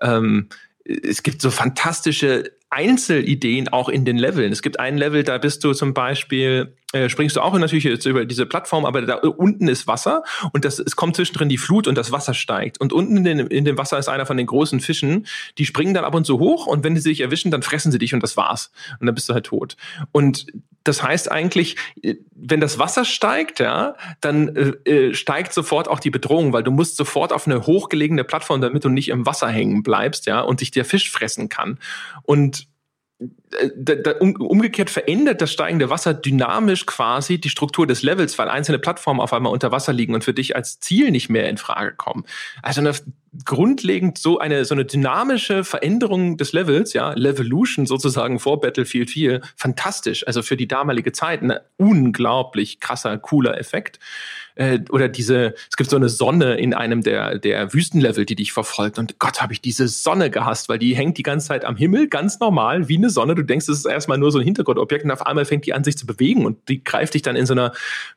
Ähm, 0.00 0.48
es 0.84 1.22
gibt 1.22 1.42
so 1.42 1.50
fantastische 1.50 2.52
Einzelideen 2.70 3.68
auch 3.68 3.88
in 3.88 4.04
den 4.04 4.16
Leveln. 4.16 4.52
Es 4.52 4.62
gibt 4.62 4.78
ein 4.78 4.96
Level, 4.96 5.24
da 5.24 5.38
bist 5.38 5.64
du 5.64 5.74
zum 5.74 5.92
Beispiel, 5.92 6.76
äh, 6.92 7.08
springst 7.08 7.34
du 7.34 7.40
auch 7.40 7.58
natürlich 7.58 7.82
jetzt 7.82 8.06
über 8.06 8.24
diese 8.24 8.46
Plattform, 8.46 8.84
aber 8.84 9.02
da 9.02 9.16
unten 9.16 9.66
ist 9.66 9.88
Wasser 9.88 10.22
und 10.52 10.64
das, 10.64 10.78
es 10.78 10.94
kommt 10.94 11.16
zwischendrin 11.16 11.48
die 11.48 11.58
Flut 11.58 11.88
und 11.88 11.98
das 11.98 12.12
Wasser 12.12 12.32
steigt. 12.32 12.80
Und 12.80 12.92
unten 12.92 13.16
in, 13.16 13.24
den, 13.24 13.38
in 13.40 13.64
dem 13.64 13.76
Wasser 13.76 13.98
ist 13.98 14.08
einer 14.08 14.24
von 14.24 14.36
den 14.36 14.46
großen 14.46 14.78
Fischen, 14.78 15.26
die 15.58 15.66
springen 15.66 15.94
dann 15.94 16.04
ab 16.04 16.14
und 16.14 16.26
zu 16.26 16.38
hoch 16.38 16.68
und 16.68 16.84
wenn 16.84 16.94
sie 16.94 17.02
sich 17.02 17.20
erwischen, 17.20 17.50
dann 17.50 17.62
fressen 17.62 17.90
sie 17.90 17.98
dich 17.98 18.14
und 18.14 18.22
das 18.22 18.36
war's. 18.36 18.70
Und 19.00 19.06
dann 19.06 19.16
bist 19.16 19.28
du 19.28 19.34
halt 19.34 19.46
tot. 19.46 19.76
Und 20.12 20.46
das 20.84 21.02
heißt 21.02 21.30
eigentlich, 21.30 21.76
wenn 22.32 22.60
das 22.60 22.78
Wasser 22.78 23.04
steigt, 23.04 23.60
ja, 23.60 23.96
dann 24.20 24.56
äh, 24.56 24.90
äh, 24.90 25.14
steigt 25.14 25.52
sofort 25.52 25.88
auch 25.88 26.00
die 26.00 26.10
Bedrohung, 26.10 26.52
weil 26.52 26.62
du 26.62 26.70
musst 26.70 26.96
sofort 26.96 27.32
auf 27.32 27.46
eine 27.46 27.66
hochgelegene 27.66 28.24
Plattform, 28.24 28.60
damit 28.60 28.84
du 28.84 28.88
nicht 28.88 29.08
im 29.08 29.26
Wasser 29.26 29.48
hängen 29.48 29.82
bleibst, 29.82 30.26
ja, 30.26 30.40
und 30.40 30.60
dich 30.60 30.70
der 30.70 30.84
Fisch 30.84 31.10
fressen 31.10 31.48
kann. 31.48 31.78
Und 32.22 32.62
äh, 32.62 32.69
umgekehrt 34.20 34.88
verändert 34.88 35.42
das 35.42 35.52
steigende 35.52 35.90
Wasser 35.90 36.14
dynamisch 36.14 36.86
quasi 36.86 37.38
die 37.38 37.50
Struktur 37.50 37.86
des 37.86 38.02
Levels, 38.02 38.38
weil 38.38 38.48
einzelne 38.48 38.78
Plattformen 38.78 39.20
auf 39.20 39.32
einmal 39.32 39.52
unter 39.52 39.72
Wasser 39.72 39.92
liegen 39.92 40.14
und 40.14 40.24
für 40.24 40.32
dich 40.32 40.56
als 40.56 40.80
Ziel 40.80 41.10
nicht 41.10 41.28
mehr 41.28 41.48
in 41.48 41.58
Frage 41.58 41.94
kommen. 41.94 42.24
Also 42.62 42.80
eine, 42.80 42.92
grundlegend 43.44 44.16
so 44.16 44.38
eine 44.38 44.64
so 44.64 44.74
eine 44.74 44.86
dynamische 44.86 45.64
Veränderung 45.64 46.38
des 46.38 46.52
Levels, 46.52 46.94
ja, 46.94 47.12
Levolution 47.12 47.84
sozusagen 47.84 48.38
vor 48.38 48.60
Battlefield 48.60 49.10
4, 49.10 49.40
fantastisch. 49.54 50.26
Also 50.26 50.42
für 50.42 50.56
die 50.56 50.68
damalige 50.68 51.12
Zeit 51.12 51.42
ein 51.42 51.58
unglaublich 51.76 52.80
krasser, 52.80 53.18
cooler 53.18 53.58
Effekt 53.58 53.98
äh, 54.54 54.78
oder 54.90 55.08
diese, 55.08 55.54
es 55.68 55.76
gibt 55.76 55.90
so 55.90 55.96
eine 55.96 56.08
Sonne 56.08 56.56
in 56.56 56.74
einem 56.74 57.02
der, 57.02 57.38
der 57.38 57.72
Wüstenlevel, 57.72 58.24
die 58.26 58.36
dich 58.36 58.52
verfolgt. 58.52 58.98
Und 58.98 59.18
Gott, 59.18 59.40
habe 59.40 59.52
ich 59.52 59.60
diese 59.60 59.88
Sonne 59.88 60.30
gehasst, 60.30 60.68
weil 60.68 60.78
die 60.78 60.94
hängt 60.94 61.18
die 61.18 61.22
ganze 61.22 61.48
Zeit 61.48 61.64
am 61.64 61.76
Himmel, 61.76 62.08
ganz 62.08 62.40
normal, 62.40 62.88
wie 62.88 62.96
eine 62.96 63.10
Sonne. 63.10 63.34
Du 63.34 63.42
denkst, 63.42 63.68
es 63.68 63.78
ist 63.78 63.84
erstmal 63.86 64.18
nur 64.18 64.32
so 64.32 64.38
ein 64.38 64.44
Hintergrundobjekt 64.44 65.04
und 65.04 65.10
auf 65.10 65.26
einmal 65.26 65.44
fängt 65.44 65.66
die 65.66 65.74
an, 65.74 65.84
sich 65.84 65.96
zu 65.96 66.06
bewegen 66.06 66.46
und 66.46 66.68
die 66.68 66.82
greift 66.82 67.14
dich 67.14 67.22
dann 67.22 67.36
in 67.36 67.46
so 67.46 67.54
einer 67.54 67.72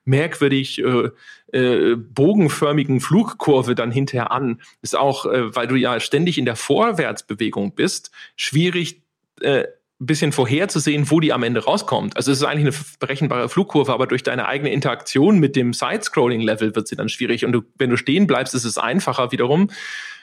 merkwürdig 0.05 0.79
äh, 0.79 1.09
äh, 1.53 1.95
bogenförmigen 1.95 2.99
Flugkurve 2.99 3.75
dann 3.75 3.91
hinterher 3.91 4.31
an. 4.31 4.61
Ist 4.81 4.97
auch, 4.97 5.25
äh, 5.25 5.55
weil 5.55 5.67
du 5.67 5.75
ja 5.75 5.99
ständig 5.99 6.37
in 6.37 6.45
der 6.45 6.55
Vorwärtsbewegung 6.55 7.75
bist, 7.75 8.11
schwierig, 8.35 9.01
äh, 9.41 9.65
bisschen 10.05 10.31
vorherzusehen, 10.31 11.09
wo 11.09 11.19
die 11.19 11.33
am 11.33 11.43
Ende 11.43 11.63
rauskommt. 11.63 12.17
Also 12.17 12.31
es 12.31 12.39
ist 12.39 12.43
eigentlich 12.43 12.75
eine 12.75 12.85
berechenbare 12.99 13.49
Flugkurve, 13.49 13.93
aber 13.93 14.07
durch 14.07 14.23
deine 14.23 14.47
eigene 14.47 14.71
Interaktion 14.71 15.39
mit 15.39 15.55
dem 15.55 15.73
Side-Scrolling-Level 15.73 16.75
wird 16.75 16.87
sie 16.87 16.95
dann 16.95 17.09
schwierig. 17.09 17.45
Und 17.45 17.51
du, 17.51 17.61
wenn 17.77 17.89
du 17.89 17.97
stehen 17.97 18.27
bleibst, 18.27 18.55
ist 18.55 18.65
es 18.65 18.77
einfacher 18.77 19.31
wiederum. 19.31 19.69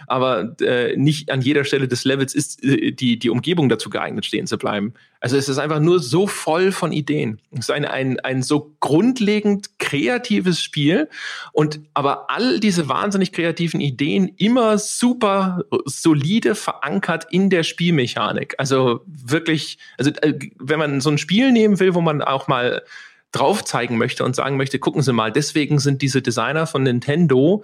Aber 0.07 0.57
äh, 0.61 0.97
nicht 0.97 1.31
an 1.31 1.41
jeder 1.41 1.65
Stelle 1.65 1.89
des 1.89 2.05
Levels 2.05 2.35
ist 2.35 2.63
äh, 2.65 2.93
die, 2.93 3.19
die 3.19 3.31
Umgebung 3.31 3.69
dazu 3.69 3.91
geeignet, 3.91 4.27
stehen 4.27 4.47
zu 4.47 4.59
bleiben. 4.59 4.95
Also 5.21 5.37
es 5.37 5.49
ist 5.51 5.59
einfach 5.59 5.81
nur 5.81 6.01
so 6.01 6.27
voll 6.27 6.73
von 6.73 6.93
Ideen. 6.93 7.41
Es 7.53 7.61
ist 7.61 7.71
ein, 7.71 7.85
ein, 7.85 8.19
ein 8.21 8.43
so 8.43 8.75
grundlegend 8.81 9.79
kreatives 9.79 10.63
Spiel 10.63 11.09
und 11.53 11.81
aber 11.93 12.31
all 12.31 12.59
diese 12.59 12.89
wahnsinnig 12.89 13.33
kreativen 13.33 13.81
Ideen 13.81 14.29
immer 14.39 14.79
super 14.79 15.63
solide 15.85 16.55
verankert 16.55 17.27
in 17.31 17.51
der 17.51 17.65
Spielmechanik. 17.65 18.55
Also 18.57 19.03
wirklich, 19.07 19.79
also 19.99 20.11
äh, 20.23 20.39
wenn 20.59 20.79
man 20.79 21.03
so 21.03 21.11
ein 21.11 21.19
Spiel 21.19 21.53
nehmen 21.53 21.79
will, 21.81 21.95
wo 21.95 22.01
man 22.01 22.23
auch 22.23 22.49
mal 22.49 22.83
drauf 23.31 23.63
zeigen 23.63 23.99
möchte 23.99 24.25
und 24.25 24.35
sagen 24.35 24.57
möchte, 24.57 24.79
gucken 24.79 25.03
Sie 25.03 25.13
mal, 25.13 25.31
deswegen 25.31 25.79
sind 25.79 26.03
diese 26.03 26.23
Designer 26.23 26.67
von 26.67 26.83
Nintendo 26.83 27.63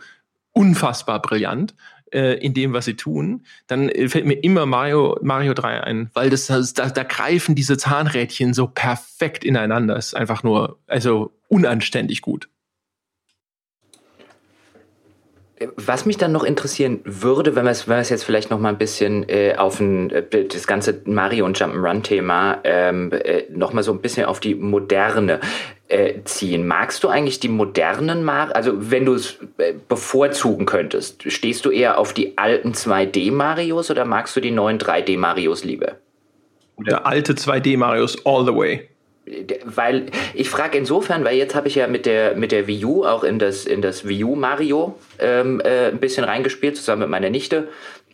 unfassbar 0.53 1.21
brillant, 1.21 1.75
äh, 2.13 2.35
in 2.39 2.55
dem, 2.55 2.73
was 2.73 2.85
sie 2.85 2.95
tun, 2.95 3.45
dann 3.67 3.89
äh, 3.89 4.09
fällt 4.09 4.27
mir 4.27 4.43
immer 4.43 4.67
Mario, 4.67 5.19
Mario 5.23 5.55
3 5.55 5.85
ein, 5.85 6.11
weil 6.15 6.31
das, 6.31 6.47
das 6.47 6.75
da, 6.75 6.89
da 6.89 7.03
greifen 7.03 7.55
diese 7.55 7.77
Zahnrädchen 7.77 8.55
so 8.55 8.67
perfekt 8.67 9.45
ineinander. 9.45 9.95
Das 9.95 10.09
ist 10.09 10.15
einfach 10.15 10.43
nur, 10.43 10.79
also 10.87 11.33
unanständig 11.49 12.23
gut. 12.23 12.49
Was 15.77 16.05
mich 16.05 16.19
dann 16.19 16.33
noch 16.33 16.45
interessieren 16.45 17.01
würde, 17.05 17.57
wenn 17.57 17.65
wir 17.65 17.71
es, 17.71 17.89
wenn 17.89 17.97
wir 17.97 18.01
es 18.03 18.11
jetzt 18.11 18.25
vielleicht 18.25 18.51
noch 18.51 18.59
mal 18.59 18.69
ein 18.69 18.77
bisschen 18.77 19.27
äh, 19.27 19.55
auf 19.57 19.81
ein, 19.81 20.11
äh, 20.11 20.45
das 20.45 20.67
ganze 20.67 21.01
Mario 21.07 21.47
und 21.47 21.59
Jump'n'Run-Thema 21.59 22.59
ähm, 22.65 23.11
äh, 23.13 23.45
noch 23.51 23.73
mal 23.73 23.83
so 23.83 23.93
ein 23.93 24.03
bisschen 24.03 24.27
auf 24.27 24.39
die 24.39 24.55
moderne 24.55 25.41
äh, 25.89 26.23
ziehen. 26.25 26.67
Magst 26.67 27.05
du 27.05 27.09
eigentlich 27.09 27.41
die 27.41 27.49
modernen 27.49 28.25
Mario, 28.25 28.55
also 28.55 28.73
wenn 28.91 29.05
du 29.05 29.15
es 29.15 29.39
äh, 29.59 29.75
bevorzugen 29.89 30.67
könntest, 30.67 31.31
stehst 31.31 31.65
du 31.65 31.71
eher 31.71 31.99
auf 31.99 32.13
die 32.13 32.37
alten 32.39 32.73
2D-Marios 32.73 33.91
oder 33.91 34.05
magst 34.05 34.37
du 34.37 34.41
die 34.41 34.51
neuen 34.51 34.79
3D-Marios 34.79 35.65
lieber? 35.65 35.97
Der 36.79 37.07
alte 37.07 37.35
2D-Marios 37.35 38.25
all 38.27 38.45
the 38.45 38.55
way 38.55 38.89
weil 39.65 40.07
ich 40.35 40.49
frage 40.49 40.79
insofern, 40.79 41.25
weil 41.25 41.37
jetzt 41.37 41.55
habe 41.55 41.69
ich 41.69 41.75
ja 41.75 41.89
mit 41.89 42.07
der 42.07 42.37
mit 42.37 42.53
der 42.53 42.67
Wii 42.67 42.85
U 42.85 43.05
auch 43.05 43.25
in 43.25 43.39
das 43.39 43.65
in 43.65 43.83
das 43.83 44.07
Wii 44.07 44.25
U 44.25 44.37
Mario 44.37 44.99
ähm, 45.19 45.61
äh, 45.65 45.89
ein 45.89 45.99
bisschen 45.99 46.25
reingespielt 46.25 46.77
zusammen 46.77 47.03
mit 47.03 47.11
meiner 47.11 47.31
Nichte 47.31 47.69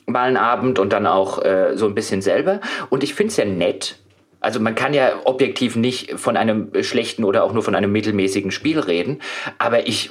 mal 0.07 0.27
einen 0.27 0.37
Abend 0.37 0.79
und 0.79 0.93
dann 0.93 1.07
auch 1.07 1.45
äh, 1.45 1.77
so 1.77 1.87
ein 1.87 1.95
bisschen 1.95 2.23
selber 2.23 2.61
und 2.89 3.05
ich 3.05 3.15
finde 3.15 3.31
es 3.31 3.37
ja 3.37 3.45
nett. 3.45 3.99
Also 4.43 4.61
man 4.61 4.75
kann 4.75 4.93
ja 4.93 5.21
objektiv 5.25 5.77
nicht 5.77 6.19
von 6.19 6.37
einem 6.37 6.71
schlechten 6.83 7.25
oder 7.25 7.45
auch 7.45 7.53
nur 7.53 7.63
von 7.63 7.75
einem 7.75 7.93
mittelmäßigen 7.93 8.51
Spiel 8.51 8.79
reden, 8.79 9.21
aber 9.59 9.87
ich 9.87 10.11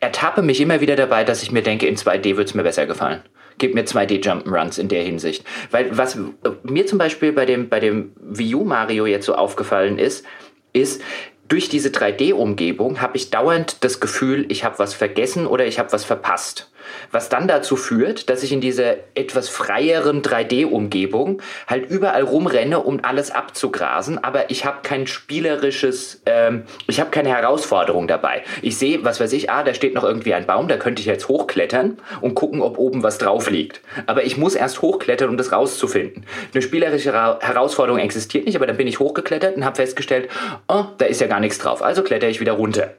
ertappe 0.00 0.42
mich 0.42 0.60
immer 0.60 0.80
wieder 0.80 0.96
dabei, 0.96 1.24
dass 1.24 1.42
ich 1.42 1.52
mir 1.52 1.62
denke, 1.62 1.86
in 1.86 1.96
2D 1.96 2.36
würde 2.36 2.44
es 2.44 2.54
mir 2.54 2.62
besser 2.62 2.86
gefallen 2.86 3.22
gib 3.58 3.74
mir 3.74 3.84
2D 3.84 4.20
Jump'n'Runs 4.20 4.80
in 4.80 4.88
der 4.88 5.04
Hinsicht. 5.04 5.44
Weil 5.70 5.96
was 5.96 6.18
mir 6.64 6.86
zum 6.86 6.98
Beispiel 6.98 7.32
bei 7.32 7.46
dem, 7.46 7.68
bei 7.68 7.78
dem 7.80 8.12
Wii 8.20 8.56
U 8.56 8.64
Mario 8.64 9.06
jetzt 9.06 9.26
so 9.26 9.34
aufgefallen 9.36 9.98
ist, 9.98 10.24
ist, 10.72 11.00
durch 11.48 11.68
diese 11.68 11.90
3D-Umgebung 11.90 13.00
habe 13.00 13.16
ich 13.16 13.30
dauernd 13.30 13.84
das 13.84 14.00
Gefühl, 14.00 14.46
ich 14.48 14.64
habe 14.64 14.78
was 14.78 14.94
vergessen 14.94 15.46
oder 15.46 15.66
ich 15.66 15.78
habe 15.78 15.92
was 15.92 16.04
verpasst. 16.04 16.70
Was 17.12 17.28
dann 17.28 17.48
dazu 17.48 17.76
führt, 17.76 18.30
dass 18.30 18.42
ich 18.42 18.52
in 18.52 18.60
dieser 18.60 18.96
etwas 19.14 19.48
freieren 19.48 20.22
3D-Umgebung 20.22 21.42
halt 21.66 21.90
überall 21.90 22.22
rumrenne, 22.22 22.80
um 22.80 23.00
alles 23.02 23.30
abzugrasen, 23.30 24.22
aber 24.22 24.50
ich 24.50 24.64
habe 24.64 24.78
kein 24.82 25.06
spielerisches, 25.06 26.22
ähm, 26.26 26.64
ich 26.86 27.00
habe 27.00 27.10
keine 27.10 27.30
Herausforderung 27.30 28.08
dabei. 28.08 28.42
Ich 28.62 28.78
sehe, 28.78 29.04
was 29.04 29.20
weiß 29.20 29.32
ich, 29.32 29.50
ah, 29.50 29.62
da 29.62 29.74
steht 29.74 29.94
noch 29.94 30.04
irgendwie 30.04 30.34
ein 30.34 30.46
Baum, 30.46 30.68
da 30.68 30.76
könnte 30.76 31.00
ich 31.00 31.06
jetzt 31.06 31.28
hochklettern 31.28 31.98
und 32.20 32.34
gucken, 32.34 32.60
ob 32.62 32.78
oben 32.78 33.02
was 33.02 33.18
drauf 33.18 33.50
liegt. 33.50 33.80
Aber 34.06 34.24
ich 34.24 34.36
muss 34.36 34.54
erst 34.54 34.82
hochklettern, 34.82 35.28
um 35.28 35.36
das 35.36 35.52
rauszufinden. 35.52 36.26
Eine 36.52 36.62
spielerische 36.62 37.12
Herausforderung 37.12 38.00
existiert 38.00 38.46
nicht, 38.46 38.56
aber 38.56 38.66
dann 38.66 38.76
bin 38.76 38.86
ich 38.86 38.98
hochgeklettert 38.98 39.56
und 39.56 39.64
habe 39.64 39.76
festgestellt, 39.76 40.28
oh, 40.68 40.84
da 40.98 41.06
ist 41.06 41.20
ja 41.20 41.26
gar 41.26 41.40
nichts 41.40 41.58
drauf. 41.58 41.82
Also 41.82 42.02
kletter 42.02 42.28
ich 42.28 42.40
wieder 42.40 42.52
runter 42.52 42.94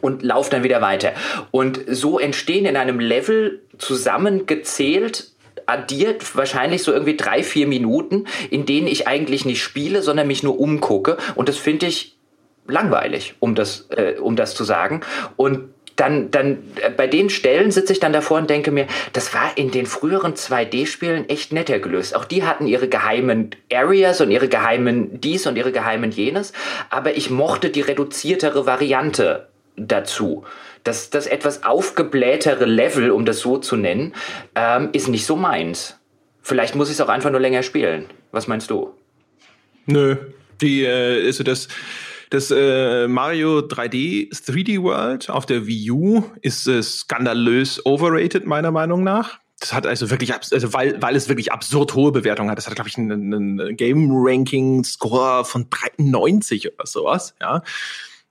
und 0.00 0.22
laufe 0.22 0.50
dann 0.50 0.62
wieder 0.62 0.80
weiter. 0.80 1.12
Und 1.50 1.80
so 1.88 2.18
entstehen 2.18 2.66
in 2.66 2.76
einem 2.76 3.00
Level 3.00 3.62
zusammengezählt 3.78 5.32
addiert 5.66 6.34
wahrscheinlich 6.34 6.82
so 6.82 6.92
irgendwie 6.92 7.16
drei, 7.16 7.42
vier 7.42 7.66
Minuten, 7.66 8.26
in 8.50 8.64
denen 8.64 8.86
ich 8.86 9.06
eigentlich 9.06 9.44
nicht 9.44 9.62
spiele, 9.62 10.02
sondern 10.02 10.26
mich 10.26 10.42
nur 10.42 10.58
umgucke. 10.58 11.18
Und 11.34 11.48
das 11.48 11.58
finde 11.58 11.86
ich 11.86 12.16
langweilig, 12.66 13.34
um 13.38 13.54
das, 13.54 13.86
äh, 13.90 14.14
um 14.18 14.34
das 14.34 14.54
zu 14.54 14.64
sagen. 14.64 15.02
Und 15.36 15.68
dann, 15.98 16.30
dann 16.30 16.58
äh, 16.80 16.90
bei 16.90 17.06
den 17.06 17.28
Stellen 17.28 17.70
sitze 17.70 17.92
ich 17.92 18.00
dann 18.00 18.12
davor 18.12 18.38
und 18.38 18.48
denke 18.48 18.70
mir, 18.70 18.86
das 19.12 19.34
war 19.34 19.50
in 19.56 19.70
den 19.70 19.84
früheren 19.84 20.34
2D-Spielen 20.34 21.28
echt 21.28 21.52
netter 21.52 21.80
gelöst. 21.80 22.14
Auch 22.14 22.24
die 22.24 22.44
hatten 22.44 22.66
ihre 22.66 22.88
geheimen 22.88 23.50
Areas 23.72 24.20
und 24.20 24.30
ihre 24.30 24.48
geheimen 24.48 25.20
dies 25.20 25.46
und 25.46 25.56
ihre 25.56 25.72
geheimen 25.72 26.12
jenes, 26.12 26.52
aber 26.88 27.16
ich 27.16 27.30
mochte 27.30 27.70
die 27.70 27.80
reduziertere 27.80 28.64
Variante 28.64 29.47
dazu. 29.78 30.44
Das, 30.84 31.10
das 31.10 31.26
etwas 31.26 31.64
aufgeblähtere 31.64 32.64
Level, 32.64 33.10
um 33.10 33.24
das 33.24 33.40
so 33.40 33.58
zu 33.58 33.76
nennen, 33.76 34.14
ähm, 34.54 34.90
ist 34.92 35.08
nicht 35.08 35.26
so 35.26 35.36
meins. 35.36 35.98
Vielleicht 36.42 36.74
muss 36.74 36.88
ich 36.88 36.94
es 36.94 37.00
auch 37.00 37.08
einfach 37.08 37.30
nur 37.30 37.40
länger 37.40 37.62
spielen. 37.62 38.06
Was 38.32 38.46
meinst 38.46 38.70
du? 38.70 38.94
Nö, 39.86 40.16
die, 40.60 40.84
äh, 40.84 41.26
also 41.26 41.44
das, 41.44 41.68
das 42.30 42.50
äh, 42.50 43.08
Mario 43.08 43.60
3D 43.60 44.30
3D 44.30 44.82
World 44.82 45.30
auf 45.30 45.46
der 45.46 45.66
Wii 45.66 45.90
U 45.90 46.24
ist 46.42 46.66
äh, 46.66 46.82
skandalös 46.82 47.84
overrated 47.84 48.46
meiner 48.46 48.70
Meinung 48.70 49.02
nach. 49.02 49.38
Das 49.60 49.72
hat 49.72 49.86
also 49.86 50.10
wirklich, 50.10 50.32
also 50.32 50.72
weil, 50.72 51.02
weil 51.02 51.16
es 51.16 51.28
wirklich 51.28 51.52
absurd 51.52 51.94
hohe 51.94 52.12
Bewertungen 52.12 52.50
hat. 52.50 52.58
Das 52.58 52.68
hat, 52.68 52.76
glaube 52.76 52.88
ich, 52.88 52.96
einen, 52.96 53.34
einen 53.34 53.76
Game 53.76 54.10
Ranking 54.12 54.84
Score 54.84 55.44
von 55.44 55.68
93 55.70 56.72
oder 56.72 56.86
sowas. 56.86 57.34
Ja, 57.40 57.62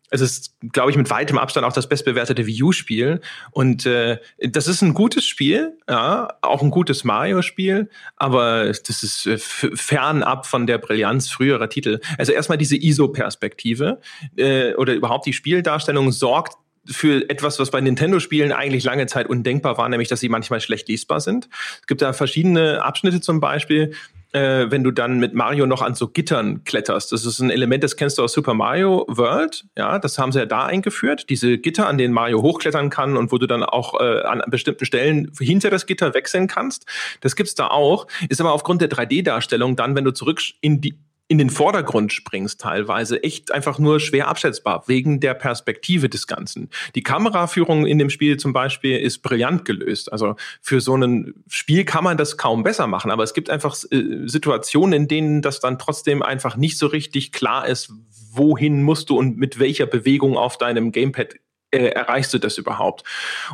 es 0.10 0.22
ist, 0.22 0.56
glaube 0.72 0.92
ich, 0.92 0.98
mit 0.98 1.10
weitem 1.10 1.38
Abstand 1.38 1.66
auch 1.66 1.74
das 1.74 1.90
bestbewertete 1.90 2.46
Wii 2.46 2.64
U-Spiel. 2.64 3.22
Und 3.52 3.86
äh, 3.86 4.20
das 4.40 4.68
ist 4.68 4.82
ein 4.82 4.94
gutes 4.94 5.26
Spiel, 5.26 5.78
ja, 5.90 6.30
auch 6.42 6.62
ein 6.62 6.72
gutes 6.72 7.04
Mario-Spiel, 7.04 7.90
aber 8.16 8.68
das 8.68 9.04
ist 9.04 9.26
äh, 9.26 9.38
fernab 9.38 10.46
von 10.46 10.66
der 10.68 10.78
Brillanz 10.78 11.30
früherer 11.30 11.70
Titel. 11.70 12.00
Also 12.18 12.32
erstmal 12.32 12.58
diese 12.58 12.78
ISO-Perspektive 12.78 14.00
äh, 14.38 14.74
oder 14.76 14.94
überhaupt 14.94 15.26
die 15.26 15.34
Spieldarstellung 15.34 16.12
sorgt 16.12 16.58
für 16.90 17.30
etwas, 17.30 17.60
was 17.60 17.70
bei 17.72 17.82
Nintendo-Spielen 17.82 18.54
eigentlich 18.54 18.86
lange 18.86 19.08
Zeit 19.08 19.28
undenkbar 19.28 19.78
war, 19.78 19.90
nämlich 19.90 20.08
dass 20.08 20.22
sie 20.22 20.30
manchmal 20.30 20.62
schlecht 20.62 20.88
lesbar 20.88 21.20
sind. 21.20 21.50
Es 21.82 21.88
gibt 21.88 22.02
da 22.02 22.14
verschiedene 22.14 22.82
Abschnitte 22.84 23.20
zum 23.20 23.42
Beispiel, 23.42 23.94
äh, 24.34 24.70
wenn 24.70 24.84
du 24.84 24.92
dann 24.92 25.20
mit 25.20 25.34
Mario 25.34 25.66
noch 25.66 25.82
an 25.82 25.96
so 25.96 26.08
Gittern 26.08 26.64
kletterst. 26.64 27.12
Das 27.12 27.26
ist 27.26 27.40
ein 27.40 27.50
Element, 27.50 27.84
das 27.84 27.96
kennst 27.96 28.18
du 28.18 28.24
aus 28.24 28.34
Super 28.34 28.54
Mario 28.54 29.06
World. 29.08 29.66
Ja, 29.78 30.00
das 30.00 30.18
haben 30.18 30.32
sie 30.32 30.40
ja 30.40 30.46
da 30.46 30.66
eingeführt. 30.66 31.30
Diese 31.30 31.58
Gitter, 31.58 31.88
an 31.88 31.98
denen 31.98 32.14
Mario 32.14 32.42
hochklettern 32.42 32.90
kann 32.90 33.18
und 33.18 33.32
wo 33.32 33.38
du 33.38 33.48
dann 33.48 33.64
auch 33.64 34.00
äh, 34.00 34.22
an 34.22 34.42
bestimmten 34.48 34.86
Stellen 34.86 35.32
hinter 35.40 35.70
das 35.70 35.86
Gitter 35.86 36.14
wechseln 36.14 36.48
kannst. 36.48 36.86
Das 37.22 37.36
gibt's 37.36 37.56
da 37.56 37.68
auch. 37.68 38.08
Ist 38.30 38.42
aber 38.42 38.54
aufgrund 38.54 38.82
der 38.82 38.90
3D-Darstellung 38.90 39.76
dann, 39.76 39.96
wenn 39.96 40.04
du 40.04 40.12
zurück 40.12 40.42
in 40.62 40.82
die 40.82 40.98
in 41.28 41.38
den 41.38 41.50
Vordergrund 41.50 42.14
springst 42.14 42.62
teilweise, 42.62 43.22
echt 43.22 43.52
einfach 43.52 43.80
nur 43.80 44.00
schwer 44.00 44.28
abschätzbar, 44.28 44.84
wegen 44.88 45.20
der 45.20 45.34
Perspektive 45.34 46.08
des 46.08 46.28
Ganzen. 46.28 46.70
Die 46.96 47.04
Kameraführung 47.04 47.86
in 47.86 48.00
dem 48.00 48.10
Spiel 48.10 48.38
zum 48.38 48.54
Beispiel 48.54 48.98
ist 48.98 49.20
brillant 49.20 49.66
gelöst. 49.66 50.12
Also 50.12 50.36
für 50.62 50.80
so 50.80 50.96
ein 50.96 51.34
Spiel 51.50 51.84
kann 51.84 52.04
man 52.04 52.18
das 52.18 52.38
kaum 52.38 52.64
besser 52.64 52.88
machen, 52.88 53.12
aber 53.12 53.24
es 53.24 53.34
gibt 53.34 53.50
einfach 53.50 53.76
äh, 53.92 54.28
Situationen, 54.28 54.94
in 54.94 55.08
denen 55.08 55.42
das 55.42 55.60
dann 55.60 55.78
trotzdem 55.78 56.22
einfach 56.22 56.56
nicht 56.56 56.78
so 56.78 56.88
richtig 56.88 57.32
klar 57.32 57.68
ist, 57.68 57.92
wohin 58.32 58.84
musst 58.84 59.10
du 59.10 59.18
und 59.18 59.38
mit 59.38 59.60
welcher 59.60 59.86
Bewegung 59.86 60.38
auf 60.38 60.58
deinem 60.58 60.92
Gamepad 60.92 61.36
äh, 61.72 61.88
erreichst 61.88 62.34
du 62.34 62.40
das 62.40 62.58
überhaupt? 62.58 63.04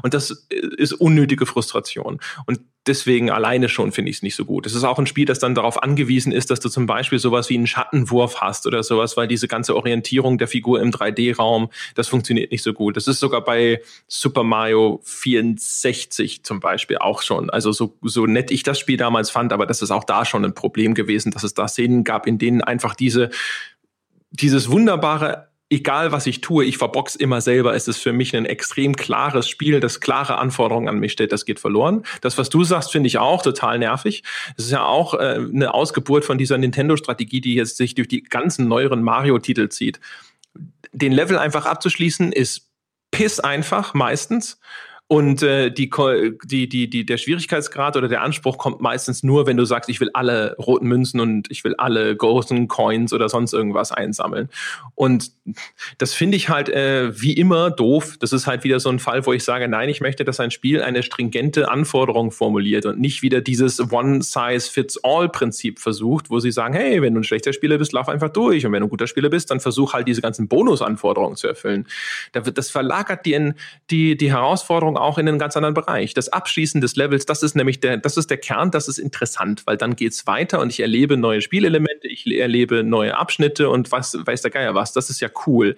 Und 0.01 0.13
das 0.13 0.45
äh, 0.49 0.55
ist 0.77 0.93
unnötige 0.93 1.45
Frustration. 1.45 2.19
Und 2.45 2.59
deswegen 2.85 3.31
alleine 3.31 3.69
schon 3.69 3.91
finde 3.91 4.11
ich 4.11 4.17
es 4.17 4.23
nicht 4.23 4.35
so 4.35 4.45
gut. 4.45 4.65
Es 4.65 4.75
ist 4.75 4.83
auch 4.83 4.99
ein 4.99 5.07
Spiel, 5.07 5.25
das 5.25 5.39
dann 5.39 5.55
darauf 5.55 5.81
angewiesen 5.81 6.31
ist, 6.31 6.51
dass 6.51 6.59
du 6.59 6.69
zum 6.69 6.85
Beispiel 6.85 7.19
sowas 7.19 7.49
wie 7.49 7.57
einen 7.57 7.67
Schattenwurf 7.67 8.41
hast 8.41 8.67
oder 8.67 8.83
sowas, 8.83 9.15
weil 9.15 9.27
diese 9.27 9.47
ganze 9.47 9.75
Orientierung 9.75 10.37
der 10.37 10.47
Figur 10.47 10.81
im 10.81 10.91
3D-Raum, 10.91 11.69
das 11.95 12.07
funktioniert 12.07 12.51
nicht 12.51 12.63
so 12.63 12.73
gut. 12.73 12.97
Das 12.97 13.07
ist 13.07 13.19
sogar 13.19 13.43
bei 13.43 13.81
Super 14.07 14.43
Mario 14.43 14.99
64 15.03 16.43
zum 16.43 16.59
Beispiel 16.59 16.97
auch 16.97 17.21
schon. 17.21 17.49
Also 17.49 17.71
so, 17.71 17.97
so 18.01 18.25
nett 18.25 18.51
ich 18.51 18.63
das 18.63 18.79
Spiel 18.79 18.97
damals 18.97 19.29
fand, 19.29 19.53
aber 19.53 19.65
das 19.65 19.81
ist 19.81 19.91
auch 19.91 20.03
da 20.03 20.25
schon 20.25 20.43
ein 20.43 20.53
Problem 20.53 20.93
gewesen, 20.93 21.31
dass 21.31 21.43
es 21.43 21.53
da 21.53 21.67
Szenen 21.67 22.03
gab, 22.03 22.27
in 22.27 22.37
denen 22.37 22.61
einfach 22.61 22.95
diese 22.95 23.29
dieses 24.33 24.69
wunderbare 24.69 25.52
egal 25.73 26.11
was 26.11 26.27
ich 26.27 26.41
tue, 26.41 26.65
ich 26.65 26.77
verbox 26.77 27.15
immer 27.15 27.41
selber. 27.41 27.73
Es 27.73 27.87
ist 27.87 27.97
für 27.97 28.13
mich 28.13 28.35
ein 28.35 28.45
extrem 28.45 28.95
klares 28.95 29.49
Spiel, 29.49 29.79
das 29.79 29.99
klare 29.99 30.37
Anforderungen 30.37 30.87
an 30.87 30.99
mich 30.99 31.11
stellt. 31.11 31.31
Das 31.31 31.45
geht 31.45 31.59
verloren. 31.59 32.03
Das, 32.21 32.37
was 32.37 32.49
du 32.49 32.63
sagst, 32.63 32.91
finde 32.91 33.07
ich 33.07 33.17
auch 33.17 33.41
total 33.41 33.79
nervig. 33.79 34.23
Es 34.55 34.65
ist 34.65 34.71
ja 34.71 34.85
auch 34.85 35.15
äh, 35.15 35.39
eine 35.51 35.73
Ausgeburt 35.73 36.25
von 36.25 36.37
dieser 36.37 36.59
Nintendo-Strategie, 36.59 37.41
die 37.41 37.55
jetzt 37.55 37.77
sich 37.77 37.95
durch 37.95 38.07
die 38.07 38.21
ganzen 38.21 38.67
neueren 38.67 39.01
Mario-Titel 39.01 39.69
zieht. 39.69 39.99
Den 40.91 41.11
Level 41.11 41.39
einfach 41.39 41.65
abzuschließen 41.65 42.31
ist 42.31 42.69
piss 43.09 43.39
einfach 43.39 43.93
meistens 43.93 44.59
und 45.13 45.43
äh, 45.43 45.69
die, 45.69 45.91
die, 46.43 46.67
die, 46.67 46.89
die, 46.89 47.05
der 47.05 47.17
Schwierigkeitsgrad 47.17 47.95
oder 47.97 48.07
der 48.07 48.23
Anspruch 48.23 48.57
kommt 48.57 48.81
meistens 48.81 49.21
nur, 49.21 49.45
wenn 49.45 49.57
du 49.57 49.63
sagst, 49.63 49.87
ich 49.91 50.01
will 50.01 50.09
alle 50.15 50.55
roten 50.57 50.87
Münzen 50.87 51.19
und 51.19 51.51
ich 51.51 51.63
will 51.63 51.75
alle 51.77 52.15
großen 52.15 52.67
Coins 52.67 53.13
oder 53.13 53.29
sonst 53.29 53.53
irgendwas 53.53 53.91
einsammeln. 53.91 54.49
Und 54.95 55.31
das 55.99 56.15
finde 56.15 56.35
ich 56.35 56.49
halt 56.49 56.67
äh, 56.69 57.11
wie 57.21 57.33
immer 57.33 57.69
doof. 57.69 58.17
Das 58.21 58.33
ist 58.33 58.47
halt 58.47 58.63
wieder 58.63 58.79
so 58.79 58.89
ein 58.89 58.97
Fall, 58.97 59.23
wo 59.27 59.33
ich 59.33 59.43
sage, 59.43 59.67
nein, 59.67 59.87
ich 59.87 60.01
möchte, 60.01 60.25
dass 60.25 60.39
ein 60.39 60.49
Spiel 60.49 60.81
eine 60.81 61.03
stringente 61.03 61.69
Anforderung 61.69 62.31
formuliert 62.31 62.87
und 62.87 62.99
nicht 62.99 63.21
wieder 63.21 63.41
dieses 63.41 63.91
One-Size-Fits-All-Prinzip 63.91 65.77
versucht, 65.77 66.31
wo 66.31 66.39
sie 66.39 66.51
sagen, 66.51 66.73
hey, 66.73 67.03
wenn 67.03 67.13
du 67.13 67.19
ein 67.19 67.23
schlechter 67.23 67.53
Spieler 67.53 67.77
bist, 67.77 67.91
lauf 67.91 68.09
einfach 68.09 68.29
durch. 68.29 68.65
Und 68.65 68.71
wenn 68.71 68.79
du 68.79 68.87
ein 68.87 68.89
guter 68.89 69.05
Spieler 69.05 69.29
bist, 69.29 69.51
dann 69.51 69.59
versuch 69.59 69.93
halt 69.93 70.07
diese 70.07 70.21
ganzen 70.23 70.47
Bonusanforderungen 70.47 71.35
zu 71.35 71.47
erfüllen. 71.47 71.85
Da 72.31 72.47
wird, 72.47 72.57
das 72.57 72.71
verlagert 72.71 73.27
die, 73.27 73.53
die, 73.91 74.17
die 74.17 74.31
Herausforderung 74.31 75.02
auch 75.03 75.17
in 75.17 75.27
einen 75.27 75.39
ganz 75.39 75.55
anderen 75.55 75.73
Bereich. 75.73 76.13
Das 76.13 76.29
Abschließen 76.29 76.81
des 76.81 76.95
Levels, 76.95 77.25
das 77.25 77.43
ist 77.43 77.55
nämlich 77.55 77.79
der, 77.79 77.97
das 77.97 78.17
ist 78.17 78.29
der 78.29 78.37
Kern, 78.37 78.71
das 78.71 78.87
ist 78.87 78.97
interessant, 78.97 79.63
weil 79.65 79.77
dann 79.77 79.95
geht 79.95 80.13
es 80.13 80.25
weiter 80.27 80.59
und 80.59 80.71
ich 80.71 80.79
erlebe 80.79 81.17
neue 81.17 81.41
Spielelemente, 81.41 82.07
ich 82.07 82.25
erlebe 82.27 82.83
neue 82.83 83.17
Abschnitte 83.17 83.69
und 83.69 83.91
was 83.91 84.17
weiß 84.25 84.41
der 84.41 84.51
Geier 84.51 84.75
was. 84.75 84.93
Das 84.93 85.09
ist 85.09 85.19
ja 85.19 85.29
cool. 85.45 85.75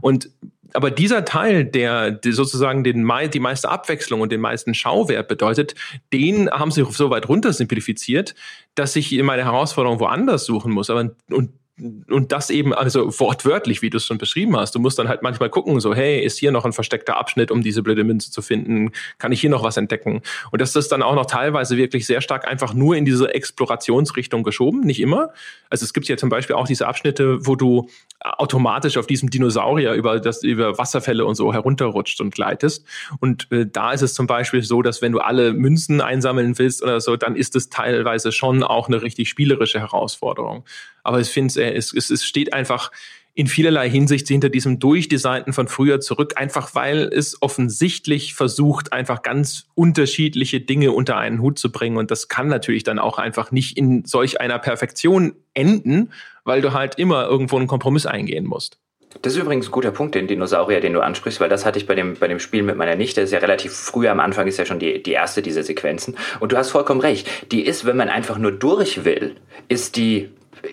Und 0.00 0.30
aber 0.74 0.90
dieser 0.90 1.24
Teil, 1.24 1.64
der, 1.64 2.10
der 2.10 2.32
sozusagen 2.32 2.84
den, 2.84 3.10
die 3.32 3.40
meiste 3.40 3.68
Abwechslung 3.68 4.20
und 4.20 4.30
den 4.30 4.40
meisten 4.40 4.74
Schauwert 4.74 5.28
bedeutet, 5.28 5.74
den 6.12 6.50
haben 6.50 6.70
sie 6.70 6.84
so 6.90 7.10
weit 7.10 7.28
runter 7.28 7.52
simplifiziert, 7.52 8.34
dass 8.74 8.94
ich 8.94 9.10
meine 9.22 9.44
Herausforderung 9.44 9.98
woanders 10.00 10.44
suchen 10.44 10.72
muss. 10.72 10.90
Aber 10.90 11.10
und 11.30 11.52
und 11.80 12.32
das 12.32 12.50
eben 12.50 12.74
also 12.74 13.18
wortwörtlich, 13.20 13.82
wie 13.82 13.90
du 13.90 13.98
es 13.98 14.06
schon 14.06 14.18
beschrieben 14.18 14.56
hast. 14.56 14.74
Du 14.74 14.78
musst 14.78 14.98
dann 14.98 15.08
halt 15.08 15.22
manchmal 15.22 15.48
gucken, 15.48 15.78
so, 15.80 15.94
hey, 15.94 16.20
ist 16.20 16.38
hier 16.38 16.50
noch 16.50 16.64
ein 16.64 16.72
versteckter 16.72 17.16
Abschnitt, 17.16 17.50
um 17.50 17.62
diese 17.62 17.82
blöde 17.82 18.04
Münze 18.04 18.30
zu 18.30 18.42
finden? 18.42 18.90
Kann 19.18 19.32
ich 19.32 19.40
hier 19.40 19.50
noch 19.50 19.62
was 19.62 19.76
entdecken? 19.76 20.22
Und 20.50 20.60
das 20.60 20.74
ist 20.74 20.90
dann 20.90 21.02
auch 21.02 21.14
noch 21.14 21.26
teilweise 21.26 21.76
wirklich 21.76 22.06
sehr 22.06 22.20
stark 22.20 22.48
einfach 22.48 22.74
nur 22.74 22.96
in 22.96 23.04
diese 23.04 23.32
Explorationsrichtung 23.32 24.42
geschoben, 24.42 24.80
nicht 24.80 25.00
immer. 25.00 25.32
Also 25.70 25.84
es 25.84 25.92
gibt 25.92 26.08
ja 26.08 26.16
zum 26.16 26.28
Beispiel 26.28 26.56
auch 26.56 26.66
diese 26.66 26.86
Abschnitte, 26.86 27.46
wo 27.46 27.54
du 27.54 27.88
automatisch 28.20 28.96
auf 28.96 29.06
diesem 29.06 29.30
Dinosaurier 29.30 29.92
über 29.92 30.18
das 30.18 30.42
über 30.42 30.76
Wasserfälle 30.78 31.24
und 31.24 31.36
so 31.36 31.52
herunterrutscht 31.52 32.20
und 32.20 32.34
gleitest. 32.34 32.84
Und 33.20 33.50
äh, 33.52 33.66
da 33.66 33.92
ist 33.92 34.02
es 34.02 34.14
zum 34.14 34.26
Beispiel 34.26 34.62
so, 34.62 34.82
dass 34.82 35.02
wenn 35.02 35.12
du 35.12 35.20
alle 35.20 35.52
Münzen 35.52 36.00
einsammeln 36.00 36.58
willst 36.58 36.82
oder 36.82 37.00
so, 37.00 37.16
dann 37.16 37.36
ist 37.36 37.54
es 37.54 37.68
teilweise 37.68 38.32
schon 38.32 38.62
auch 38.64 38.88
eine 38.88 39.02
richtig 39.02 39.28
spielerische 39.28 39.78
Herausforderung. 39.78 40.64
Aber 41.04 41.20
ich 41.20 41.28
finde, 41.28 41.62
äh, 41.62 41.67
es, 41.74 41.92
es, 41.92 42.10
es 42.10 42.24
steht 42.24 42.52
einfach 42.52 42.90
in 43.38 43.46
vielerlei 43.46 43.88
Hinsicht 43.88 44.26
hinter 44.26 44.48
diesem 44.48 44.80
Durchdesignten 44.80 45.52
von 45.52 45.68
früher 45.68 46.00
zurück, 46.00 46.32
einfach 46.34 46.74
weil 46.74 47.08
es 47.12 47.40
offensichtlich 47.40 48.34
versucht, 48.34 48.92
einfach 48.92 49.22
ganz 49.22 49.66
unterschiedliche 49.76 50.60
Dinge 50.60 50.90
unter 50.90 51.16
einen 51.18 51.40
Hut 51.40 51.56
zu 51.56 51.70
bringen. 51.70 51.98
Und 51.98 52.10
das 52.10 52.26
kann 52.26 52.48
natürlich 52.48 52.82
dann 52.82 52.98
auch 52.98 53.18
einfach 53.18 53.52
nicht 53.52 53.78
in 53.78 54.04
solch 54.04 54.40
einer 54.40 54.58
Perfektion 54.58 55.36
enden, 55.54 56.10
weil 56.42 56.62
du 56.62 56.72
halt 56.72 56.98
immer 56.98 57.26
irgendwo 57.28 57.58
einen 57.58 57.68
Kompromiss 57.68 58.06
eingehen 58.06 58.44
musst. 58.44 58.80
Das 59.22 59.34
ist 59.34 59.38
übrigens 59.38 59.68
ein 59.68 59.72
guter 59.72 59.92
Punkt, 59.92 60.16
den 60.16 60.26
Dinosaurier, 60.26 60.80
den 60.80 60.92
du 60.92 61.00
ansprichst, 61.00 61.40
weil 61.40 61.48
das 61.48 61.64
hatte 61.64 61.78
ich 61.78 61.86
bei 61.86 61.94
dem, 61.94 62.14
bei 62.14 62.26
dem 62.26 62.40
Spiel 62.40 62.64
mit 62.64 62.76
meiner 62.76 62.96
Nichte. 62.96 63.20
Das 63.20 63.28
ist 63.30 63.34
ja 63.34 63.38
relativ 63.38 63.72
früh 63.72 64.08
am 64.08 64.18
Anfang, 64.18 64.48
ist 64.48 64.58
ja 64.58 64.66
schon 64.66 64.80
die, 64.80 65.02
die 65.02 65.12
erste 65.12 65.42
dieser 65.42 65.62
Sequenzen. 65.62 66.16
Und 66.40 66.50
du 66.50 66.56
hast 66.56 66.70
vollkommen 66.70 67.00
recht. 67.00 67.28
Die 67.52 67.62
ist, 67.62 67.84
wenn 67.84 67.96
man 67.96 68.08
einfach 68.08 68.36
nur 68.36 68.50
durch 68.50 69.04
will, 69.04 69.36
ist 69.68 69.96
die, 69.96 70.28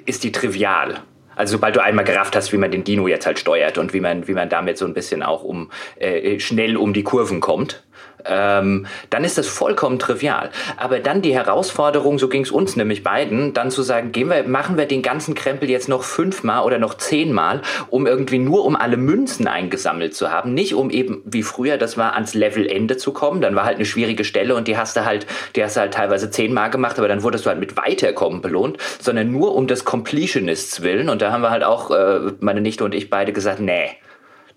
ist 0.05 0.23
die 0.23 0.31
trivial. 0.31 1.01
Also 1.35 1.53
sobald 1.53 1.75
du 1.75 1.83
einmal 1.83 2.05
gerafft 2.05 2.35
hast, 2.35 2.53
wie 2.53 2.57
man 2.57 2.71
den 2.71 2.83
Dino 2.83 3.07
jetzt 3.07 3.25
halt 3.25 3.39
steuert 3.39 3.77
und 3.77 3.93
wie 3.93 3.99
man, 3.99 4.27
wie 4.27 4.33
man 4.33 4.49
damit 4.49 4.77
so 4.77 4.85
ein 4.85 4.93
bisschen 4.93 5.21
auch 5.21 5.43
um 5.43 5.69
äh, 5.97 6.39
schnell 6.39 6.77
um 6.77 6.93
die 6.93 7.03
Kurven 7.03 7.41
kommt, 7.41 7.84
ähm, 8.27 8.85
dann 9.09 9.23
ist 9.23 9.37
das 9.37 9.47
vollkommen 9.47 9.99
trivial. 9.99 10.49
Aber 10.77 10.99
dann 10.99 11.21
die 11.21 11.33
Herausforderung, 11.33 12.19
so 12.19 12.27
ging 12.27 12.43
es 12.43 12.51
uns 12.51 12.75
nämlich 12.75 13.03
beiden, 13.03 13.53
dann 13.53 13.71
zu 13.71 13.83
sagen, 13.83 14.11
gehen 14.11 14.29
wir, 14.29 14.43
machen 14.43 14.77
wir 14.77 14.85
den 14.85 15.01
ganzen 15.01 15.35
Krempel 15.35 15.69
jetzt 15.69 15.89
noch 15.89 16.03
fünfmal 16.03 16.63
oder 16.63 16.79
noch 16.79 16.95
zehnmal, 16.95 17.61
um 17.89 18.07
irgendwie 18.07 18.39
nur 18.39 18.65
um 18.65 18.75
alle 18.75 18.97
Münzen 18.97 19.47
eingesammelt 19.47 20.15
zu 20.15 20.31
haben, 20.31 20.53
nicht 20.53 20.73
um 20.75 20.89
eben 20.89 21.21
wie 21.25 21.43
früher, 21.43 21.77
das 21.77 21.97
war 21.97 22.13
ans 22.13 22.33
Levelende 22.33 22.97
zu 22.97 23.11
kommen, 23.11 23.41
dann 23.41 23.55
war 23.55 23.65
halt 23.65 23.75
eine 23.75 23.85
schwierige 23.85 24.23
Stelle 24.23 24.55
und 24.55 24.67
die 24.67 24.77
hast 24.77 24.95
du 24.95 25.05
halt, 25.05 25.25
die 25.55 25.63
hast 25.63 25.75
du 25.75 25.81
halt 25.81 25.93
teilweise 25.93 26.29
zehnmal 26.29 26.69
gemacht, 26.69 26.97
aber 26.97 27.07
dann 27.07 27.23
wurdest 27.23 27.45
du 27.45 27.49
halt 27.49 27.59
mit 27.59 27.77
Weiterkommen 27.77 28.41
belohnt, 28.41 28.77
sondern 28.99 29.31
nur 29.31 29.55
um 29.55 29.67
des 29.67 29.85
Completionists 29.85 30.81
willen. 30.81 31.09
Und 31.09 31.21
da 31.21 31.31
haben 31.31 31.41
wir 31.41 31.51
halt 31.51 31.63
auch, 31.63 31.91
äh, 31.91 32.31
meine 32.39 32.61
Nichte 32.61 32.83
und 32.83 32.95
ich 32.95 33.09
beide 33.09 33.33
gesagt, 33.33 33.59
nee, 33.59 33.91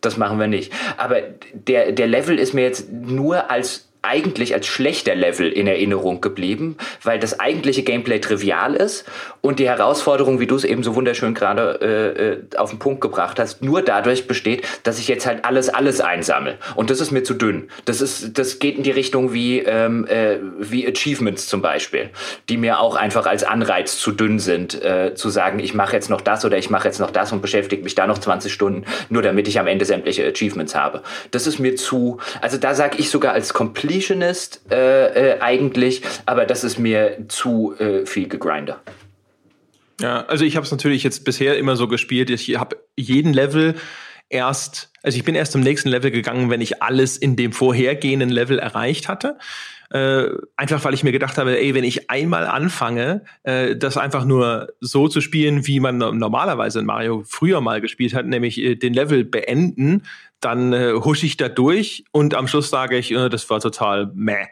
das 0.01 0.17
machen 0.17 0.39
wir 0.39 0.47
nicht. 0.47 0.73
Aber 0.97 1.21
der, 1.53 1.93
der 1.93 2.07
Level 2.07 2.39
ist 2.39 2.55
mir 2.55 2.63
jetzt 2.63 2.91
nur 2.93 3.51
als 3.51 3.88
eigentlich 4.09 4.55
als 4.55 4.67
schlechter 4.67 5.15
Level 5.15 5.53
in 5.53 5.67
Erinnerung 5.67 6.21
geblieben, 6.21 6.77
weil 7.03 7.19
das 7.19 7.39
eigentliche 7.39 7.83
Gameplay 7.83 8.21
trivial 8.21 8.75
ist 8.75 9.05
und 9.41 9.59
die 9.59 9.69
Herausforderung, 9.69 10.41
wie 10.41 10.47
du 10.47 10.57
es 10.57 10.65
eben 10.65 10.83
so 10.83 10.95
wunderschön 10.95 11.35
gerade 11.35 11.79
äh, 11.83 12.57
äh, 12.57 12.57
auf 12.57 12.71
den 12.71 12.79
Punkt 12.79 13.01
gebracht 13.01 13.39
hast, 13.39 13.63
nur 13.63 13.83
dadurch 13.83 14.27
besteht, 14.27 14.67
dass 14.83 14.99
ich 14.99 15.09
jetzt 15.09 15.27
halt 15.27 15.45
alles, 15.45 15.69
alles 15.69 16.01
einsammle. 16.01 16.57
Und 16.75 16.91
das 16.91 17.01
ist 17.01 17.11
mir 17.11 17.23
zu 17.23 17.35
dünn. 17.35 17.69
Das 17.85 18.01
ist, 18.01 18.39
das 18.39 18.59
geht 18.59 18.79
in 18.79 18.83
die 18.83 18.91
Richtung 18.91 19.33
wie, 19.33 19.59
ähm, 19.59 20.07
äh, 20.07 20.39
wie 20.59 20.89
Achievements 20.89 21.47
zum 21.47 21.61
Beispiel, 21.61 22.11
die 22.49 22.57
mir 22.57 22.81
auch 22.81 22.97
einfach 22.97 23.27
als 23.27 23.45
Anreiz 23.45 23.99
zu 23.99 24.13
dünn 24.13 24.39
sind, 24.39 24.83
äh, 24.83 25.15
zu 25.15 25.29
sagen, 25.29 25.59
ich 25.59 25.75
mache 25.75 25.95
jetzt 25.95 26.09
noch 26.09 26.23
das 26.23 26.45
oder 26.45 26.57
ich 26.57 26.71
mache 26.71 26.89
jetzt 26.89 26.99
noch 26.99 27.11
das 27.11 27.33
und 27.33 27.43
beschäftige 27.43 27.83
mich 27.83 27.95
da 27.95 28.07
noch 28.07 28.19
20 28.19 28.53
Stunden, 28.53 28.85
nur 29.11 29.23
damit 29.23 29.49
ich 29.49 29.61
am 29.61 29.67
Ende 29.67 29.85
sämtliche 29.85 30.27
Achievements 30.27 30.75
habe. 30.75 31.03
Das 31.31 31.47
ist 31.47 31.59
mir 31.59 31.77
zu, 31.77 32.19
also 32.41 32.57
da 32.57 32.75
sage 32.75 32.97
ich 32.99 33.11
sogar 33.11 33.35
als 33.35 33.53
Completionist 33.99 34.61
äh, 34.71 35.33
äh, 35.35 35.41
eigentlich, 35.41 36.03
aber 36.25 36.47
das 36.47 36.63
ist 36.63 36.79
mir 36.79 37.25
zu 37.29 37.75
äh, 37.79 38.07
viel 38.07 38.29
gegrinder. 38.29 38.81
Ja, 40.01 40.25
also 40.27 40.45
ich 40.45 40.55
habe 40.57 40.65
es 40.65 40.71
natürlich 40.71 41.03
jetzt 41.03 41.25
bisher 41.25 41.59
immer 41.59 41.75
so 41.75 41.89
gespielt. 41.89 42.31
Ich 42.31 42.57
habe 42.57 42.77
jeden 42.97 43.33
Level 43.33 43.75
erst, 44.29 44.93
also 45.03 45.19
ich 45.19 45.25
bin 45.25 45.35
erst 45.35 45.53
zum 45.53 45.63
nächsten 45.63 45.89
Level 45.89 46.13
gegangen, 46.13 46.51
wenn 46.51 46.61
ich 46.61 46.83
alles 46.83 47.17
in 47.17 47.35
dem 47.35 47.53
vorhergehenden 47.53 48.31
Level 48.31 48.61
erreicht 48.61 49.09
hatte. 49.09 49.39
Äh, 49.91 50.29
einfach 50.57 50.85
weil 50.85 50.93
ich 50.93 51.03
mir 51.03 51.13
gedacht 51.13 51.39
habe, 51.39 51.59
ey, 51.59 51.75
wenn 51.75 51.85
ich 51.85 52.11
einmal 52.11 52.47
anfange, 52.47 53.25
äh, 53.43 53.75
das 53.75 53.97
einfach 53.97 54.27
nur 54.27 54.69
so 54.81 55.09
zu 55.09 55.23
spielen, 55.23 55.67
wie 55.67 55.81
man 55.81 55.97
normalerweise 55.97 56.81
in 56.81 56.87
Mario 56.87 57.25
früher 57.27 57.63
mal 57.63 57.81
gespielt 57.81 58.13
hat, 58.13 58.27
nämlich 58.27 58.59
äh, 58.59 58.75
den 58.75 58.93
Level 58.93 59.25
beenden, 59.25 60.03
dann 60.41 60.73
äh, 60.73 60.93
husche 60.93 61.27
ich 61.27 61.37
da 61.37 61.49
durch 61.49 62.05
und 62.13 62.35
am 62.35 62.49
Schluss 62.49 62.71
sage 62.71 62.99
ich, 62.99 63.13
äh, 63.13 63.29
das 63.29 63.49
war 63.49 63.61
total 63.61 64.11
meh. 64.15 64.47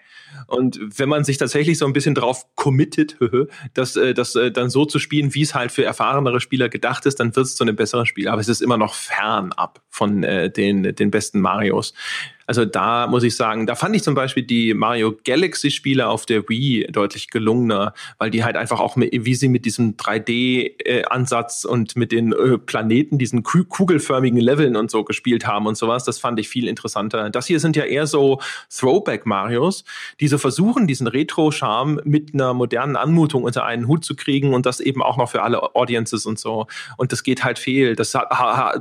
Und 0.46 0.78
wenn 0.98 1.08
man 1.08 1.24
sich 1.24 1.38
tatsächlich 1.38 1.78
so 1.78 1.86
ein 1.86 1.92
bisschen 1.92 2.14
drauf 2.14 2.46
committet, 2.54 3.16
das, 3.74 3.96
äh, 3.96 4.14
das 4.14 4.34
äh, 4.34 4.50
dann 4.50 4.70
so 4.70 4.84
zu 4.84 4.98
spielen, 4.98 5.34
wie 5.34 5.42
es 5.42 5.54
halt 5.54 5.72
für 5.72 5.84
erfahrenere 5.84 6.40
Spieler 6.40 6.68
gedacht 6.68 7.06
ist, 7.06 7.20
dann 7.20 7.34
wird 7.36 7.46
es 7.46 7.56
zu 7.56 7.64
einem 7.64 7.76
besseren 7.76 8.06
Spiel. 8.06 8.28
Aber 8.28 8.40
es 8.40 8.48
ist 8.48 8.62
immer 8.62 8.76
noch 8.78 8.94
fernab 8.94 9.82
von 9.90 10.22
äh, 10.24 10.50
den, 10.50 10.94
den 10.94 11.10
besten 11.10 11.40
Marios. 11.40 11.94
Also 12.46 12.64
da 12.64 13.06
muss 13.06 13.22
ich 13.22 13.36
sagen, 13.36 13.66
da 13.66 13.74
fand 13.74 13.96
ich 13.96 14.02
zum 14.02 14.14
Beispiel 14.14 14.42
die 14.42 14.74
Mario 14.74 15.16
Galaxy 15.24 15.70
Spiele 15.70 16.08
auf 16.08 16.26
der 16.26 16.48
Wii 16.48 16.86
deutlich 16.90 17.30
gelungener, 17.30 17.92
weil 18.18 18.30
die 18.30 18.44
halt 18.44 18.56
einfach 18.56 18.80
auch, 18.80 18.96
mit, 18.96 19.10
wie 19.12 19.34
sie 19.34 19.48
mit 19.48 19.64
diesem 19.64 19.96
3D-Ansatz 19.96 21.64
äh, 21.64 21.68
und 21.68 21.96
mit 21.96 22.12
den 22.12 22.32
äh, 22.32 22.58
Planeten, 22.58 23.18
diesen 23.18 23.42
kugelförmigen 23.42 24.40
Leveln 24.40 24.76
und 24.76 24.90
so 24.90 25.04
gespielt 25.04 25.46
haben 25.46 25.66
und 25.66 25.76
sowas, 25.76 26.04
das 26.04 26.18
fand 26.18 26.38
ich 26.38 26.48
viel 26.48 26.68
interessanter. 26.68 27.30
Das 27.30 27.46
hier 27.46 27.60
sind 27.60 27.76
ja 27.76 27.84
eher 27.84 28.06
so 28.06 28.40
Throwback-Marios, 28.70 29.84
die 30.20 30.28
so 30.28 30.38
versuchen, 30.38 30.86
diesen 30.86 31.06
Retro-Charme 31.06 32.00
mit 32.04 32.34
einer 32.34 32.54
modernen 32.54 32.96
Anmutung 32.96 33.42
unter 33.42 33.64
einen 33.64 33.88
Hut 33.88 34.04
zu 34.04 34.14
kriegen 34.14 34.54
und 34.54 34.66
das 34.66 34.80
eben 34.80 35.02
auch 35.02 35.16
noch 35.16 35.30
für 35.30 35.42
alle 35.42 35.74
Audiences 35.74 36.26
und 36.26 36.38
so. 36.38 36.66
Und 36.96 37.12
das 37.12 37.22
geht 37.22 37.44
halt 37.44 37.58
fehl. 37.58 37.96
Das 37.96 38.14
hat, 38.14 38.28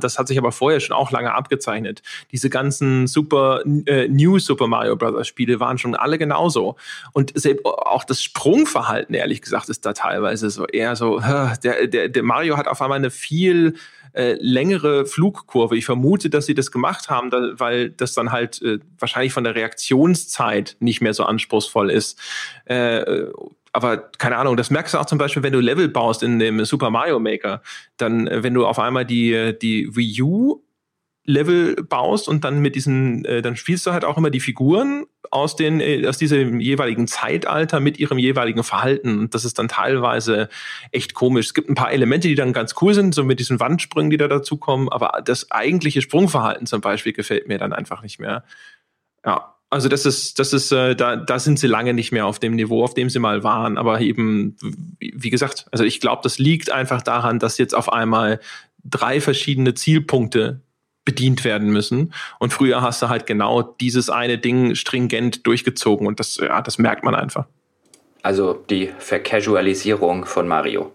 das 0.02 0.18
hat 0.18 0.28
sich 0.28 0.38
aber 0.38 0.52
vorher 0.52 0.80
schon 0.80 0.96
auch 0.96 1.10
lange 1.10 1.34
abgezeichnet. 1.34 2.02
Diese 2.32 2.50
ganzen 2.50 3.06
super 3.06 3.55
äh, 3.64 4.08
New 4.08 4.38
Super 4.38 4.66
Mario 4.66 4.96
Bros. 4.96 5.26
Spiele 5.26 5.60
waren 5.60 5.78
schon 5.78 5.94
alle 5.94 6.18
genauso. 6.18 6.76
Und 7.12 7.32
auch 7.64 8.04
das 8.04 8.22
Sprungverhalten, 8.22 9.14
ehrlich 9.14 9.42
gesagt, 9.42 9.68
ist 9.68 9.84
da 9.86 9.92
teilweise 9.92 10.50
so 10.50 10.66
eher 10.66 10.96
so, 10.96 11.20
der, 11.64 11.86
der, 11.86 12.08
der 12.08 12.22
Mario 12.22 12.56
hat 12.56 12.68
auf 12.68 12.80
einmal 12.82 12.98
eine 12.98 13.10
viel 13.10 13.74
äh, 14.16 14.36
längere 14.40 15.04
Flugkurve. 15.04 15.76
Ich 15.76 15.84
vermute, 15.84 16.30
dass 16.30 16.46
sie 16.46 16.54
das 16.54 16.72
gemacht 16.72 17.10
haben, 17.10 17.30
da, 17.30 17.50
weil 17.58 17.90
das 17.90 18.14
dann 18.14 18.32
halt 18.32 18.62
äh, 18.62 18.78
wahrscheinlich 18.98 19.32
von 19.32 19.44
der 19.44 19.54
Reaktionszeit 19.54 20.76
nicht 20.80 21.02
mehr 21.02 21.12
so 21.12 21.24
anspruchsvoll 21.24 21.90
ist. 21.90 22.18
Äh, 22.64 23.26
aber 23.72 23.98
keine 23.98 24.38
Ahnung, 24.38 24.56
das 24.56 24.70
merkst 24.70 24.94
du 24.94 24.98
auch 24.98 25.04
zum 25.04 25.18
Beispiel, 25.18 25.42
wenn 25.42 25.52
du 25.52 25.60
Level 25.60 25.88
baust 25.88 26.22
in 26.22 26.38
dem 26.38 26.64
Super 26.64 26.88
Mario 26.88 27.18
Maker, 27.18 27.60
dann, 27.98 28.26
äh, 28.26 28.42
wenn 28.42 28.54
du 28.54 28.66
auf 28.66 28.78
einmal 28.78 29.04
die, 29.04 29.54
die 29.60 29.94
Wii 29.94 30.22
U 30.22 30.62
Level 31.26 31.74
baust 31.76 32.28
und 32.28 32.44
dann 32.44 32.60
mit 32.60 32.76
diesen, 32.76 33.24
äh, 33.24 33.42
dann 33.42 33.56
spielst 33.56 33.84
du 33.86 33.92
halt 33.92 34.04
auch 34.04 34.16
immer 34.16 34.30
die 34.30 34.40
Figuren 34.40 35.06
aus 35.30 35.56
den, 35.56 35.80
äh, 35.80 36.06
aus 36.06 36.18
diesem 36.18 36.60
jeweiligen 36.60 37.08
Zeitalter 37.08 37.80
mit 37.80 37.98
ihrem 37.98 38.18
jeweiligen 38.18 38.62
Verhalten. 38.62 39.18
Und 39.18 39.34
das 39.34 39.44
ist 39.44 39.58
dann 39.58 39.68
teilweise 39.68 40.48
echt 40.92 41.14
komisch. 41.14 41.46
Es 41.46 41.54
gibt 41.54 41.68
ein 41.68 41.74
paar 41.74 41.92
Elemente, 41.92 42.28
die 42.28 42.36
dann 42.36 42.52
ganz 42.52 42.74
cool 42.80 42.94
sind, 42.94 43.14
so 43.14 43.24
mit 43.24 43.40
diesen 43.40 43.58
Wandsprüngen, 43.58 44.10
die 44.10 44.16
da 44.16 44.28
dazukommen, 44.28 44.88
aber 44.88 45.20
das 45.24 45.50
eigentliche 45.50 46.00
Sprungverhalten 46.00 46.66
zum 46.66 46.80
Beispiel 46.80 47.12
gefällt 47.12 47.48
mir 47.48 47.58
dann 47.58 47.72
einfach 47.72 48.02
nicht 48.02 48.20
mehr. 48.20 48.44
Ja. 49.24 49.52
Also 49.68 49.88
das 49.88 50.06
ist, 50.06 50.38
das 50.38 50.52
ist, 50.52 50.70
äh, 50.70 50.94
da, 50.94 51.16
da 51.16 51.40
sind 51.40 51.58
sie 51.58 51.66
lange 51.66 51.92
nicht 51.92 52.12
mehr 52.12 52.26
auf 52.26 52.38
dem 52.38 52.54
Niveau, 52.54 52.84
auf 52.84 52.94
dem 52.94 53.10
sie 53.10 53.18
mal 53.18 53.42
waren. 53.42 53.78
Aber 53.78 54.00
eben, 54.00 54.56
wie 55.00 55.28
gesagt, 55.28 55.66
also 55.72 55.82
ich 55.82 56.00
glaube, 56.00 56.20
das 56.22 56.38
liegt 56.38 56.70
einfach 56.70 57.02
daran, 57.02 57.40
dass 57.40 57.58
jetzt 57.58 57.74
auf 57.74 57.92
einmal 57.92 58.38
drei 58.84 59.20
verschiedene 59.20 59.74
Zielpunkte 59.74 60.60
bedient 61.06 61.44
werden 61.44 61.70
müssen. 61.70 62.12
Und 62.38 62.52
früher 62.52 62.82
hast 62.82 63.00
du 63.00 63.08
halt 63.08 63.26
genau 63.26 63.62
dieses 63.62 64.10
eine 64.10 64.36
Ding 64.36 64.74
stringent 64.74 65.46
durchgezogen 65.46 66.06
und 66.06 66.20
das, 66.20 66.36
ja, 66.36 66.60
das 66.60 66.76
merkt 66.76 67.02
man 67.02 67.14
einfach. 67.14 67.46
Also 68.22 68.52
die 68.68 68.92
Vercasualisierung 68.98 70.26
von 70.26 70.46
Mario. 70.46 70.92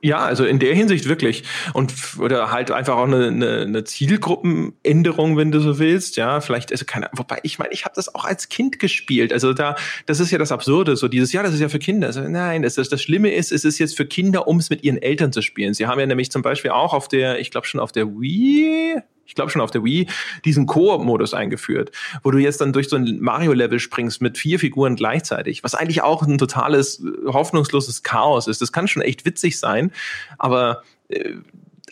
Ja, 0.00 0.18
also 0.18 0.44
in 0.44 0.58
der 0.58 0.74
Hinsicht 0.74 1.08
wirklich. 1.08 1.44
Und 1.72 1.92
oder 2.18 2.50
halt 2.50 2.70
einfach 2.70 2.96
auch 2.96 3.06
eine, 3.06 3.28
eine, 3.28 3.60
eine 3.62 3.84
Zielgruppenänderung, 3.84 5.36
wenn 5.36 5.50
du 5.50 5.60
so 5.60 5.78
willst. 5.78 6.16
Ja, 6.16 6.40
vielleicht, 6.40 6.72
also 6.72 6.84
keine 6.84 7.08
wobei 7.12 7.38
ich 7.42 7.58
meine, 7.58 7.72
ich 7.72 7.84
habe 7.84 7.94
das 7.94 8.14
auch 8.14 8.24
als 8.24 8.48
Kind 8.48 8.78
gespielt. 8.78 9.32
Also 9.32 9.52
da, 9.52 9.76
das 10.06 10.20
ist 10.20 10.30
ja 10.30 10.38
das 10.38 10.52
Absurde, 10.52 10.96
so 10.96 11.08
dieses, 11.08 11.32
ja, 11.32 11.42
das 11.42 11.54
ist 11.54 11.60
ja 11.60 11.68
für 11.68 11.78
Kinder. 11.78 12.08
Also 12.08 12.22
nein, 12.22 12.62
das, 12.62 12.74
das, 12.74 12.88
das 12.88 13.02
Schlimme 13.02 13.32
ist, 13.32 13.52
es 13.52 13.64
ist 13.64 13.78
jetzt 13.78 13.96
für 13.96 14.06
Kinder, 14.06 14.48
um 14.48 14.58
es 14.58 14.70
mit 14.70 14.84
ihren 14.84 15.00
Eltern 15.00 15.32
zu 15.32 15.42
spielen. 15.42 15.74
Sie 15.74 15.86
haben 15.86 16.00
ja 16.00 16.06
nämlich 16.06 16.30
zum 16.30 16.42
Beispiel 16.42 16.70
auch 16.70 16.94
auf 16.94 17.08
der, 17.08 17.38
ich 17.40 17.50
glaube 17.50 17.66
schon 17.66 17.80
auf 17.80 17.92
der 17.92 18.06
Wii, 18.08 19.02
ich 19.26 19.34
glaube 19.34 19.50
schon 19.50 19.60
auf 19.60 19.70
der 19.70 19.84
Wii, 19.84 20.08
diesen 20.44 20.66
Koop-Modus 20.66 21.34
eingeführt, 21.34 21.90
wo 22.22 22.30
du 22.30 22.38
jetzt 22.38 22.60
dann 22.60 22.72
durch 22.72 22.88
so 22.88 22.96
ein 22.96 23.18
Mario-Level 23.20 23.78
springst 23.78 24.20
mit 24.20 24.38
vier 24.38 24.58
Figuren 24.58 24.96
gleichzeitig, 24.96 25.64
was 25.64 25.74
eigentlich 25.74 26.02
auch 26.02 26.22
ein 26.22 26.38
totales, 26.38 27.00
äh, 27.00 27.26
hoffnungsloses 27.26 28.02
Chaos 28.02 28.48
ist. 28.48 28.60
Das 28.60 28.72
kann 28.72 28.88
schon 28.88 29.02
echt 29.02 29.24
witzig 29.24 29.58
sein, 29.58 29.92
aber 30.38 30.82
äh, 31.08 31.34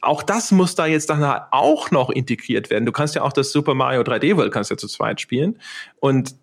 auch 0.02 0.23
das 0.23 0.51
muss 0.51 0.74
da 0.74 0.86
jetzt 0.86 1.11
dann 1.11 1.23
auch 1.51 1.90
noch 1.90 2.11
integriert 2.11 2.70
werden. 2.70 2.86
Du 2.86 2.93
kannst 2.93 3.15
ja 3.15 3.23
auch 3.23 3.32
das 3.32 3.52
Super 3.52 3.74
Mario 3.74 4.01
3D 4.01 4.36
World 4.36 4.52
kannst 4.52 4.70
ja 4.70 4.77
zu 4.77 4.89
zweit 4.89 5.20
spielen 5.20 5.59
und 5.98 6.35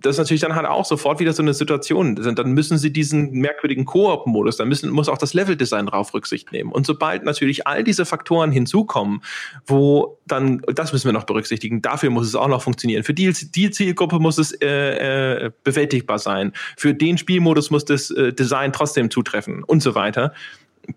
das 0.00 0.14
ist 0.14 0.18
natürlich 0.18 0.40
dann 0.40 0.54
halt 0.54 0.66
auch 0.66 0.84
sofort 0.84 1.18
wieder 1.18 1.32
so 1.32 1.42
eine 1.42 1.54
Situation. 1.54 2.14
Dann 2.14 2.52
müssen 2.52 2.78
sie 2.78 2.92
diesen 2.92 3.32
merkwürdigen 3.32 3.84
Koop-Modus, 3.84 4.56
dann 4.56 4.68
müssen, 4.68 4.90
muss 4.90 5.08
auch 5.08 5.18
das 5.18 5.34
Level-Design 5.34 5.86
darauf 5.86 6.14
Rücksicht 6.14 6.52
nehmen. 6.52 6.70
Und 6.70 6.86
sobald 6.86 7.24
natürlich 7.24 7.66
all 7.66 7.82
diese 7.82 8.04
Faktoren 8.04 8.52
hinzukommen, 8.52 9.22
wo 9.66 10.18
dann, 10.26 10.62
das 10.74 10.92
müssen 10.92 11.06
wir 11.06 11.12
noch 11.12 11.24
berücksichtigen, 11.24 11.82
dafür 11.82 12.10
muss 12.10 12.26
es 12.26 12.34
auch 12.34 12.48
noch 12.48 12.62
funktionieren. 12.62 13.02
Für 13.02 13.14
die, 13.14 13.32
die 13.32 13.70
Zielgruppe 13.70 14.20
muss 14.20 14.38
es 14.38 14.52
äh, 14.52 15.46
äh, 15.46 15.50
bewältigbar 15.64 16.18
sein. 16.18 16.52
Für 16.76 16.94
den 16.94 17.18
Spielmodus 17.18 17.70
muss 17.70 17.84
das 17.84 18.10
äh, 18.10 18.32
Design 18.32 18.72
trotzdem 18.72 19.10
zutreffen 19.10 19.64
und 19.64 19.82
so 19.82 19.94
weiter. 19.94 20.32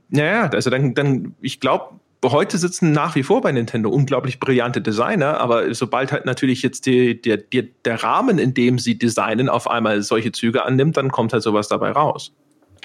Naja, 0.10 0.50
also 0.50 0.70
dann, 0.70 0.94
dann 0.94 1.36
ich 1.42 1.60
glaube, 1.60 2.00
heute 2.24 2.58
sitzen 2.58 2.92
nach 2.92 3.16
wie 3.16 3.24
vor 3.24 3.42
bei 3.42 3.52
Nintendo 3.52 3.90
unglaublich 3.90 4.40
brillante 4.40 4.82
Designer, 4.82 5.40
aber 5.40 5.74
sobald 5.74 6.12
halt 6.12 6.26
natürlich 6.26 6.62
jetzt 6.62 6.86
die, 6.86 7.20
der, 7.20 7.38
die, 7.38 7.74
der 7.84 8.04
Rahmen, 8.04 8.38
in 8.38 8.54
dem 8.54 8.78
sie 8.78 8.98
designen, 8.98 9.50
auf 9.50 9.70
einmal 9.70 10.02
solche 10.04 10.32
Züge 10.32 10.64
annimmt, 10.64 10.98
dann 10.98 11.12
kommt 11.12 11.34
halt 11.34 11.42
sowas 11.42 11.68
dabei 11.68 11.92
raus. 11.92 12.32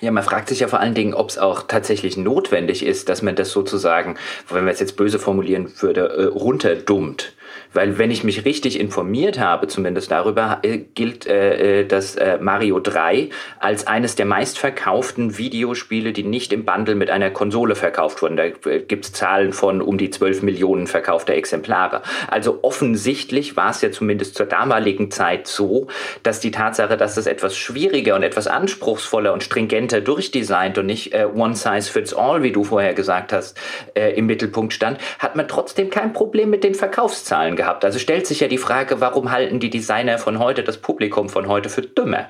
Ja, 0.03 0.11
man 0.11 0.23
fragt 0.23 0.49
sich 0.49 0.61
ja 0.61 0.69
vor 0.69 0.81
allen 0.81 0.95
Dingen, 0.95 1.15
ob 1.15 1.31
es 1.31 1.39
auch 1.39 1.63
tatsächlich 1.63 2.19
notwendig 2.19 2.85
ist, 2.85 3.09
dass 3.09 3.23
man 3.23 3.35
das 3.35 3.51
sozusagen, 3.51 4.17
wenn 4.51 4.65
man 4.65 4.75
es 4.75 4.81
jetzt 4.81 4.97
böse 4.97 5.19
formulieren 5.19 5.73
würde, 5.81 6.09
äh, 6.09 6.25
runterdummt. 6.25 7.33
Weil 7.77 7.99
wenn 7.99 8.11
ich 8.11 8.25
mich 8.25 8.47
richtig 8.47 8.81
informiert 8.81 9.39
habe, 9.39 9.69
zumindest 9.69 10.11
darüber, 10.11 10.61
äh, 10.63 10.79
gilt 10.79 11.27
äh, 11.27 11.81
äh 11.81 11.87
das 11.87 12.17
äh, 12.17 12.39
Mario 12.41 12.81
3 12.81 13.29
als 13.61 13.87
eines 13.87 14.15
der 14.15 14.25
meistverkauften 14.25 15.37
Videospiele, 15.37 16.15
die 16.15 16.23
nicht 16.23 16.55
im 16.55 16.65
Bundle 16.65 16.95
mit 16.95 17.11
einer 17.11 17.31
Konsole 17.31 17.75
verkauft 17.75 18.23
wurden. 18.23 18.39
Da 18.39 18.45
äh, 18.45 18.81
gibt 18.81 19.05
es 19.05 19.13
Zahlen 19.13 19.53
von 19.53 19.83
um 19.83 19.99
die 19.99 20.09
12 20.09 20.41
Millionen 20.41 20.87
verkaufter 20.87 21.35
Exemplare. 21.35 22.01
Also 22.29 22.61
offensichtlich 22.63 23.59
war 23.59 23.71
es 23.71 23.83
ja 23.83 23.91
zumindest 23.91 24.37
zur 24.37 24.47
damaligen 24.47 25.11
Zeit 25.11 25.47
so, 25.47 25.89
dass 26.23 26.41
die 26.41 26.53
Tatsache, 26.53 26.97
dass 26.97 27.17
das 27.17 27.27
etwas 27.27 27.59
schwieriger 27.59 28.15
und 28.15 28.23
etwas 28.23 28.47
anspruchsvoller 28.47 29.35
und 29.35 29.43
stringenter 29.43 30.01
durchdesignt 30.01 30.79
und 30.79 30.87
nicht 30.87 31.13
äh, 31.13 31.27
One 31.27 31.55
Size 31.55 31.93
Fits 31.93 32.15
All, 32.15 32.43
wie 32.43 32.53
du 32.53 32.65
vorher 32.65 32.95
gesagt 32.95 33.35
hast, 33.35 33.59
im 33.95 34.27
Mittelpunkt 34.27 34.73
stand, 34.73 34.99
hat 35.19 35.37
man 35.37 35.49
trotzdem 35.49 35.91
kein 35.91 36.13
Problem 36.13 36.51
mit 36.51 36.65
den 36.65 36.75
Verkaufszahlen 36.75 37.57
gehabt 37.57 37.66
gehabt. 37.67 37.85
Also 37.85 37.99
stellt 37.99 38.27
sich 38.27 38.41
ja 38.41 38.49
die 38.49 38.59
Frage, 38.59 39.01
warum 39.01 39.33
halten 39.33 39.59
die 39.59 39.71
Designer 39.71 40.19
von 40.19 40.39
heute 40.39 40.63
das 40.63 40.79
Publikum 40.79 41.29
von 41.29 41.49
heute 41.49 41.69
für 41.69 41.83
dümmer? 41.83 42.29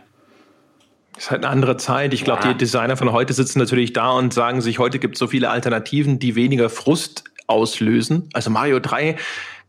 Ist 1.16 1.30
halt 1.30 1.44
eine 1.44 1.52
andere 1.52 1.76
Zeit. 1.76 2.14
Ich 2.14 2.24
glaube, 2.24 2.42
ja. 2.44 2.52
die 2.52 2.58
Designer 2.58 2.96
von 2.96 3.12
heute 3.12 3.32
sitzen 3.32 3.58
natürlich 3.58 3.92
da 3.92 4.10
und 4.12 4.32
sagen 4.32 4.60
sich, 4.60 4.78
heute 4.78 4.98
gibt 4.98 5.16
es 5.16 5.18
so 5.18 5.26
viele 5.26 5.50
Alternativen, 5.50 6.18
die 6.18 6.34
weniger 6.36 6.70
Frust 6.70 7.24
auslösen. 7.46 8.28
Also 8.32 8.50
Mario 8.50 8.80
3 8.80 9.16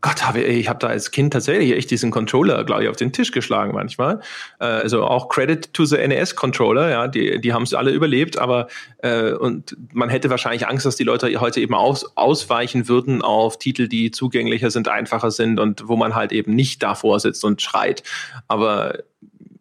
Gott, 0.00 0.24
hab 0.24 0.36
ich, 0.36 0.46
ich 0.46 0.68
habe 0.68 0.78
da 0.78 0.86
als 0.86 1.10
Kind 1.10 1.32
tatsächlich 1.32 1.72
echt 1.72 1.90
diesen 1.90 2.12
Controller, 2.12 2.62
glaube 2.64 2.84
ich, 2.84 2.88
auf 2.88 2.96
den 2.96 3.12
Tisch 3.12 3.32
geschlagen 3.32 3.72
manchmal. 3.74 4.20
Äh, 4.60 4.66
also 4.66 5.04
auch 5.04 5.28
Credit 5.28 5.72
to 5.72 5.84
the 5.84 5.96
NES-Controller, 5.96 6.88
ja, 6.88 7.08
die, 7.08 7.40
die 7.40 7.52
haben 7.52 7.64
es 7.64 7.74
alle 7.74 7.90
überlebt, 7.90 8.38
aber 8.38 8.68
äh, 8.98 9.32
und 9.32 9.76
man 9.92 10.08
hätte 10.08 10.30
wahrscheinlich 10.30 10.68
Angst, 10.68 10.86
dass 10.86 10.94
die 10.94 11.04
Leute 11.04 11.40
heute 11.40 11.60
eben 11.60 11.74
aus, 11.74 12.16
ausweichen 12.16 12.86
würden 12.86 13.22
auf 13.22 13.58
Titel, 13.58 13.88
die 13.88 14.12
zugänglicher 14.12 14.70
sind, 14.70 14.86
einfacher 14.86 15.32
sind 15.32 15.58
und 15.58 15.88
wo 15.88 15.96
man 15.96 16.14
halt 16.14 16.30
eben 16.30 16.54
nicht 16.54 16.82
davor 16.82 17.18
sitzt 17.18 17.44
und 17.44 17.60
schreit. 17.60 18.04
Aber 18.46 18.98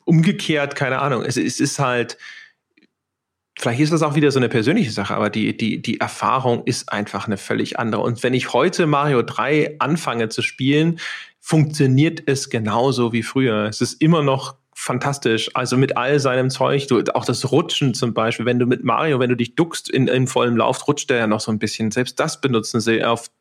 umgekehrt, 0.05 0.76
keine 0.76 0.99
Ahnung, 0.99 1.23
es, 1.23 1.38
es 1.38 1.59
ist 1.59 1.80
halt 1.80 2.18
vielleicht 3.57 3.79
ist 3.79 3.93
das 3.93 4.03
auch 4.03 4.15
wieder 4.15 4.31
so 4.31 4.39
eine 4.39 4.49
persönliche 4.49 4.91
Sache, 4.91 5.15
aber 5.15 5.29
die, 5.29 5.55
die, 5.55 5.81
die 5.81 5.99
Erfahrung 5.99 6.63
ist 6.65 6.91
einfach 6.91 7.27
eine 7.27 7.38
völlig 7.38 7.79
andere. 7.79 8.01
Und 8.01 8.23
wenn 8.23 8.34
ich 8.34 8.53
heute 8.53 8.88
Mario 8.88 9.21
3 9.21 9.77
anfange 9.79 10.29
zu 10.29 10.41
spielen, 10.41 10.99
funktioniert 11.39 12.23
es 12.25 12.49
genauso 12.49 13.13
wie 13.13 13.23
früher. 13.23 13.65
Es 13.65 13.81
ist 13.81 14.01
immer 14.01 14.21
noch 14.21 14.55
fantastisch. 14.79 15.49
Also 15.55 15.75
mit 15.75 15.97
all 15.97 16.19
seinem 16.19 16.51
Zeug, 16.51 16.88
du, 16.88 17.01
auch 17.15 17.25
das 17.25 17.51
Rutschen 17.51 17.95
zum 17.95 18.13
Beispiel, 18.13 18.45
wenn 18.45 18.59
du 18.59 18.67
mit 18.67 18.84
Mario, 18.84 19.19
wenn 19.19 19.29
du 19.29 19.35
dich 19.35 19.55
duckst 19.55 19.89
in, 19.89 20.07
in 20.07 20.27
vollem 20.27 20.55
Lauf, 20.55 20.88
rutscht 20.88 21.09
der 21.09 21.17
ja 21.17 21.27
noch 21.27 21.39
so 21.39 21.51
ein 21.51 21.57
bisschen. 21.57 21.89
Selbst 21.89 22.19
das 22.19 22.41
benutzen 22.41 22.79
sie 22.79 23.03
auf 23.03 23.31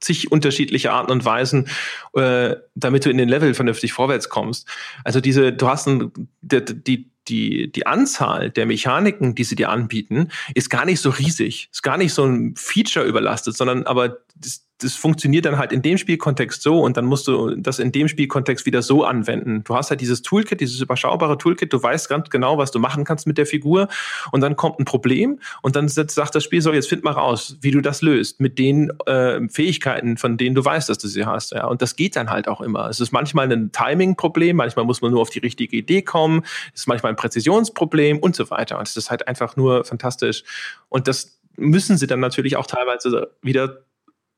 zig 0.00 0.30
unterschiedliche 0.30 0.92
Arten 0.92 1.10
und 1.10 1.24
Weisen, 1.24 1.68
äh, 2.12 2.56
damit 2.74 3.06
du 3.06 3.10
in 3.10 3.16
den 3.16 3.30
Level 3.30 3.54
vernünftig 3.54 3.94
vorwärts 3.94 4.28
kommst. 4.28 4.68
Also 5.04 5.22
diese, 5.22 5.54
du 5.54 5.68
hast 5.68 5.86
ein, 5.86 6.12
die, 6.42 6.62
die 6.64 7.13
die, 7.28 7.70
die 7.70 7.86
Anzahl 7.86 8.50
der 8.50 8.66
Mechaniken, 8.66 9.34
die 9.34 9.44
sie 9.44 9.56
dir 9.56 9.70
anbieten, 9.70 10.30
ist 10.54 10.70
gar 10.70 10.84
nicht 10.84 11.00
so 11.00 11.10
riesig, 11.10 11.68
ist 11.72 11.82
gar 11.82 11.96
nicht 11.96 12.12
so 12.12 12.24
ein 12.24 12.54
Feature 12.56 13.06
überlastet, 13.06 13.56
sondern 13.56 13.84
aber 13.84 14.18
das, 14.36 14.63
das 14.78 14.96
funktioniert 14.96 15.44
dann 15.44 15.56
halt 15.56 15.72
in 15.72 15.82
dem 15.82 15.98
Spielkontext 15.98 16.60
so 16.60 16.80
und 16.80 16.96
dann 16.96 17.04
musst 17.04 17.28
du 17.28 17.54
das 17.54 17.78
in 17.78 17.92
dem 17.92 18.08
Spielkontext 18.08 18.66
wieder 18.66 18.82
so 18.82 19.04
anwenden. 19.04 19.62
Du 19.62 19.76
hast 19.76 19.90
halt 19.90 20.00
dieses 20.00 20.22
Toolkit, 20.22 20.60
dieses 20.60 20.80
überschaubare 20.80 21.38
Toolkit, 21.38 21.72
du 21.72 21.80
weißt 21.80 22.08
ganz 22.08 22.28
genau, 22.28 22.58
was 22.58 22.72
du 22.72 22.80
machen 22.80 23.04
kannst 23.04 23.26
mit 23.26 23.38
der 23.38 23.46
Figur 23.46 23.88
und 24.32 24.40
dann 24.40 24.56
kommt 24.56 24.80
ein 24.80 24.84
Problem 24.84 25.38
und 25.62 25.76
dann 25.76 25.88
sagt 25.88 26.34
das 26.34 26.42
Spiel 26.42 26.60
so, 26.60 26.72
jetzt 26.72 26.88
find 26.88 27.04
mal 27.04 27.12
raus, 27.12 27.56
wie 27.60 27.70
du 27.70 27.80
das 27.80 28.02
löst 28.02 28.40
mit 28.40 28.58
den 28.58 28.92
äh, 29.06 29.40
Fähigkeiten, 29.48 30.16
von 30.16 30.36
denen 30.36 30.56
du 30.56 30.64
weißt, 30.64 30.88
dass 30.88 30.98
du 30.98 31.06
sie 31.06 31.24
hast. 31.24 31.52
Ja. 31.52 31.66
Und 31.66 31.80
das 31.80 31.94
geht 31.94 32.16
dann 32.16 32.30
halt 32.30 32.48
auch 32.48 32.60
immer. 32.60 32.88
Es 32.88 32.98
ist 32.98 33.12
manchmal 33.12 33.50
ein 33.52 33.70
Timing-Problem, 33.70 34.56
manchmal 34.56 34.84
muss 34.84 35.02
man 35.02 35.12
nur 35.12 35.20
auf 35.20 35.30
die 35.30 35.38
richtige 35.38 35.76
Idee 35.76 36.02
kommen, 36.02 36.42
es 36.74 36.80
ist 36.80 36.88
manchmal 36.88 37.12
ein 37.12 37.16
Präzisionsproblem 37.16 38.18
und 38.18 38.34
so 38.34 38.50
weiter. 38.50 38.78
Und 38.78 38.88
es 38.88 38.96
ist 38.96 39.10
halt 39.10 39.28
einfach 39.28 39.56
nur 39.56 39.84
fantastisch. 39.84 40.42
Und 40.88 41.06
das 41.06 41.38
müssen 41.56 41.96
sie 41.96 42.08
dann 42.08 42.20
natürlich 42.20 42.56
auch 42.56 42.66
teilweise 42.66 43.30
wieder 43.40 43.84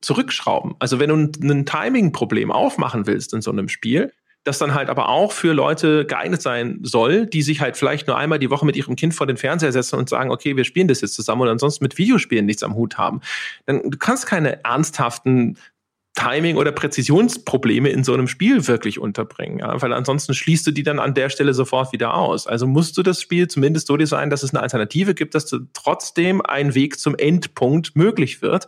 zurückschrauben. 0.00 0.74
Also 0.78 1.00
wenn 1.00 1.08
du 1.08 1.50
ein 1.52 1.66
Timing-Problem 1.66 2.50
aufmachen 2.50 3.06
willst 3.06 3.34
in 3.34 3.42
so 3.42 3.50
einem 3.50 3.68
Spiel, 3.68 4.12
das 4.46 4.58
dann 4.58 4.74
halt 4.74 4.88
aber 4.90 5.08
auch 5.08 5.32
für 5.32 5.52
Leute 5.52 6.06
geeignet 6.06 6.40
sein 6.40 6.78
soll, 6.82 7.26
die 7.26 7.42
sich 7.42 7.60
halt 7.60 7.76
vielleicht 7.76 8.06
nur 8.06 8.16
einmal 8.16 8.38
die 8.38 8.50
Woche 8.50 8.64
mit 8.64 8.76
ihrem 8.76 8.94
Kind 8.94 9.12
vor 9.12 9.26
den 9.26 9.36
Fernseher 9.36 9.72
setzen 9.72 9.98
und 9.98 10.08
sagen, 10.08 10.30
okay, 10.30 10.56
wir 10.56 10.64
spielen 10.64 10.86
das 10.86 11.00
jetzt 11.00 11.14
zusammen 11.14 11.42
und 11.42 11.48
ansonsten 11.48 11.84
mit 11.84 11.98
Videospielen 11.98 12.46
nichts 12.46 12.62
am 12.62 12.76
Hut 12.76 12.96
haben. 12.96 13.20
Dann 13.64 13.90
du 13.90 13.98
kannst 13.98 14.26
keine 14.26 14.64
ernsthaften 14.64 15.58
Timing- 16.16 16.56
oder 16.56 16.72
Präzisionsprobleme 16.72 17.90
in 17.90 18.02
so 18.02 18.14
einem 18.14 18.26
Spiel 18.26 18.66
wirklich 18.66 18.98
unterbringen. 18.98 19.58
Ja? 19.58 19.80
Weil 19.80 19.92
ansonsten 19.92 20.34
schließt 20.34 20.66
du 20.66 20.70
die 20.70 20.82
dann 20.82 20.98
an 20.98 21.14
der 21.14 21.28
Stelle 21.28 21.52
sofort 21.54 21.92
wieder 21.92 22.14
aus. 22.14 22.46
Also 22.46 22.66
musst 22.66 22.96
du 22.96 23.02
das 23.02 23.20
Spiel 23.20 23.48
zumindest 23.48 23.86
so 23.86 23.96
designen, 23.96 24.30
dass 24.30 24.42
es 24.42 24.54
eine 24.54 24.62
Alternative 24.62 25.14
gibt, 25.14 25.34
dass 25.34 25.46
du 25.46 25.60
trotzdem 25.74 26.40
ein 26.40 26.74
Weg 26.74 26.98
zum 26.98 27.14
Endpunkt 27.16 27.96
möglich 27.96 28.40
wird. 28.40 28.66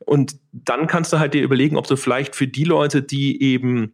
Und 0.00 0.36
dann 0.52 0.86
kannst 0.86 1.12
du 1.12 1.18
halt 1.18 1.34
dir 1.34 1.42
überlegen, 1.42 1.76
ob 1.76 1.86
du 1.86 1.96
vielleicht 1.96 2.34
für 2.34 2.48
die 2.48 2.64
Leute, 2.64 3.02
die 3.02 3.42
eben 3.42 3.92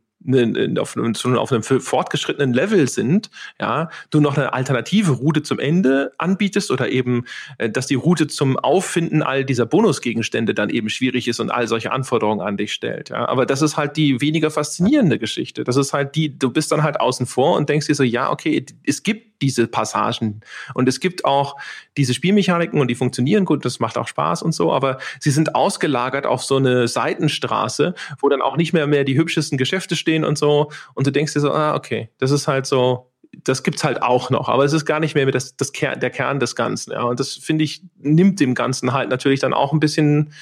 auf 0.79 0.97
einem, 0.97 1.37
auf 1.37 1.53
einem 1.53 1.63
fortgeschrittenen 1.63 2.53
Level 2.53 2.89
sind, 2.89 3.31
ja, 3.61 3.91
du 4.11 4.21
noch 4.21 4.37
eine 4.37 4.53
alternative 4.53 5.13
Route 5.13 5.43
zum 5.43 5.59
Ende 5.59 6.13
anbietest 6.19 6.71
oder 6.71 6.91
eben, 6.91 7.25
äh, 7.59 7.71
dass 7.71 7.87
die 7.87 7.95
Route 7.95 8.27
zum 8.27 8.59
Auffinden 8.59 9.23
all 9.23 9.45
dieser 9.45 9.67
Bonusgegenstände 9.67 10.55
dann 10.55 10.71
eben 10.71 10.89
schwierig 10.89 11.29
ist 11.29 11.41
und 11.41 11.51
all 11.51 11.69
solche 11.69 11.93
Anforderungen 11.93 12.41
an 12.41 12.57
dich 12.57 12.73
stellt. 12.73 13.11
Ja. 13.11 13.29
Aber 13.29 13.47
das 13.47 13.63
ist 13.63 13.77
halt 13.77 13.97
die 13.97 14.21
weniger 14.21 14.51
faszinierende 14.51 15.19
Geschichte. 15.19 15.65
Das 15.65 15.77
ist 15.77 15.93
halt 15.93 16.15
die, 16.15 16.39
du 16.39 16.51
bist 16.51 16.73
dann 16.73 16.83
halt 16.83 17.01
außen 17.01 17.27
vor 17.27 17.57
und 17.57 17.69
denkst 17.69 17.87
dir 17.87 17.95
so, 17.95 18.05
ja, 18.05 18.31
okay, 18.31 18.65
es 18.85 19.03
gibt 19.03 19.33
diese 19.43 19.67
Passagen. 19.67 20.41
Und 20.73 20.89
es 20.89 21.01
gibt 21.01 21.25
auch 21.25 21.57
diese 21.97 22.15
Spielmechaniken 22.15 22.81
und 22.81 22.89
die 22.89 22.95
funktionieren 22.95 23.45
gut, 23.45 23.65
das 23.65 23.81
macht 23.81 23.99
auch 23.99 24.09
Spaß 24.09 24.43
und 24.43 24.53
so, 24.53 24.73
aber 24.73 24.99
sie 25.21 25.31
sind 25.31 25.55
ausgelagert 25.55 26.27
auf 26.27 26.43
so 26.43 26.57
eine 26.57 26.89
Seitenstraße, 26.89 27.95
wo 28.21 28.29
dann 28.29 28.41
auch 28.41 28.57
nicht 28.57 28.73
mehr 28.73 28.87
mehr 28.87 29.05
die 29.05 29.19
hübschesten 29.19 29.59
Geschäfte 29.59 29.97
stehen 29.97 30.12
und 30.21 30.39
so. 30.39 30.71
Und 30.95 31.07
du 31.07 31.11
denkst 31.11 31.33
dir 31.33 31.41
so, 31.41 31.53
ah, 31.53 31.75
okay, 31.75 32.11
das 32.19 32.31
ist 32.31 32.49
halt 32.49 32.67
so, 32.67 33.11
das 33.45 33.63
gibt's 33.63 33.85
halt 33.85 34.03
auch 34.03 34.31
noch, 34.31 34.49
aber 34.49 34.65
es 34.65 34.73
ist 34.73 34.85
gar 34.85 35.01
nicht 35.01 35.15
mehr 35.15 35.31
das, 35.31 35.57
das 35.57 35.73
Ker 35.73 35.97
der 35.97 36.11
Kern 36.11 36.39
des 36.39 36.55
Ganzen. 36.55 36.93
Ja. 36.93 37.03
Und 37.03 37.19
das 37.19 37.35
finde 37.35 37.65
ich 37.65 37.83
nimmt 37.99 38.41
dem 38.41 38.55
Ganzen 38.55 38.93
halt 38.93 39.09
natürlich 39.09 39.41
dann 39.41 39.55
auch 39.55 39.73
ein 39.73 39.81
bisschen, 39.81 40.33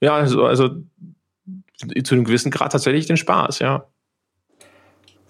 ja, 0.00 0.14
also, 0.14 0.44
also 0.44 0.70
zu 2.04 2.14
einem 2.14 2.24
gewissen 2.24 2.50
Grad 2.50 2.72
tatsächlich 2.72 3.06
den 3.06 3.16
Spaß, 3.16 3.58
ja. 3.58 3.86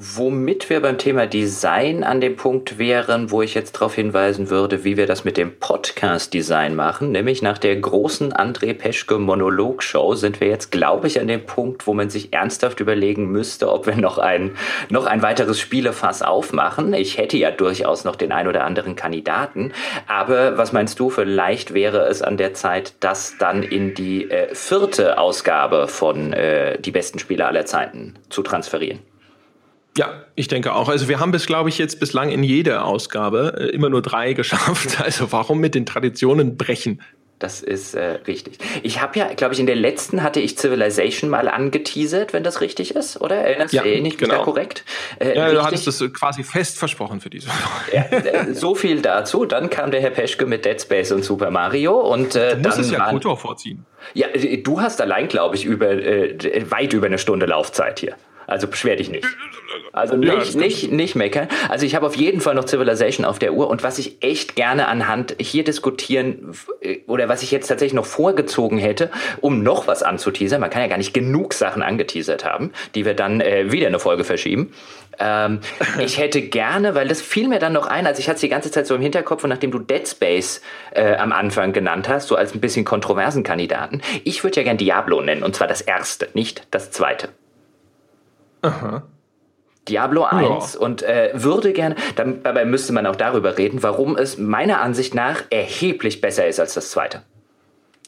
Womit 0.05 0.69
wir 0.69 0.83
beim 0.83 0.99
Thema 0.99 1.29
Design 1.29 2.03
an 2.03 2.21
dem 2.21 2.35
Punkt 2.35 2.77
wären, 2.77 3.31
wo 3.31 3.41
ich 3.41 3.55
jetzt 3.55 3.77
darauf 3.77 3.95
hinweisen 3.95 4.51
würde, 4.51 4.83
wie 4.83 4.97
wir 4.97 5.07
das 5.07 5.23
mit 5.23 5.37
dem 5.37 5.57
Podcast-Design 5.61 6.75
machen, 6.75 7.13
nämlich 7.13 7.41
nach 7.41 7.57
der 7.57 7.77
großen 7.77 8.33
André 8.33 8.75
Peschke 8.75 9.19
Monolog-Show 9.19 10.17
sind 10.17 10.41
wir 10.41 10.49
jetzt, 10.49 10.73
glaube 10.73 11.07
ich, 11.07 11.21
an 11.21 11.29
dem 11.29 11.47
Punkt, 11.47 11.87
wo 11.87 11.95
man 11.95 12.11
sich 12.11 12.33
ernsthaft 12.33 12.81
überlegen 12.81 13.31
müsste, 13.31 13.71
ob 13.71 13.87
wir 13.87 13.95
noch 13.95 14.19
ein, 14.19 14.57
noch 14.91 15.07
ein 15.07 15.23
weiteres 15.23 15.61
Spielefass 15.61 16.23
aufmachen. 16.23 16.95
Ich 16.95 17.17
hätte 17.17 17.37
ja 17.37 17.53
durchaus 17.53 18.03
noch 18.03 18.17
den 18.17 18.33
ein 18.33 18.49
oder 18.49 18.65
anderen 18.65 18.97
Kandidaten, 18.97 19.71
aber 20.09 20.59
was 20.59 20.73
meinst 20.73 20.99
du, 20.99 21.11
vielleicht 21.11 21.75
wäre 21.75 22.09
es 22.09 22.23
an 22.23 22.37
der 22.37 22.55
Zeit, 22.55 22.95
das 22.99 23.37
dann 23.39 23.63
in 23.63 23.95
die 23.95 24.29
äh, 24.29 24.53
vierte 24.53 25.19
Ausgabe 25.19 25.87
von 25.87 26.33
äh, 26.33 26.81
Die 26.81 26.91
besten 26.91 27.21
Spiele 27.21 27.47
aller 27.47 27.67
Zeiten 27.67 28.15
zu 28.31 28.43
transferieren? 28.43 29.12
Ja, 29.97 30.25
ich 30.35 30.49
denke 30.49 30.75
auch. 30.75 30.89
Also 30.89 31.09
wir 31.09 31.21
haben 31.21 31.33
bis, 31.33 31.47
glaube 31.47 31.69
ich, 31.69 31.79
jetzt 31.79 32.01
bislang 32.01 32.31
in 32.31 32.43
jeder 32.43 32.85
Ausgabe 32.85 33.55
äh, 33.59 33.67
immer 33.75 33.91
nur 33.91 34.03
drei 34.03 34.33
geschafft. 34.35 35.01
Also 35.01 35.33
warum 35.33 35.59
mit 35.59 35.75
den 35.75 35.87
Traditionen 35.87 36.57
brechen? 36.57 37.01
Das 37.43 37.61
ist 37.61 37.95
äh, 37.95 38.21
richtig. 38.29 38.59
Ich 38.85 39.03
habe 39.03 39.19
ja, 39.19 39.35
glaube 39.35 39.53
ich, 39.53 39.59
in 39.59 39.67
der 39.67 39.75
letzten 39.75 40.23
hatte 40.23 40.39
ich 40.39 40.57
Civilization 40.57 41.29
mal 41.29 41.49
angeteasert, 41.49 42.33
wenn 42.33 42.45
das 42.45 42.61
richtig 42.61 42.95
ist, 42.95 43.21
oder? 43.21 43.35
Erinnerst 43.35 43.75
ja, 43.75 43.83
du 43.83 44.01
nicht 44.01 44.19
genau. 44.19 44.37
da 44.37 44.45
korrekt? 44.45 44.85
Äh, 45.19 45.37
ja, 45.37 45.47
richtig? 45.47 45.59
du 45.59 45.67
hattest 45.67 45.87
das 45.89 46.13
quasi 46.13 46.45
fest 46.45 46.79
versprochen 46.79 47.21
für 47.21 47.31
diese 47.31 47.49
ja, 47.93 48.03
äh, 48.03 48.55
So 48.55 48.77
viel 48.77 49.03
dazu. 49.03 49.45
Dann 49.45 49.71
kam 49.71 49.91
der 49.91 50.01
Herr 50.01 50.11
Peschke 50.11 50.47
mit 50.47 50.65
Dead 50.65 50.81
Space 50.81 51.11
und 51.11 51.25
Super 51.25 51.51
Mario 51.51 51.99
und 51.99 52.37
äh, 52.37 52.51
du 52.51 52.63
musst 52.63 52.79
dann 52.79 52.85
es 52.85 52.91
ja 52.93 53.11
Kotor 53.11 53.37
vorziehen. 53.37 53.87
Ja, 54.15 54.29
äh, 54.29 54.59
du 54.59 54.81
hast 54.81 55.01
allein, 55.01 55.27
glaube 55.27 55.57
ich, 55.57 55.65
über 55.65 55.91
äh, 55.91 56.71
weit 56.71 56.93
über 56.93 57.07
eine 57.07 57.19
Stunde 57.19 57.47
Laufzeit 57.47 57.99
hier. 57.99 58.15
Also 58.47 58.67
beschwer 58.67 58.97
dich 58.97 59.11
nicht. 59.11 59.27
Also 59.95 60.17
nicht, 60.17 60.55
ja, 60.55 60.61
nicht, 60.61 60.91
nicht 60.91 61.15
meckern. 61.17 61.49
Also 61.69 61.85
ich 61.85 61.95
habe 61.95 62.07
auf 62.07 62.17
jeden 62.17 62.41
Fall 62.41 62.55
noch 62.55 62.67
Civilization 62.67 63.27
auf 63.27 63.39
der 63.39 63.53
Uhr 63.53 63.69
und 63.69 63.83
was 63.83 63.99
ich 63.99 64.23
echt 64.23 64.57
gerne 64.57 64.89
anhand 64.89 65.37
hier 65.39 65.65
diskutieren 65.65 66.55
oder 67.07 67.29
was 67.29 67.43
ich 67.43 67.51
jetzt 67.51 67.69
tatsächlich 67.69 67.93
noch 67.93 68.07
vorgezogen 68.07 68.79
hätte, 68.79 69.11
um 69.43 69.63
noch 69.63 69.87
was 69.87 70.03
anzuteasern, 70.03 70.63
man 70.63 70.71
kann 70.71 70.81
ja 70.81 70.89
gar 70.89 70.97
nicht 70.97 71.13
genug 71.13 71.53
Sachen 71.53 71.83
angeteasert 71.83 72.43
haben, 72.45 72.73
die 72.95 73.05
wir 73.05 73.13
dann 73.13 73.43
äh, 73.43 73.71
wieder 73.71 73.87
eine 73.87 73.99
Folge 73.99 74.25
verschieben. 74.25 74.73
Ähm, 75.19 75.61
ich 75.99 76.19
hätte 76.19 76.41
gerne, 76.41 76.95
weil 76.95 77.09
das 77.09 77.21
fiel 77.21 77.49
mir 77.49 77.59
dann 77.59 77.75
noch 77.75 77.87
ein, 77.87 78.07
also 78.07 78.19
ich 78.19 78.29
hatte 78.29 78.37
es 78.37 78.41
die 78.41 78.49
ganze 78.49 78.71
Zeit 78.71 78.87
so 78.87 78.95
im 78.95 79.03
Hinterkopf 79.03 79.45
und 79.45 79.51
nachdem 79.51 79.73
du 79.73 79.79
Dead 79.79 80.09
Space 80.09 80.63
äh, 80.93 81.17
am 81.17 81.33
Anfang 81.33 81.75
genannt 81.75 82.09
hast, 82.09 82.29
so 82.29 82.37
als 82.37 82.55
ein 82.55 82.61
bisschen 82.61 82.87
kontroversen 82.87 83.43
Kandidaten, 83.43 84.01
ich 84.25 84.43
würde 84.43 84.57
ja 84.57 84.63
gern 84.63 84.79
Diablo 84.79 85.21
nennen 85.21 85.43
und 85.43 85.55
zwar 85.55 85.67
das 85.67 85.83
erste, 85.83 86.29
nicht 86.33 86.67
das 86.71 86.91
zweite. 86.91 87.29
Aha. 88.63 89.03
Diablo 89.89 90.25
1 90.25 90.75
ja. 90.75 90.81
und 90.81 91.03
äh, 91.03 91.31
würde 91.35 91.73
gerne, 91.73 91.97
dabei 92.15 92.65
müsste 92.65 92.93
man 92.93 93.07
auch 93.07 93.17
darüber 93.17 93.59
reden, 93.59 93.83
warum 93.83 94.17
es 94.17 94.39
meiner 94.39 94.81
Ansicht 94.81 95.15
nach 95.15 95.43
erheblich 95.51 96.21
besser 96.21 96.47
ist 96.47 96.61
als 96.61 96.75
das 96.75 96.93
zweite. 96.93 97.23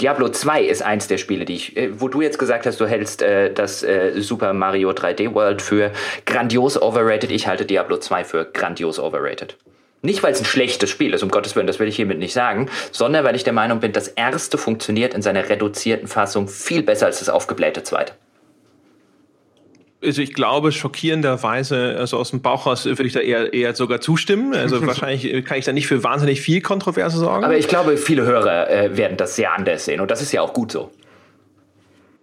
Diablo 0.00 0.28
2 0.28 0.62
ist 0.64 0.82
eins 0.82 1.08
der 1.08 1.18
Spiele, 1.18 1.44
die 1.44 1.54
ich, 1.54 1.76
äh, 1.76 2.00
wo 2.00 2.08
du 2.08 2.20
jetzt 2.20 2.38
gesagt 2.38 2.66
hast, 2.66 2.80
du 2.80 2.86
hältst 2.86 3.22
äh, 3.22 3.52
das 3.52 3.82
äh, 3.82 4.12
Super 4.20 4.52
Mario 4.52 4.90
3D 4.90 5.34
World 5.34 5.62
für 5.62 5.90
grandios 6.26 6.80
overrated. 6.80 7.30
Ich 7.30 7.46
halte 7.48 7.64
Diablo 7.64 7.96
2 7.96 8.24
für 8.24 8.44
grandios 8.44 8.98
overrated. 8.98 9.56
Nicht, 10.02 10.22
weil 10.22 10.32
es 10.32 10.40
ein 10.40 10.44
schlechtes 10.44 10.90
Spiel 10.90 11.14
ist, 11.14 11.22
um 11.22 11.30
Gottes 11.30 11.56
Willen, 11.56 11.66
das 11.66 11.78
will 11.78 11.88
ich 11.88 11.96
hiermit 11.96 12.18
nicht 12.18 12.34
sagen, 12.34 12.68
sondern 12.92 13.24
weil 13.24 13.36
ich 13.36 13.44
der 13.44 13.52
Meinung 13.52 13.80
bin, 13.80 13.92
das 13.92 14.08
erste 14.08 14.58
funktioniert 14.58 15.14
in 15.14 15.22
seiner 15.22 15.48
reduzierten 15.48 16.08
Fassung 16.08 16.46
viel 16.46 16.82
besser 16.82 17.06
als 17.06 17.20
das 17.20 17.28
aufgeblähte 17.28 17.82
zweite 17.82 18.12
also 20.04 20.22
ich 20.22 20.34
glaube, 20.34 20.72
schockierenderweise, 20.72 21.96
also 21.98 22.18
aus 22.18 22.30
dem 22.30 22.42
Bauch 22.42 22.66
raus 22.66 22.84
würde 22.84 23.04
ich 23.04 23.12
da 23.12 23.20
eher, 23.20 23.52
eher 23.52 23.74
sogar 23.74 24.00
zustimmen. 24.00 24.54
Also 24.54 24.86
wahrscheinlich 24.86 25.44
kann 25.44 25.58
ich 25.58 25.64
da 25.64 25.72
nicht 25.72 25.86
für 25.86 26.04
wahnsinnig 26.04 26.40
viel 26.40 26.60
Kontroverse 26.60 27.18
sorgen. 27.18 27.44
Aber 27.44 27.56
ich 27.56 27.68
glaube, 27.68 27.96
viele 27.96 28.24
Hörer 28.24 28.70
äh, 28.70 28.96
werden 28.96 29.16
das 29.16 29.36
sehr 29.36 29.52
anders 29.52 29.84
sehen 29.84 30.00
und 30.00 30.10
das 30.10 30.22
ist 30.22 30.32
ja 30.32 30.42
auch 30.42 30.52
gut 30.52 30.72
so. 30.72 30.90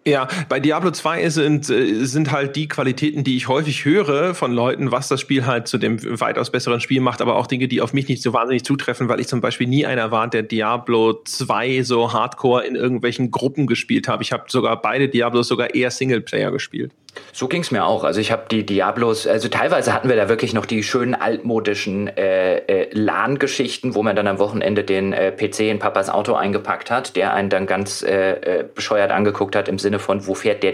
Ja, 0.04 0.28
bei 0.50 0.60
Diablo 0.60 0.90
2 0.90 1.30
sind, 1.30 1.70
äh, 1.70 2.06
sind 2.06 2.32
halt 2.32 2.56
die 2.56 2.68
Qualitäten, 2.68 3.24
die 3.24 3.38
ich 3.38 3.48
häufig 3.48 3.86
höre 3.86 4.34
von 4.34 4.52
Leuten, 4.52 4.92
was 4.92 5.08
das 5.10 5.22
Spiel 5.22 5.46
halt 5.46 5.68
zu 5.68 5.78
dem 5.78 6.00
weitaus 6.20 6.50
besseren 6.50 6.82
Spiel 6.82 7.02
macht, 7.02 7.22
aber 7.22 7.36
auch 7.36 7.46
Dinge, 7.46 7.68
die 7.68 7.82
auf 7.82 7.94
mich 7.94 8.08
nicht 8.08 8.24
so 8.24 8.34
wahnsinnig 8.34 8.64
zutreffen, 8.64 9.10
weil 9.10 9.20
ich 9.20 9.28
zum 9.28 9.42
Beispiel 9.42 9.68
nie 9.68 9.86
einer 9.86 10.10
war, 10.10 10.28
der 10.28 10.42
Diablo 10.42 11.22
2 11.24 11.84
so 11.84 12.14
hardcore 12.14 12.66
in 12.66 12.76
irgendwelchen 12.76 13.30
Gruppen 13.30 13.68
gespielt 13.68 14.08
habe. 14.08 14.24
Ich 14.24 14.32
habe 14.32 14.46
sogar 14.48 14.82
beide 14.82 15.08
Diablos 15.08 15.48
sogar 15.48 15.76
eher 15.76 15.92
Singleplayer 15.92 16.52
gespielt. 16.52 16.94
So 17.34 17.48
ging 17.48 17.62
es 17.62 17.72
mir 17.72 17.86
auch. 17.86 18.04
Also 18.04 18.20
ich 18.20 18.32
habe 18.32 18.44
die 18.52 18.66
Diablos, 18.66 19.26
also 19.26 19.48
teilweise 19.48 19.94
hatten 19.94 20.10
wir 20.10 20.16
da 20.16 20.30
wirklich 20.30 20.54
noch 20.54 20.66
die 20.66 20.84
schönen 20.84 21.16
altmodischen 21.16 22.08
äh, 22.08 22.58
äh, 22.58 22.90
LAN-Geschichten, 22.92 23.96
wo 23.96 24.04
man 24.04 24.16
dann 24.16 24.28
am 24.28 24.40
Wochenende 24.40 24.84
den 24.84 25.14
äh, 25.14 25.32
PC 25.32 25.62
in 25.62 25.80
Papas 25.80 26.10
Auto 26.10 26.34
eingepackt 26.34 26.92
hat, 26.92 27.16
der 27.16 27.34
einen 27.34 27.50
dann 27.50 27.68
ganz 27.68 28.04
äh, 28.04 28.60
äh, 28.60 28.66
bescheuert 28.76 29.12
angeguckt 29.12 29.56
hat 29.56 29.68
im 29.68 29.80
Sinne 29.80 30.00
von, 30.00 30.28
wo 30.28 30.36
fährt 30.36 30.64
der, 30.64 30.74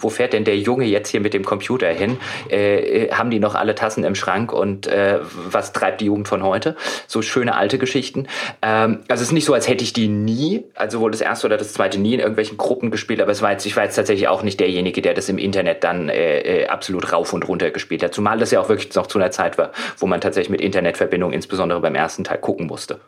wo 0.00 0.08
fährt 0.08 0.32
denn 0.32 0.44
der 0.44 0.58
Junge 0.58 0.86
jetzt 0.86 1.10
hier 1.10 1.20
mit 1.20 1.34
dem 1.34 1.44
Computer 1.44 1.88
hin? 1.88 2.18
Äh, 2.50 3.04
äh 3.04 3.12
haben 3.12 3.30
die 3.30 3.38
noch 3.38 3.54
alle 3.54 3.74
Tassen 3.74 4.04
im 4.04 4.14
Schrank 4.14 4.52
und 4.52 4.86
äh, 4.86 5.18
was 5.22 5.72
treibt 5.72 6.00
die 6.00 6.06
Jugend 6.06 6.28
von 6.28 6.42
heute? 6.42 6.76
So 7.06 7.22
schöne 7.22 7.56
alte 7.56 7.78
Geschichten. 7.78 8.26
Ähm, 8.62 9.00
also 9.08 9.22
es 9.22 9.28
ist 9.28 9.32
nicht 9.32 9.44
so, 9.44 9.54
als 9.54 9.68
hätte 9.68 9.84
ich 9.84 9.92
die 9.92 10.08
nie, 10.08 10.64
also 10.74 11.00
wohl 11.00 11.10
das 11.10 11.20
erste 11.20 11.46
oder 11.46 11.56
das 11.56 11.72
zweite 11.72 11.98
nie 11.98 12.14
in 12.14 12.20
irgendwelchen 12.20 12.56
Gruppen 12.58 12.90
gespielt, 12.90 13.20
aber 13.20 13.32
es 13.32 13.42
war 13.42 13.52
jetzt, 13.52 13.66
ich 13.66 13.76
war 13.76 13.84
jetzt 13.84 13.96
tatsächlich 13.96 14.28
auch 14.28 14.42
nicht 14.42 14.60
derjenige, 14.60 15.00
der 15.00 15.14
das 15.14 15.28
im 15.28 15.38
Internet 15.38 15.77
dann 15.84 16.08
äh, 16.08 16.40
äh, 16.40 16.66
absolut 16.66 17.12
rauf 17.12 17.32
und 17.32 17.46
runter 17.46 17.70
gespielt 17.70 18.02
hat. 18.02 18.14
Zumal 18.14 18.38
das 18.38 18.50
ja 18.50 18.60
auch 18.60 18.68
wirklich 18.68 18.94
noch 18.94 19.06
zu 19.06 19.18
einer 19.18 19.30
Zeit 19.30 19.58
war, 19.58 19.72
wo 19.98 20.06
man 20.06 20.20
tatsächlich 20.20 20.50
mit 20.50 20.60
Internetverbindung 20.60 21.32
insbesondere 21.32 21.80
beim 21.80 21.94
ersten 21.94 22.24
Teil 22.24 22.38
gucken 22.38 22.66
musste. 22.66 23.00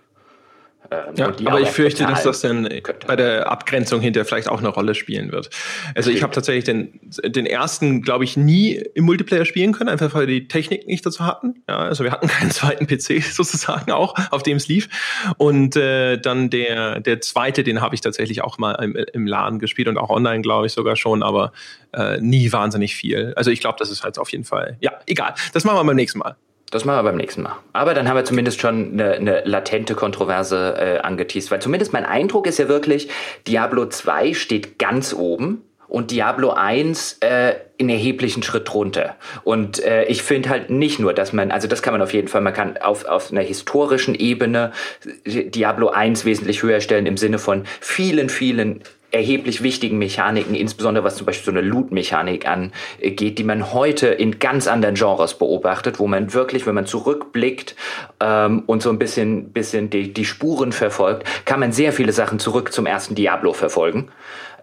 Ähm, 0.90 1.14
ja, 1.14 1.26
aber 1.44 1.60
ich 1.60 1.68
fürchte, 1.68 2.04
dass 2.04 2.24
das 2.24 2.40
dann 2.40 2.68
könnte. 2.82 3.06
bei 3.06 3.14
der 3.14 3.50
Abgrenzung 3.50 4.00
hinterher 4.00 4.24
vielleicht 4.24 4.48
auch 4.48 4.58
eine 4.58 4.68
Rolle 4.68 4.96
spielen 4.96 5.30
wird. 5.30 5.48
Also 5.94 6.10
ich 6.10 6.22
habe 6.22 6.32
tatsächlich 6.32 6.64
den, 6.64 6.98
den 7.24 7.46
ersten, 7.46 8.02
glaube 8.02 8.24
ich, 8.24 8.36
nie 8.36 8.74
im 8.94 9.04
Multiplayer 9.04 9.44
spielen 9.44 9.72
können, 9.72 9.88
einfach 9.88 10.12
weil 10.14 10.26
wir 10.26 10.40
die 10.40 10.48
Technik 10.48 10.88
nicht 10.88 11.06
dazu 11.06 11.24
hatten. 11.24 11.62
Ja, 11.68 11.78
also 11.78 12.02
wir 12.02 12.10
hatten 12.10 12.26
keinen 12.28 12.50
zweiten 12.50 12.88
PC 12.88 13.22
sozusagen 13.32 13.92
auch, 13.92 14.14
auf 14.30 14.42
dem 14.42 14.56
es 14.56 14.66
lief. 14.66 14.88
Und 15.36 15.76
äh, 15.76 16.16
dann 16.18 16.50
der, 16.50 17.00
der 17.00 17.20
zweite, 17.20 17.62
den 17.62 17.80
habe 17.80 17.94
ich 17.94 18.00
tatsächlich 18.00 18.42
auch 18.42 18.58
mal 18.58 18.72
im, 18.82 18.96
im 18.96 19.26
Laden 19.28 19.60
gespielt 19.60 19.86
und 19.86 19.96
auch 19.96 20.10
online, 20.10 20.42
glaube 20.42 20.66
ich, 20.66 20.72
sogar 20.72 20.96
schon, 20.96 21.22
aber 21.22 21.52
äh, 21.92 22.20
nie 22.20 22.50
wahnsinnig 22.52 22.96
viel. 22.96 23.32
Also 23.36 23.52
ich 23.52 23.60
glaube, 23.60 23.76
das 23.78 23.90
ist 23.90 24.02
halt 24.02 24.18
auf 24.18 24.30
jeden 24.32 24.44
Fall. 24.44 24.76
Ja, 24.80 24.92
egal. 25.06 25.34
Das 25.52 25.64
machen 25.64 25.76
wir 25.76 25.84
beim 25.84 25.96
nächsten 25.96 26.18
Mal. 26.18 26.36
Das 26.70 26.84
machen 26.84 26.98
wir 26.98 27.02
beim 27.02 27.16
nächsten 27.16 27.42
Mal. 27.42 27.56
Aber 27.72 27.94
dann 27.94 28.08
haben 28.08 28.16
wir 28.16 28.24
zumindest 28.24 28.60
schon 28.60 28.92
eine, 28.92 29.12
eine 29.14 29.42
latente 29.44 29.94
Kontroverse 29.94 30.76
äh, 30.78 30.98
angeteased, 30.98 31.50
weil 31.50 31.60
zumindest 31.60 31.92
mein 31.92 32.04
Eindruck 32.04 32.46
ist 32.46 32.58
ja 32.58 32.68
wirklich, 32.68 33.08
Diablo 33.48 33.86
2 33.86 34.34
steht 34.34 34.78
ganz 34.78 35.12
oben 35.12 35.62
und 35.88 36.12
Diablo 36.12 36.50
1 36.50 37.18
äh, 37.20 37.54
in 37.76 37.88
erheblichen 37.88 38.44
Schritt 38.44 38.72
runter. 38.72 39.16
Und 39.42 39.82
äh, 39.82 40.04
ich 40.04 40.22
finde 40.22 40.48
halt 40.48 40.70
nicht 40.70 41.00
nur, 41.00 41.12
dass 41.12 41.32
man, 41.32 41.50
also 41.50 41.66
das 41.66 41.82
kann 41.82 41.92
man 41.92 42.02
auf 42.02 42.12
jeden 42.12 42.28
Fall, 42.28 42.40
man 42.40 42.54
kann 42.54 42.76
auf, 42.76 43.04
auf 43.04 43.32
einer 43.32 43.42
historischen 43.42 44.14
Ebene 44.14 44.70
Diablo 45.26 45.88
1 45.88 46.24
wesentlich 46.24 46.62
höher 46.62 46.80
stellen 46.80 47.06
im 47.06 47.16
Sinne 47.16 47.40
von 47.40 47.64
vielen, 47.80 48.28
vielen 48.28 48.82
erheblich 49.10 49.62
wichtigen 49.62 49.98
Mechaniken, 49.98 50.54
insbesondere 50.54 51.04
was 51.04 51.16
zum 51.16 51.26
Beispiel 51.26 51.52
so 51.52 51.58
eine 51.58 51.66
Loot-Mechanik 51.66 52.46
angeht, 52.46 53.38
die 53.38 53.44
man 53.44 53.72
heute 53.72 54.08
in 54.08 54.38
ganz 54.38 54.66
anderen 54.66 54.94
Genres 54.94 55.34
beobachtet, 55.34 55.98
wo 55.98 56.06
man 56.06 56.32
wirklich, 56.32 56.66
wenn 56.66 56.74
man 56.74 56.86
zurückblickt 56.86 57.74
ähm, 58.20 58.62
und 58.66 58.82
so 58.82 58.90
ein 58.90 58.98
bisschen, 58.98 59.50
bisschen 59.50 59.90
die, 59.90 60.12
die 60.12 60.24
Spuren 60.24 60.72
verfolgt, 60.72 61.24
kann 61.44 61.60
man 61.60 61.72
sehr 61.72 61.92
viele 61.92 62.12
Sachen 62.12 62.38
zurück 62.38 62.72
zum 62.72 62.86
ersten 62.86 63.14
Diablo 63.14 63.52
verfolgen. 63.52 64.08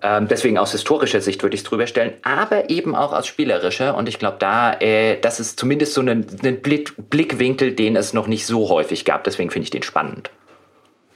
Ähm, 0.02 0.28
deswegen 0.28 0.57
aus 0.57 0.72
historischer 0.72 1.22
Sicht 1.22 1.41
würde 1.44 1.56
ich 1.56 1.61
es 1.61 1.68
drüber 1.68 1.88
stellen, 1.88 2.14
aber 2.22 2.69
eben 2.69 2.95
auch 2.95 3.14
aus 3.14 3.28
spielerischer. 3.28 3.95
Und 3.95 4.07
ich 4.07 4.19
glaube, 4.19 4.38
da, 4.40 4.74
äh, 4.80 5.19
das 5.19 5.40
ist 5.40 5.60
zumindest 5.60 5.94
so 5.94 6.02
ein, 6.02 6.26
ein 6.44 6.61
Blick, 6.61 6.94
Blickwinkel, 7.10 7.74
den 7.74 7.95
es 7.95 8.14
noch 8.14 8.28
nicht 8.28 8.45
so 8.45 8.69
häufig 8.69 9.06
gab. 9.06 9.24
Deswegen 9.24 9.49
finde 9.49 9.64
ich 9.65 9.72
den 9.72 9.84
spannend. 9.84 10.30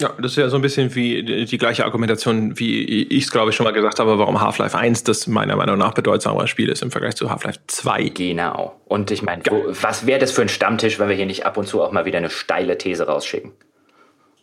Ja, 0.02 0.14
das 0.18 0.32
ist 0.32 0.38
ja 0.38 0.50
so 0.50 0.56
ein 0.56 0.64
bisschen 0.64 0.96
wie 0.96 1.24
die, 1.24 1.46
die 1.46 1.58
gleiche 1.60 1.86
Argumentation, 1.86 2.58
wie 2.58 3.04
ich 3.04 3.26
es, 3.26 3.32
glaube 3.32 3.52
ich, 3.52 3.56
schon 3.56 3.66
mal 3.66 3.72
gesagt 3.72 4.00
habe, 4.00 4.18
warum 4.18 4.42
Half-Life 4.42 4.76
1 4.76 5.04
das 5.04 5.28
meiner 5.28 5.56
Meinung 5.56 5.78
nach 5.78 5.94
bedeutsamere 5.94 6.48
Spiel 6.48 6.70
ist 6.70 6.82
im 6.82 6.90
Vergleich 6.90 7.16
zu 7.16 7.30
Half-Life 7.30 7.60
2. 7.68 8.10
Genau. 8.10 8.82
Und 8.86 9.12
ich 9.12 9.22
meine, 9.22 9.44
was 9.44 10.08
wäre 10.08 10.20
das 10.20 10.32
für 10.32 10.42
ein 10.42 10.50
Stammtisch, 10.50 10.98
wenn 10.98 11.08
wir 11.08 11.16
hier 11.16 11.28
nicht 11.28 11.46
ab 11.46 11.58
und 11.58 11.68
zu 11.68 11.84
auch 11.84 11.92
mal 11.92 12.06
wieder 12.06 12.18
eine 12.18 12.32
steile 12.32 12.80
These 12.80 13.06
rausschicken? 13.06 13.52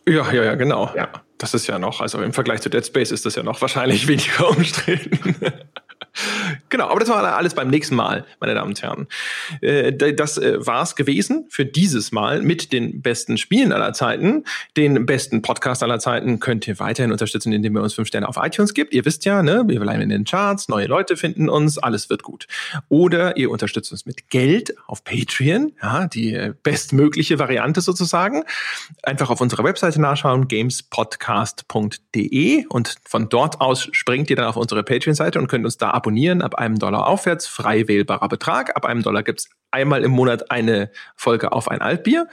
Ja, 0.07 0.31
ja, 0.31 0.43
ja, 0.43 0.55
genau. 0.55 0.91
Ja. 0.95 1.09
Das 1.37 1.53
ist 1.53 1.67
ja 1.67 1.77
noch, 1.77 1.99
also 1.99 2.21
im 2.21 2.33
Vergleich 2.33 2.61
zu 2.61 2.69
Dead 2.69 2.85
Space 2.85 3.11
ist 3.11 3.25
das 3.25 3.35
ja 3.35 3.43
noch 3.43 3.61
wahrscheinlich 3.61 4.07
weniger 4.07 4.49
umstritten. 4.49 5.35
Genau, 6.69 6.89
aber 6.89 6.99
das 6.99 7.09
war 7.09 7.35
alles 7.35 7.53
beim 7.53 7.69
nächsten 7.69 7.95
Mal, 7.95 8.25
meine 8.39 8.53
Damen 8.53 8.69
und 8.69 8.81
Herren. 8.81 9.07
Äh, 9.61 10.13
das 10.13 10.37
äh, 10.37 10.65
war's 10.65 10.95
gewesen 10.95 11.45
für 11.49 11.65
dieses 11.65 12.11
Mal 12.11 12.41
mit 12.41 12.71
den 12.71 13.01
besten 13.01 13.37
Spielen 13.37 13.71
aller 13.71 13.93
Zeiten. 13.93 14.43
Den 14.77 15.05
besten 15.05 15.41
Podcast 15.41 15.83
aller 15.83 15.99
Zeiten 15.99 16.39
könnt 16.39 16.67
ihr 16.67 16.79
weiterhin 16.79 17.11
unterstützen, 17.11 17.53
indem 17.53 17.77
ihr 17.77 17.81
uns 17.81 17.93
fünf 17.93 18.07
Sterne 18.07 18.27
auf 18.27 18.37
iTunes 18.37 18.73
gibt. 18.73 18.93
Ihr 18.93 19.05
wisst 19.05 19.25
ja, 19.25 19.43
ne, 19.43 19.63
wir 19.67 19.79
bleiben 19.79 20.01
in 20.01 20.09
den 20.09 20.25
Charts, 20.25 20.69
neue 20.69 20.87
Leute 20.87 21.17
finden 21.17 21.49
uns, 21.49 21.77
alles 21.77 22.09
wird 22.09 22.23
gut. 22.23 22.47
Oder 22.89 23.37
ihr 23.37 23.51
unterstützt 23.51 23.91
uns 23.91 24.05
mit 24.05 24.29
Geld 24.29 24.75
auf 24.87 25.03
Patreon, 25.03 25.73
ja, 25.81 26.07
die 26.07 26.51
bestmögliche 26.63 27.39
Variante 27.39 27.81
sozusagen. 27.81 28.43
Einfach 29.03 29.29
auf 29.29 29.41
unserer 29.41 29.63
Webseite 29.63 30.01
nachschauen, 30.01 30.47
gamespodcast.de 30.47 32.65
und 32.67 32.95
von 33.07 33.29
dort 33.29 33.61
aus 33.61 33.87
springt 33.91 34.29
ihr 34.29 34.35
dann 34.35 34.45
auf 34.45 34.57
unsere 34.57 34.83
Patreon-Seite 34.83 35.39
und 35.39 35.47
könnt 35.47 35.65
uns 35.65 35.77
da 35.77 35.91
abonnieren 35.99 36.41
ab 36.41 36.55
einem 36.55 36.79
Dollar 36.79 37.07
aufwärts, 37.07 37.45
frei 37.45 37.89
wählbarer 37.89 38.29
Betrag. 38.29 38.75
Ab 38.77 38.85
einem 38.85 39.03
Dollar 39.03 39.21
gibt 39.21 39.41
es 39.41 39.49
einmal 39.69 40.03
im 40.05 40.11
Monat 40.11 40.49
eine 40.49 40.91
Folge 41.17 41.51
auf 41.51 41.69
ein 41.69 41.81
Altbier. 41.81 42.27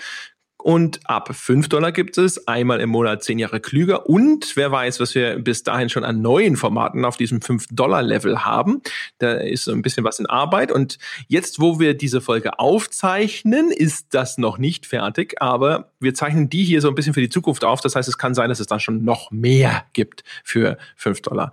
Und 0.59 1.01
ab 1.05 1.33
5 1.33 1.69
Dollar 1.69 1.93
gibt 1.93 2.17
es 2.19 2.49
einmal 2.49 2.81
im 2.81 2.91
Monat 2.91 3.23
10 3.23 3.39
Jahre 3.39 3.61
klüger. 3.61 4.09
Und 4.09 4.57
wer 4.57 4.73
weiß, 4.73 4.99
was 5.01 5.15
wir 5.15 5.39
bis 5.39 5.63
dahin 5.63 5.89
schon 5.89 6.03
an 6.03 6.23
neuen 6.23 6.57
Formaten 6.57 7.05
auf 7.05 7.17
diesem 7.17 7.41
5-Dollar-Level 7.41 8.45
haben. 8.45 8.83
Da 9.19 9.33
ist 9.35 9.65
so 9.65 9.73
ein 9.73 9.83
bisschen 9.83 10.03
was 10.03 10.19
in 10.19 10.27
Arbeit. 10.27 10.73
Und 10.73 10.99
jetzt, 11.29 11.61
wo 11.61 11.79
wir 11.79 11.95
diese 11.95 12.21
Folge 12.21 12.59
aufzeichnen, 12.59 13.71
ist 13.71 14.09
das 14.11 14.39
noch 14.39 14.59
nicht 14.59 14.87
fertig. 14.87 15.41
Aber 15.41 15.93
wir 16.01 16.15
zeichnen 16.15 16.49
die 16.51 16.65
hier 16.65 16.81
so 16.81 16.89
ein 16.89 16.95
bisschen 16.95 17.15
für 17.15 17.21
die 17.21 17.29
Zukunft 17.29 17.65
auf. 17.65 17.81
Das 17.81 17.95
heißt, 17.95 18.09
es 18.09 18.19
kann 18.19 18.35
sein, 18.35 18.49
dass 18.49 18.59
es 18.59 18.67
dann 18.67 18.81
schon 18.81 19.05
noch 19.05 19.31
mehr 19.31 19.85
gibt 19.93 20.25
für 20.43 20.79
5 20.97 21.21
Dollar. 21.21 21.53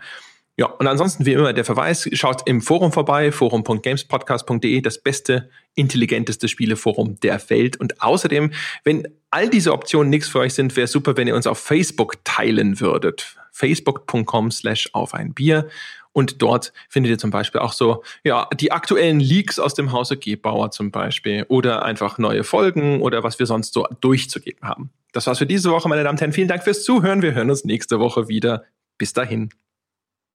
Ja, 0.55 0.67
und 0.67 0.85
ansonsten 0.85 1.25
wie 1.25 1.33
immer 1.33 1.51
der 1.51 1.65
Verweis, 1.65 2.07
schaut 2.13 2.47
im 2.47 2.61
Forum 2.61 2.91
vorbei, 2.91 3.31
forum.gamespodcast.de, 3.31 4.81
das 4.81 5.01
beste, 5.01 5.49
intelligenteste 5.73 6.47
Spieleforum 6.47 7.19
der 7.21 7.41
Welt. 7.49 7.79
Und 7.79 8.01
außerdem, 8.01 8.51
wenn 8.83 9.07
all 9.31 9.49
diese 9.49 9.73
Optionen 9.73 10.11
nichts 10.11 10.29
für 10.29 10.39
euch 10.39 10.53
sind, 10.53 10.75
wäre 10.75 10.87
super, 10.87 11.17
wenn 11.17 11.27
ihr 11.27 11.35
uns 11.35 11.47
auf 11.47 11.57
Facebook 11.57 12.23
teilen 12.23 12.79
würdet. 12.79 13.35
facebook.com 13.51 14.51
slash 14.51 14.89
auf 14.93 15.15
ein 15.15 15.33
Bier. 15.33 15.69
Und 16.11 16.43
dort 16.43 16.71
findet 16.87 17.09
ihr 17.09 17.17
zum 17.17 17.31
Beispiel 17.31 17.59
auch 17.59 17.73
so, 17.73 18.03
ja, 18.23 18.47
die 18.59 18.71
aktuellen 18.71 19.19
Leaks 19.19 19.57
aus 19.57 19.73
dem 19.73 19.91
Hause 19.91 20.17
Gebauer 20.17 20.69
zum 20.69 20.91
Beispiel 20.91 21.45
oder 21.49 21.83
einfach 21.83 22.19
neue 22.19 22.43
Folgen 22.43 23.01
oder 23.01 23.23
was 23.23 23.39
wir 23.39 23.47
sonst 23.47 23.73
so 23.73 23.87
durchzugeben 23.99 24.67
haben. 24.67 24.91
Das 25.11 25.25
war's 25.25 25.39
für 25.39 25.47
diese 25.47 25.71
Woche, 25.71 25.89
meine 25.89 26.03
Damen 26.03 26.15
und 26.15 26.21
Herren. 26.21 26.33
Vielen 26.33 26.47
Dank 26.47 26.63
fürs 26.63 26.83
Zuhören. 26.83 27.23
Wir 27.23 27.33
hören 27.33 27.49
uns 27.49 27.65
nächste 27.65 27.99
Woche 27.99 28.27
wieder. 28.27 28.63
Bis 28.99 29.13
dahin. 29.13 29.49